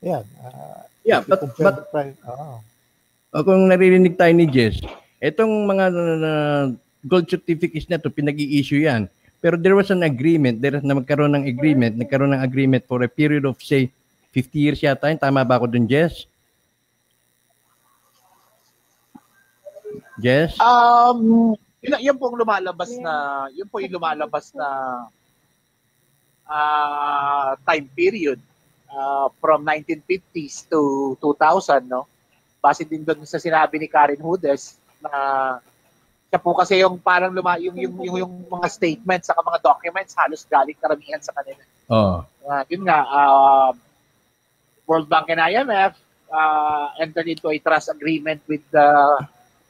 Yan. 0.00 0.24
Uh, 0.40 0.88
yeah, 1.04 1.20
but, 1.20 1.44
but 1.56 1.92
price, 1.92 2.16
oh. 2.28 2.60
kung 3.44 3.68
naririnig 3.68 4.16
tayo 4.16 4.32
ni 4.32 4.48
Jess, 4.48 4.80
itong 5.20 5.68
mga 5.68 5.84
uh, 5.92 6.64
gold 7.04 7.28
certificates 7.28 7.88
na 7.88 8.00
to 8.00 8.08
pinag-i-issue 8.08 8.88
yan. 8.88 9.08
Pero 9.44 9.60
there 9.60 9.76
was 9.76 9.92
an 9.92 10.04
agreement, 10.04 10.60
there 10.64 10.80
na 10.80 10.96
magkaroon 10.96 11.36
ng 11.36 11.44
agreement, 11.44 12.00
nagkaroon 12.00 12.32
ng 12.32 12.44
agreement 12.44 12.84
for 12.88 13.04
a 13.04 13.08
period 13.08 13.44
of 13.44 13.60
say 13.60 13.92
50 14.32 14.56
years 14.56 14.80
yata 14.80 15.12
yun. 15.12 15.20
Tama 15.20 15.44
ba 15.44 15.60
ako 15.60 15.68
dun, 15.68 15.84
Jess? 15.84 16.24
Jess? 20.18 20.56
Um, 20.60 21.54
yun, 21.84 22.00
yun 22.00 22.16
pong 22.16 22.40
lumalabas 22.40 22.90
na, 22.96 23.46
yun 23.52 23.68
po 23.68 23.80
yung 23.82 24.00
lumalabas 24.00 24.54
na 24.56 24.68
uh, 26.48 27.52
time 27.64 27.86
period 27.92 28.40
uh, 28.88 29.28
from 29.40 29.64
1950s 29.66 30.68
to 30.70 31.12
2000, 31.20 31.84
no? 31.84 32.08
Base 32.64 32.88
din 32.88 33.04
doon 33.04 33.28
sa 33.28 33.36
sinabi 33.36 33.76
ni 33.76 33.88
Karen 33.90 34.20
Hudes 34.20 34.80
na 35.04 35.12
siya 36.32 36.40
po 36.40 36.56
kasi 36.56 36.80
yung 36.80 36.96
parang 36.96 37.30
luma, 37.30 37.60
yung, 37.60 37.76
yung, 37.76 37.94
yung, 38.00 38.16
yung 38.24 38.34
mga 38.48 38.66
statements 38.72 39.28
sa 39.28 39.36
mga 39.36 39.60
documents 39.60 40.16
halos 40.16 40.42
galing 40.48 40.74
karamihan 40.80 41.20
sa 41.20 41.36
kanila. 41.36 41.62
Oh. 41.92 42.24
Uh, 42.42 42.64
yun 42.72 42.82
nga, 42.88 43.04
uh, 43.04 43.70
World 44.88 45.08
Bank 45.08 45.28
and 45.30 45.40
IMF 45.40 45.94
uh, 46.32 46.86
entered 47.00 47.28
into 47.28 47.48
a 47.48 47.58
trust 47.60 47.92
agreement 47.92 48.40
with 48.48 48.64
uh, 48.72 49.20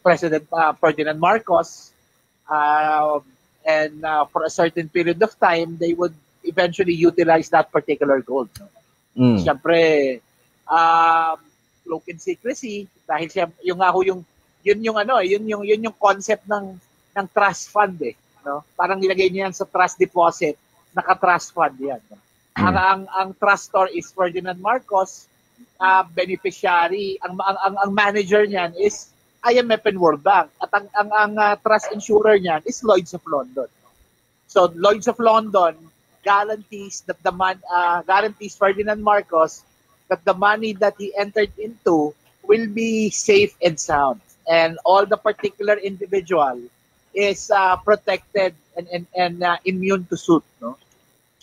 President 0.04 0.44
uh, 0.52 0.76
Ferdinand 0.76 1.16
Marcos 1.16 1.96
uh, 2.44 3.18
and 3.64 4.04
uh, 4.04 4.28
for 4.28 4.44
a 4.44 4.52
certain 4.52 4.92
period 4.92 5.16
of 5.24 5.32
time, 5.40 5.80
they 5.80 5.96
would 5.96 6.12
eventually 6.44 6.92
utilize 6.92 7.48
that 7.48 7.72
particular 7.72 8.20
gold. 8.20 8.52
No? 8.60 8.68
Mm. 9.16 9.40
Siyempre, 9.40 10.20
um, 10.68 11.40
cloak 11.80 12.04
in 12.12 12.20
secrecy, 12.20 12.84
dahil 13.08 13.32
siya, 13.32 13.48
yung 13.64 13.80
ako 13.80 14.04
yung, 14.04 14.20
yun 14.60 14.84
yung 14.84 15.00
ano, 15.00 15.24
yun 15.24 15.48
yung, 15.48 15.64
yun 15.64 15.88
yung 15.88 15.96
concept 15.96 16.44
ng, 16.44 16.76
ng 17.16 17.26
trust 17.32 17.72
fund 17.72 17.96
eh. 18.04 18.12
No? 18.44 18.60
Parang 18.76 19.00
nilagay 19.00 19.32
niya 19.32 19.48
yan 19.48 19.56
sa 19.56 19.64
trust 19.64 19.96
deposit, 19.96 20.60
naka-trust 20.92 21.56
fund 21.56 21.80
yan. 21.80 22.04
No? 22.12 22.20
Mm. 22.60 22.64
Ang, 22.68 22.76
ang, 22.76 23.02
ang 23.08 23.30
trustor 23.40 23.88
is 23.88 24.12
Ferdinand 24.12 24.60
Marcos, 24.60 25.32
uh, 25.80 26.04
beneficiary, 26.12 27.16
ang, 27.24 27.40
ang, 27.40 27.56
ang, 27.56 27.74
ang 27.88 27.90
manager 27.96 28.44
niyan 28.44 28.76
is 28.76 29.13
IMF 29.44 29.84
and 29.86 30.00
World 30.00 30.24
Bank. 30.24 30.50
At 30.60 30.72
ang, 30.72 30.88
ang, 30.96 31.10
ang 31.12 31.32
uh, 31.38 31.56
trust 31.60 31.92
insurer 31.92 32.40
niyan 32.40 32.64
is 32.64 32.82
Lloyds 32.82 33.12
of 33.12 33.22
London. 33.28 33.68
So 34.48 34.72
Lloyds 34.74 35.08
of 35.08 35.18
London 35.20 35.76
guarantees 36.24 37.04
that 37.06 37.20
the 37.22 37.30
man 37.30 37.60
uh, 37.68 38.00
guarantees 38.02 38.56
Ferdinand 38.56 39.02
Marcos 39.04 39.62
that 40.08 40.24
the 40.24 40.34
money 40.34 40.72
that 40.80 40.96
he 40.96 41.12
entered 41.16 41.52
into 41.58 42.14
will 42.42 42.66
be 42.68 43.10
safe 43.10 43.54
and 43.60 43.78
sound 43.78 44.20
and 44.48 44.78
all 44.84 45.04
the 45.04 45.16
particular 45.16 45.76
individual 45.76 46.60
is 47.14 47.50
uh, 47.52 47.76
protected 47.76 48.56
and 48.76 48.88
and, 48.88 49.04
and 49.14 49.36
uh, 49.44 49.56
immune 49.64 50.04
to 50.08 50.16
suit 50.16 50.44
no 50.60 50.76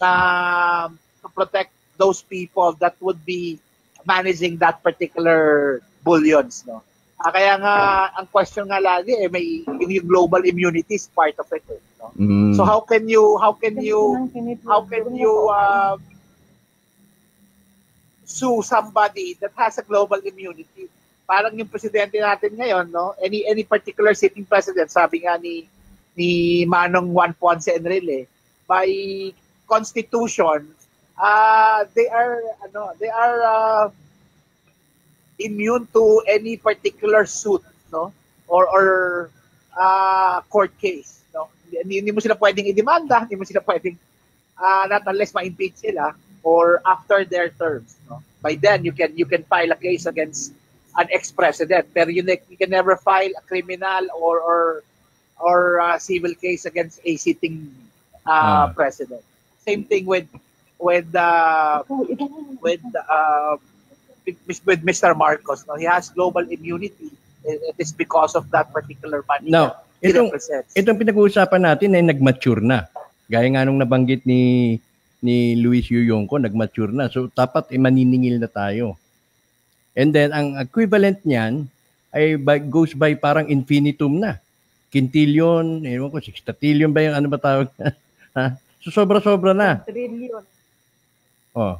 uh, 0.01 0.89
to 1.21 1.27
protect 1.29 1.71
those 1.97 2.21
people 2.21 2.73
that 2.81 2.97
would 2.99 3.21
be 3.25 3.61
managing 4.05 4.57
that 4.57 4.81
particular 4.81 5.81
bullions 6.03 6.65
no 6.65 6.81
Ah, 7.21 7.29
kaya 7.29 7.53
nga, 7.61 7.75
ang 8.17 8.25
question 8.33 8.65
nga 8.65 8.81
lagi, 8.81 9.13
eh, 9.13 9.29
may 9.29 9.61
yung, 9.61 10.09
global 10.09 10.41
immunity 10.41 10.97
is 10.97 11.05
part 11.13 11.37
of 11.37 11.45
it. 11.53 11.61
Eh, 11.69 11.77
no? 12.01 12.09
Mm. 12.17 12.57
So 12.57 12.65
how 12.65 12.81
can 12.81 13.05
you, 13.05 13.37
how 13.37 13.53
can 13.53 13.77
you, 13.77 14.25
how 14.65 14.81
can 14.89 15.13
you 15.13 15.29
uh, 15.53 16.01
sue 18.25 18.65
somebody 18.65 19.37
that 19.37 19.53
has 19.53 19.77
a 19.77 19.85
global 19.85 20.17
immunity? 20.25 20.89
Parang 21.29 21.53
yung 21.53 21.69
presidente 21.69 22.17
natin 22.17 22.57
ngayon, 22.57 22.89
no? 22.89 23.13
Any 23.21 23.47
any 23.47 23.63
particular 23.63 24.11
sitting 24.17 24.43
president, 24.43 24.91
sabi 24.91 25.23
nga 25.23 25.39
ni 25.39 25.63
ni 26.17 26.63
Manong 26.67 27.13
Juan 27.13 27.31
Ponce 27.37 27.71
Enrile, 27.71 28.27
by 28.67 28.89
constitution, 29.69 30.67
uh, 31.15 31.87
they 31.95 32.11
are 32.11 32.43
ano, 32.67 32.91
they 32.99 33.07
are 33.07 33.37
uh, 33.45 33.85
immune 35.39 35.87
to 35.93 36.23
any 36.27 36.57
particular 36.57 37.25
suit, 37.25 37.63
no? 37.91 38.13
Or 38.47 38.67
or 38.67 38.85
uh, 39.77 40.41
court 40.49 40.75
case, 40.79 41.21
no? 41.33 41.47
Hindi, 41.71 42.03
hindi 42.03 42.11
mo 42.11 42.19
sila 42.19 42.35
pwedeng 42.35 42.67
idemanda, 42.67 43.23
hindi 43.23 43.35
mo 43.35 43.45
sila 43.47 43.63
pwedeng 43.63 43.95
uh, 44.59 44.85
not 44.89 45.03
unless 45.07 45.33
ma-impeach 45.33 45.81
sila 45.81 46.13
or 46.43 46.81
after 46.85 47.23
their 47.23 47.49
terms, 47.55 47.95
no? 48.09 48.21
By 48.41 48.57
then 48.57 48.83
you 48.83 48.91
can 48.91 49.13
you 49.15 49.25
can 49.25 49.43
file 49.45 49.71
a 49.71 49.79
case 49.79 50.05
against 50.09 50.53
an 50.97 51.07
ex-president, 51.13 51.87
pero 51.93 52.09
you, 52.09 52.25
you 52.25 52.57
can 52.57 52.69
never 52.69 52.97
file 52.97 53.31
a 53.37 53.43
criminal 53.45 54.07
or 54.17 54.41
or 54.41 54.83
or 55.39 55.79
uh, 55.79 55.97
civil 55.97 56.33
case 56.35 56.65
against 56.65 56.99
a 57.05 57.15
sitting 57.17 57.71
uh, 58.25 58.67
uh. 58.69 58.73
president. 58.73 59.23
Same 59.65 59.83
thing 59.85 60.05
with 60.05 60.27
with 60.81 61.13
uh, 61.15 61.83
with 62.61 62.81
uh, 62.97 63.57
with 64.25 64.81
Mr. 64.85 65.17
Marcos. 65.17 65.65
No? 65.65 65.75
He 65.75 65.85
has 65.85 66.09
global 66.09 66.45
immunity. 66.45 67.09
It 67.41 67.77
is 67.81 67.89
because 67.89 68.37
of 68.37 68.45
that 68.53 68.69
particular 68.69 69.25
money 69.25 69.49
Now, 69.49 69.81
itong, 69.97 70.29
itong 70.77 70.97
pinag-uusapan 71.01 71.61
natin 71.65 71.97
ay 71.97 72.05
nag-mature 72.05 72.61
na. 72.61 72.85
Gaya 73.25 73.49
nga 73.49 73.65
nung 73.65 73.81
nabanggit 73.81 74.21
ni 74.29 74.77
ni 75.21 75.53
Luis 75.57 75.85
Yuyongko, 75.89 76.41
nag-mature 76.41 76.89
na. 76.89 77.09
So, 77.09 77.29
dapat 77.29 77.69
eh, 77.69 77.77
maniningil 77.77 78.41
na 78.41 78.49
tayo. 78.49 78.97
And 79.93 80.09
then, 80.09 80.33
ang 80.33 80.57
equivalent 80.57 81.21
niyan 81.21 81.69
ay 82.11 82.41
by, 82.41 82.57
goes 82.61 82.97
by 82.97 83.13
parang 83.13 83.45
infinitum 83.49 84.17
na. 84.17 84.41
Quintillion, 84.91 85.85
ewan 85.85 86.11
ko, 86.11 86.17
sextillion 86.19 86.91
ba 86.91 87.05
yung 87.05 87.15
ano 87.15 87.27
ba 87.29 87.39
tawag? 87.39 87.69
ha? 88.37 88.57
So, 88.81 88.89
sobra-sobra 88.89 89.53
na. 89.53 89.85
Trillion. 89.85 90.41
Oh. 91.53 91.77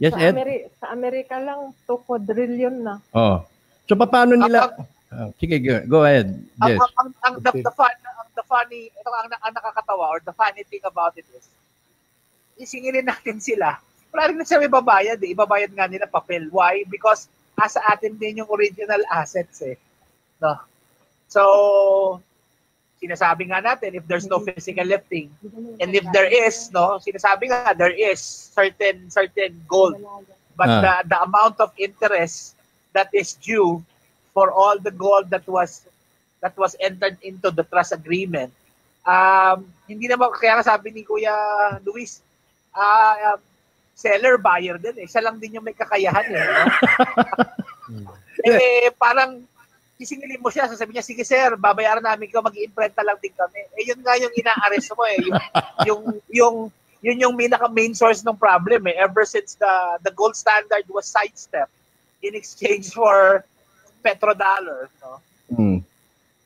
Yes, 0.00 0.16
sa 0.16 0.20
Ed? 0.24 0.32
Ameri- 0.32 0.66
sa 0.80 0.86
Amerika 0.96 1.36
lang, 1.36 1.76
2 1.84 2.08
quadrillion 2.08 2.72
na. 2.72 3.04
Oh. 3.12 3.44
So, 3.84 4.00
paano 4.00 4.32
nila... 4.32 4.72
Uh, 5.12 5.28
sige, 5.36 5.60
go, 5.60 5.76
go 5.84 6.00
ahead. 6.08 6.32
Yes. 6.64 6.80
Ang, 6.80 6.92
ang, 6.96 7.08
ang, 7.20 7.34
the, 7.44 7.52
the, 7.60 7.74
fun, 7.74 7.92
ang 7.92 8.30
the 8.32 8.46
funny, 8.48 8.88
ito 8.88 9.10
ang, 9.12 9.28
ang 9.28 9.52
nakakatawa 9.52 10.08
or 10.08 10.24
the 10.24 10.32
funny 10.32 10.64
thing 10.64 10.80
about 10.86 11.12
it 11.20 11.26
is, 11.36 11.52
isingilin 12.56 13.04
natin 13.04 13.42
sila. 13.42 13.76
Wala 14.14 14.32
rin 14.32 14.38
na 14.40 14.46
siya 14.46 14.62
may 14.62 14.72
babayad 14.72 15.20
eh. 15.20 15.34
Ibabayad 15.36 15.72
nga 15.76 15.90
nila 15.90 16.08
papel. 16.08 16.48
Why? 16.48 16.88
Because 16.88 17.28
asa 17.60 17.82
atin 17.92 18.16
din 18.16 18.40
yung 18.40 18.50
original 18.50 19.04
assets 19.12 19.60
eh. 19.66 19.76
No? 20.40 20.56
So, 21.28 21.42
sinasabi 23.00 23.48
nga 23.48 23.64
natin 23.64 23.96
if 23.96 24.04
there's 24.04 24.28
no 24.28 24.44
physical 24.44 24.84
lifting 24.84 25.32
and 25.80 25.96
if 25.96 26.04
there 26.12 26.28
is 26.28 26.68
no 26.68 27.00
sinasabi 27.00 27.48
nga 27.48 27.72
there 27.72 27.92
is 27.92 28.20
certain 28.52 29.08
certain 29.08 29.56
gold. 29.64 29.96
But 30.54 30.68
uh. 30.68 30.80
the 30.84 30.94
the 31.16 31.18
amount 31.24 31.56
of 31.64 31.72
interest 31.80 32.54
that 32.92 33.08
is 33.16 33.40
due 33.40 33.80
for 34.36 34.52
all 34.52 34.76
the 34.76 34.92
gold 34.92 35.32
that 35.32 35.48
was 35.48 35.88
that 36.44 36.52
was 36.60 36.76
entered 36.76 37.16
into 37.24 37.48
the 37.48 37.64
trust 37.64 37.96
agreement. 37.96 38.52
Um 39.08 39.72
hindi 39.88 40.04
naman 40.04 40.36
kaya 40.36 40.60
sabi 40.60 40.92
ni 40.92 41.02
Kuya 41.02 41.32
Luis 41.80 42.20
uh, 42.76 43.34
um, 43.34 43.40
seller 43.96 44.36
buyer 44.36 44.76
din 44.76 45.00
eh. 45.00 45.08
Siya 45.08 45.24
lang 45.24 45.40
din 45.40 45.56
yung 45.56 45.64
may 45.64 45.72
kakayahan 45.72 46.28
eh 46.28 46.44
no? 46.44 46.64
eh 48.52 48.92
parang 49.00 49.40
sisingilin 50.00 50.40
mo 50.40 50.48
siya, 50.48 50.64
sasabihin 50.64 50.96
niya, 50.96 51.04
sige 51.04 51.20
sir, 51.28 51.60
babayaran 51.60 52.00
namin 52.00 52.32
ko, 52.32 52.40
mag-i-imprenta 52.40 53.04
lang 53.04 53.20
din 53.20 53.36
kami. 53.36 53.60
Eh, 53.76 53.84
yun 53.84 54.00
nga 54.00 54.16
yung 54.16 54.32
ina-arrest 54.32 54.96
mo 54.96 55.04
eh. 55.04 55.20
Yung, 55.20 55.36
yung, 55.88 56.02
yung, 56.32 56.56
yun 57.04 57.20
yung 57.20 57.34
pinaka 57.36 57.68
main 57.68 57.92
source 57.92 58.24
ng 58.24 58.40
problem 58.40 58.88
eh. 58.88 58.96
Ever 58.96 59.28
since 59.28 59.60
the, 59.60 60.00
the 60.00 60.12
gold 60.16 60.32
standard 60.32 60.88
was 60.88 61.04
sidestepped 61.04 61.72
in 62.24 62.32
exchange 62.32 62.96
for 62.96 63.44
petrodollar, 64.00 64.88
no? 65.04 65.20
Mm. 65.52 65.84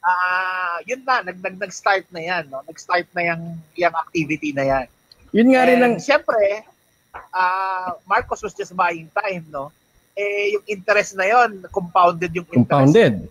Uh, 0.04 0.76
yun 0.84 1.00
na, 1.06 1.22
nag, 1.22 1.38
nag, 1.38 1.56
nag-start 1.56 2.04
na 2.10 2.20
yan. 2.20 2.50
No? 2.50 2.60
Nag-start 2.66 3.06
na 3.14 3.22
yung, 3.32 3.42
yung 3.78 3.94
activity 3.94 4.50
na 4.50 4.66
yan. 4.66 4.86
Yun 5.30 5.48
nga 5.54 5.62
rin 5.62 5.78
ang... 5.78 5.94
Siyempre, 6.02 6.66
uh, 7.14 7.94
Marcos 8.04 8.42
was 8.42 8.52
just 8.52 8.74
buying 8.74 9.08
time, 9.14 9.46
no? 9.48 9.70
Eh, 10.14 10.54
yung 10.54 10.64
interest 10.70 11.18
na 11.18 11.26
yon 11.26 11.66
compounded 11.74 12.30
yung 12.30 12.46
interest. 12.46 12.70
Compounded. 12.70 13.26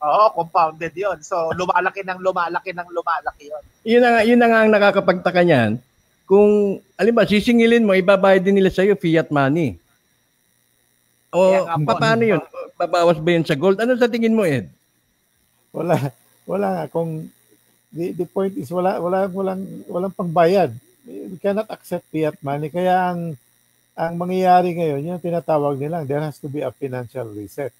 Oo, 0.00 0.24
compounded 0.32 0.96
yon 0.96 1.20
So, 1.20 1.52
lumalaki 1.52 2.00
ng 2.00 2.24
lumalaki 2.24 2.72
ng 2.72 2.88
lumalaki 2.88 3.52
yon 3.52 3.62
Yun 3.84 4.00
na, 4.00 4.10
yun 4.24 4.40
na 4.40 4.48
nga 4.48 4.60
ang 4.64 4.72
nakakapagtaka 4.72 5.44
niyan. 5.44 5.76
Kung, 6.24 6.80
alin 6.96 7.16
ba, 7.16 7.28
sisingilin 7.28 7.84
mo, 7.84 7.92
ibabayad 7.92 8.40
din 8.40 8.56
nila 8.56 8.72
sa'yo 8.72 8.96
fiat 8.96 9.28
money. 9.28 9.76
O, 11.28 11.52
nga, 11.52 11.76
paano 12.00 12.22
yun? 12.24 12.40
Babawas 12.80 13.20
ba 13.20 13.30
yun 13.34 13.44
sa 13.44 13.58
gold? 13.58 13.76
Ano 13.76 13.92
sa 14.00 14.08
tingin 14.08 14.32
mo, 14.32 14.48
Ed? 14.48 14.72
Wala. 15.74 16.10
Wala 16.48 16.66
nga. 16.72 16.84
Kung, 16.88 17.28
the, 17.92 18.16
the 18.16 18.24
point 18.24 18.56
is, 18.56 18.72
wala, 18.72 18.96
wala, 19.02 19.28
walang, 19.28 19.62
walang 19.84 20.14
pangbayad. 20.16 20.72
We 21.04 21.36
cannot 21.42 21.68
accept 21.68 22.08
fiat 22.08 22.40
money. 22.40 22.72
Kaya 22.72 23.12
ang, 23.12 23.36
ang 23.92 24.14
mangyayari 24.16 24.72
ngayon, 24.72 25.12
yung 25.12 25.20
tinatawag 25.20 25.76
nila, 25.76 26.08
there 26.08 26.24
has 26.24 26.40
to 26.40 26.48
be 26.48 26.64
a 26.64 26.72
financial 26.72 27.28
reset. 27.36 27.74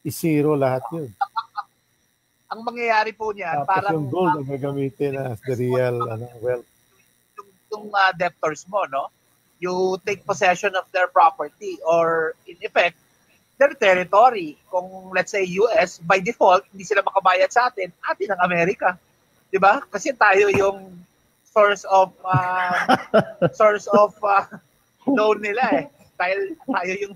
I-zero 0.00 0.56
lahat 0.56 0.80
yun. 0.94 1.12
Ang 2.48 2.60
mangyayari 2.64 3.12
po 3.12 3.36
niyan, 3.36 3.64
Tapos 3.64 3.68
parang... 3.68 3.92
yung 3.92 4.08
gold 4.08 4.34
ang 4.40 4.48
gagamitin 4.48 5.12
as 5.20 5.40
the 5.44 5.52
real 5.52 6.00
ano, 6.08 6.24
wealth. 6.40 6.68
Yung, 7.36 7.50
yung 7.68 7.86
uh, 7.92 8.12
debtors 8.16 8.64
mo, 8.72 8.88
no? 8.88 9.12
You 9.60 10.00
take 10.06 10.24
possession 10.24 10.72
of 10.72 10.88
their 10.94 11.12
property 11.12 11.76
or 11.84 12.32
in 12.48 12.56
effect, 12.64 12.96
their 13.60 13.74
territory. 13.74 14.56
Kung 14.70 15.12
let's 15.12 15.34
say 15.34 15.44
US, 15.60 15.98
by 16.00 16.22
default, 16.22 16.64
hindi 16.72 16.86
sila 16.86 17.04
makabayad 17.04 17.50
sa 17.52 17.68
atin, 17.68 17.90
atin 18.06 18.32
ang 18.32 18.40
Amerika. 18.46 18.96
'Di 19.50 19.58
ba? 19.58 19.82
Kasi 19.90 20.14
tayo 20.14 20.46
yung 20.54 20.94
source 21.42 21.82
of 21.90 22.14
uh, 22.22 22.96
source 23.58 23.90
of 23.90 24.14
uh, 24.22 24.46
loan 25.10 25.42
nila 25.42 25.64
eh. 25.74 25.84
Tayo, 26.14 26.34
tayo 26.54 26.92
yung 27.02 27.14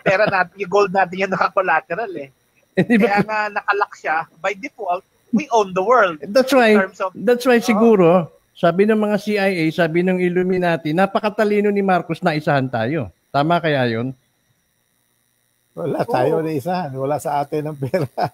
pera 0.00 0.24
natin, 0.26 0.54
yung 0.56 0.72
gold 0.72 0.92
natin 0.96 1.28
yung 1.28 1.32
naka-collateral 1.32 2.12
eh. 2.16 2.32
Kaya 3.02 3.22
nga 3.22 3.40
nakalak 3.50 3.92
siya, 3.98 4.16
by 4.42 4.52
default, 4.54 5.06
we 5.30 5.46
own 5.50 5.74
the 5.74 5.82
world. 5.82 6.18
That's 6.30 6.54
why, 6.54 6.78
of, 6.78 7.14
that's 7.14 7.46
why 7.46 7.58
siguro, 7.62 8.30
sabi 8.54 8.86
ng 8.86 8.98
mga 8.98 9.16
CIA, 9.18 9.64
sabi 9.74 10.06
ng 10.06 10.22
Illuminati, 10.22 10.94
napakatalino 10.94 11.70
ni 11.70 11.82
Marcos 11.82 12.22
na 12.22 12.38
isahan 12.38 12.70
tayo. 12.70 13.10
Tama 13.34 13.58
kaya 13.58 13.82
yon? 13.90 14.14
Wala 15.74 16.06
tayo 16.06 16.38
na 16.38 16.54
isahan. 16.54 16.94
Wala 16.94 17.18
sa 17.18 17.42
atin 17.42 17.66
ang 17.66 17.78
pera. 17.78 18.06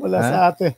Wala 0.00 0.16
ha? 0.16 0.28
sa 0.32 0.38
atin. 0.48 0.72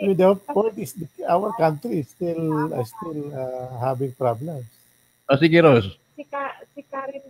I 0.00 0.10
mean, 0.10 0.18
the 0.18 0.34
point 0.34 0.74
is 0.74 0.96
our 1.28 1.54
country 1.54 2.02
is 2.02 2.10
still 2.10 2.72
uh, 2.72 2.82
still 2.82 3.20
uh, 3.30 3.78
having 3.78 4.10
problems. 4.18 4.66
O 5.30 5.36
oh, 5.36 5.38
sige, 5.38 5.62
Rose. 5.62 5.94
Si, 6.18 6.26
Ka, 6.26 6.50
si 6.74 6.82
Karen 6.82 7.22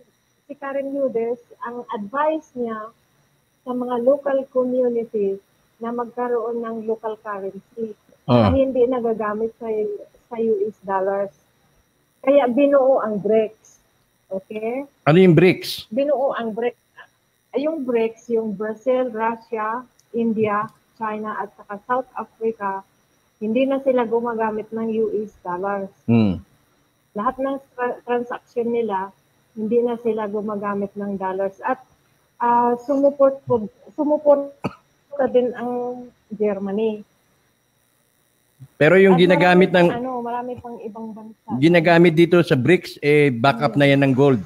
si 0.48 0.54
Karen 0.56 0.88
Nudes, 0.88 1.42
ang 1.66 1.84
advice 1.92 2.48
niya 2.56 2.88
sa 3.70 3.78
mga 3.78 4.02
local 4.02 4.38
communities 4.50 5.38
na 5.78 5.94
magkaroon 5.94 6.58
ng 6.58 6.90
local 6.90 7.14
currency 7.22 7.94
oh. 8.26 8.34
na 8.34 8.50
hindi 8.50 8.82
nagagamit 8.82 9.54
sa 9.62 9.70
sa 10.26 10.36
US 10.42 10.76
dollars. 10.82 11.30
Kaya 12.18 12.50
binuo 12.50 12.98
ang 12.98 13.22
BRICS. 13.22 13.78
Okay? 14.26 14.90
Ano 15.06 15.18
yung 15.22 15.38
BRICS? 15.38 15.86
Binuo 15.94 16.34
ang 16.34 16.50
BRICS. 16.50 16.82
Yung 17.62 17.86
BRICS, 17.86 18.22
yung 18.34 18.58
Brazil, 18.58 19.14
Russia, 19.14 19.86
India, 20.18 20.66
China 20.98 21.38
at 21.38 21.54
saka 21.54 21.78
South 21.86 22.10
Africa, 22.18 22.82
hindi 23.38 23.70
na 23.70 23.78
sila 23.86 24.02
gumagamit 24.02 24.66
ng 24.74 24.86
US 25.06 25.30
dollars. 25.46 25.90
Mm. 26.10 26.42
Lahat 27.14 27.36
ng 27.38 27.56
tra- 27.78 28.02
transaction 28.02 28.66
nila, 28.66 29.14
hindi 29.54 29.78
na 29.78 29.94
sila 29.98 30.26
gumagamit 30.26 30.90
ng 30.98 31.14
dollars. 31.18 31.62
At 31.62 31.82
uh, 32.40 32.72
sumuport 32.82 33.38
po, 33.44 33.68
sumuport 33.94 34.50
din 35.28 35.52
ang 35.52 36.04
Germany. 36.32 37.04
Pero 38.80 38.96
yung 38.96 39.16
At 39.16 39.20
ginagamit 39.20 39.70
ng 39.72 39.88
ano, 39.88 40.20
marami 40.24 40.56
pang 40.56 40.76
ibang 40.80 41.12
bansa. 41.12 41.48
Ginagamit 41.60 42.12
dito 42.16 42.40
sa 42.40 42.56
BRICS 42.56 43.00
eh 43.04 43.28
backup 43.32 43.76
hmm. 43.76 43.80
na 43.80 43.86
yan 43.88 44.00
ng 44.04 44.14
gold. 44.16 44.40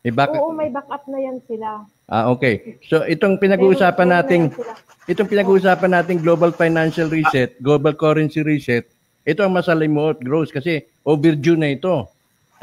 Eh, 0.00 0.14
backup. 0.14 0.40
Oo, 0.40 0.56
may 0.56 0.72
backup 0.72 1.04
na 1.12 1.18
yan 1.20 1.38
sila. 1.44 1.84
Ah, 2.08 2.32
okay. 2.32 2.80
So 2.88 3.04
itong 3.04 3.36
pinag-uusapan 3.36 4.08
nating 4.10 4.54
itong 5.10 5.28
pinag-uusapan 5.28 5.92
nating 5.92 6.24
global 6.24 6.50
financial 6.54 7.10
reset, 7.10 7.58
global 7.60 7.92
currency 7.94 8.40
reset, 8.40 8.88
ito 9.26 9.44
ang 9.44 9.52
masalimuot 9.54 10.18
gross 10.24 10.50
kasi 10.50 10.86
overdue 11.04 11.58
na 11.58 11.74
ito. 11.76 12.08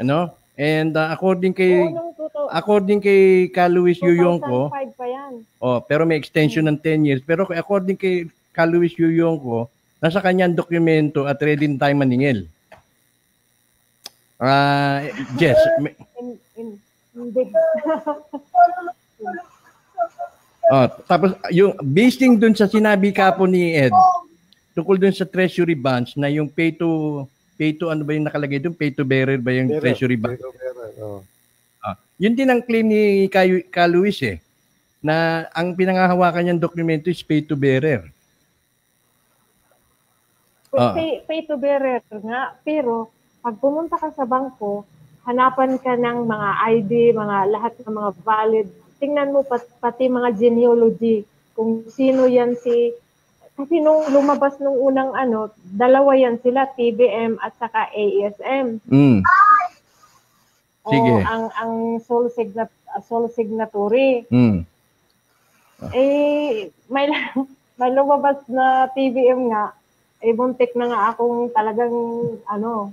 Ano? 0.02 0.34
And 0.58 0.98
uh, 0.98 1.14
according 1.14 1.54
kay 1.54 1.86
Oo, 1.86 2.17
according 2.50 3.00
kay 3.00 3.52
Kaluis 3.52 4.00
Yuyongko, 4.00 4.72
pa 4.72 5.06
yan. 5.06 5.44
Oh, 5.60 5.78
pero 5.80 6.08
may 6.08 6.16
extension 6.16 6.64
ng 6.66 6.80
10 6.80 7.06
years. 7.06 7.22
Pero 7.24 7.44
according 7.48 7.96
kay 7.96 8.28
Kaluis 8.52 8.96
Yuyongko, 8.96 9.70
nasa 10.02 10.22
kanyang 10.22 10.54
dokumento 10.54 11.26
at 11.26 11.38
ready 11.42 11.66
tayo 11.76 11.94
maningil. 11.94 12.46
Ah, 14.38 15.02
uh, 15.02 15.34
Jess, 15.34 15.58
may, 15.82 15.98
hindi. 17.10 17.42
oh, 20.70 20.86
tapos 21.10 21.34
yung 21.50 21.74
basing 21.82 22.38
dun 22.38 22.54
sa 22.54 22.70
sinabi 22.70 23.10
ka 23.10 23.34
po 23.34 23.50
ni 23.50 23.74
Ed, 23.74 23.90
tungkol 24.78 24.94
dun 24.94 25.10
sa 25.10 25.26
treasury 25.26 25.74
bonds 25.74 26.14
na 26.14 26.30
yung 26.30 26.46
pay 26.46 26.70
to 26.70 27.26
pay 27.58 27.74
to 27.74 27.90
ano 27.90 28.06
ba 28.06 28.14
yung 28.14 28.30
nakalagay 28.30 28.62
dun? 28.62 28.78
Pay 28.78 28.94
to 28.94 29.02
bearer 29.02 29.42
ba 29.42 29.50
yung 29.50 29.66
bearer, 29.66 29.82
treasury 29.82 30.14
bonds? 30.14 30.38
Pay 30.38 30.46
to 30.46 30.54
bearer, 30.54 30.90
oh. 31.02 31.22
Ah, 31.82 31.96
yun 32.18 32.34
din 32.34 32.50
ang 32.50 32.62
claim 32.62 32.86
ni 32.86 33.26
Kay, 33.30 33.66
Ka 33.70 33.86
Luis 33.86 34.18
eh 34.22 34.38
na 34.98 35.46
ang 35.54 35.78
pinangahawakan 35.78 36.42
niyang 36.42 36.62
dokumento 36.62 37.06
is 37.06 37.22
pay 37.22 37.38
to 37.38 37.54
bearer. 37.54 38.10
Ah. 40.74 40.92
Pay, 40.92 41.22
pay 41.24 41.40
to 41.46 41.54
bearer 41.56 42.02
nga, 42.10 42.58
pero 42.66 43.08
pag 43.40 43.54
pumunta 43.56 43.94
ka 43.96 44.10
sa 44.12 44.26
bangko, 44.26 44.84
hanapan 45.24 45.78
ka 45.78 45.94
ng 45.94 46.26
mga 46.26 46.50
ID, 46.82 46.92
mga 47.14 47.36
lahat 47.48 47.72
ng 47.78 47.94
mga 47.94 48.10
valid. 48.26 48.66
Tingnan 48.98 49.30
mo 49.30 49.46
pat, 49.46 49.62
pati 49.78 50.10
mga 50.10 50.34
genealogy, 50.34 51.22
kung 51.54 51.86
sino 51.90 52.26
yan 52.26 52.58
si 52.58 52.94
kasi 53.58 53.82
nung 53.82 54.06
lumabas 54.14 54.54
nung 54.62 54.78
unang 54.78 55.18
ano, 55.18 55.50
dalawa 55.74 56.14
yan 56.14 56.38
sila, 56.38 56.70
TBM 56.78 57.42
at 57.42 57.50
saka 57.58 57.90
ASM. 57.90 58.78
Mm. 58.86 59.26
Sige. 60.88 61.12
O, 61.12 61.24
ang 61.24 61.44
ang 61.54 61.72
sole 62.02 62.28
signat 62.32 62.70
sole 63.04 63.28
signatory. 63.32 64.24
Mm. 64.32 64.64
Eh 65.94 66.72
may 66.90 67.06
may 67.78 67.90
lumabas 67.94 68.42
na 68.50 68.90
TBM 68.92 69.52
nga. 69.52 69.72
Eh 70.18 70.34
buntik 70.34 70.74
na 70.74 70.90
nga 70.90 71.00
akong 71.14 71.54
talagang 71.54 71.94
ano, 72.50 72.90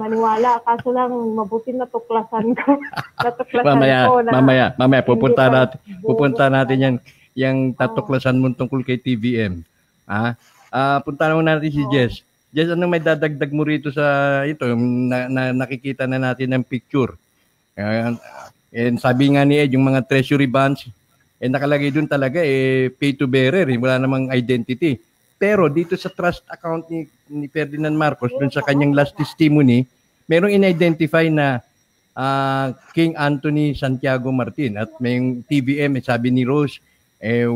maniwala. 0.00 0.60
Kaso 0.64 0.92
lang, 0.92 1.12
mabuti 1.36 1.72
natuklasan 1.72 2.56
ko. 2.56 2.76
natuklasan 3.26 3.76
mamaya, 3.76 3.98
ko 4.08 4.14
na... 4.20 4.30
Mamaya, 4.32 4.66
mamaya, 4.76 5.02
pupunta 5.04 5.44
natin, 5.48 5.78
pupunta 6.04 6.44
natin 6.52 6.76
yan, 6.84 6.94
yung 7.36 7.58
tatuklasan 7.76 8.40
mo 8.40 8.52
tungkol 8.52 8.84
kay 8.84 9.00
TVM. 9.00 9.64
Ah, 10.04 10.34
ah 10.68 10.98
punta 11.04 11.28
naman 11.28 11.46
natin 11.46 11.70
si 11.72 11.84
oh. 11.84 11.90
Jess. 11.92 12.24
Jess, 12.50 12.74
ano 12.74 12.90
may 12.90 12.98
dadagdag 12.98 13.54
mo 13.54 13.62
rito 13.62 13.94
sa 13.94 14.42
ito, 14.42 14.66
na, 14.74 15.30
na 15.30 15.42
nakikita 15.54 16.10
na 16.10 16.18
natin 16.18 16.50
ng 16.50 16.66
picture. 16.66 17.14
Uh, 17.78 18.18
and 18.74 18.98
sabi 18.98 19.30
nga 19.34 19.46
ni 19.46 19.62
Ed, 19.62 19.78
yung 19.78 19.86
mga 19.86 20.02
treasury 20.10 20.50
bonds, 20.50 20.90
eh 21.38 21.46
nakalagay 21.46 21.94
doon 21.94 22.10
talaga 22.10 22.42
eh 22.42 22.90
pay 22.90 23.14
to 23.14 23.30
bearer, 23.30 23.70
eh, 23.70 23.78
wala 23.78 24.02
namang 24.02 24.34
identity. 24.34 24.98
Pero 25.40 25.70
dito 25.70 25.96
sa 25.96 26.12
trust 26.12 26.44
account 26.50 26.90
ni, 26.90 27.06
ni 27.32 27.46
Ferdinand 27.48 27.94
Marcos, 27.94 28.34
dun 28.34 28.52
sa 28.52 28.66
kanyang 28.66 28.92
last 28.92 29.16
testimony, 29.16 29.88
merong 30.28 30.52
in-identify 30.52 31.30
na 31.32 31.64
uh, 32.12 32.76
King 32.92 33.16
Anthony 33.16 33.72
Santiago 33.72 34.28
Martin 34.34 34.76
at 34.76 34.90
may 35.00 35.16
yung 35.16 35.46
eh, 35.48 36.02
sabi 36.04 36.28
ni 36.34 36.44
Rose, 36.44 36.82
eh, 37.22 37.48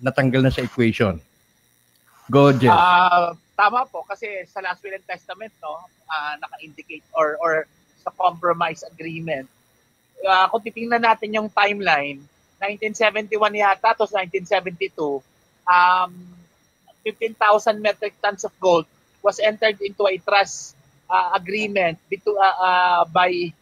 natanggal 0.00 0.48
na 0.48 0.54
sa 0.54 0.64
equation. 0.64 1.20
Go, 2.32 2.56
Jeff. 2.56 2.72
Uh, 2.72 3.36
tama 3.54 3.86
po, 3.86 4.02
kasi 4.06 4.46
sa 4.50 4.60
last 4.60 4.82
will 4.82 4.94
and 4.94 5.06
testament, 5.06 5.54
no, 5.62 5.78
uh, 6.10 6.34
naka-indicate 6.38 7.06
or, 7.14 7.38
or 7.38 7.66
sa 8.02 8.10
compromise 8.10 8.84
agreement, 8.86 9.48
uh, 10.26 10.46
kung 10.50 10.62
titingnan 10.62 11.02
natin 11.02 11.34
yung 11.34 11.48
timeline, 11.50 12.22
1971 12.58 13.30
yata, 13.54 13.94
tapos 13.94 14.10
1972, 14.12 15.22
um, 15.66 16.12
15,000 17.04 17.80
metric 17.80 18.16
tons 18.20 18.44
of 18.44 18.52
gold 18.60 18.88
was 19.20 19.40
entered 19.40 19.76
into 19.80 20.08
a 20.08 20.16
trust 20.20 20.76
uh, 21.08 21.36
agreement 21.36 22.00
between, 22.08 22.36
uh, 22.36 22.56
uh, 22.60 23.02
by 23.08 23.52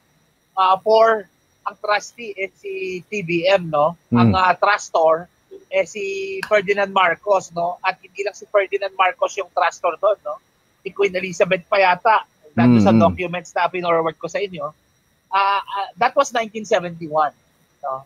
uh, 0.57 0.77
for 0.83 1.27
ang 1.63 1.77
trustee 1.79 2.35
is 2.35 2.51
si 2.59 3.03
TBM 3.07 3.71
no 3.71 3.95
mm. 4.11 4.19
ang 4.19 4.31
uh, 4.35 4.53
trustor 4.59 5.31
eh 5.73 5.89
si 5.89 6.37
Ferdinand 6.45 6.93
Marcos, 6.93 7.49
no? 7.57 7.81
At 7.81 7.97
hindi 8.05 8.21
lang 8.21 8.37
si 8.37 8.45
Ferdinand 8.45 8.93
Marcos 8.93 9.33
yung 9.41 9.49
trustor 9.57 9.97
doon, 9.97 10.21
no? 10.21 10.37
Si 10.85 10.93
Queen 10.93 11.17
Elizabeth 11.17 11.65
pa 11.65 11.81
yata. 11.81 12.29
Dahil 12.53 12.77
mm-hmm. 12.77 12.85
sa 12.85 12.93
documents 12.93 13.51
na 13.57 13.73
pinorward 13.73 14.21
ko 14.21 14.29
sa 14.29 14.37
inyo. 14.37 14.69
Uh, 15.33 15.63
uh, 15.65 15.89
that 15.97 16.13
was 16.13 16.29
1971. 16.37 17.33
No? 17.81 18.05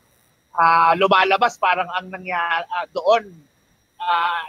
Uh, 0.55 0.95
lumalabas 0.95 1.59
parang 1.59 1.91
ang 1.91 2.07
nangyari 2.09 2.65
uh, 2.71 2.87
doon 2.95 3.29
uh, 3.99 4.47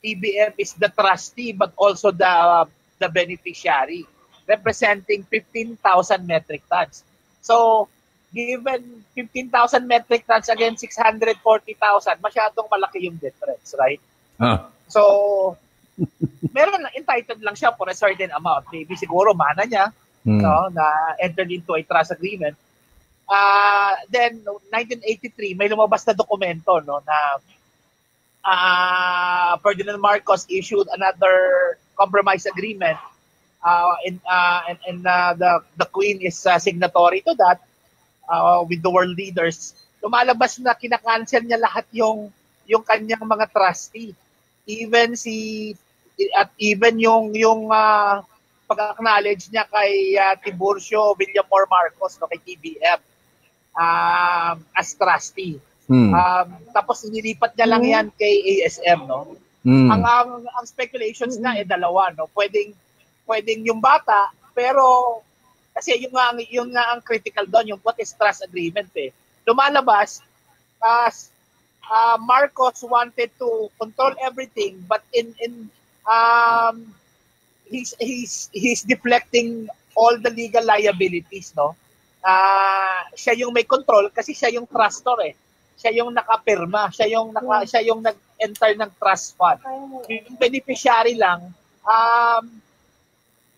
TBM 0.00 0.56
is 0.56 0.72
the 0.80 0.88
trustee 0.90 1.52
but 1.52 1.70
also 1.76 2.10
the 2.10 2.26
uh, 2.26 2.64
the 2.98 3.06
beneficiary 3.06 4.08
representing 4.50 5.22
15,000 5.30 5.78
metric 6.26 6.66
tons. 6.66 7.06
So, 7.38 7.86
given 8.30 9.02
15,000 9.14 9.86
metric 9.86 10.26
tons 10.26 10.48
against 10.48 10.80
640,000, 10.86 11.42
masyadong 12.22 12.70
malaki 12.70 13.10
yung 13.10 13.18
difference, 13.18 13.74
right? 13.78 14.00
Huh. 14.38 14.70
So, 14.86 15.56
meron 16.54 16.86
lang, 16.86 16.94
entitled 16.94 17.42
lang 17.42 17.58
siya 17.58 17.74
for 17.74 17.90
a 17.90 17.94
certain 17.94 18.30
amount. 18.30 18.70
Maybe 18.72 18.94
siguro 18.94 19.34
mana 19.34 19.66
niya 19.66 19.90
hmm. 20.24 20.40
no, 20.40 20.70
na 20.70 21.18
entered 21.18 21.50
into 21.50 21.74
a 21.74 21.82
trust 21.82 22.14
agreement. 22.14 22.54
Uh, 23.30 23.94
then, 24.10 24.42
1983, 24.74 25.54
may 25.54 25.70
lumabas 25.70 26.06
na 26.06 26.14
dokumento 26.14 26.82
no, 26.82 27.02
na 27.02 27.18
uh, 28.46 29.52
Ferdinand 29.58 30.00
Marcos 30.00 30.46
issued 30.50 30.86
another 30.90 31.78
compromise 31.98 32.46
agreement 32.46 32.98
uh, 33.62 33.94
and, 34.06 34.18
uh, 34.26 34.60
and, 34.68 34.78
and 34.86 35.00
uh, 35.06 35.34
the, 35.34 35.62
the 35.76 35.84
Queen 35.86 36.18
is 36.22 36.46
uh, 36.46 36.58
signatory 36.58 37.20
to 37.20 37.34
that 37.38 37.60
uh, 38.30 38.62
with 38.62 38.78
the 38.80 38.90
world 38.90 39.12
leaders, 39.18 39.74
lumalabas 39.98 40.62
na 40.62 40.78
kinakancel 40.78 41.42
niya 41.42 41.58
lahat 41.58 41.84
yung 41.90 42.30
yung 42.70 42.86
kanyang 42.86 43.26
mga 43.26 43.50
trustee. 43.50 44.14
Even 44.70 45.18
si 45.18 45.74
at 46.38 46.54
even 46.62 47.02
yung 47.02 47.34
yung 47.34 47.66
uh, 47.74 48.22
pag-acknowledge 48.70 49.50
niya 49.50 49.66
kay 49.66 50.14
uh, 50.14 50.38
Tiburcio 50.38 51.18
Villamor 51.18 51.66
Marcos 51.66 52.14
no 52.22 52.30
kay 52.30 52.38
TBM 52.38 53.00
um, 53.74 54.56
as 54.78 54.94
trustee. 54.94 55.58
Hmm. 55.90 56.14
Um, 56.14 56.48
tapos 56.70 57.02
nilipat 57.02 57.58
niya 57.58 57.66
lang 57.66 57.82
yan 57.82 58.06
kay 58.14 58.62
ASM 58.62 59.10
no. 59.10 59.34
Hmm. 59.66 59.90
Ang, 59.90 60.02
ang 60.06 60.30
ang 60.46 60.64
speculations 60.64 61.36
na 61.42 61.58
eh 61.58 61.66
dalawa 61.66 62.14
no. 62.14 62.30
Pwedeng 62.30 62.70
pwedeng 63.26 63.66
yung 63.66 63.82
bata 63.82 64.30
pero 64.54 65.18
kasi 65.74 65.96
yung 66.02 66.14
nga, 66.14 66.34
yung 66.50 66.70
nga 66.74 66.94
ang 66.94 67.00
critical 67.00 67.46
doon, 67.46 67.76
yung 67.76 67.82
what 67.82 67.96
is 67.98 68.12
trust 68.14 68.42
agreement 68.42 68.90
eh. 68.98 69.14
Lumalabas, 69.46 70.20
as 70.82 71.30
uh, 71.86 72.18
Marcos 72.20 72.82
wanted 72.82 73.30
to 73.38 73.70
control 73.78 74.14
everything, 74.20 74.82
but 74.88 75.04
in 75.12 75.32
in 75.40 75.68
um, 76.06 76.90
he's 77.66 77.94
he's 78.02 78.50
he's 78.52 78.82
deflecting 78.82 79.70
all 79.94 80.16
the 80.18 80.30
legal 80.30 80.64
liabilities, 80.64 81.54
no? 81.56 81.76
Uh, 82.20 83.00
siya 83.16 83.32
yung 83.46 83.52
may 83.56 83.64
control 83.64 84.12
kasi 84.12 84.36
siya 84.36 84.52
yung 84.52 84.68
trustor 84.68 85.16
eh. 85.24 85.34
Siya 85.80 85.96
yung 85.96 86.12
nakapirma, 86.12 86.92
siya 86.92 87.08
yung 87.16 87.32
naka, 87.32 87.64
siya 87.64 87.80
yung 87.88 88.04
nag-enter 88.04 88.76
ng 88.76 88.92
trust 89.00 89.32
fund. 89.40 89.64
Yung 90.12 90.36
beneficiary 90.36 91.16
lang 91.16 91.56
um, 91.84 92.44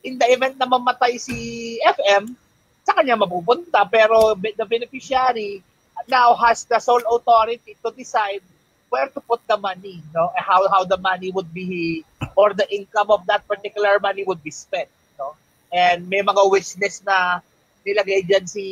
in 0.03 0.19
the 0.19 0.27
event 0.31 0.59
na 0.59 0.67
mamatay 0.67 1.19
si 1.19 1.79
FM, 1.83 2.35
sa 2.83 2.93
kanya 2.99 3.15
mapupunta. 3.15 3.87
Pero 3.87 4.35
the 4.35 4.67
beneficiary 4.67 5.63
now 6.11 6.35
has 6.35 6.67
the 6.67 6.79
sole 6.83 7.03
authority 7.07 7.79
to 7.79 7.91
decide 7.95 8.43
where 8.91 9.09
to 9.09 9.21
put 9.25 9.41
the 9.49 9.57
money, 9.57 10.03
no? 10.13 10.29
How 10.37 10.69
how 10.69 10.85
the 10.85 10.99
money 10.99 11.33
would 11.33 11.49
be 11.55 12.05
or 12.37 12.53
the 12.53 12.69
income 12.69 13.09
of 13.09 13.25
that 13.27 13.47
particular 13.49 13.97
money 14.03 14.27
would 14.27 14.43
be 14.43 14.53
spent, 14.53 14.91
no? 15.17 15.33
And 15.73 16.11
may 16.11 16.21
mga 16.21 16.43
witness 16.51 17.01
na 17.07 17.41
nilagay 17.87 18.29
diyan 18.29 18.45
si 18.45 18.65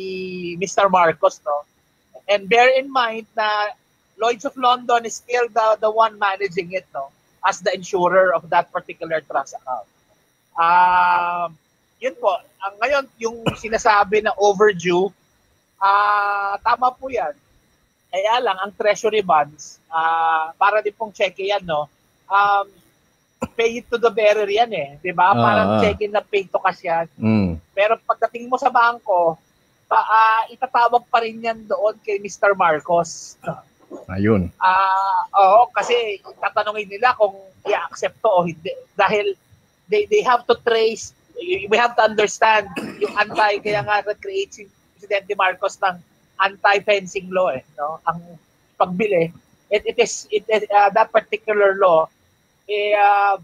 Mr. 0.61 0.91
Marcos, 0.91 1.41
no? 1.41 1.65
And 2.29 2.45
bear 2.45 2.69
in 2.77 2.91
mind 2.91 3.25
na 3.33 3.73
Lloyd's 4.21 4.45
of 4.45 4.53
London 4.59 5.09
is 5.09 5.17
still 5.17 5.49
the 5.49 5.81
the 5.81 5.89
one 5.89 6.19
managing 6.21 6.75
it, 6.77 6.85
no? 6.93 7.09
As 7.41 7.63
the 7.63 7.73
insurer 7.73 8.29
of 8.37 8.45
that 8.53 8.69
particular 8.69 9.25
trust 9.25 9.57
account. 9.57 9.89
Uh, 10.55 11.47
yun 12.01 12.15
po. 12.17 12.33
Ang 12.61 12.75
ngayon, 12.81 13.05
yung 13.17 13.37
sinasabi 13.57 14.21
na 14.25 14.33
overdue, 14.37 15.09
uh, 15.81 16.53
tama 16.61 16.93
po 16.93 17.09
yan. 17.09 17.33
Kaya 18.11 18.43
lang, 18.43 18.57
ang 18.59 18.71
treasury 18.75 19.23
bonds, 19.23 19.79
uh, 19.87 20.51
para 20.59 20.83
din 20.83 20.93
pong 20.93 21.15
check 21.15 21.37
yan, 21.39 21.63
no? 21.63 21.87
Um, 22.27 22.67
pay 23.57 23.81
it 23.81 23.89
to 23.89 23.97
the 23.97 24.11
bearer 24.11 24.45
yan 24.45 24.69
eh. 24.73 24.89
Di 25.01 25.09
ba? 25.15 25.33
Uh, 25.33 25.41
Parang 25.41 25.69
check-in 25.81 26.13
na 26.13 26.21
pay 26.21 26.45
to 26.45 26.61
cash 26.61 26.85
yan. 26.85 27.07
Mm. 27.17 27.57
Pero 27.73 27.97
pagdating 28.05 28.45
mo 28.45 28.59
sa 28.59 28.69
bangko, 28.69 29.39
pa, 29.89 29.99
uh, 29.99 30.43
itatawag 30.53 31.03
pa 31.09 31.23
rin 31.25 31.41
yan 31.41 31.59
doon 31.65 31.97
kay 32.05 32.21
Mr. 32.21 32.53
Marcos. 32.53 33.35
Ayun. 34.07 34.47
Ah, 34.55 35.27
uh, 35.35 35.41
oo, 35.41 35.61
kasi 35.75 36.23
tatanungin 36.39 36.87
nila 36.87 37.11
kung 37.19 37.35
i-accept 37.67 38.23
to 38.23 38.29
o 38.31 38.47
hindi. 38.47 38.71
Dahil 38.95 39.35
they 39.91 40.07
they 40.07 40.23
have 40.23 40.47
to 40.47 40.55
trace 40.63 41.11
we 41.67 41.75
have 41.75 41.93
to 41.99 42.03
understand 42.07 42.71
yung 42.97 43.11
anti 43.19 43.59
kaya 43.59 43.83
nga 43.83 43.99
na-create 44.07 44.51
si 44.55 44.63
Presidente 44.95 45.35
Marcos 45.35 45.75
ng 45.83 45.99
anti-fencing 46.39 47.27
law 47.29 47.51
eh 47.51 47.61
no? 47.75 47.99
Ang 48.07 48.39
pagbili. 48.79 49.29
It, 49.71 49.83
it 49.85 49.97
is 49.99 50.27
it 50.31 50.47
uh, 50.49 50.89
that 50.95 51.11
particular 51.11 51.75
law 51.79 52.07
eh, 52.67 52.95
uh, 52.95 53.37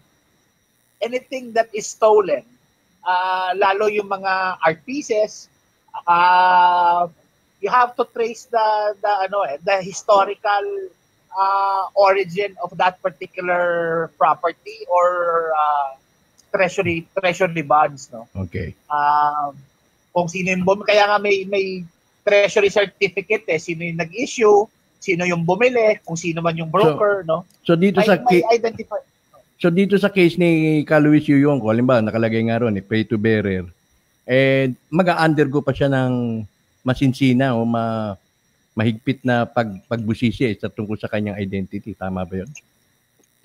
anything 1.03 1.53
that 1.53 1.71
is 1.71 1.87
stolen 1.87 2.43
uh, 3.07 3.55
lalo 3.55 3.87
yung 3.87 4.11
mga 4.11 4.59
art 4.59 4.83
pieces 4.83 5.47
uh, 6.07 7.07
you 7.63 7.69
have 7.71 7.95
to 7.95 8.03
trace 8.11 8.45
the 8.51 8.67
the 8.99 9.13
ano 9.29 9.47
eh 9.47 9.55
the 9.63 9.79
historical 9.79 10.65
uh, 11.31 11.87
origin 11.95 12.59
of 12.59 12.75
that 12.75 12.99
particular 13.01 14.09
property 14.19 14.83
or 14.91 15.51
uh, 15.55 15.95
treasury 16.57 17.05
treasury 17.13 17.61
bonds 17.61 18.09
no 18.09 18.25
okay 18.33 18.73
uh, 18.89 19.53
kung 20.09 20.25
sino 20.25 20.49
yung 20.49 20.65
bum 20.65 20.81
kaya 20.81 21.05
nga 21.05 21.21
may 21.21 21.45
may 21.45 21.85
treasury 22.25 22.73
certificate 22.73 23.45
eh 23.45 23.61
sino 23.61 23.85
yung 23.85 24.01
nag-issue 24.01 24.65
sino 24.97 25.23
yung 25.29 25.45
bumili 25.45 26.01
kung 26.01 26.17
sino 26.17 26.41
man 26.41 26.57
yung 26.57 26.73
broker 26.73 27.21
so, 27.21 27.27
no 27.29 27.37
so 27.61 27.77
dito 27.77 28.01
may, 28.01 28.07
sa 28.09 28.17
may 28.25 28.41
identify 28.49 28.97
So 29.57 29.73
dito 29.73 29.97
sa 29.97 30.13
case 30.13 30.37
ni 30.37 30.85
Kaluis 30.85 31.25
Yuyong 31.25 31.57
ko, 31.57 31.73
halimbawa 31.73 32.05
nakalagay 32.05 32.45
nga 32.45 32.61
ron, 32.61 32.77
eh, 32.77 32.85
pay 32.85 33.01
to 33.09 33.17
bearer, 33.17 33.65
eh, 34.29 34.69
mag-undergo 34.93 35.65
pa 35.65 35.73
siya 35.73 35.89
ng 35.89 36.45
masinsina 36.85 37.57
o 37.57 37.65
ma, 37.65 38.13
mahigpit 38.77 39.25
na 39.25 39.49
pag, 39.49 39.81
pagbusisi 39.89 40.45
eh, 40.45 40.53
sa 40.53 40.69
tungkol 40.69 41.01
sa 41.01 41.09
kanyang 41.09 41.41
identity. 41.41 41.97
Tama 41.97 42.21
ba 42.21 42.45
yun? 42.45 42.51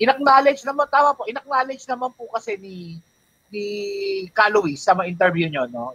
Inacknowledge 0.01 0.61
naman, 0.65 0.85
tama 0.89 1.13
po, 1.13 1.25
inacknowledge 1.29 1.85
naman 1.85 2.09
po 2.13 2.29
kasi 2.33 2.57
ni 2.57 2.97
ni 3.53 3.65
Kaluis 4.33 4.81
sa 4.81 4.97
mga 4.97 5.13
interview 5.13 5.45
nyo, 5.45 5.69
no? 5.69 5.93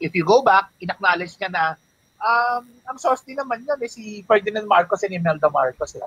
If 0.00 0.14
you 0.14 0.22
go 0.22 0.40
back, 0.40 0.70
inacknowledge 0.78 1.34
niya 1.36 1.50
na 1.50 1.64
um, 2.22 2.62
ang 2.86 2.96
source 2.96 3.26
din 3.26 3.36
naman 3.36 3.66
yan 3.66 3.80
eh, 3.82 3.90
si 3.90 4.22
Ferdinand 4.24 4.64
Marcos 4.70 5.02
and 5.02 5.12
Imelda 5.12 5.50
Marcos. 5.50 5.98
Eh. 5.98 6.02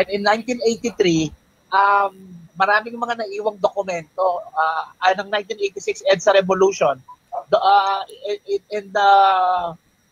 And 0.00 0.08
in 0.08 0.22
1983, 0.24 1.28
um, 1.70 2.12
maraming 2.58 2.96
mga 2.96 3.20
naiwang 3.22 3.60
dokumento. 3.60 4.42
Uh, 4.54 5.12
ng 5.14 5.28
1986 5.30 6.08
EDSA 6.08 6.34
Revolution, 6.34 6.98
the, 7.52 7.58
uh, 7.58 8.02
in, 8.48 8.62
in 8.72 8.84
the 8.90 9.10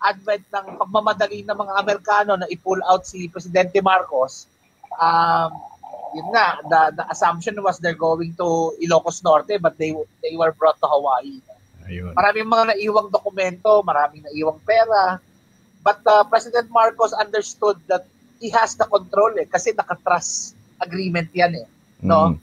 advent 0.05 0.45
ng 0.53 0.67
pagmamadali 0.79 1.43
ng 1.43 1.57
mga 1.57 1.73
Amerikano 1.81 2.33
na 2.37 2.47
i-pull 2.53 2.79
out 2.87 3.09
si 3.09 3.27
Presidente 3.33 3.81
Marcos, 3.81 4.47
um, 5.01 5.51
yun 6.15 6.28
nga, 6.31 6.61
the, 6.69 7.03
the 7.03 7.05
assumption 7.11 7.59
was 7.62 7.78
they're 7.78 7.99
going 7.99 8.35
to 8.39 8.77
Ilocos 8.78 9.24
Norte 9.24 9.59
but 9.59 9.74
they 9.78 9.91
they 10.23 10.37
were 10.37 10.53
brought 10.53 10.78
to 10.78 10.87
Hawaii. 10.87 11.43
Ayun. 11.87 12.15
Maraming 12.15 12.51
mga 12.51 12.65
naiwang 12.74 13.09
dokumento, 13.11 13.83
maraming 13.87 14.27
naiwang 14.27 14.59
pera. 14.66 15.23
But 15.87 16.03
uh, 16.03 16.27
President 16.27 16.66
Marcos 16.70 17.15
understood 17.15 17.78
that 17.87 18.11
he 18.43 18.51
has 18.51 18.74
the 18.74 18.85
control 18.91 19.33
eh 19.39 19.47
kasi 19.47 19.70
naka-trust 19.70 20.59
agreement 20.83 21.31
yan 21.31 21.62
eh. 21.62 21.66
No? 22.03 22.35
Mm. 22.35 22.37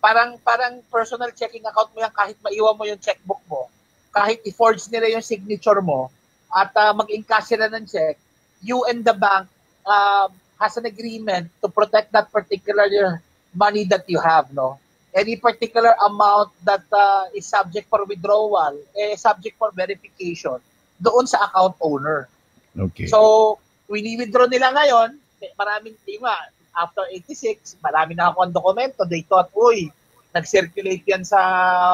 Parang 0.00 0.30
parang 0.40 0.80
personal 0.88 1.28
checking 1.36 1.62
account 1.68 1.92
mo 1.92 2.00
yan 2.00 2.14
kahit 2.16 2.36
maiwan 2.40 2.80
mo 2.80 2.88
yung 2.88 2.98
checkbook 2.98 3.40
mo. 3.46 3.68
Kahit 4.08 4.40
i-forge 4.48 4.88
nila 4.88 5.12
yung 5.12 5.24
signature 5.24 5.84
mo 5.84 6.08
at 6.48 6.72
uh, 6.80 6.96
mag-encash 6.96 7.52
sila 7.52 7.68
ng 7.68 7.84
check, 7.84 8.16
you 8.64 8.88
and 8.88 9.04
the 9.04 9.12
bank 9.12 9.46
uh, 9.84 10.32
has 10.58 10.76
an 10.76 10.86
agreement 10.86 11.48
to 11.62 11.70
protect 11.70 12.12
that 12.12 12.30
particular 12.30 13.22
money 13.54 13.84
that 13.86 14.04
you 14.10 14.20
have, 14.20 14.52
no? 14.52 14.78
Any 15.14 15.36
particular 15.36 15.94
amount 16.04 16.52
that 16.62 16.84
uh, 16.92 17.32
is 17.32 17.46
subject 17.46 17.88
for 17.88 18.04
withdrawal, 18.04 18.76
eh, 18.92 19.16
subject 19.16 19.56
for 19.56 19.72
verification 19.72 20.60
doon 21.00 21.24
sa 21.24 21.48
account 21.48 21.78
owner. 21.80 22.28
Okay. 22.76 23.06
So, 23.06 23.56
wini-withdraw 23.88 24.50
nila 24.50 24.74
ngayon, 24.74 25.16
maraming 25.56 25.96
lima. 26.04 26.34
After 26.78 27.02
86, 27.10 27.78
marami 27.82 28.14
na 28.14 28.30
ako 28.30 28.38
ang 28.46 28.52
dokumento. 28.54 29.02
They 29.02 29.26
thought, 29.26 29.50
uy, 29.56 29.90
nag-circulate 30.30 31.02
yan 31.08 31.26
sa 31.26 31.40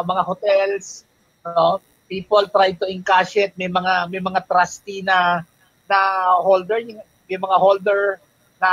mga 0.04 0.22
hotels. 0.28 1.08
No? 1.40 1.80
People 2.04 2.44
try 2.52 2.76
to 2.76 2.84
encash 2.84 3.40
it. 3.40 3.56
May 3.56 3.72
mga 3.72 4.12
may 4.12 4.20
mga 4.20 4.44
trustee 4.44 5.00
na 5.00 5.40
na 5.88 5.98
holder, 6.44 6.84
may 6.84 7.38
mga 7.40 7.56
holder 7.56 8.20
na 8.60 8.72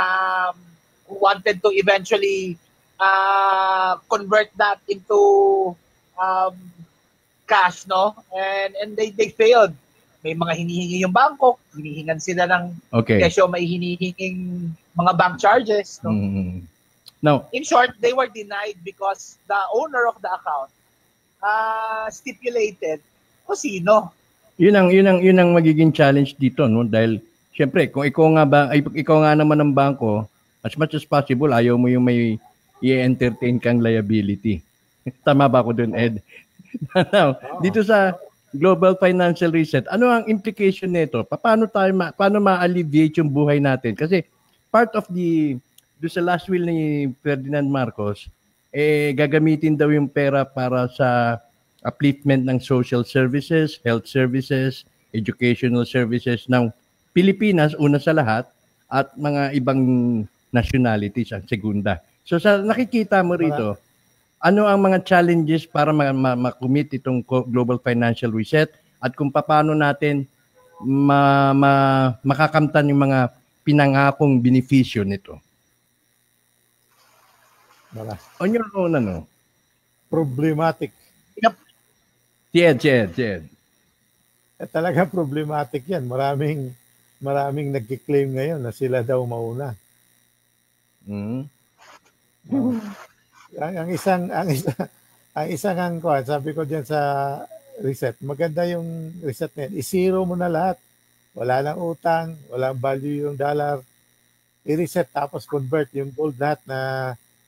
wanted 1.08 1.60
to 1.62 1.70
eventually 1.74 2.56
uh, 3.00 3.96
convert 4.08 4.48
that 4.56 4.80
into 4.88 5.74
um, 6.16 6.54
cash, 7.46 7.86
no? 7.86 8.16
And 8.32 8.74
and 8.80 8.90
they 8.96 9.10
they 9.10 9.28
failed. 9.28 9.74
May 10.22 10.38
mga 10.38 10.54
hinihingi 10.54 11.02
yung 11.02 11.10
bangko, 11.10 11.58
hinihingan 11.74 12.22
sila 12.22 12.46
ng 12.46 12.78
Okay. 12.94 13.18
kesyo, 13.18 13.50
may 13.50 13.66
hinihinging 13.66 14.70
mga 14.94 15.12
bank 15.18 15.34
charges, 15.42 15.98
no? 16.06 16.14
Mm. 16.14 16.62
Now, 17.22 17.46
In 17.50 17.62
short, 17.62 17.94
they 17.98 18.14
were 18.14 18.26
denied 18.26 18.78
because 18.82 19.38
the 19.46 19.58
owner 19.74 20.06
of 20.06 20.18
the 20.22 20.30
account 20.30 20.70
uh, 21.42 22.06
stipulated 22.10 23.02
kung 23.46 23.58
sino. 23.58 24.14
yun 24.60 24.78
ang 24.78 24.88
yun 24.94 25.06
ang 25.08 25.18
yun 25.18 25.38
ang 25.42 25.50
magiging 25.50 25.90
challenge 25.90 26.36
dito 26.38 26.68
no 26.70 26.84
dahil 26.86 27.18
syempre 27.52 27.88
kung 27.92 28.04
ikaw 28.08 28.26
nga 28.40 28.44
ba 28.48 28.60
ikaw 28.74 29.22
nga 29.22 29.32
naman 29.36 29.60
ng 29.60 29.72
bangko 29.76 30.24
as 30.64 30.74
much 30.74 30.96
as 30.96 31.04
possible 31.04 31.52
ayaw 31.52 31.76
mo 31.76 31.86
yung 31.86 32.04
may 32.04 32.40
i-entertain 32.82 33.62
kang 33.62 33.78
liability. 33.78 34.60
Tama 35.26 35.46
ba 35.46 35.62
ako 35.62 35.70
dun, 35.72 35.94
Ed? 35.94 36.18
Now, 37.14 37.38
dito 37.62 37.80
sa 37.86 38.18
global 38.52 38.98
financial 38.98 39.54
reset, 39.54 39.86
ano 39.88 40.10
ang 40.10 40.26
implication 40.26 40.90
nito? 40.90 41.22
Paano 41.24 41.70
tayo 41.70 41.94
ma- 41.94 42.12
paano 42.12 42.42
ma-alleviate 42.42 43.22
yung 43.22 43.30
buhay 43.30 43.62
natin? 43.62 43.94
Kasi 43.94 44.26
part 44.68 44.92
of 44.98 45.06
the 45.08 45.56
do 46.02 46.10
sa 46.10 46.18
last 46.18 46.50
will 46.50 46.66
ni 46.66 47.14
Ferdinand 47.22 47.70
Marcos, 47.70 48.26
eh 48.74 49.14
gagamitin 49.14 49.78
daw 49.78 49.86
yung 49.94 50.10
pera 50.10 50.42
para 50.42 50.90
sa 50.90 51.38
upliftment 51.86 52.42
ng 52.42 52.58
social 52.58 53.06
services, 53.06 53.78
health 53.86 54.10
services, 54.10 54.82
educational 55.14 55.86
services 55.86 56.50
ng 56.50 56.74
Pilipinas 57.12 57.76
una 57.76 58.00
sa 58.00 58.16
lahat 58.16 58.48
at 58.88 59.12
mga 59.16 59.56
ibang 59.56 59.80
nationalities 60.52 61.32
ang 61.32 61.44
segunda. 61.48 62.00
So 62.24 62.36
sa 62.40 62.60
nakikita 62.60 63.20
mo 63.24 63.36
rito, 63.36 63.76
ano 64.42 64.66
ang 64.66 64.80
mga 64.80 65.04
challenges 65.04 65.64
para 65.68 65.92
ma- 65.94 66.12
ma- 66.12 66.36
ma-commit 66.36 66.92
itong 66.96 67.24
global 67.48 67.78
financial 67.78 68.32
reset 68.32 68.72
at 69.00 69.14
kung 69.16 69.30
paano 69.32 69.72
natin 69.76 70.26
ma- 70.82 71.54
ma- 71.54 72.12
makakamtan 72.20 72.90
yung 72.90 73.06
mga 73.06 73.30
pinangakong 73.62 74.42
benepisyo 74.42 75.06
nito. 75.06 75.38
Wala. 77.92 78.16
On 78.40 78.48
your 78.50 78.66
own, 78.72 78.98
ano? 78.98 79.28
Problematic. 80.08 80.90
Si 82.52 82.60
Ed, 82.60 82.76
si 82.82 82.88
Ed, 82.88 83.10
si 83.16 83.22
Ed. 83.24 83.44
Eh, 84.60 84.68
talaga 84.68 85.08
problematic 85.08 85.88
yan. 85.88 86.04
Maraming 86.04 86.72
maraming 87.22 87.70
nagki-claim 87.70 88.34
ngayon 88.34 88.60
na 88.60 88.74
sila 88.74 89.06
daw 89.06 89.22
mauna. 89.22 89.78
Mm. 91.06 91.46
ang, 93.62 93.74
ang 93.78 93.88
isang 93.90 94.26
ang 94.28 94.48
isang 94.50 94.82
ang 95.32 95.48
isang 95.48 95.78
ang 95.78 95.96
kuwan, 96.02 96.26
sabi 96.26 96.52
ko 96.52 96.66
diyan 96.66 96.84
sa 96.84 97.00
reset, 97.80 98.18
maganda 98.20 98.68
yung 98.68 99.16
reset 99.24 99.54
yan. 99.56 99.72
I-zero 99.72 100.28
mo 100.28 100.36
na 100.36 100.50
lahat. 100.52 100.76
Wala 101.32 101.64
nang 101.64 101.80
utang, 101.80 102.36
walang 102.52 102.76
value 102.76 103.24
yung 103.24 103.38
dollar. 103.40 103.80
I-reset 104.68 105.08
tapos 105.08 105.48
convert 105.48 105.88
yung 105.96 106.12
gold 106.12 106.36
lahat 106.36 106.60
na 106.68 106.78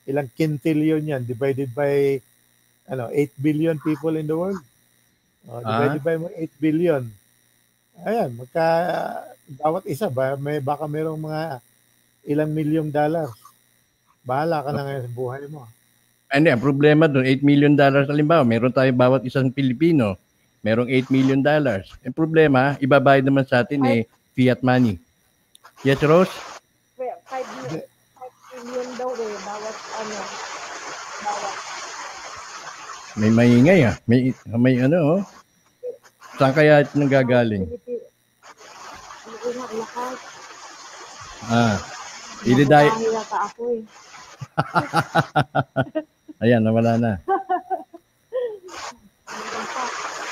ilang 0.09 0.25
quintillion 0.33 1.01
yan 1.05 1.21
divided 1.21 1.69
by 1.73 2.17
ano 2.89 3.09
8 3.13 3.37
billion 3.37 3.77
people 3.77 4.13
in 4.17 4.25
the 4.25 4.37
world. 4.37 4.61
Oh, 5.45 5.61
divided 5.61 6.01
by 6.01 6.15
mo 6.17 6.27
8 6.33 6.49
billion. 6.57 7.03
Ayan, 8.03 8.35
magka 8.35 8.67
bawat 9.45 9.87
isa 9.87 10.11
ba 10.11 10.35
may 10.35 10.59
baka 10.59 10.83
merong 10.89 11.21
mga 11.21 11.63
ilang 12.27 12.51
milyong 12.51 12.91
dollar. 12.91 13.31
Bahala 14.25 14.65
ka 14.65 14.73
na 14.73 14.83
ngayon 14.83 15.05
sa 15.05 15.13
buhay 15.13 15.43
mo. 15.47 15.69
Hindi, 16.33 16.49
ang 16.51 16.59
problema 16.59 17.05
doon, 17.07 17.23
8 17.23 17.45
million 17.45 17.73
dollars. 17.77 18.09
Halimbawa, 18.09 18.43
meron 18.43 18.73
tayo 18.73 18.89
bawat 18.91 19.23
isang 19.23 19.53
Pilipino, 19.53 20.19
merong 20.65 20.89
8 20.89 21.13
million 21.13 21.39
dollars. 21.39 21.93
Ang 22.03 22.17
problema, 22.17 22.75
ibabayad 22.81 23.23
naman 23.23 23.45
sa 23.47 23.63
atin 23.63 23.79
eh, 23.87 24.01
fiat 24.35 24.59
money. 24.65 24.99
Yes, 25.85 26.01
Rose? 26.03 26.33
5 26.99 27.05
million, 27.31 27.85
5 27.85 28.65
million 28.67 28.87
daw 28.99 29.09
eh, 29.13 29.37
bawat 29.45 29.77
ano, 30.01 30.17
bawat. 31.23 31.55
May 33.15 33.31
maingay 33.31 33.79
ah. 33.87 33.95
May, 34.09 34.35
may 34.59 34.75
ano 34.83 34.97
oh. 34.99 35.19
Saan 36.35 36.51
kaya 36.51 36.83
nanggagaling? 36.91 37.63
Ah, 41.47 41.77
Iliday. 42.43 42.87
Ako 42.91 43.63
eh. 43.71 43.83
ayan, 46.43 46.61
nawala 46.63 46.99
na. 46.99 47.11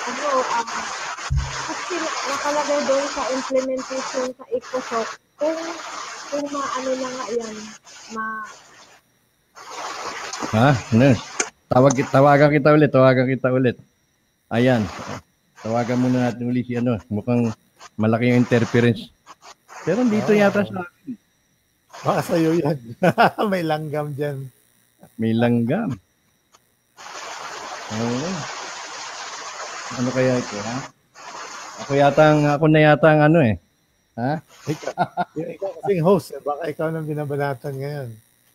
Ano, 0.03 0.27
um, 0.43 0.67
kasi 1.63 1.95
nakalagay 2.03 2.79
doon 2.87 3.05
sa 3.07 3.23
implementation 3.31 4.27
sa 4.35 4.45
ECOSOC, 4.51 5.07
kung, 5.39 5.59
kung 6.31 6.45
maano 6.51 6.91
na 6.99 7.09
nga 7.09 7.25
yan, 7.31 7.55
ma, 8.11 8.25
Ha? 10.53 10.69
Ano? 10.93 11.17
Tawag, 11.65 11.93
tawagan 12.13 12.51
kita 12.53 12.69
ulit, 12.75 12.91
tawagan 12.93 13.25
kita 13.25 13.49
ulit. 13.49 13.75
Ayan. 14.53 14.85
Tawagan 15.63 15.95
muna 15.97 16.29
natin 16.29 16.43
ulit 16.45 16.67
si 16.67 16.75
ano. 16.75 16.99
Mukhang 17.07 17.47
malaki 17.95 18.29
yung 18.29 18.43
interference. 18.43 19.07
Pero 19.87 20.03
dito 20.03 20.31
Oh. 20.31 20.37
yata 20.37 20.61
sa 20.63 20.83
akin. 20.83 21.15
Baka 22.03 22.21
sa'yo 22.21 22.51
yan. 22.59 22.77
May 23.51 23.63
langgam 23.63 24.11
dyan. 24.11 24.37
May 25.15 25.31
langgam. 25.31 25.95
Oo. 27.93 28.29
Ano 29.93 30.09
kaya 30.11 30.35
ito, 30.35 30.57
ha? 30.59 30.77
Ako 31.85 31.91
yata 31.95 32.23
ang, 32.33 32.41
ako 32.49 32.65
na 32.67 32.79
yata 32.81 33.07
ang 33.07 33.21
ano 33.29 33.39
eh. 33.39 33.55
Ha? 34.19 34.41
Ikaw, 34.67 34.93
ikaw 35.37 35.69
kasing 35.79 36.03
host, 36.03 36.27
eh, 36.33 36.41
baka 36.41 36.69
ikaw 36.69 36.87
nang 36.89 37.07
binabanatan 37.07 37.73
ngayon. 37.75 38.09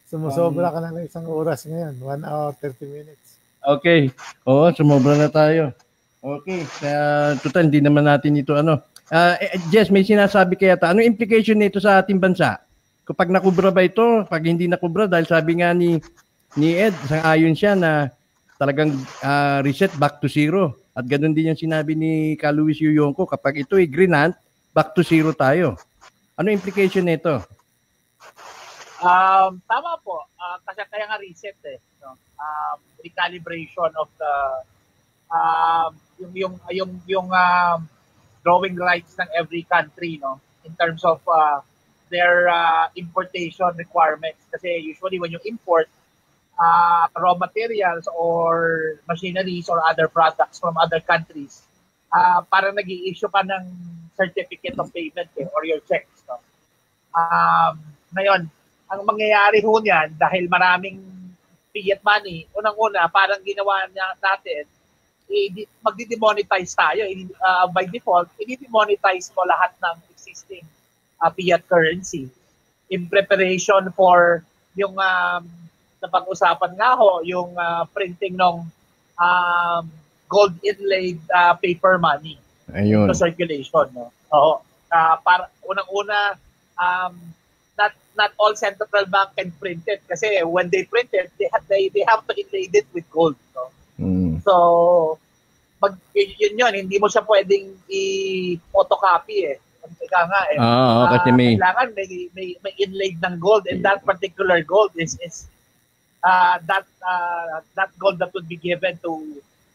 Sumusobra 0.08 0.72
ka 0.72 0.78
na 0.80 0.92
ng 0.92 1.04
isang 1.04 1.24
oras 1.28 1.64
ngayon. 1.64 1.94
1 2.00 2.24
hour, 2.24 2.52
30 2.56 2.84
minutes. 2.84 3.38
Okay. 3.60 4.08
Oo, 4.44 4.68
sumobra 4.72 5.14
na 5.14 5.28
tayo. 5.28 5.72
Okay. 6.18 6.66
Kaya, 6.82 7.34
total, 7.38 7.70
hindi 7.70 7.80
naman 7.82 8.06
natin 8.06 8.38
ito 8.38 8.54
ano. 8.58 8.82
Eh, 9.08 9.56
Jess, 9.72 9.88
may 9.88 10.04
sinasabi 10.04 10.58
kaya 10.58 10.76
ta. 10.76 10.92
Ano 10.92 11.00
implication 11.00 11.56
nito 11.56 11.80
sa 11.80 12.02
ating 12.02 12.20
bansa? 12.20 12.60
Kapag 13.08 13.32
nakubra 13.32 13.72
ba 13.72 13.80
ito? 13.80 14.26
Pag 14.28 14.44
hindi 14.44 14.68
nakubra, 14.68 15.08
dahil 15.08 15.24
sabi 15.24 15.64
nga 15.64 15.72
ni 15.72 15.96
ni 16.60 16.76
Ed, 16.76 16.92
sang-ayon 17.08 17.56
siya 17.56 17.72
na 17.72 18.12
talagang 18.60 18.92
ah, 19.24 19.64
reset 19.64 19.94
back 19.96 20.20
to 20.20 20.28
zero. 20.28 20.76
At 20.92 21.06
ganun 21.06 21.32
din 21.32 21.54
yung 21.54 21.56
sinabi 21.56 21.94
ni 21.94 22.34
Ka 22.34 22.50
Luis 22.50 22.82
Yuyongko, 22.82 23.24
kapag 23.24 23.62
ito 23.64 23.78
ay 23.78 23.86
grinant, 23.86 24.34
back 24.74 24.92
to 24.92 25.06
zero 25.06 25.30
tayo. 25.32 25.78
Ano 26.34 26.52
implication 26.52 27.06
nito? 27.06 27.38
Um, 28.98 29.62
tama 29.70 29.94
po. 30.02 30.26
Uh, 30.34 30.58
kasi 30.66 30.82
kaya 30.90 31.06
nga 31.06 31.22
reset 31.22 31.54
eh. 31.70 31.78
No? 32.02 32.18
Um, 32.38 32.78
recalibration 32.98 33.94
of 33.94 34.10
the 34.18 34.34
um, 35.30 35.94
yung 36.20 36.32
yung 36.34 36.54
yung 36.70 36.92
yung 37.06 37.28
um, 37.30 37.88
drawing 38.44 38.76
rights 38.76 39.16
ng 39.18 39.28
every 39.34 39.62
country 39.66 40.18
no? 40.22 40.40
In 40.66 40.74
terms 40.74 41.04
of 41.04 41.22
uh, 41.26 41.60
their 42.10 42.48
uh, 42.48 42.88
importation 42.96 43.72
requirements. 43.76 44.44
Kasi 44.50 44.80
usually 44.80 45.18
when 45.18 45.32
you 45.32 45.40
import 45.44 45.88
uh, 46.58 47.06
raw 47.16 47.34
materials 47.34 48.08
or 48.12 48.98
machineries 49.08 49.68
or 49.68 49.80
other 49.84 50.08
products 50.08 50.58
from 50.58 50.76
other 50.76 51.00
countries 51.00 51.62
uh, 52.12 52.40
parang 52.48 52.74
nag 52.76 52.88
issue 52.88 53.28
ka 53.28 53.44
ng 53.44 53.64
certificate 54.16 54.76
of 54.80 54.90
payment 54.92 55.28
eh, 55.38 55.46
or 55.54 55.62
your 55.64 55.80
checks 55.86 56.24
no? 56.26 56.40
Um, 57.14 57.80
ngayon 58.16 58.48
ang 58.88 59.00
mangyayari 59.04 59.60
ho 59.60 59.78
niyan 59.78 60.16
dahil 60.16 60.48
maraming 60.48 61.04
fiat 61.68 62.00
money, 62.00 62.48
unang-una, 62.56 63.04
parang 63.12 63.44
ginawa 63.44 63.84
niya 63.92 64.16
natin, 64.16 64.64
i- 65.28 65.68
magdi-demonetize 65.84 66.72
tayo. 66.74 67.04
Uh, 67.40 67.66
by 67.70 67.84
default, 67.84 68.28
i-demonetize 68.40 69.32
mo 69.36 69.44
lahat 69.44 69.72
ng 69.80 69.96
existing 70.12 70.64
uh, 71.20 71.30
fiat 71.30 71.62
currency 71.68 72.28
in 72.88 73.04
preparation 73.06 73.92
for 73.92 74.42
yung 74.76 74.96
um, 74.96 75.42
napag-usapan 76.00 76.72
nga 76.78 76.96
ho, 76.96 77.20
yung 77.26 77.52
uh, 77.58 77.84
printing 77.92 78.38
ng 78.38 78.64
um, 79.18 79.84
gold 80.28 80.54
inlaid 80.62 81.18
uh, 81.34 81.56
paper 81.56 81.98
money 81.98 82.38
Ayun. 82.72 83.08
to 83.08 83.16
circulation. 83.16 83.88
No? 83.96 84.12
Oo. 84.32 84.60
Ah, 84.88 85.20
para 85.20 85.52
unang-una 85.68 86.40
um, 86.80 87.12
not 87.76 87.92
not 88.16 88.32
all 88.40 88.56
central 88.56 88.88
bank 89.04 89.36
can 89.36 89.52
print 89.60 89.84
it 89.84 90.00
kasi 90.08 90.40
when 90.44 90.72
they 90.72 90.84
print 90.88 91.12
it, 91.12 91.28
they 91.36 91.48
have, 91.52 91.64
they, 91.68 91.92
they 91.92 92.04
have 92.08 92.24
to 92.24 92.32
inlay 92.32 92.72
it 92.72 92.88
with 92.96 93.04
gold. 93.12 93.36
No? 93.52 93.68
So, 94.48 95.20
mag, 95.76 95.92
yun, 96.16 96.56
yun 96.56 96.72
hindi 96.72 96.96
mo 96.96 97.12
siya 97.12 97.20
pwedeng 97.28 97.68
i-photocopy 97.84 99.36
eh. 99.44 99.58
Ika 99.88 100.20
nga 100.24 100.40
eh. 100.52 100.56
Oo, 100.56 101.00
Ah, 101.04 101.04
kasi 101.16 101.28
may 101.36 101.56
Kailangan 101.56 101.88
may, 101.92 102.08
may, 102.32 102.48
may 102.64 102.72
inlaid 102.80 103.20
ng 103.20 103.36
gold 103.36 103.68
and 103.68 103.84
that 103.84 104.00
particular 104.08 104.64
gold 104.64 104.92
is 104.96 105.20
is 105.20 105.48
uh, 106.24 106.56
that 106.64 106.84
uh, 107.04 107.60
that 107.76 107.92
gold 108.00 108.16
that 108.20 108.32
would 108.32 108.48
be 108.48 108.56
given 108.56 108.96
to 109.04 109.12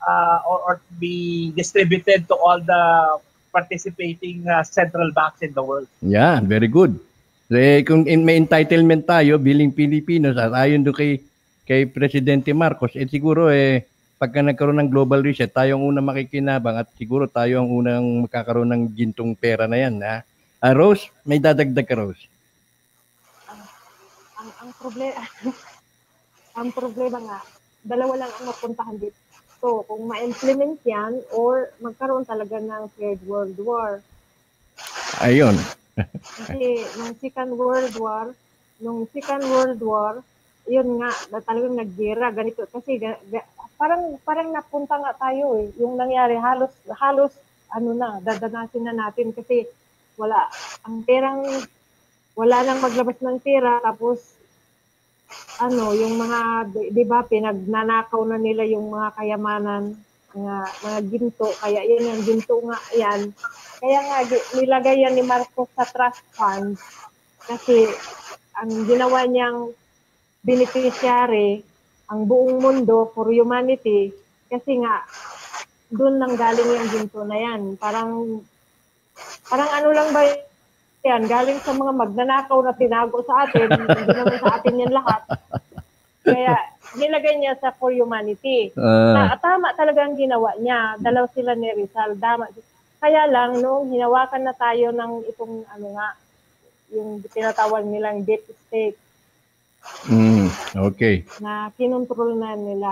uh, 0.02 0.38
or, 0.46 0.58
or 0.66 0.76
be 0.98 1.50
distributed 1.54 2.26
to 2.30 2.36
all 2.38 2.62
the 2.62 2.84
participating 3.54 4.42
uh, 4.50 4.66
central 4.66 5.14
banks 5.14 5.42
in 5.46 5.54
the 5.54 5.62
world. 5.62 5.86
Yeah, 6.02 6.42
very 6.42 6.68
good. 6.70 6.98
Eh, 7.54 7.86
kung 7.86 8.10
in, 8.10 8.26
may 8.26 8.38
entitlement 8.42 9.06
tayo 9.06 9.38
biling 9.38 9.70
Pilipinos 9.70 10.34
at 10.42 10.54
ayon 10.58 10.82
do 10.82 10.90
kay 10.90 11.22
kay 11.70 11.86
Presidente 11.86 12.50
Marcos, 12.50 12.98
eh 12.98 13.06
siguro 13.06 13.54
eh 13.54 13.86
pagka 14.24 14.40
nagkaroon 14.40 14.80
ng 14.80 14.88
global 14.88 15.20
reset, 15.20 15.52
tayo 15.52 15.76
ang 15.76 15.84
unang 15.84 16.08
makikinabang 16.08 16.80
at 16.80 16.88
siguro 16.96 17.28
tayo 17.28 17.60
ang 17.60 17.68
unang 17.68 18.24
magkakaroon 18.24 18.72
ng 18.72 18.84
gintong 18.96 19.36
pera 19.36 19.68
na 19.68 19.76
yan. 19.76 20.00
Ha? 20.00 20.24
Ah, 20.64 20.72
Rose, 20.72 21.12
may 21.28 21.44
dadagdag 21.44 21.84
ka, 21.84 22.00
Rose. 22.00 22.32
ang 24.44 24.52
ang 24.60 24.72
problema 24.76 25.24
ang 26.60 26.70
problema 26.76 27.18
nga 27.24 27.40
dalawa 27.84 28.14
lang 28.24 28.32
ang 28.32 28.46
mapuntahan 28.52 28.96
dito 29.00 29.16
so 29.64 29.88
kung 29.88 30.04
ma-implement 30.04 30.76
yan 30.84 31.24
or 31.32 31.72
magkaroon 31.80 32.28
talaga 32.28 32.60
ng 32.60 32.92
third 33.00 33.24
world 33.24 33.56
war 33.64 34.04
Ayun. 35.24 35.56
kasi 36.20 36.84
nung 37.00 37.16
second 37.24 37.56
world 37.56 37.96
war 37.96 38.36
nung 38.84 39.08
second 39.16 39.48
world 39.48 39.80
war 39.80 40.20
yun 40.68 41.00
nga 41.02 41.12
talagang 41.44 41.76
naggira 41.76 42.32
ganito. 42.32 42.64
Kasi 42.68 43.00
parang 43.76 44.16
parang 44.24 44.50
napunta 44.52 44.96
nga 45.00 45.14
tayo 45.18 45.60
eh. 45.60 45.72
Yung 45.82 46.00
nangyari 46.00 46.40
halos 46.40 46.72
halos 47.00 47.34
ano 47.74 47.92
na 47.98 48.22
dadanasin 48.22 48.86
na 48.86 48.94
natin 48.96 49.34
kasi 49.34 49.66
wala 50.16 50.48
ang 50.86 51.02
perang 51.04 51.42
wala 52.38 52.58
nang 52.62 52.80
maglabas 52.82 53.18
ng 53.22 53.42
pera 53.42 53.82
tapos 53.82 54.38
ano 55.58 55.94
yung 55.98 56.18
mga 56.18 56.70
di, 56.70 56.82
di 56.94 57.04
ba 57.06 57.26
pinagnanakaw 57.26 58.22
na 58.30 58.38
nila 58.38 58.62
yung 58.66 58.94
mga 58.94 59.10
kayamanan 59.18 59.98
mga 60.34 60.58
mga 60.82 61.00
ginto. 61.14 61.48
Kaya 61.62 61.82
yan 61.86 62.10
yung 62.10 62.24
ginto 62.26 62.56
nga 62.66 62.78
yan. 62.98 63.22
Kaya 63.78 64.00
nga 64.02 64.18
nilagay 64.58 65.06
yan 65.06 65.14
ni 65.14 65.24
Marcos 65.24 65.70
sa 65.78 65.86
trust 65.86 66.26
fund. 66.34 66.78
Kasi 67.46 67.86
ang 68.58 68.72
ginawa 68.90 69.26
niyang 69.30 69.70
beneficiary 70.44 71.64
ang 72.12 72.28
buong 72.28 72.60
mundo 72.60 73.10
for 73.16 73.32
humanity 73.32 74.12
kasi 74.52 74.78
nga 74.84 75.08
doon 75.90 76.20
nang 76.20 76.36
galing 76.36 76.68
yung 76.68 76.90
ginto 76.92 77.24
na 77.24 77.38
yan 77.40 77.80
parang 77.80 78.44
parang 79.48 79.70
ano 79.72 79.90
lang 79.96 80.10
ba 80.12 80.22
yan, 81.04 81.28
galing 81.28 81.60
sa 81.60 81.76
mga 81.76 81.92
magnanakaw 82.00 82.64
na 82.64 82.72
tinago 82.80 83.20
sa 83.28 83.44
atin, 83.44 83.68
hindi 83.68 84.08
naman 84.08 84.40
sa 84.40 84.56
atin 84.56 84.82
yan 84.88 84.94
lahat. 84.96 85.22
Kaya 86.24 86.56
nilagay 86.96 87.36
niya 87.44 87.60
sa 87.60 87.76
for 87.76 87.92
humanity. 87.92 88.72
Ah, 88.80 89.12
Na, 89.12 89.36
tama 89.36 89.76
talaga 89.76 90.08
ang 90.08 90.16
ginawa 90.16 90.56
niya. 90.56 90.96
Dalaw 91.04 91.28
sila 91.36 91.60
ni 91.60 91.68
Rizal. 91.76 92.16
Tama. 92.16 92.48
Kaya 93.04 93.28
lang, 93.28 93.60
noong 93.60 93.92
hinawakan 93.92 94.48
na 94.48 94.56
tayo 94.56 94.96
ng 94.96 95.28
itong, 95.28 95.68
ano 95.76 95.88
nga, 95.92 96.16
yung 96.96 97.20
tinatawag 97.28 97.84
nilang 97.84 98.24
deep 98.24 98.48
state 98.72 98.96
mm, 100.06 100.48
okay. 100.78 101.24
na 101.40 101.72
kinontrol 101.74 102.36
na 102.36 102.56
nila. 102.56 102.92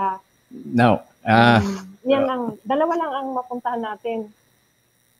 Now, 0.52 1.04
ah, 1.22 1.60
Um, 1.60 1.88
yan 2.02 2.26
ang, 2.26 2.42
dalawa 2.62 2.92
lang 2.98 3.12
ang 3.14 3.28
mapuntahan 3.32 3.78
natin. 3.78 4.26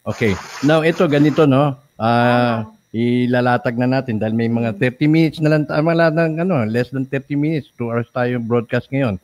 okay. 0.02 0.34
Now, 0.60 0.82
ito, 0.82 1.06
ganito, 1.06 1.46
no? 1.46 1.78
Ah, 1.94 2.66
ilalatag 2.90 3.78
na 3.78 3.88
natin 3.88 4.18
dahil 4.18 4.34
may 4.34 4.50
mga 4.50 4.74
30 4.76 5.06
minutes 5.06 5.38
na 5.38 5.48
lang, 5.48 5.62
ah, 5.70 5.80
wala 5.80 6.10
ng, 6.10 6.42
ano, 6.42 6.66
less 6.66 6.90
than 6.90 7.06
30 7.06 7.38
minutes, 7.38 7.70
2 7.78 7.88
hours 7.88 8.10
tayo 8.10 8.36
broadcast 8.36 8.90
ngayon. 8.90 9.16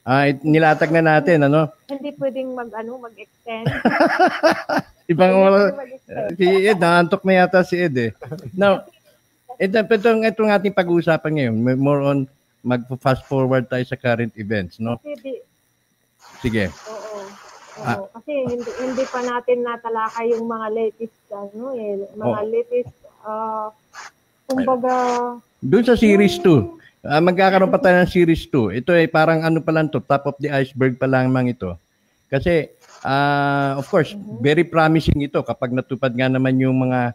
Ah, 0.00 0.30
it- 0.30 0.40
nilatag 0.40 0.88
na 0.88 1.02
natin, 1.02 1.44
ano? 1.44 1.68
Hindi 1.84 2.14
pwedeng 2.16 2.54
mag, 2.54 2.70
ano, 2.72 3.02
mag-extend. 3.02 3.68
Ibang 5.12 5.32
oras, 5.34 5.74
si 6.38 6.46
Ed, 6.64 6.78
naantok 6.78 7.26
na 7.26 7.42
yata 7.42 7.60
si 7.60 7.74
Ed 7.76 7.94
eh. 7.98 8.10
Now, 8.54 8.86
ito, 9.60 9.76
itong, 9.76 10.24
itong 10.24 10.50
ating 10.50 10.72
pag-uusapan 10.72 11.32
ngayon, 11.36 11.54
more 11.76 12.00
on 12.00 12.24
mag-fast 12.64 13.24
forward 13.28 13.68
tayo 13.68 13.84
sa 13.84 13.96
current 13.96 14.32
events, 14.36 14.80
no? 14.80 14.96
Di, 15.04 15.40
Sige. 16.40 16.72
Oo. 16.88 17.20
Oo. 17.20 17.24
Ah. 17.84 17.96
Kasi 18.16 18.32
hindi, 18.48 18.70
hindi 18.80 19.04
pa 19.08 19.20
natin 19.20 19.64
natalakay 19.64 20.32
yung 20.32 20.48
mga 20.48 20.66
latest 20.72 21.16
ano 21.32 21.72
eh, 21.76 21.92
mga 22.16 22.40
Oh. 22.40 22.48
latest 22.48 22.92
uh, 23.24 23.66
kumbaga 24.48 24.94
Doon 25.60 25.84
sa 25.84 25.96
series 25.96 26.40
2, 26.40 27.04
ah, 27.04 27.20
magkakaroon 27.20 27.68
pa 27.68 27.76
tayo 27.76 28.00
ng 28.00 28.08
series 28.08 28.48
2. 28.48 28.80
Ito 28.80 28.96
ay 28.96 29.12
parang 29.12 29.44
ano 29.44 29.60
pa 29.60 29.76
lang 29.76 29.92
to, 29.92 30.00
top 30.00 30.32
of 30.32 30.36
the 30.40 30.48
iceberg 30.48 30.96
pa 30.96 31.04
lamang 31.04 31.52
ito. 31.52 31.76
Kasi, 32.32 32.72
ah, 33.04 33.76
of 33.76 33.84
course, 33.92 34.16
very 34.40 34.64
promising 34.64 35.20
ito 35.20 35.44
kapag 35.44 35.76
natupad 35.76 36.16
nga 36.16 36.32
naman 36.32 36.56
yung 36.56 36.80
mga 36.80 37.12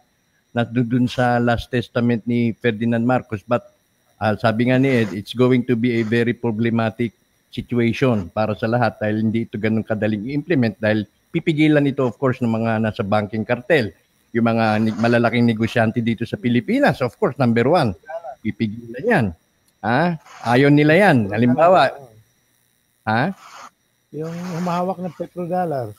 nandun 0.56 1.04
sa 1.04 1.36
last 1.36 1.68
testament 1.68 2.24
ni 2.24 2.56
Ferdinand 2.56 3.04
Marcos. 3.04 3.44
But 3.44 3.68
ah, 4.16 4.32
sabi 4.40 4.72
nga 4.72 4.80
ni 4.80 4.88
Ed, 4.88 5.12
it's 5.12 5.36
going 5.36 5.68
to 5.68 5.76
be 5.76 6.00
a 6.00 6.02
very 6.02 6.32
problematic 6.32 7.12
situation 7.52 8.32
para 8.32 8.56
sa 8.56 8.64
lahat 8.64 8.96
dahil 8.96 9.20
hindi 9.28 9.44
ito 9.44 9.60
ganun 9.60 9.84
kadaling 9.84 10.28
i-implement 10.28 10.76
dahil 10.76 11.04
pipigilan 11.32 11.84
ito 11.88 12.04
of 12.04 12.16
course 12.20 12.40
ng 12.44 12.52
mga 12.52 12.84
nasa 12.84 13.00
banking 13.00 13.44
cartel 13.48 13.92
yung 14.36 14.44
mga 14.44 14.92
malalaking 15.00 15.48
negosyante 15.48 16.04
dito 16.04 16.28
sa 16.28 16.36
Pilipinas 16.36 17.00
of 17.00 17.16
course 17.16 17.38
number 17.40 17.64
one 17.64 17.96
pipigilan 18.44 19.04
yan 19.04 19.26
ha 19.80 20.20
ayaw 20.44 20.68
nila 20.68 21.00
yan 21.00 21.32
halimbawa 21.32 21.96
ha 23.08 23.32
Yung 24.14 24.32
humahawak 24.32 25.02
ng 25.02 25.12
petrodollars. 25.12 25.92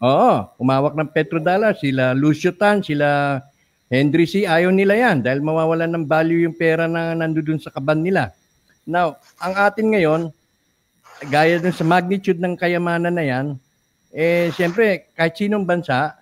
Oo, 0.00 0.32
umawak 0.60 0.92
ng 0.92 1.08
petrodollar 1.08 1.72
sila 1.76 2.12
Lucio 2.12 2.52
Tan, 2.52 2.84
sila 2.84 3.40
Henry 3.90 4.22
C. 4.30 4.46
Ayaw 4.46 4.70
nila 4.70 4.94
yan 4.94 5.18
dahil 5.18 5.42
mawawalan 5.42 5.90
ng 5.90 6.06
value 6.06 6.46
yung 6.46 6.54
pera 6.54 6.86
na 6.86 7.10
nandoon 7.18 7.58
sa 7.58 7.74
kaban 7.74 8.06
nila. 8.06 8.30
Now, 8.86 9.18
ang 9.42 9.58
atin 9.58 9.90
ngayon, 9.90 10.20
gaya 11.26 11.58
dun 11.58 11.74
sa 11.74 11.82
magnitude 11.82 12.38
ng 12.38 12.54
kayamanan 12.54 13.10
na 13.10 13.26
yan, 13.26 13.46
eh 14.14 14.54
siyempre 14.54 15.10
kahit 15.18 15.34
sinong 15.34 15.66
bansa, 15.66 16.14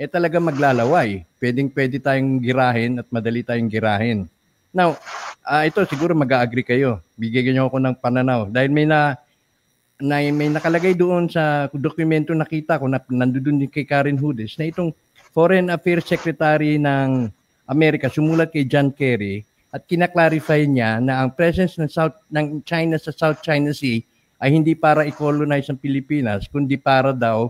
eh 0.00 0.08
talaga 0.08 0.40
maglalaway. 0.40 1.28
Pwedeng 1.36 1.68
pwede 1.76 2.00
tayong 2.00 2.40
girahin 2.40 3.04
at 3.04 3.06
madali 3.12 3.44
tayong 3.44 3.68
girahin. 3.68 4.24
Now, 4.72 4.96
ah, 5.44 5.68
ito 5.68 5.84
siguro 5.84 6.16
mag-agree 6.16 6.64
kayo. 6.64 7.04
Bigyan 7.20 7.52
niyo 7.52 7.68
ako 7.68 7.84
ng 7.84 8.00
pananaw. 8.00 8.48
Dahil 8.48 8.72
may 8.72 8.88
na, 8.88 9.20
na 10.00 10.24
may 10.32 10.48
nakalagay 10.48 10.96
doon 10.96 11.28
sa 11.28 11.68
dokumento 11.76 12.32
nakita 12.32 12.80
ko 12.80 12.88
na 12.88 12.96
nandoon 12.96 13.60
din 13.60 13.68
kay 13.68 13.84
Karen 13.84 14.16
Hudes 14.16 14.56
na 14.56 14.72
itong 14.72 14.96
Foreign 15.30 15.70
Affairs 15.70 16.10
Secretary 16.10 16.74
ng 16.74 17.30
Amerika 17.70 18.10
sumulat 18.10 18.50
kay 18.50 18.66
John 18.66 18.90
Kerry 18.90 19.46
at 19.70 19.86
kinaklarify 19.86 20.66
niya 20.66 20.98
na 20.98 21.22
ang 21.22 21.30
presence 21.30 21.78
ng 21.78 21.86
South 21.86 22.18
ng 22.34 22.66
China 22.66 22.98
sa 22.98 23.14
South 23.14 23.38
China 23.38 23.70
Sea 23.70 24.02
ay 24.42 24.50
hindi 24.50 24.74
para 24.74 25.06
i-colonize 25.06 25.70
ang 25.70 25.78
Pilipinas 25.78 26.50
kundi 26.50 26.74
para 26.74 27.14
daw 27.14 27.46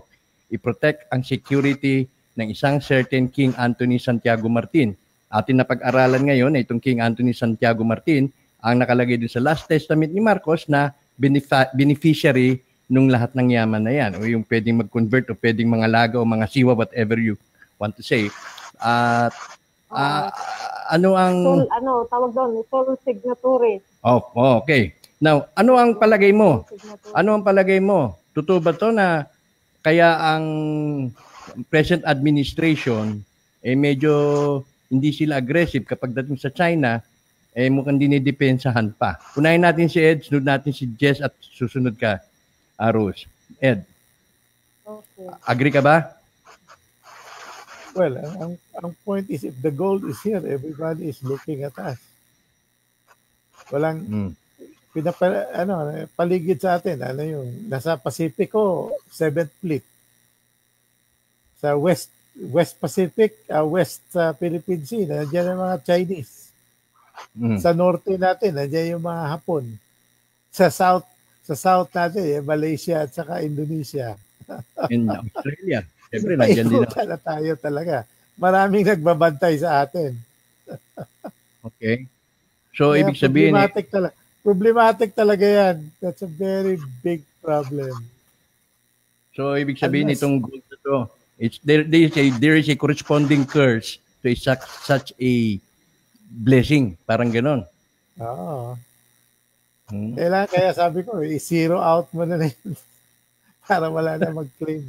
i-protect 0.53 1.09
ang 1.09 1.25
security 1.25 2.05
ng 2.37 2.53
isang 2.53 2.77
certain 2.77 3.25
King 3.25 3.57
Anthony 3.57 3.97
Santiago 3.97 4.45
Martin. 4.45 4.93
Atin 5.33 5.57
na 5.57 5.65
pag-aralan 5.65 6.29
ngayon 6.29 6.53
na 6.53 6.61
itong 6.61 6.77
King 6.77 7.01
Anthony 7.01 7.33
Santiago 7.33 7.81
Martin 7.81 8.29
ang 8.61 8.77
nakalagay 8.77 9.17
din 9.17 9.31
sa 9.31 9.41
last 9.41 9.65
testament 9.65 10.13
ni 10.13 10.21
Marcos 10.21 10.69
na 10.69 10.93
benefa- 11.17 11.73
beneficiary 11.73 12.61
nung 12.85 13.09
lahat 13.09 13.33
ng 13.33 13.57
yaman 13.57 13.81
na 13.81 13.93
yan 13.95 14.11
o 14.19 14.27
yung 14.27 14.45
pwedeng 14.45 14.85
mag-convert 14.85 15.31
o 15.31 15.39
pwedeng 15.39 15.71
mga 15.71 15.87
laga 15.89 16.15
o 16.21 16.27
mga 16.27 16.45
siwa 16.45 16.77
whatever 16.77 17.17
you 17.17 17.39
want 17.81 17.97
to 17.97 18.05
say. 18.05 18.29
At 18.77 19.33
ah, 19.89 20.29
ano 20.93 21.17
ang 21.17 21.41
Sol, 21.41 21.65
ano, 21.73 22.05
tawag 22.05 22.31
doon, 22.37 22.61
sole 22.69 22.93
signatory. 23.01 23.81
Oh, 24.05 24.21
oh, 24.37 24.61
okay. 24.61 24.93
Now, 25.17 25.49
ano 25.57 25.81
ang 25.81 25.97
palagay 25.97 26.29
mo? 26.33 26.65
Ano 27.17 27.37
ang 27.37 27.43
palagay 27.45 27.81
mo? 27.81 28.21
Totoo 28.37 28.61
ba 28.61 28.77
to 28.77 28.93
na 28.93 29.25
kaya 29.81 30.13
ang 30.17 30.45
present 31.73 32.05
administration 32.05 33.21
eh 33.61 33.73
medyo 33.73 34.13
hindi 34.89 35.09
sila 35.13 35.41
aggressive 35.41 35.85
kapag 35.85 36.13
dating 36.13 36.37
sa 36.37 36.53
China 36.53 37.01
eh 37.51 37.67
mukhang 37.67 37.99
dinidepensahan 37.99 38.95
pa. 38.95 39.19
Unahin 39.35 39.61
natin 39.67 39.91
si 39.91 39.99
Ed, 39.99 40.23
sunod 40.23 40.47
natin 40.47 40.71
si 40.71 40.87
Jess 40.95 41.19
at 41.19 41.35
susunod 41.43 41.99
ka, 41.99 42.21
Arus. 42.79 43.27
Ed, 43.59 43.83
Okay. 44.81 45.27
agree 45.47 45.71
ka 45.71 45.79
ba? 45.79 46.20
Well, 47.91 48.15
ang, 48.17 48.53
ang, 48.79 48.91
point 49.03 49.27
is 49.27 49.43
if 49.43 49.55
the 49.59 49.71
gold 49.71 50.07
is 50.07 50.19
here, 50.23 50.39
everybody 50.39 51.11
is 51.11 51.19
looking 51.23 51.63
at 51.67 51.75
us. 51.75 51.99
Walang 53.67 54.07
mm. 54.07 54.31
pinapa, 54.95 55.51
ano, 55.51 56.07
paligid 56.15 56.63
sa 56.63 56.79
atin. 56.79 57.03
Ano 57.03 57.21
yung 57.23 57.67
nasa 57.67 57.99
Pacifico, 57.99 58.91
7th 59.11 59.51
Fleet. 59.59 59.83
Sa 61.59 61.75
West 61.75 62.09
West 62.31 62.79
Pacific, 62.79 63.43
uh, 63.51 63.67
West 63.67 64.07
uh, 64.15 64.31
Philippine 64.39 64.87
Sea, 64.87 65.03
nandiyan 65.03 65.51
ang 65.51 65.59
mga 65.67 65.77
Chinese. 65.83 66.55
Mm. 67.35 67.59
Sa 67.59 67.75
norte 67.75 68.15
natin, 68.15 68.55
nandiyan 68.55 68.97
yung 68.97 69.03
mga 69.03 69.23
Hapon. 69.35 69.65
Sa 70.47 70.71
south, 70.71 71.07
sa 71.43 71.55
south 71.59 71.91
natin, 71.91 72.23
eh, 72.23 72.39
Malaysia 72.39 73.03
at 73.03 73.11
saka 73.11 73.43
Indonesia. 73.43 74.15
In 74.87 75.11
Australia. 75.11 75.83
Siyempre, 76.11 76.35
nandiyan 76.35 76.67
din. 76.67 76.83
Na 77.11 77.17
tayo 77.17 77.51
talaga. 77.55 78.03
Maraming 78.35 78.83
nagbabantay 78.83 79.55
sa 79.63 79.87
atin. 79.87 80.19
okay. 81.67 82.03
So, 82.75 82.91
Kaya 82.91 83.07
ibig 83.07 83.15
sabihin... 83.15 83.55
Eh, 83.55 83.63
problematic, 83.63 83.85
eh, 83.87 83.91
talaga, 83.91 84.15
problematic 84.43 85.09
talaga 85.15 85.45
yan. 85.47 85.75
That's 86.03 86.23
a 86.23 86.31
very 86.31 86.75
big 86.99 87.23
problem. 87.39 87.95
So, 89.31 89.55
ibig 89.55 89.79
sabihin 89.79 90.11
Unless, 90.11 90.19
itong 90.19 90.37
gold 90.43 90.63
na 90.67 90.77
to, 90.83 90.95
it's, 91.39 91.57
there, 91.63 91.87
there, 91.87 92.03
is 92.11 92.15
a, 92.19 92.25
there 92.43 92.57
is 92.59 92.67
a 92.67 92.75
corresponding 92.75 93.47
curse 93.47 93.95
to 94.23 94.31
a, 94.31 94.35
such, 94.35 94.67
such 94.83 95.15
a 95.15 95.55
blessing. 96.27 96.99
Parang 97.07 97.31
ganon. 97.31 97.63
Oo. 98.19 98.75
Hmm. 99.91 100.15
Kailangan, 100.15 100.47
kaya 100.51 100.71
sabi 100.71 100.99
ko, 101.03 101.19
i-zero 101.23 101.79
out 101.79 102.07
mo 102.15 102.23
na 102.23 102.39
na 102.39 102.47
yun 102.47 102.75
para 103.67 103.87
wala 103.91 104.15
na 104.15 104.31
mag-claim. 104.31 104.87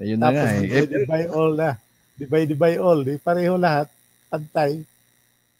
Ayun 0.00 0.16
na 0.16 0.32
nga 0.32 0.44
eh. 0.56 0.88
Divide 0.88 1.30
all 1.30 1.52
na. 1.52 1.70
Divide 2.16 2.54
by 2.56 2.74
all. 2.80 3.00
Di 3.04 3.20
pareho 3.20 3.60
lahat. 3.60 3.92
Pantay. 4.32 4.80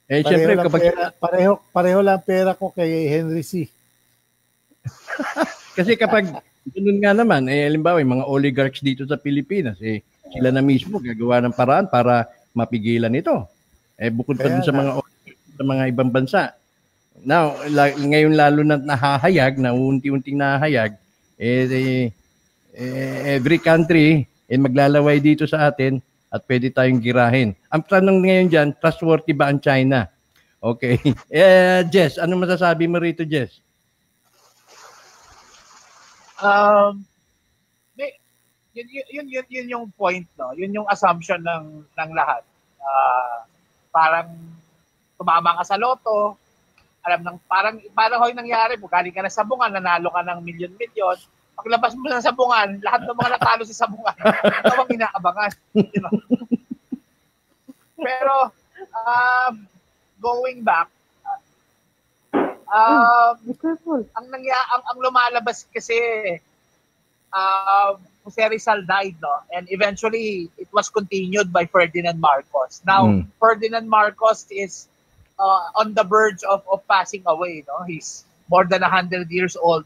Eh, 0.09 0.25
pareho 0.25 0.29
syempre, 0.33 0.53
kapag... 0.65 0.83
Pera, 0.89 1.05
pareho, 1.12 1.53
pareho 1.71 2.01
lang 2.01 2.21
pera 2.25 2.57
ko 2.57 2.73
kay 2.73 3.07
Henry 3.07 3.45
C. 3.45 3.69
Kasi 5.77 5.95
kapag, 6.01 6.33
ganun 6.73 6.99
nga 7.05 7.12
naman, 7.12 7.47
eh, 7.53 7.69
alimbawa, 7.69 8.01
yung 8.01 8.19
mga 8.19 8.29
oligarchs 8.33 8.81
dito 8.81 9.05
sa 9.05 9.21
Pilipinas, 9.21 9.77
eh, 9.85 10.01
sila 10.33 10.49
na 10.49 10.65
mismo 10.65 10.97
gagawa 10.97 11.45
ng 11.45 11.55
paraan 11.55 11.87
para 11.93 12.25
mapigilan 12.57 13.12
ito. 13.12 13.45
Eh, 14.01 14.09
bukod 14.09 14.41
pa 14.41 14.49
dun 14.49 14.65
sa 14.65 14.73
mga 14.73 14.97
sa 15.61 15.65
mga 15.69 15.85
ibang 15.93 16.09
bansa. 16.09 16.57
Now, 17.21 17.53
la, 17.69 17.93
ngayon 17.93 18.33
lalo 18.33 18.65
na 18.65 18.81
nahahayag, 18.81 19.61
na 19.61 19.77
unti-unting 19.77 20.41
nahahayag, 20.41 20.97
eh, 21.37 21.69
eh, 21.69 22.07
eh, 22.73 23.37
every 23.37 23.61
country 23.61 24.30
eh, 24.51 24.59
maglalaway 24.59 25.22
dito 25.22 25.47
sa 25.47 25.70
atin 25.70 26.02
at 26.31 26.43
pwede 26.51 26.74
tayong 26.74 26.98
girahin. 26.98 27.55
Ang 27.70 27.82
tanong 27.86 28.18
ngayon 28.27 28.48
dyan, 28.51 28.68
trustworthy 28.82 29.31
ba 29.31 29.51
ang 29.51 29.62
China? 29.62 30.10
Okay. 30.59 30.98
Eh, 31.31 31.86
Jess, 31.89 32.18
ano 32.18 32.35
masasabi 32.35 32.90
mo 32.90 32.98
rito, 32.98 33.22
Jess? 33.22 33.62
Um, 36.43 37.06
yun, 38.74 38.86
yun, 39.10 39.27
yun, 39.28 39.47
yun 39.48 39.68
yung 39.68 39.86
point, 39.94 40.27
no? 40.35 40.52
Yun 40.55 40.82
yung 40.82 40.89
assumption 40.90 41.40
ng, 41.43 41.86
ng 41.86 42.10
lahat. 42.12 42.43
Uh, 42.81 43.44
parang 43.90 44.35
tumama 45.18 45.59
ka 45.60 45.64
sa 45.74 45.77
loto, 45.77 46.39
alam 47.01 47.20
ng 47.24 47.39
parang 47.48 47.77
parang 47.97 48.20
hoy 48.20 48.32
nangyari 48.36 48.77
mo 48.77 48.85
galing 48.85 49.12
ka 49.12 49.24
na 49.24 49.32
sa 49.32 49.40
bunga 49.40 49.72
nanalo 49.72 50.12
ka 50.12 50.20
ng 50.20 50.40
milyon-milyon 50.44 51.18
paglabas 51.61 51.93
mo 51.93 52.09
sa 52.09 52.32
sabungan, 52.32 52.81
lahat 52.81 53.05
ng 53.05 53.16
mga 53.20 53.32
natalo 53.37 53.62
sa 53.69 53.85
sabungan, 53.85 54.16
ikaw 54.65 54.81
ang 54.81 54.91
inaabangan. 54.97 55.53
Know? 55.77 56.12
Pero, 58.01 58.35
um, 58.97 59.55
going 60.16 60.65
back, 60.65 60.89
um, 62.65 63.37
ang, 64.16 64.27
nangya, 64.32 64.57
ang, 64.73 64.82
ang 64.89 64.99
lumalabas 65.05 65.69
kasi, 65.69 66.01
uh, 67.28 68.01
Jose 68.24 68.41
Rizal 68.49 68.85
died, 68.89 69.16
no? 69.20 69.45
And 69.53 69.69
eventually, 69.69 70.49
it 70.57 70.69
was 70.73 70.89
continued 70.89 71.53
by 71.53 71.66
Ferdinand 71.66 72.20
Marcos. 72.20 72.81
Now, 72.85 73.05
mm. 73.09 73.27
Ferdinand 73.41 73.89
Marcos 73.89 74.45
is 74.53 74.89
uh, 75.41 75.73
on 75.77 75.95
the 75.95 76.05
verge 76.05 76.45
of, 76.45 76.65
of 76.69 76.87
passing 76.89 77.24
away, 77.24 77.65
no? 77.69 77.85
He's 77.85 78.24
more 78.49 78.65
than 78.65 78.82
100 78.82 79.31
years 79.31 79.57
old. 79.57 79.85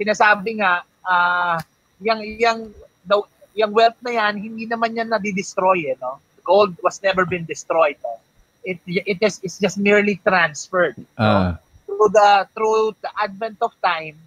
Sinasabi 0.00 0.60
nga, 0.60 0.82
uh, 1.06 1.56
yung, 2.02 2.20
yung, 2.22 2.58
the, 3.06 3.16
yung 3.54 3.72
wealth 3.72 3.96
na 4.02 4.12
yan, 4.12 4.36
hindi 4.36 4.66
naman 4.66 4.98
yan 4.98 5.08
na-destroy, 5.08 5.94
eh, 5.94 5.96
no? 6.02 6.18
Gold 6.44 6.76
was 6.82 7.02
never 7.02 7.24
been 7.26 7.46
destroyed. 7.46 7.96
No? 8.02 8.20
It, 8.62 8.78
it 8.86 9.18
is, 9.22 9.40
it's 9.42 9.58
just 9.58 9.78
merely 9.78 10.20
transferred. 10.22 10.98
Uh. 11.16 11.22
No? 11.22 11.30
Ah. 11.30 11.52
Through 11.86 12.10
the, 12.12 12.30
through 12.52 12.84
the 13.00 13.10
advent 13.16 13.56
of 13.62 13.72
time, 13.80 14.18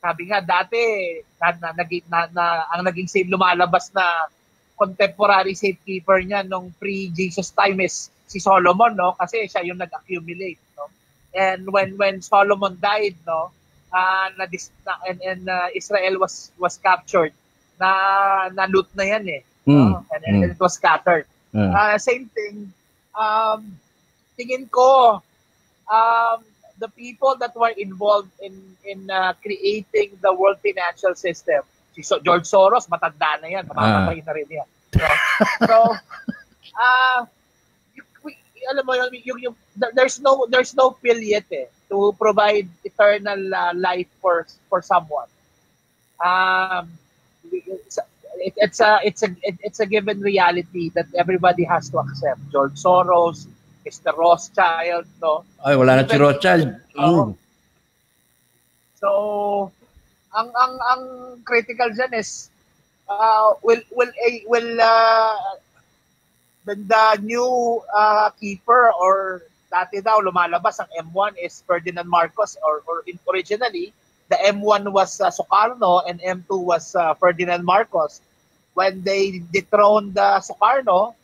sabi 0.00 0.32
nga, 0.32 0.40
dati, 0.40 0.80
na, 1.36 1.52
na, 1.60 1.68
na, 1.76 1.84
na, 1.84 2.18
na, 2.32 2.44
ang 2.72 2.82
naging 2.86 3.10
safe 3.10 3.28
lumalabas 3.28 3.92
na 3.92 4.30
contemporary 4.80 5.52
safekeeper 5.52 6.24
niya 6.24 6.40
nung 6.40 6.72
pre-Jesus 6.80 7.52
time 7.52 7.84
is 7.84 8.08
si 8.24 8.40
Solomon, 8.40 8.96
no? 8.96 9.12
Kasi 9.12 9.44
siya 9.44 9.60
yung 9.68 9.76
nag-accumulate, 9.76 10.56
no? 10.80 10.88
And 11.36 11.68
when 11.68 12.00
when 12.00 12.24
Solomon 12.24 12.80
died, 12.80 13.20
no, 13.28 13.52
uh, 13.92 14.28
na, 14.38 14.44
na 14.86 14.92
and, 15.08 15.18
and 15.22 15.42
uh, 15.48 15.68
Israel 15.74 16.18
was 16.18 16.50
was 16.58 16.78
captured 16.78 17.32
na 17.80 18.48
na 18.52 18.64
loot 18.70 18.88
na 18.94 19.04
yan 19.04 19.24
eh 19.28 19.42
mm. 19.66 19.74
no? 19.74 20.04
and, 20.12 20.22
and 20.26 20.36
mm. 20.42 20.50
it 20.50 20.58
was 20.60 20.74
scattered 20.74 21.26
yeah. 21.52 21.72
uh, 21.72 21.96
same 21.98 22.28
thing 22.32 22.72
um 23.16 23.74
tingin 24.38 24.68
ko 24.70 25.20
um 25.90 26.38
the 26.80 26.88
people 26.96 27.36
that 27.36 27.52
were 27.56 27.74
involved 27.76 28.32
in 28.40 28.54
in 28.84 29.08
uh, 29.10 29.32
creating 29.44 30.16
the 30.20 30.32
world 30.32 30.56
financial 30.60 31.12
system 31.14 31.60
si 31.92 32.02
so, 32.06 32.20
George 32.22 32.46
Soros 32.46 32.86
matanda 32.86 33.40
na 33.42 33.48
yan 33.48 33.64
mamamatay 33.66 34.22
uh. 34.22 34.24
na 34.28 34.32
rin 34.36 34.48
yan 34.48 34.68
so, 34.94 35.08
so 35.66 35.76
uh, 36.84 37.20
alam 38.68 38.84
mo 38.84 38.92
yung, 38.94 39.10
yung, 39.24 39.40
yung, 39.50 39.56
there's 39.94 40.20
no 40.20 40.46
there's 40.50 40.74
no 40.76 40.92
pill 40.92 41.18
yet 41.18 41.46
eh 41.50 41.68
to 41.90 42.14
provide 42.18 42.68
eternal 42.84 43.54
uh, 43.54 43.74
life 43.74 44.08
for 44.22 44.46
for 44.68 44.80
someone. 44.80 45.26
Um, 46.22 46.92
it's, 47.50 47.98
it, 48.38 48.54
it's 48.56 48.80
a 48.80 49.00
it's 49.02 49.22
a 49.22 49.30
it, 49.42 49.56
it's 49.60 49.80
a 49.80 49.86
given 49.86 50.20
reality 50.20 50.90
that 50.94 51.06
everybody 51.18 51.64
has 51.64 51.90
to 51.90 51.98
accept. 51.98 52.40
George 52.52 52.78
Soros, 52.78 53.46
Mr. 53.84 54.16
Rothschild, 54.16 55.06
no. 55.20 55.44
Ay, 55.64 55.74
wala 55.74 56.00
na 56.00 56.08
si 56.08 56.16
Rothschild. 56.16 56.78
Mm. 56.94 57.34
So, 59.00 59.08
ang 60.30 60.48
ang 60.54 60.74
ang 60.78 61.02
critical 61.42 61.90
dyan 61.90 62.14
is 62.14 62.52
uh, 63.10 63.58
will 63.66 63.82
will 63.90 64.12
a 64.14 64.44
will 64.46 64.78
uh, 64.78 65.34
then 66.64 66.86
the 66.86 67.18
new 67.22 67.80
uh, 67.94 68.30
keeper 68.40 68.92
or 68.92 69.42
dati 69.70 70.02
daw 70.02 70.18
lumalabas 70.18 70.82
ang 70.82 70.90
M1 71.10 71.38
is 71.38 71.62
Ferdinand 71.62 72.10
Marcos 72.10 72.58
or, 72.66 72.82
or 72.90 73.06
in, 73.06 73.18
originally 73.30 73.94
the 74.30 74.38
M1 74.38 74.90
was 74.94 75.20
uh, 75.20 75.30
Sukarno 75.30 76.02
and 76.06 76.22
M2 76.22 76.50
was 76.62 76.94
uh, 76.94 77.14
Ferdinand 77.14 77.64
Marcos. 77.64 78.22
When 78.74 79.02
they 79.02 79.42
dethroned 79.50 80.16
uh, 80.16 80.38
Sukarno, 80.38 81.14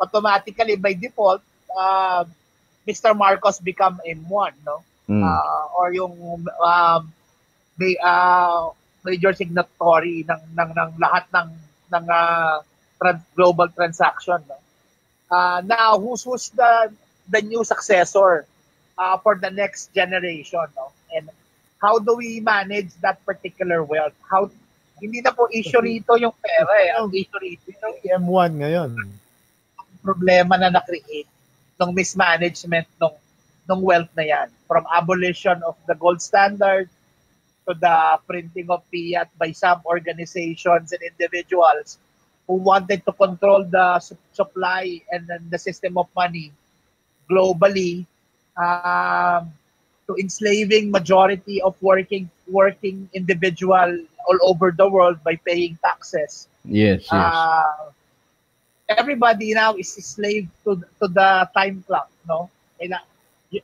automatically 0.00 0.76
by 0.76 0.92
default, 0.92 1.40
uh, 1.76 2.24
Mr. 2.86 3.16
Marcos 3.16 3.58
become 3.60 4.00
M1, 4.06 4.52
no? 4.64 4.84
Mm. 5.08 5.24
Uh, 5.24 5.64
or 5.76 5.92
yung 5.92 6.46
uh, 6.62 7.00
may, 7.78 7.96
uh, 8.04 8.70
major 9.04 9.32
signatory 9.32 10.28
ng 10.28 10.42
ng 10.52 10.70
ng 10.76 10.90
lahat 11.00 11.24
ng 11.32 11.48
ng 11.90 12.04
uh, 12.06 12.60
trans- 13.00 13.28
global 13.32 13.68
transaction, 13.72 14.38
no? 14.44 14.60
Uh, 15.30 15.62
now, 15.64 15.98
who's, 15.98 16.24
who's 16.24 16.50
the, 16.50 16.92
the 17.30 17.40
new 17.42 17.62
successor 17.62 18.46
uh, 18.98 19.16
for 19.18 19.36
the 19.36 19.50
next 19.50 19.94
generation? 19.94 20.66
No? 20.76 20.92
And 21.14 21.30
how 21.80 21.98
do 21.98 22.16
we 22.16 22.40
manage 22.40 22.90
that 23.00 23.24
particular 23.24 23.82
wealth? 23.84 24.14
How 24.28 24.50
hindi 25.00 25.24
na 25.24 25.32
po 25.32 25.48
issue 25.48 25.80
rito 25.80 26.12
yung 26.20 26.36
pera 26.36 26.72
eh. 26.84 26.92
Ang 26.92 27.08
issue 27.16 27.40
rito 27.40 27.72
yung 27.72 28.20
M1 28.20 28.50
ngayon. 28.60 28.90
Problema 30.04 30.60
na 30.60 30.68
na-create 30.68 31.28
ng 31.80 31.90
mismanagement 31.96 32.84
ng 33.00 33.14
ng 33.70 33.80
wealth 33.80 34.12
na 34.12 34.28
yan. 34.28 34.48
From 34.68 34.84
abolition 34.92 35.56
of 35.64 35.78
the 35.88 35.96
gold 35.96 36.20
standard 36.20 36.92
to 37.64 37.72
the 37.72 37.96
printing 38.28 38.68
of 38.68 38.84
fiat 38.92 39.32
by 39.40 39.56
some 39.56 39.80
organizations 39.88 40.92
and 40.92 41.00
individuals 41.00 41.96
who 42.50 42.58
wanted 42.58 43.06
to 43.06 43.12
control 43.14 43.62
the 43.62 44.02
su- 44.02 44.18
supply 44.34 44.98
and 45.14 45.22
then 45.30 45.46
the 45.54 45.58
system 45.58 45.94
of 45.94 46.10
money 46.18 46.50
globally 47.30 48.02
um, 48.58 49.54
to 50.10 50.18
enslaving 50.18 50.90
majority 50.90 51.62
of 51.62 51.78
working 51.78 52.26
working 52.50 53.06
individual 53.14 53.86
all 54.26 54.38
over 54.42 54.74
the 54.74 54.82
world 54.82 55.22
by 55.22 55.38
paying 55.46 55.78
taxes. 55.78 56.50
Yes, 56.66 57.06
yes. 57.06 57.14
Uh, 57.14 57.94
everybody 58.90 59.54
now 59.54 59.78
is 59.78 59.94
a 59.94 60.02
slave 60.02 60.50
to 60.66 60.74
to 60.98 61.06
the 61.06 61.46
time 61.54 61.86
clock, 61.86 62.10
no? 62.26 62.50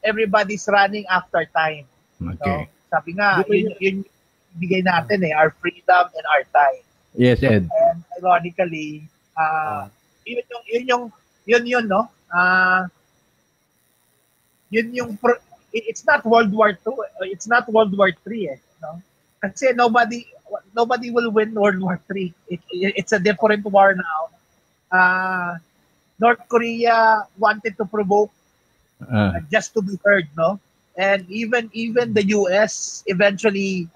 everybody's 0.07 0.71
running 0.71 1.07
after 1.11 1.43
time. 1.51 1.91
Okay. 2.23 2.39
No? 2.47 2.67
Sabi 2.87 3.19
nga, 3.19 3.43
yun, 3.51 3.67
yun 3.83 3.97
bigay 4.63 4.87
natin 4.87 5.27
eh, 5.27 5.35
our 5.35 5.51
freedom 5.59 6.07
and 6.15 6.27
our 6.31 6.47
time. 6.55 6.86
Yes, 7.17 7.43
Ed. 7.43 7.69
And 7.73 8.05
ironically, 8.21 9.09
uh, 9.37 9.89
yun 10.25 10.45
yung, 10.45 10.65
yun 10.69 10.85
yung, 10.87 11.05
yun 11.47 11.65
yun, 11.67 11.89
no? 11.89 12.09
Uh, 12.33 12.87
yun 14.71 14.93
yung, 14.95 15.17
pro- 15.17 15.41
it's 15.73 16.05
not 16.05 16.25
World 16.25 16.53
War 16.53 16.77
II, 16.77 16.97
it's 17.33 17.49
not 17.49 17.69
World 17.73 17.97
War 17.97 18.13
III 18.13 18.49
eh, 18.49 18.59
no? 18.83 19.01
Kasi 19.41 19.73
nobody, 19.73 20.27
nobody 20.75 21.11
will 21.11 21.31
win 21.31 21.55
World 21.55 21.81
War 21.81 22.01
III. 22.13 22.33
It, 22.49 22.61
it's 22.71 23.13
a 23.13 23.19
different 23.19 23.65
war 23.65 23.95
now. 23.95 24.21
Uh, 24.93 25.57
North 26.19 26.41
Korea 26.49 27.27
wanted 27.39 27.77
to 27.77 27.85
provoke 27.85 28.33
uh. 29.11 29.41
just 29.51 29.75
to 29.75 29.83
be 29.83 29.99
heard, 30.05 30.29
no? 30.37 30.61
And 30.97 31.29
even 31.29 31.69
even 31.77 32.15
the 32.15 32.25
US 32.41 33.05
eventually 33.07 33.89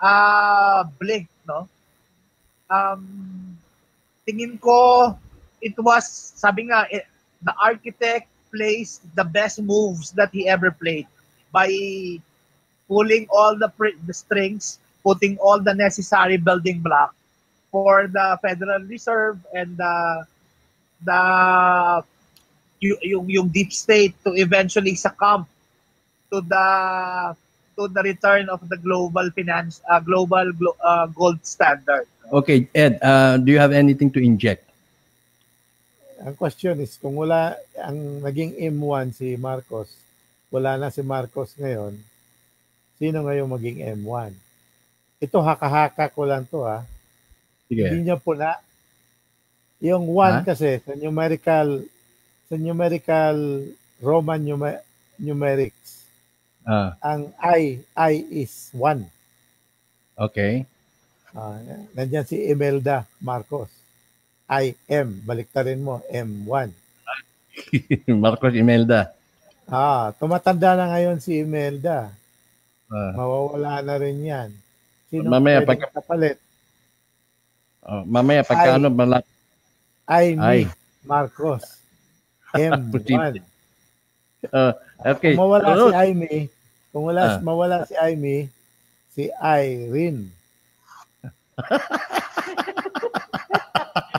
uh, 0.00 0.84
blinked, 0.98 1.32
no? 1.46 1.68
Um, 2.66 3.56
tingin 4.26 4.58
ko 4.58 5.14
it 5.62 5.78
was 5.78 6.06
sabi 6.34 6.66
nga 6.66 6.86
it, 6.90 7.06
the 7.42 7.54
architect 7.62 8.26
plays 8.50 9.00
the 9.14 9.22
best 9.24 9.62
moves 9.62 10.10
that 10.12 10.30
he 10.34 10.48
ever 10.48 10.70
played 10.70 11.06
by 11.52 11.70
pulling 12.88 13.26
all 13.30 13.54
the 13.58 13.70
the 14.06 14.14
strings, 14.14 14.78
putting 15.02 15.38
all 15.38 15.60
the 15.60 15.74
necessary 15.74 16.36
building 16.36 16.80
block 16.82 17.14
for 17.70 18.06
the 18.08 18.38
Federal 18.42 18.82
Reserve 18.86 19.38
and 19.54 19.76
the 19.76 19.94
the 21.04 21.22
yung 22.80 23.26
yung 23.30 23.48
deep 23.48 23.72
state 23.72 24.14
to 24.24 24.34
eventually 24.36 24.94
succumb 24.94 25.46
to 26.30 26.40
the 26.40 26.66
to 27.76 27.88
the 27.88 28.02
return 28.02 28.48
of 28.48 28.60
the 28.68 28.76
global 28.80 29.28
finance 29.36 29.82
uh, 29.90 30.00
global 30.00 30.50
uh, 30.82 31.06
gold 31.12 31.38
standard. 31.44 32.06
Okay, 32.32 32.66
Ed, 32.74 32.98
uh, 33.02 33.38
do 33.38 33.52
you 33.52 33.58
have 33.58 33.72
anything 33.72 34.10
to 34.10 34.20
inject? 34.22 34.66
Ang 36.22 36.34
question 36.34 36.80
is 36.82 36.98
kung 36.98 37.14
wala 37.14 37.54
ang 37.78 38.24
naging 38.24 38.56
M1 38.58 39.14
si 39.14 39.38
Marcos, 39.38 39.92
wala 40.50 40.74
na 40.74 40.90
si 40.90 41.04
Marcos 41.06 41.54
ngayon, 41.54 41.94
sino 42.98 43.22
ngayon 43.22 43.46
maging 43.46 43.78
M1? 44.02 44.34
Ito 45.22 45.38
haka-haka 45.38 46.10
ko 46.10 46.26
lang 46.26 46.48
to 46.50 46.66
ha. 46.66 46.82
Sige. 47.70 47.94
Hindi 47.94 48.10
niya 48.10 48.18
pula. 48.18 48.58
Yung 49.78 50.10
1 50.10 50.42
kasi 50.48 50.82
sa 50.82 50.96
numerical 50.98 51.84
sa 52.48 52.54
numerical 52.56 53.36
Roman 54.02 54.40
numer- 54.40 54.82
numerics 55.20 55.96
Uh, 56.66 56.90
ang 56.98 57.30
I, 57.38 57.78
I 57.94 58.26
is 58.26 58.74
1. 58.74 59.06
Okay. 60.18 60.66
Uh, 61.36 61.60
nandyan 61.92 62.24
si 62.24 62.48
Imelda 62.48 63.04
Marcos. 63.20 63.68
I 64.48 64.72
M, 64.88 65.20
baliktarin 65.20 65.84
mo, 65.84 66.00
M1. 66.08 66.72
Marcos 68.24 68.56
Imelda. 68.56 69.12
Ah, 69.68 70.16
tumatanda 70.16 70.72
na 70.72 70.96
ngayon 70.96 71.20
si 71.20 71.44
Imelda. 71.44 72.08
Uh, 72.88 73.12
Mawawala 73.12 73.84
na 73.84 73.94
rin 74.00 74.16
yan. 74.24 74.50
Sino 75.12 75.28
mamaya 75.28 75.60
pag 75.60 75.92
kapalit? 75.92 76.40
Oh, 77.84 78.02
mamaya 78.08 78.40
pagka 78.40 78.80
ano 78.80 78.88
malap 78.88 79.26
I, 80.06 80.38
I. 80.38 80.58
Marcos. 81.02 81.82
M1. 82.56 83.42
uh, 84.54 84.72
okay. 85.02 85.34
Kung 85.34 85.42
mawala 85.44 85.68
oh. 85.74 85.90
si 85.90 85.94
Aimee, 85.98 86.48
kung 86.94 87.04
wala, 87.10 87.36
ah. 87.36 87.38
mawala 87.42 87.84
si 87.84 87.92
Amy, 87.98 88.48
si 89.12 89.28
Irene. 89.36 90.35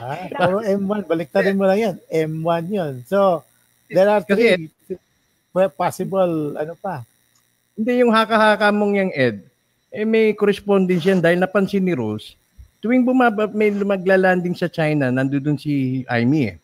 Ah, 0.02 0.26
pero 0.34 0.60
M1, 0.62 1.06
baliktarin 1.06 1.58
mo 1.58 1.64
lang 1.66 1.78
yan. 1.78 1.96
M1 2.10 2.62
yun. 2.70 2.94
So, 3.06 3.42
there 3.90 4.10
are 4.10 4.22
three 4.22 4.68
Kasi, 4.68 4.98
possible, 5.74 6.54
ano 6.54 6.74
pa. 6.78 7.02
Hindi 7.78 8.02
yung 8.02 8.14
haka-haka 8.14 8.70
mong 8.74 8.94
yung 8.94 9.12
Ed, 9.14 9.42
eh 9.94 10.04
may 10.04 10.34
correspondence 10.34 11.06
yan 11.06 11.22
dahil 11.22 11.38
napansin 11.38 11.82
ni 11.82 11.94
Rose, 11.94 12.34
tuwing 12.82 13.06
bumaba, 13.06 13.50
may 13.50 13.70
maglalanding 13.70 14.54
sa 14.54 14.70
China, 14.70 15.10
nandoon 15.10 15.58
si 15.58 16.04
Amy 16.06 16.54
eh. 16.54 16.56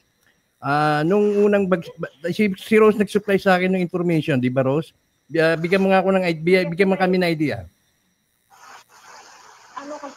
Uh, 0.64 1.04
nung 1.04 1.44
unang 1.44 1.68
bag, 1.68 1.84
si, 2.32 2.48
si 2.56 2.74
Rose 2.80 2.96
nag-supply 2.96 3.36
sa 3.36 3.58
akin 3.58 3.76
ng 3.76 3.84
information, 3.84 4.40
di 4.40 4.48
ba 4.48 4.64
Rose? 4.64 4.96
Uh, 5.28 5.56
bigyan 5.60 5.82
mo 5.82 5.92
nga 5.92 6.00
ako 6.00 6.10
ng 6.14 6.24
idea, 6.24 6.64
bigyan 6.64 6.90
mo 6.90 6.96
kami 6.96 7.20
ng 7.20 7.30
idea. 7.30 7.68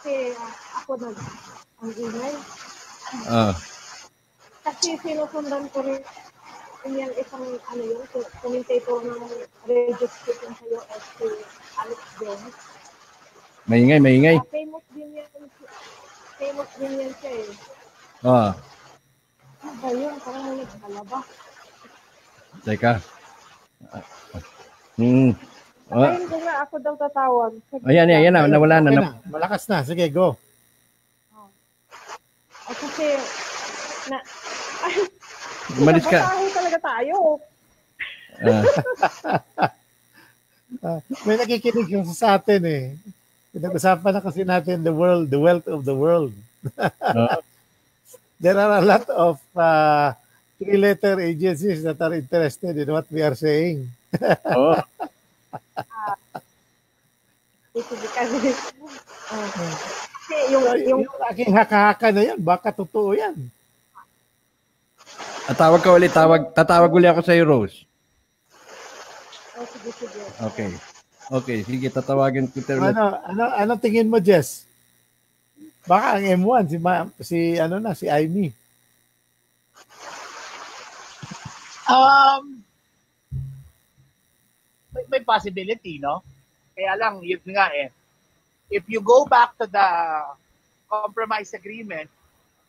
Kasi 0.08 0.32
uh, 0.32 0.52
ako 0.80 0.92
nag 1.04 1.16
ang 1.84 1.92
email. 2.00 2.36
Ah. 3.28 3.52
Kasi 4.64 4.96
sinusundan 5.04 5.68
ko 5.68 5.84
rin 5.84 6.00
yung 6.88 7.12
isang 7.12 7.44
ano 7.44 7.82
yun, 7.84 8.00
commentator 8.40 9.04
ng 9.04 9.20
radio 9.68 10.08
station 10.08 10.52
sa 10.56 10.64
US, 10.64 11.04
si 11.20 11.28
Alex 11.76 12.00
Jones. 12.16 12.56
Maingay, 13.68 14.00
maingay. 14.00 14.40
Uh, 14.40 14.48
famous 14.48 14.84
din 14.96 15.12
yan. 15.12 15.28
Famous 16.40 16.70
din 16.80 16.92
yan 17.04 17.12
siya 17.20 17.32
eh. 17.44 17.52
Ah. 18.24 18.50
Ano 19.60 19.76
ba 19.76 19.90
yun? 19.92 20.14
Parang 20.24 20.42
may 20.48 20.64
nagkalaba. 20.64 21.18
Teka. 22.64 22.92
Hmm. 24.96 25.36
Oh. 25.88 26.04
Ayun 26.04 26.28
ko 26.28 26.36
nga, 26.44 26.54
ako 26.68 26.74
daw 26.84 26.94
tatawag. 27.00 27.52
Ayan, 27.88 28.12
ayan, 28.12 28.36
ayan, 28.36 28.52
nawala 28.52 28.76
na. 28.84 28.90
na. 28.92 29.16
Malakas 29.24 29.64
na. 29.72 29.80
Sige, 29.80 30.04
go. 30.12 30.36
Oh. 31.32 31.48
Ay, 32.68 32.74
kasi, 32.76 33.06
na, 34.12 34.16
ay, 34.84 34.94
Umalis 35.80 36.04
ka. 36.04 36.28
talaga 36.28 36.78
tayo. 36.80 37.40
Uh. 38.38 38.64
uh, 40.84 41.00
may 41.26 41.36
nakikinig 41.40 41.88
yung 41.88 42.04
sa 42.12 42.36
atin 42.36 42.62
eh. 42.68 42.84
Pinag-usapan 43.56 44.12
na 44.12 44.20
kasi 44.20 44.44
natin 44.44 44.84
the 44.84 44.92
world, 44.92 45.32
the 45.32 45.40
wealth 45.40 45.64
of 45.72 45.88
the 45.88 45.96
world. 45.96 46.36
uh. 46.76 47.40
There 48.38 48.54
are 48.54 48.78
a 48.78 48.86
lot 48.86 49.02
of 49.10 49.42
uh, 49.58 50.14
three-letter 50.62 51.18
agencies 51.18 51.82
that 51.82 51.98
are 51.98 52.14
interested 52.14 52.70
in 52.78 52.86
what 52.86 53.10
we 53.10 53.18
are 53.18 53.34
saying. 53.34 53.90
Oh. 55.52 55.56
Kasi, 57.78 58.50
uh, 59.32 59.48
yung, 60.50 60.64
yung, 60.82 61.00
yung 61.04 61.04
aking 61.30 61.52
haka-haka 61.54 62.08
na 62.10 62.22
yan, 62.32 62.38
baka 62.40 62.74
totoo 62.74 63.14
yan. 63.14 63.36
At 65.48 65.56
tawag 65.56 65.80
ka 65.80 65.96
ulit, 65.96 66.12
tawag, 66.12 66.52
tatawag 66.52 66.92
ulit 66.92 67.08
ako 67.08 67.20
sa 67.24 67.32
iyo, 67.32 67.48
Rose. 67.48 67.88
Oh, 69.56 69.64
sige, 69.64 69.90
sige. 69.96 70.20
Okay. 70.52 70.70
Okay, 71.28 71.58
sige, 71.64 71.88
tatawagin 71.88 72.48
kita 72.52 72.76
ulit. 72.76 72.92
Ano, 72.92 73.16
ano, 73.24 73.44
ano 73.56 73.72
tingin 73.80 74.12
mo, 74.12 74.20
Jess? 74.20 74.68
Baka 75.88 76.20
ang 76.20 76.44
M1, 76.44 76.62
si, 76.68 76.76
Ma, 76.76 77.08
si 77.24 77.38
ano 77.56 77.80
na, 77.80 77.96
si 77.96 78.04
Amy. 78.12 78.52
Um, 81.88 82.60
may, 84.94 85.04
may 85.08 85.22
possibility, 85.24 85.98
no? 85.98 86.22
Kaya 86.72 86.94
lang, 86.94 87.20
yun 87.24 87.42
nga 87.52 87.72
eh. 87.74 87.90
If 88.68 88.84
you 88.86 89.00
go 89.00 89.24
back 89.24 89.56
to 89.58 89.66
the 89.66 89.88
compromise 90.88 91.52
agreement, 91.56 92.08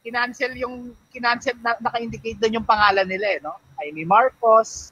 kinancel 0.04 0.56
yung, 0.56 0.96
kinancel, 1.12 1.56
na, 1.60 1.76
naka-indicate 1.80 2.40
doon 2.40 2.64
yung 2.64 2.68
pangalan 2.68 3.08
nila 3.08 3.28
eh, 3.36 3.40
no? 3.44 3.56
Amy 3.84 4.04
Marcos, 4.08 4.92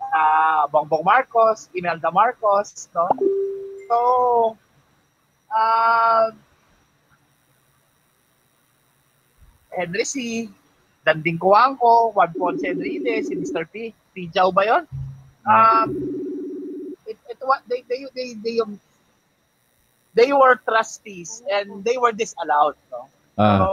uh, 0.00 0.64
Bongbong 0.68 1.04
Marcos, 1.04 1.68
Imelda 1.76 2.08
Marcos, 2.12 2.88
no? 2.96 3.08
So, 3.86 3.98
uh, 5.52 6.32
Henry 9.76 10.04
C., 10.04 10.48
Danding 11.06 11.38
Kuwangko, 11.38 12.10
Juan 12.16 12.32
Ponce 12.34 12.66
Enriquez, 12.66 13.30
si 13.30 13.38
Mr. 13.38 13.62
P. 13.70 13.94
P. 14.10 14.26
Pijaw 14.26 14.50
ba 14.50 14.66
yun? 14.66 14.84
Um, 15.46 15.88
it, 15.94 16.25
they, 17.68 17.82
they, 17.88 18.02
they, 18.14 18.28
they, 18.34 18.56
um, 18.60 18.80
they 20.14 20.30
were 20.32 20.58
trustees 20.62 21.42
and 21.50 21.84
they 21.84 21.96
were 21.96 22.12
disallowed. 22.12 22.76
No? 22.90 23.08
Uh. 23.36 23.58
So, 23.58 23.68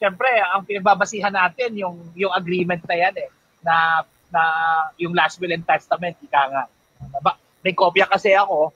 syempre, 0.00 0.28
ang 0.40 0.64
pinagbabasihan 0.64 1.34
natin 1.34 1.74
yung 1.76 1.98
yung 2.14 2.32
agreement 2.32 2.80
na 2.86 2.96
yan 2.96 3.14
eh, 3.18 3.30
na 3.60 4.06
na 4.28 4.42
yung 5.00 5.12
last 5.12 5.40
will 5.40 5.52
and 5.52 5.64
testament, 5.64 6.16
ika 6.20 6.42
nga. 6.52 6.64
May 7.64 7.74
kopya 7.74 8.06
kasi 8.06 8.32
ako. 8.32 8.72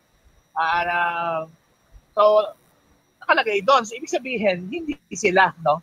Uh, 0.52 1.48
so, 2.12 2.52
nakalagay 3.22 3.64
doon. 3.64 3.84
So, 3.84 3.96
ibig 3.96 4.12
sabihin, 4.12 4.68
hindi 4.68 4.98
sila, 5.12 5.54
no? 5.64 5.80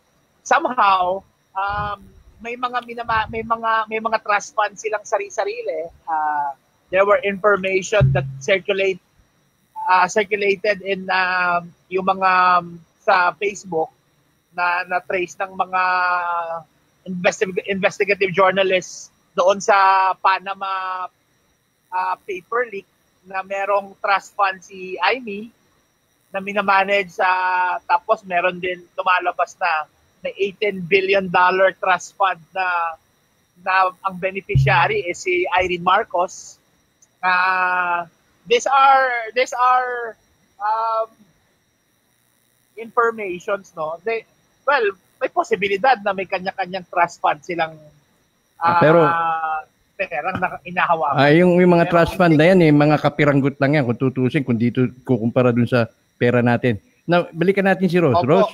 somehow, 0.49 1.21
um, 1.53 1.99
may 2.39 2.55
mga 2.55 2.81
minama, 2.87 3.27
may 3.29 3.43
mga 3.43 3.71
may 3.91 3.99
mga 4.01 4.17
trust 4.23 4.55
funds 4.55 4.81
silang 4.81 5.03
sari-sarili. 5.05 5.91
Uh, 6.07 6.51
there 6.89 7.05
were 7.05 7.21
information 7.21 8.13
that 8.13 8.25
circulate 8.41 8.99
uh, 9.89 10.05
circulated 10.09 10.81
in 10.81 11.09
uh, 11.09 11.61
yung 11.89 12.05
mga 12.05 12.31
um, 12.61 12.77
sa 13.01 13.33
Facebook 13.37 13.89
na 14.53 14.85
na 14.85 14.99
trace 15.01 15.37
ng 15.39 15.53
mga 15.53 15.81
investi- 17.09 17.65
investigative 17.69 18.33
journalists 18.33 19.09
doon 19.33 19.61
sa 19.61 20.11
Panama 20.19 21.05
uh, 21.89 22.15
paper 22.25 22.69
leak 22.69 22.85
na 23.25 23.41
merong 23.45 23.93
trust 24.01 24.33
fund 24.33 24.61
si 24.61 24.97
Amy 25.01 25.49
na 26.29 26.41
minamanage 26.41 27.17
sa 27.17 27.25
uh, 27.25 27.73
tapos 27.89 28.21
meron 28.25 28.61
din 28.61 28.85
lumalabas 28.93 29.57
na 29.57 29.89
na 30.19 30.29
18 30.35 30.83
billion 30.85 31.25
dollar 31.31 31.71
trust 31.79 32.13
fund 32.13 32.41
na 32.53 32.99
na 33.63 33.91
ang 34.03 34.15
beneficiary 34.15 35.03
is 35.07 35.19
si 35.19 35.43
Irene 35.51 35.83
Marcos. 35.83 36.58
Uh, 37.19 38.07
these 38.47 38.67
are 38.67 39.11
these 39.35 39.51
are 39.51 40.15
um, 40.59 41.07
informations 42.79 43.75
no. 43.75 43.99
They 44.03 44.23
well, 44.63 44.95
may 45.19 45.27
posibilidad 45.27 45.99
na 45.99 46.15
may 46.15 46.25
kanya-kanyang 46.25 46.87
trust 46.87 47.19
fund 47.19 47.43
silang 47.43 47.75
uh, 48.63 48.79
pero 48.79 49.03
perang 49.99 50.39
na 50.39 50.55
inahawakan. 50.63 51.19
Ah, 51.19 51.31
yung, 51.35 51.59
yung 51.59 51.75
mga 51.75 51.91
pero, 51.91 51.93
trust 51.99 52.15
fund 52.15 52.39
na 52.39 52.47
yan, 52.47 52.63
eh, 52.63 52.71
mga 52.71 53.03
kapiranggot 53.03 53.59
lang 53.59 53.75
yan 53.75 53.83
kung 53.83 53.99
tutusin, 53.99 54.47
kung 54.47 54.55
dito 54.55 54.87
kukumpara 55.03 55.51
dun 55.51 55.67
sa 55.67 55.91
pera 56.15 56.39
natin. 56.39 56.79
Now, 57.03 57.27
balikan 57.35 57.67
natin 57.67 57.91
si 57.91 57.99
Rose. 57.99 58.15
Opo. 58.15 58.29
Rose? 58.29 58.53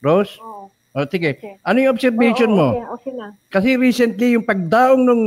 Rose? 0.00 0.32
Oo. 0.40 0.72
Oh, 0.94 1.06
sige. 1.10 1.36
Okay. 1.36 1.58
Ano 1.66 1.76
yung 1.82 1.92
observation 1.92 2.50
Oo, 2.54 2.56
mo? 2.56 2.68
Okay, 2.70 2.84
okay 2.88 3.12
na. 3.18 3.26
Kasi 3.50 3.68
recently, 3.76 4.38
yung 4.38 4.46
pagdaong 4.46 5.02
nung 5.02 5.24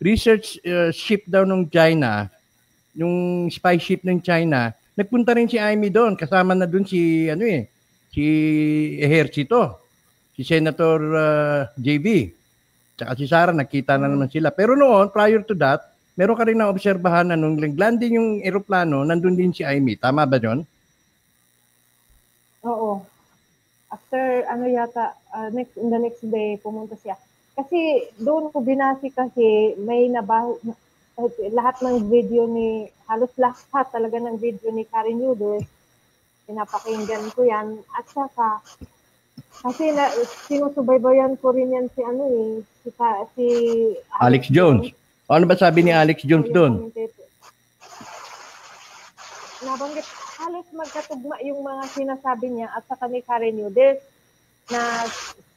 research 0.00 0.56
uh, 0.64 0.88
ship 0.90 1.28
daw 1.28 1.44
nung 1.44 1.68
China, 1.68 2.26
yung 2.96 3.46
spy 3.52 3.76
ship 3.76 4.02
ng 4.02 4.18
China, 4.24 4.72
nagpunta 4.96 5.36
rin 5.36 5.46
si 5.46 5.60
Amy 5.60 5.92
doon. 5.92 6.16
Kasama 6.16 6.56
na 6.56 6.66
doon 6.66 6.88
si, 6.88 7.28
ano 7.28 7.44
eh, 7.44 7.68
si 8.10 8.24
Ejercito, 8.98 9.84
si 10.34 10.42
Senator 10.42 10.98
uh, 11.14 11.60
JB. 11.78 12.32
Tsaka 12.96 13.12
si 13.16 13.24
Sara, 13.28 13.52
nakita 13.52 13.96
na 13.96 14.10
naman 14.10 14.28
sila. 14.28 14.50
Pero 14.50 14.74
noon, 14.74 15.12
prior 15.12 15.40
to 15.44 15.56
that, 15.56 15.80
meron 16.18 16.36
ka 16.36 16.44
rin 16.44 16.58
na 16.58 16.68
obserbahan 16.68 17.32
na 17.32 17.38
nung 17.38 17.56
landing 17.56 18.16
yung 18.18 18.30
eroplano, 18.44 19.06
nandun 19.06 19.36
din 19.38 19.54
si 19.54 19.64
Amy. 19.64 19.96
Tama 19.96 20.28
ba 20.28 20.36
yun? 20.36 20.66
Oo. 22.64 23.00
After, 23.88 24.44
ano 24.46 24.64
yata, 24.68 25.16
uh, 25.32 25.48
next, 25.48 25.80
in 25.80 25.88
the 25.88 25.98
next 25.98 26.22
day, 26.28 26.60
pumunta 26.60 26.94
siya. 27.00 27.16
Kasi 27.60 28.08
doon 28.16 28.48
ko 28.48 28.64
binasi 28.64 29.12
kasi 29.12 29.76
may 29.84 30.08
nabaho, 30.08 30.56
lahat 31.52 31.76
ng 31.84 32.08
video 32.08 32.48
ni, 32.48 32.88
halos 33.04 33.28
lahat 33.36 33.84
talaga 33.92 34.16
ng 34.16 34.40
video 34.40 34.72
ni 34.72 34.88
Karen 34.88 35.20
Eudes, 35.20 35.68
pinapakinggan 36.48 37.28
ko 37.36 37.44
yan. 37.44 37.84
At 37.92 38.08
saka, 38.08 38.64
kasi 39.60 39.92
na, 39.92 40.08
sinusubaybayan 40.48 41.36
ko 41.36 41.52
rin 41.52 41.76
yan 41.76 41.92
si 41.92 42.00
ano 42.00 42.24
eh, 42.32 42.64
si, 42.80 42.88
si 43.36 43.46
Alex, 44.16 44.24
Alex 44.24 44.42
Jones. 44.48 44.88
Jones. 44.88 45.28
Ano 45.28 45.44
ba 45.44 45.54
sabi 45.60 45.84
ni 45.84 45.92
Alex 45.92 46.24
Jones 46.24 46.48
doon? 46.48 46.88
Nabanggit, 49.60 50.08
halos 50.40 50.64
magkatugma 50.72 51.36
yung 51.44 51.60
mga 51.60 51.84
sinasabi 51.92 52.56
niya 52.56 52.72
at 52.72 52.88
saka 52.88 53.04
ni 53.04 53.20
Karen 53.20 53.60
Eudes 53.60 54.00
na 54.70 55.06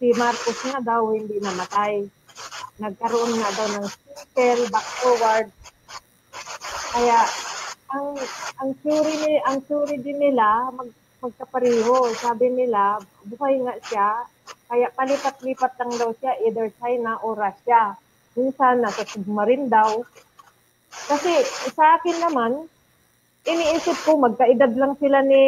si 0.01 0.11
Marcos 0.17 0.59
nga 0.65 0.81
daw 0.81 1.13
hindi 1.13 1.37
namatay. 1.39 2.05
Nagkaroon 2.81 3.31
nga 3.37 3.49
daw 3.53 3.67
ng 3.77 3.87
circle, 4.33 4.65
back 4.73 4.87
forward. 5.01 5.47
Kaya 6.93 7.19
ang 7.93 8.17
ang 8.61 8.71
theory 8.81 9.15
ni 9.21 9.33
ang 9.45 9.61
theory 9.65 10.01
din 10.01 10.17
nila 10.17 10.69
mag 10.73 10.89
magkapareho. 11.23 12.11
Sabi 12.19 12.51
nila, 12.51 12.99
buhay 13.23 13.55
nga 13.63 13.75
siya, 13.87 14.07
kaya 14.67 14.91
palipat-lipat 14.91 15.71
lang 15.79 15.91
daw 15.95 16.11
siya, 16.19 16.35
either 16.43 16.67
China 16.83 17.15
o 17.23 17.31
Russia. 17.31 17.95
Minsan, 18.35 18.83
nasa 18.83 19.07
submarine 19.07 19.71
daw. 19.71 20.03
Kasi 20.91 21.31
sa 21.71 21.95
akin 21.95 22.17
naman, 22.27 22.67
iniisip 23.47 23.95
ko, 24.03 24.19
magkaedad 24.19 24.75
lang 24.75 24.99
sila 24.99 25.23
ni 25.23 25.43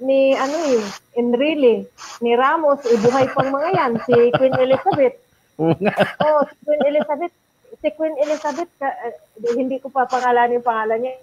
ni 0.00 0.36
ano 0.36 0.56
eh, 0.74 0.82
Enrile, 1.16 1.88
ni 2.24 2.32
Ramos, 2.36 2.80
ibuhay 2.84 3.28
eh, 3.28 3.32
pang 3.32 3.50
mga 3.52 3.68
yan, 3.76 3.92
si 4.04 4.14
Queen 4.36 4.56
Elizabeth. 4.56 5.16
oh, 6.24 6.42
si 6.48 6.54
Queen 6.64 6.82
Elizabeth, 6.88 7.34
si 7.80 7.88
Queen 7.94 8.16
Elizabeth, 8.20 8.70
ka, 8.80 8.88
uh, 8.88 9.14
hindi 9.56 9.76
ko 9.80 9.92
pa 9.92 10.08
pangalan 10.08 10.56
yung 10.56 10.66
pangalan 10.66 10.98
niya. 11.04 11.14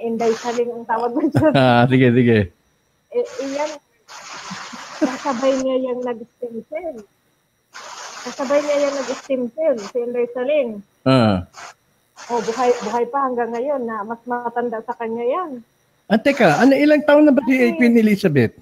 Inday 0.00 0.32
Saling 0.40 0.72
ang 0.72 0.88
tawag 0.88 1.12
ko 1.12 1.20
siya. 1.28 1.48
Ah, 1.52 1.84
sige, 1.84 2.08
sige 2.16 2.38
eh, 3.12 3.26
iyan, 3.44 3.72
kasabay 5.00 5.52
niya 5.60 5.76
yung 5.92 6.00
nag-stem 6.00 6.64
cell. 6.72 6.96
Kasabay 8.24 8.60
niya 8.64 8.76
yung 8.88 8.96
nag-stem 8.96 9.42
cell, 9.52 9.76
si 9.76 9.96
Inday 10.00 10.26
Saling. 10.32 10.80
Uh. 11.04 11.44
Oh, 12.32 12.40
buhay, 12.40 12.72
buhay 12.86 13.04
pa 13.12 13.28
hanggang 13.28 13.52
ngayon 13.52 13.82
na 13.84 14.00
mas 14.06 14.22
matanda 14.24 14.80
sa 14.80 14.96
kanya 14.96 15.24
yan. 15.26 15.50
Ah, 16.12 16.20
teka, 16.20 16.60
ano, 16.60 16.76
ilang 16.76 17.00
taon 17.08 17.24
na 17.24 17.32
ba 17.32 17.40
si 17.48 17.72
Queen 17.80 17.96
Elizabeth? 17.96 18.52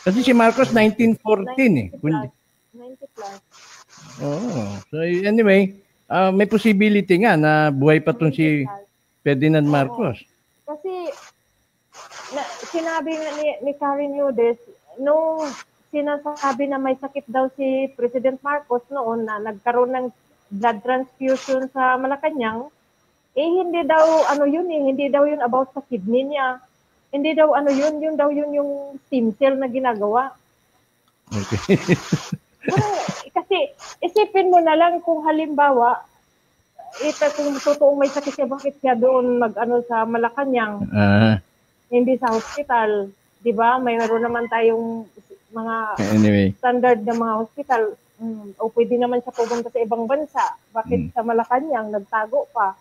Kasi 0.00 0.24
si 0.24 0.32
Marcos 0.32 0.72
1914 0.72 1.84
eh. 1.84 1.88
90 1.92 2.00
plus. 2.00 2.32
90 2.72 3.16
plus. 3.16 3.38
Oh, 4.24 4.72
so 4.88 5.04
anyway, 5.04 5.76
uh, 6.08 6.32
may 6.32 6.48
possibility 6.48 7.20
nga 7.20 7.36
na 7.36 7.68
buhay 7.68 8.00
pa 8.00 8.16
tong 8.16 8.32
si 8.32 8.64
Ferdinand 9.20 9.68
Marcos. 9.68 10.24
Kasi 10.64 11.12
na, 12.32 12.42
sinabi 12.72 13.12
nga 13.12 13.30
ni, 13.36 13.46
ni 13.68 13.72
Karen 13.76 14.16
Eudes, 14.16 14.56
nung 14.96 15.44
sinasabi 15.92 16.72
na 16.72 16.80
may 16.80 16.96
sakit 16.96 17.28
daw 17.28 17.52
si 17.52 17.92
President 17.92 18.40
Marcos 18.40 18.82
noon 18.88 19.28
na 19.28 19.44
nagkaroon 19.44 19.92
ng 19.92 20.06
blood 20.56 20.80
transfusion 20.80 21.68
sa 21.68 22.00
Malacanang, 22.00 22.72
eh 23.34 23.48
hindi 23.48 23.82
daw 23.82 24.30
ano 24.30 24.44
yun 24.46 24.66
eh, 24.70 24.82
hindi 24.94 25.06
daw 25.10 25.26
yun 25.26 25.42
about 25.42 25.74
sa 25.74 25.82
kidney 25.86 26.34
niya. 26.34 26.58
Hindi 27.14 27.30
daw 27.34 27.54
ano 27.54 27.70
yun, 27.70 28.02
yun 28.02 28.14
daw 28.18 28.30
yun 28.30 28.50
yung 28.50 28.70
stem 29.06 29.30
cell 29.38 29.54
na 29.54 29.70
ginagawa. 29.70 30.34
Okay. 31.30 31.78
Pero, 32.64 32.86
kasi 33.30 33.70
isipin 34.02 34.50
mo 34.50 34.58
na 34.58 34.74
lang 34.74 34.98
kung 35.02 35.22
halimbawa, 35.22 36.02
ito 37.02 37.26
kung 37.38 37.54
totoong 37.58 37.98
may 38.02 38.10
sakit 38.10 38.34
siya, 38.34 38.48
bakit 38.50 38.74
siya 38.82 38.98
doon 38.98 39.38
mag-ano 39.38 39.82
sa 39.86 40.02
Malacanang? 40.02 40.82
Uh-huh 40.90 41.38
hindi 41.94 42.18
sa 42.18 42.34
hospital. 42.34 43.12
Di 43.38 43.52
ba? 43.54 43.78
Mayroon 43.78 44.26
naman 44.26 44.50
tayong 44.50 45.06
mga 45.54 45.76
anyway. 46.10 46.48
standard 46.58 47.06
na 47.06 47.14
mga 47.14 47.34
hospital. 47.44 47.82
Mm, 48.18 48.54
o 48.58 48.70
pwede 48.74 48.94
naman 48.98 49.22
siya 49.22 49.34
pumunta 49.34 49.68
sa 49.70 49.82
ibang 49.82 50.06
bansa. 50.10 50.44
Bakit 50.74 51.00
mm. 51.00 51.12
sa 51.14 51.22
Malacanang 51.22 51.88
nagtago 51.94 52.50
pa? 52.50 52.74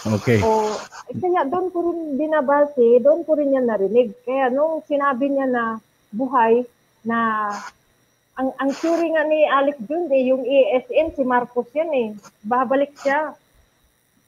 Okay. 0.00 0.40
O, 0.40 0.72
eh, 1.12 1.16
kaya 1.20 1.44
doon 1.44 1.68
ko 1.68 1.78
rin 1.92 2.16
binabase, 2.16 3.04
doon 3.04 3.20
ko 3.28 3.36
rin 3.36 3.52
yan 3.52 3.68
narinig. 3.68 4.16
Kaya 4.24 4.48
nung 4.48 4.80
sinabi 4.88 5.28
niya 5.28 5.44
na 5.44 5.64
buhay, 6.08 6.64
na 7.04 7.48
ang 8.36 8.48
ang 8.56 8.70
theory 8.72 9.12
nga 9.12 9.24
ni 9.28 9.44
Alex 9.44 9.76
Jun, 9.84 10.08
eh, 10.08 10.22
yung 10.32 10.44
ESN, 10.44 11.12
si 11.12 11.22
Marcos 11.24 11.68
yan 11.76 11.92
eh. 11.92 12.08
Babalik 12.40 12.96
siya. 12.96 13.36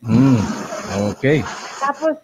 Mm. 0.04 0.40
Okay. 1.16 1.40
Tapos, 1.80 2.20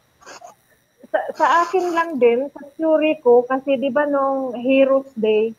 sa, 1.08 1.20
sa 1.32 1.46
akin 1.64 1.86
lang 1.96 2.10
din, 2.20 2.52
sa 2.52 2.60
theory 2.76 3.16
ko, 3.24 3.48
kasi 3.48 3.80
di 3.80 3.88
ba 3.88 4.04
nung 4.04 4.52
Heroes 4.52 5.08
Day, 5.16 5.56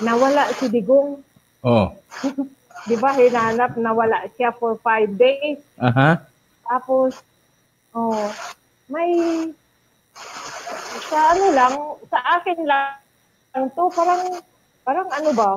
nawala 0.00 0.48
si 0.56 0.72
Digong. 0.72 1.20
Oh. 1.60 1.92
di 2.88 2.96
ba, 2.96 3.12
hinanap, 3.12 3.76
nawala 3.76 4.24
siya 4.32 4.56
for 4.56 4.80
five 4.80 5.12
days. 5.20 5.60
Aha. 5.76 5.92
Uh-huh. 5.92 6.29
Tapos, 6.70 7.18
oh, 7.90 8.30
may, 8.86 9.10
sa 11.10 11.34
ano 11.34 11.46
lang, 11.50 11.74
sa 12.06 12.18
akin 12.38 12.62
lang, 12.62 12.94
to 13.74 13.90
parang, 13.90 14.38
parang 14.86 15.10
ano 15.10 15.30
ba, 15.34 15.50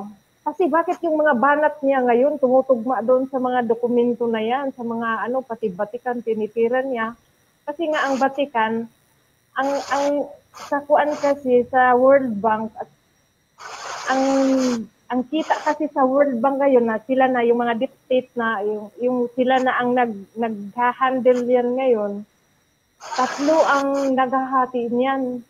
kasi 0.44 0.66
bakit 0.68 0.98
yung 1.06 1.22
mga 1.22 1.38
banat 1.38 1.76
niya 1.86 2.04
ngayon 2.04 2.42
tumutugma 2.42 3.00
doon 3.00 3.30
sa 3.30 3.38
mga 3.38 3.64
dokumento 3.70 4.26
na 4.26 4.42
yan, 4.42 4.74
sa 4.74 4.82
mga 4.82 5.30
ano, 5.30 5.46
pati 5.46 5.70
batikan, 5.70 6.20
tinitiran 6.20 6.90
niya. 6.90 7.16
Kasi 7.64 7.88
nga 7.88 8.10
ang 8.10 8.20
Vatican, 8.20 8.90
ang 9.56 9.70
ang 9.94 10.06
sa 10.52 10.84
kuan 10.84 11.16
kasi 11.16 11.64
sa 11.72 11.96
World 11.96 12.44
Bank 12.44 12.76
at 12.76 12.90
ang 14.12 14.24
ang 15.14 15.30
kita 15.30 15.54
kasi 15.62 15.86
sa 15.94 16.02
World 16.10 16.42
Bank 16.42 16.58
ngayon 16.58 16.90
na 16.90 16.98
sila 17.06 17.30
na 17.30 17.46
yung 17.46 17.62
mga 17.62 17.78
deep 17.78 17.94
state 18.10 18.34
na 18.34 18.66
yung, 18.66 18.90
yung 18.98 19.18
sila 19.38 19.62
na 19.62 19.78
ang 19.78 19.94
nag 19.94 20.10
nagha-handle 20.34 21.46
yan 21.46 21.70
ngayon. 21.78 22.26
Tatlo 22.98 23.62
ang 23.62 24.18
naghahati 24.18 24.90
niyan. 24.90 25.46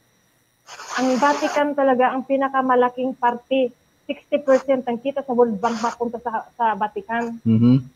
ang 0.99 1.07
Vatican 1.15 1.71
talaga 1.79 2.11
ang 2.11 2.27
pinakamalaking 2.27 3.15
party. 3.15 3.71
60% 4.03 4.83
ang 4.83 4.99
kita 4.99 5.23
sa 5.23 5.31
World 5.31 5.55
Bank 5.63 5.79
mapunta 5.79 6.19
sa 6.19 6.43
sa 6.59 6.75
Vatican. 6.75 7.39
Mhm. 7.47 7.87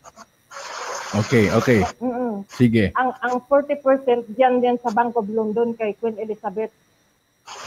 Okay, 1.20 1.52
okay. 1.52 1.84
Mm-mm. 2.00 2.48
Sige. 2.48 2.96
Ang 2.96 3.12
ang 3.20 3.36
40% 3.44 4.28
diyan 4.40 4.64
din 4.64 4.80
sa 4.80 4.92
Bank 4.96 5.20
of 5.20 5.28
London 5.28 5.76
kay 5.76 5.96
Queen 6.00 6.16
Elizabeth. 6.16 6.72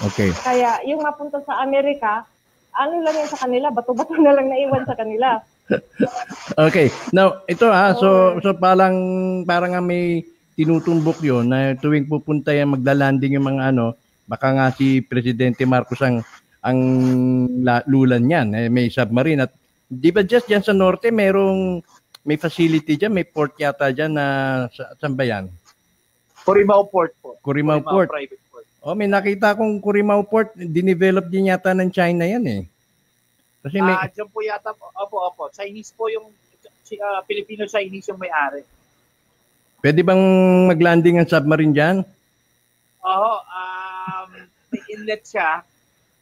Okay. 0.09 0.33
Kaya 0.33 0.81
yung 0.89 1.05
mapunta 1.05 1.41
sa 1.45 1.61
Amerika, 1.65 2.25
ano 2.77 2.95
lang 3.03 3.15
yan 3.17 3.31
sa 3.31 3.41
kanila, 3.47 3.67
bato-bato 3.73 4.15
na 4.19 4.35
lang 4.35 4.47
naiwan 4.51 4.85
sa 4.87 4.97
kanila. 4.99 5.41
Okay. 6.59 6.91
Now, 7.15 7.47
ito 7.47 7.71
ha, 7.71 7.95
so 7.95 8.43
so 8.43 8.51
parang 8.59 8.99
parang 9.47 9.71
nga 9.71 9.79
may 9.79 10.27
tinutumbok 10.59 11.23
'yon 11.23 11.47
na 11.47 11.79
tuwing 11.79 12.11
pupunta 12.11 12.51
yan 12.51 12.75
magla-landing 12.75 13.39
yung 13.39 13.47
mga 13.47 13.71
ano, 13.71 13.95
baka 14.27 14.51
nga 14.51 14.67
si 14.75 14.99
Presidente 14.99 15.63
Marcos 15.63 16.03
ang 16.03 16.27
ang 16.67 16.79
la, 17.63 17.87
lulan 17.87 18.27
niyan, 18.27 18.49
eh, 18.53 18.67
may 18.67 18.91
submarine 18.91 19.47
at 19.47 19.55
di 19.87 20.11
ba 20.11 20.27
just 20.27 20.51
diyan 20.51 20.67
sa 20.67 20.75
norte 20.75 21.09
merong 21.15 21.81
may 22.27 22.37
facility 22.37 22.99
diyan, 22.99 23.15
may 23.15 23.25
port 23.25 23.55
yata 23.57 23.95
diyan 23.95 24.13
na 24.13 24.27
sa, 24.75 24.93
saan 24.99 25.15
ba 25.15 25.23
yan? 25.23 25.49
Corimao 26.45 26.85
Port 26.91 27.15
po. 27.23 27.39
Corimao 27.41 27.81
Port. 27.81 28.11
Private. 28.11 28.43
Oh, 28.81 28.97
may 28.97 29.05
nakita 29.05 29.53
kong 29.53 29.77
Corimao 29.77 30.25
Port, 30.25 30.57
dinevelop 30.57 31.29
din 31.29 31.53
yata 31.53 31.77
ng 31.77 31.93
China 31.93 32.25
yan 32.25 32.45
eh. 32.49 32.63
Kasi 33.61 33.77
may 33.77 33.93
Ah, 33.93 34.09
dyan 34.09 34.29
po 34.33 34.41
yata 34.41 34.73
po. 34.73 34.89
Opo, 34.97 35.21
opo. 35.21 35.53
Chinese 35.53 35.93
po 35.93 36.09
yung 36.09 36.33
si 36.81 36.97
ah, 36.97 37.21
Filipino-Chinese 37.29 38.09
yung 38.09 38.21
may-ari. 38.21 38.65
pwede 39.81 40.05
bang 40.05 40.25
maglanding 40.69 41.17
ang 41.17 41.29
submarine 41.29 41.73
diyan? 41.73 41.97
Oo, 43.01 43.33
um, 43.41 44.29
may 44.69 44.83
inlet 44.93 45.25
siya. 45.25 45.65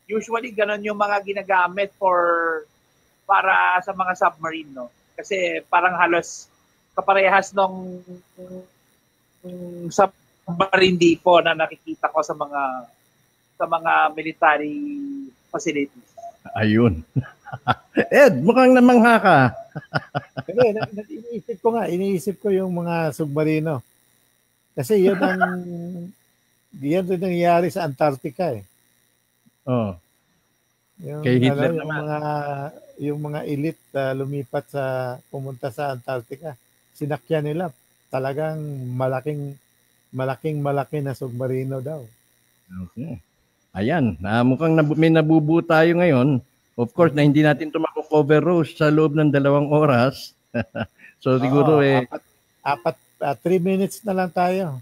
Usually, 0.06 0.54
ganun 0.54 0.82
yung 0.86 0.98
mga 0.98 1.18
ginagamit 1.26 1.90
for 1.98 2.62
para 3.26 3.82
sa 3.82 3.90
mga 3.90 4.14
submarine, 4.14 4.70
no? 4.70 4.94
Kasi 5.18 5.58
parang 5.66 5.98
halos 5.98 6.46
kaparehas 6.94 7.50
nung 7.50 7.98
nung 9.42 9.90
submarine 10.48 10.96
depot 10.96 11.44
na 11.44 11.52
nakikita 11.52 12.08
ko 12.08 12.24
sa 12.24 12.32
mga 12.32 12.62
sa 13.60 13.64
mga 13.68 13.92
military 14.16 14.76
facilities. 15.52 16.08
Ayun. 16.56 17.04
Ed, 18.24 18.40
mukhang 18.40 18.72
namangha 18.72 19.14
ka. 19.20 19.38
Hindi, 20.48 20.66
na, 20.72 20.80
na, 20.88 21.02
iniisip 21.04 21.56
ko 21.60 21.68
nga, 21.76 21.84
iniisip 21.90 22.36
ko 22.40 22.48
yung 22.48 22.72
mga 22.72 23.12
submarino. 23.12 23.84
Kasi 24.72 25.02
yun 25.02 25.18
ang, 25.20 25.42
yan 26.80 27.08
rin 27.08 27.20
nangyayari 27.20 27.68
sa 27.68 27.84
Antarctica 27.84 28.54
eh. 28.54 28.64
Oh. 29.68 29.92
Yung, 31.04 31.20
Kay 31.20 31.36
Hitler 31.42 31.76
ano, 31.76 31.76
yung 31.76 31.82
naman. 31.84 31.98
mga 32.00 32.20
yung 32.98 33.20
mga 33.22 33.40
elite 33.46 33.84
uh, 33.94 34.10
lumipat 34.10 34.64
sa 34.74 34.84
pumunta 35.30 35.70
sa 35.70 35.94
Antarctica. 35.94 36.58
Sinakyan 36.96 37.46
nila 37.46 37.70
talagang 38.10 38.58
malaking 38.96 39.54
malaking 40.10 40.60
malaki 40.60 41.00
na 41.04 41.12
submarino 41.12 41.80
daw. 41.80 42.04
Okay. 42.68 43.20
Ayan, 43.76 44.16
na 44.18 44.40
mukhang 44.42 44.74
nabu- 44.74 44.96
may 44.96 45.12
nabubuo 45.12 45.60
tayo 45.60 45.92
ngayon. 45.96 46.40
Of 46.78 46.94
course, 46.94 47.12
na 47.12 47.26
hindi 47.26 47.42
natin 47.42 47.74
ito 47.74 47.82
mako-cover 47.82 48.38
Rose 48.38 48.72
sa 48.78 48.88
loob 48.88 49.18
ng 49.18 49.34
dalawang 49.34 49.68
oras. 49.68 50.32
so 51.22 51.36
siguro 51.36 51.82
Oo, 51.82 51.84
eh, 51.84 52.06
apat, 52.06 52.22
apat 52.62 52.96
uh, 53.20 53.34
three 53.42 53.58
minutes 53.60 54.00
na 54.06 54.14
lang 54.14 54.30
tayo. 54.30 54.78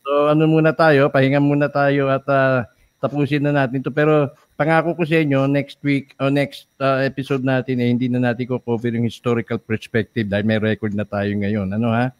so 0.00 0.30
ano 0.30 0.46
muna 0.46 0.72
tayo, 0.72 1.10
pahinga 1.12 1.42
muna 1.42 1.68
tayo 1.68 2.08
at 2.08 2.24
ah, 2.30 2.64
tapusin 3.02 3.44
na 3.44 3.52
natin 3.52 3.84
to 3.84 3.92
Pero 3.92 4.32
pangako 4.56 4.96
ko 4.96 5.02
sa 5.04 5.20
inyo, 5.20 5.44
next 5.50 5.80
week 5.82 6.14
o 6.22 6.32
next 6.32 6.70
ah, 6.80 7.02
episode 7.02 7.44
natin 7.44 7.82
eh, 7.82 7.90
hindi 7.90 8.06
na 8.08 8.30
natin 8.30 8.46
ko 8.48 8.62
cover 8.62 8.94
yung 8.94 9.06
historical 9.06 9.60
perspective 9.60 10.30
dahil 10.30 10.46
may 10.46 10.58
record 10.62 10.94
na 10.94 11.04
tayo 11.04 11.30
ngayon. 11.34 11.68
Ano 11.76 11.92
ha? 11.92 12.14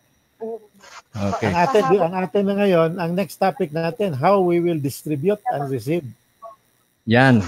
Okay. 1.11 1.51
Ang 1.51 1.57
atin, 1.59 1.83
ang 1.99 2.15
atin 2.15 2.45
na 2.47 2.55
ngayon, 2.55 2.91
ang 2.95 3.11
next 3.19 3.37
topic 3.37 3.75
natin, 3.75 4.15
how 4.15 4.39
we 4.39 4.63
will 4.63 4.79
distribute 4.79 5.43
and 5.51 5.67
receive. 5.67 6.07
Yan. 7.11 7.43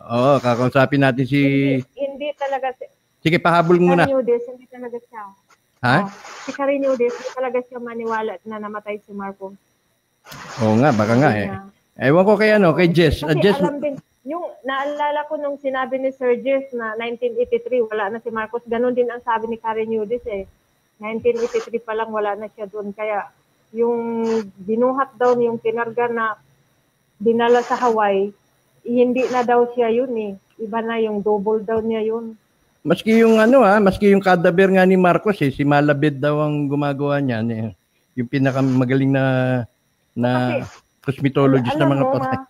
Oo, 0.00 0.40
kakausapin 0.40 1.04
natin 1.04 1.28
si... 1.28 1.40
Hindi, 1.78 2.00
hindi 2.00 2.28
talaga 2.34 2.72
si 2.74 2.88
Sige, 3.22 3.38
pahabol 3.38 3.78
muna. 3.78 4.02
Carinides, 4.02 4.44
hindi 4.50 4.66
talaga 4.66 4.98
siya. 4.98 5.22
Ha? 5.86 5.96
Oh, 6.02 6.10
si 6.42 6.50
Carinides, 6.50 7.14
hindi 7.14 7.30
talaga 7.30 7.58
siya 7.62 7.78
maniwala 7.78 8.34
na 8.42 8.58
namatay 8.58 8.98
si 8.98 9.14
Marcos. 9.14 9.54
Oo 10.58 10.74
nga, 10.82 10.90
baka 10.90 11.14
nga 11.14 11.30
eh. 11.38 11.48
Ewan 12.02 12.26
ko 12.26 12.34
kay 12.34 12.58
ano, 12.58 12.74
kay 12.74 12.90
Jess. 12.90 13.22
Kasi 13.22 13.38
Jess, 13.38 13.62
alam 13.62 13.78
din, 13.78 13.94
yung 14.26 14.42
naalala 14.66 15.22
ko 15.30 15.38
nung 15.38 15.58
sinabi 15.58 16.02
ni 16.02 16.10
Sir 16.14 16.38
Jess 16.42 16.70
na 16.74 16.98
1983 16.98 17.90
wala 17.90 18.04
na 18.10 18.18
si 18.18 18.30
Marcos, 18.34 18.62
ganun 18.66 18.94
din 18.94 19.06
ang 19.10 19.22
sabi 19.22 19.50
ni 19.50 19.58
Karen 19.58 19.86
Nudis 19.86 20.22
eh. 20.26 20.46
1983 21.02 21.82
pa 21.82 21.98
lang 21.98 22.14
wala 22.14 22.38
na 22.38 22.46
siya 22.46 22.70
doon. 22.70 22.94
Kaya 22.94 23.26
yung 23.74 24.22
binuhat 24.54 25.18
daw 25.18 25.34
yung 25.34 25.58
kinarga 25.58 26.06
na 26.06 26.38
dinala 27.18 27.58
sa 27.66 27.74
Hawaii, 27.74 28.30
hindi 28.86 29.22
na 29.30 29.42
daw 29.42 29.66
siya 29.74 29.90
yun 29.90 30.12
eh. 30.14 30.32
Iba 30.62 30.78
na 30.78 31.02
yung 31.02 31.18
double 31.18 31.66
daw 31.66 31.82
niya 31.82 32.06
yun. 32.06 32.38
maski 32.82 33.22
yung 33.22 33.38
ano 33.38 33.62
ha, 33.62 33.78
maski 33.78 34.10
yung 34.10 34.22
cadaver 34.22 34.74
nga 34.74 34.82
ni 34.82 34.98
Marcos 34.98 35.38
eh, 35.38 35.54
si 35.54 35.62
Malabed 35.62 36.18
daw 36.18 36.42
ang 36.42 36.66
gumagawa 36.66 37.22
niyan 37.22 37.46
eh. 37.50 37.66
Yung 38.18 38.26
pinakamagaling 38.26 39.10
na 39.10 39.24
na 40.12 40.30
cosmetologist 41.00 41.78
na 41.78 41.86
Alam 41.86 41.92
mga 41.94 42.04
patay. 42.10 42.38
ma, 42.38 42.46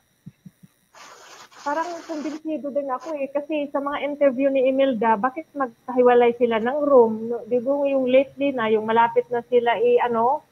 parang 1.62 1.88
kumbinsido 2.12 2.68
din 2.68 2.92
ako 2.92 3.16
eh. 3.16 3.32
Kasi 3.32 3.72
sa 3.72 3.80
mga 3.80 4.04
interview 4.04 4.52
ni 4.52 4.68
Imelda, 4.68 5.16
bakit 5.16 5.48
magkahiwalay 5.56 6.36
sila 6.36 6.60
ng 6.60 6.78
room? 6.84 7.12
No, 7.32 7.40
Di 7.48 7.56
ba 7.56 7.72
yung 7.88 8.04
lately 8.04 8.52
na, 8.52 8.68
yung 8.68 8.84
malapit 8.84 9.24
na 9.32 9.40
sila 9.48 9.80
i 9.80 9.96
ano, 9.96 10.44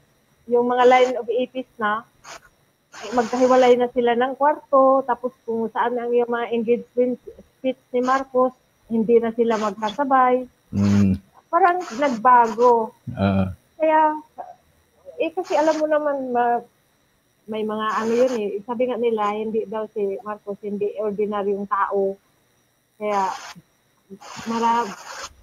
yung 0.49 0.65
mga 0.65 0.85
line 0.89 1.13
of 1.21 1.29
APs 1.29 1.69
na, 1.77 2.01
eh, 3.05 3.13
magkahiwalay 3.13 3.77
na 3.77 3.93
sila 3.93 4.17
ng 4.17 4.41
kwarto, 4.41 5.05
tapos 5.05 5.37
kung 5.45 5.69
saan 5.69 6.01
ang 6.01 6.11
yung 6.17 6.33
mga 6.33 6.49
engagement 6.57 7.21
speech 7.61 7.79
ni 7.93 8.01
Marcos, 8.01 8.57
hindi 8.89 9.21
na 9.21 9.31
sila 9.37 9.61
magkasabay. 9.61 10.49
Mm, 10.73 11.21
Parang 11.53 11.79
nagbago. 12.01 12.97
ah, 13.15 13.53
Kaya, 13.77 14.17
eh 15.21 15.31
kasi 15.31 15.53
alam 15.55 15.77
mo 15.77 15.87
naman, 15.87 16.17
ma- 16.33 16.65
may 17.51 17.67
mga 17.67 17.87
ano 17.99 18.13
yun 18.15 18.33
eh. 18.39 18.49
Sabi 18.63 18.87
nga 18.87 18.97
nila, 18.97 19.35
hindi 19.35 19.67
daw 19.67 19.91
si 19.91 20.15
Marcos, 20.23 20.63
hindi 20.63 20.95
ordinaryong 21.03 21.67
tao. 21.67 22.15
Kaya, 22.95 23.27
mara, 24.47 24.87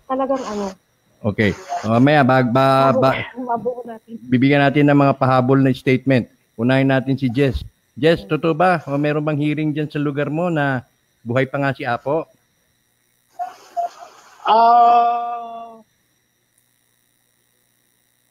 talagang 0.08 0.44
ano, 0.48 0.72
okay. 1.20 1.52
Mamaya, 1.84 2.24
bag, 2.24 2.48
ba, 2.48 2.96
ba, 2.96 3.12
mabuo 3.36 3.84
natin. 3.84 4.16
bibigyan 4.24 4.64
natin 4.64 4.88
ng 4.88 4.98
mga 4.98 5.14
pahabol 5.20 5.60
na 5.60 5.76
statement. 5.76 6.32
Unahin 6.56 6.88
natin 6.88 7.20
si 7.20 7.28
Jess. 7.28 7.62
Jess, 8.00 8.24
totoo 8.24 8.56
ba? 8.56 8.80
O 8.88 8.96
meron 8.96 9.26
bang 9.26 9.38
hearing 9.38 9.76
dyan 9.76 9.92
sa 9.92 10.00
lugar 10.00 10.32
mo 10.32 10.48
na 10.48 10.88
buhay 11.28 11.44
pa 11.44 11.60
nga 11.60 11.76
si 11.76 11.84
Apo? 11.84 12.24
Ah, 14.48 15.37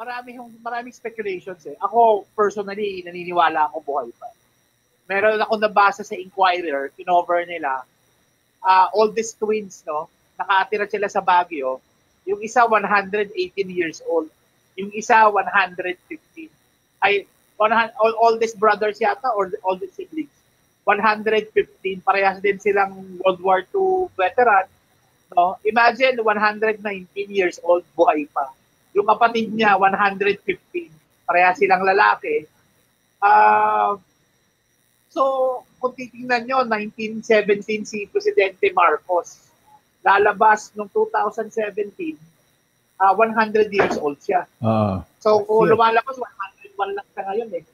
marami 0.07 0.39
yung 0.39 0.55
maraming 0.63 0.95
speculations 0.95 1.67
eh. 1.67 1.75
Ako 1.83 2.31
personally 2.39 3.03
naniniwala 3.03 3.67
ako 3.67 3.83
buhay 3.83 4.11
pa. 4.15 4.31
Meron 5.11 5.43
ako 5.43 5.59
nabasa 5.59 6.07
sa 6.07 6.15
Inquirer, 6.15 6.95
kinover 6.95 7.43
nila. 7.43 7.83
Ah, 8.63 8.87
oldest 8.95 9.43
twins, 9.43 9.83
no? 9.83 10.07
Nakatira 10.39 10.87
sila 10.87 11.11
sa 11.11 11.19
Baguio. 11.19 11.83
Yung 12.27 12.39
isa 12.39 12.63
118 12.63 13.35
years 13.67 13.99
old, 14.07 14.31
yung 14.79 14.95
isa 14.95 15.27
115. 15.27 15.91
Ay 17.03 17.27
100, 17.59 17.91
all, 17.99 18.15
oldest 18.23 18.55
brothers 18.63 19.03
yata 19.03 19.35
or 19.35 19.51
oldest 19.67 19.99
siblings. 19.99 20.31
115 20.87 21.51
parehas 22.07 22.39
din 22.39 22.63
silang 22.63 23.19
World 23.27 23.43
War 23.43 23.61
II 23.75 24.07
veteran 24.15 24.71
No? 25.35 25.59
Imagine 25.65 26.23
119 26.23 27.11
years 27.33 27.59
old 27.65 27.83
buhay 27.99 28.31
pa. 28.31 28.55
Yung 28.97 29.05
kapatid 29.05 29.53
niya 29.53 29.77
115. 29.77 30.49
Pareha 31.29 31.53
silang 31.53 31.85
lalaki. 31.85 32.49
Ah 33.21 33.93
so 35.13 35.23
kung 35.77 35.93
titingnan 35.93 36.49
nyo, 36.49 36.65
1917 36.65 37.85
si 37.85 38.09
Presidente 38.09 38.73
Marcos. 38.73 39.45
Lalabas 40.01 40.73
noong 40.73 40.89
2017, 40.89 42.17
ah 42.97 43.13
100 43.13 43.69
years 43.69 44.01
old 44.01 44.17
siya. 44.25 44.49
Oo. 44.65 45.05
So 45.21 45.45
kung 45.45 45.69
Yes. 45.69 45.77
lumalabas, 45.77 46.17
101 46.17 46.97
lang 46.97 47.07
siya 47.13 47.23
ngayon 47.29 47.51
eh. 47.61 47.65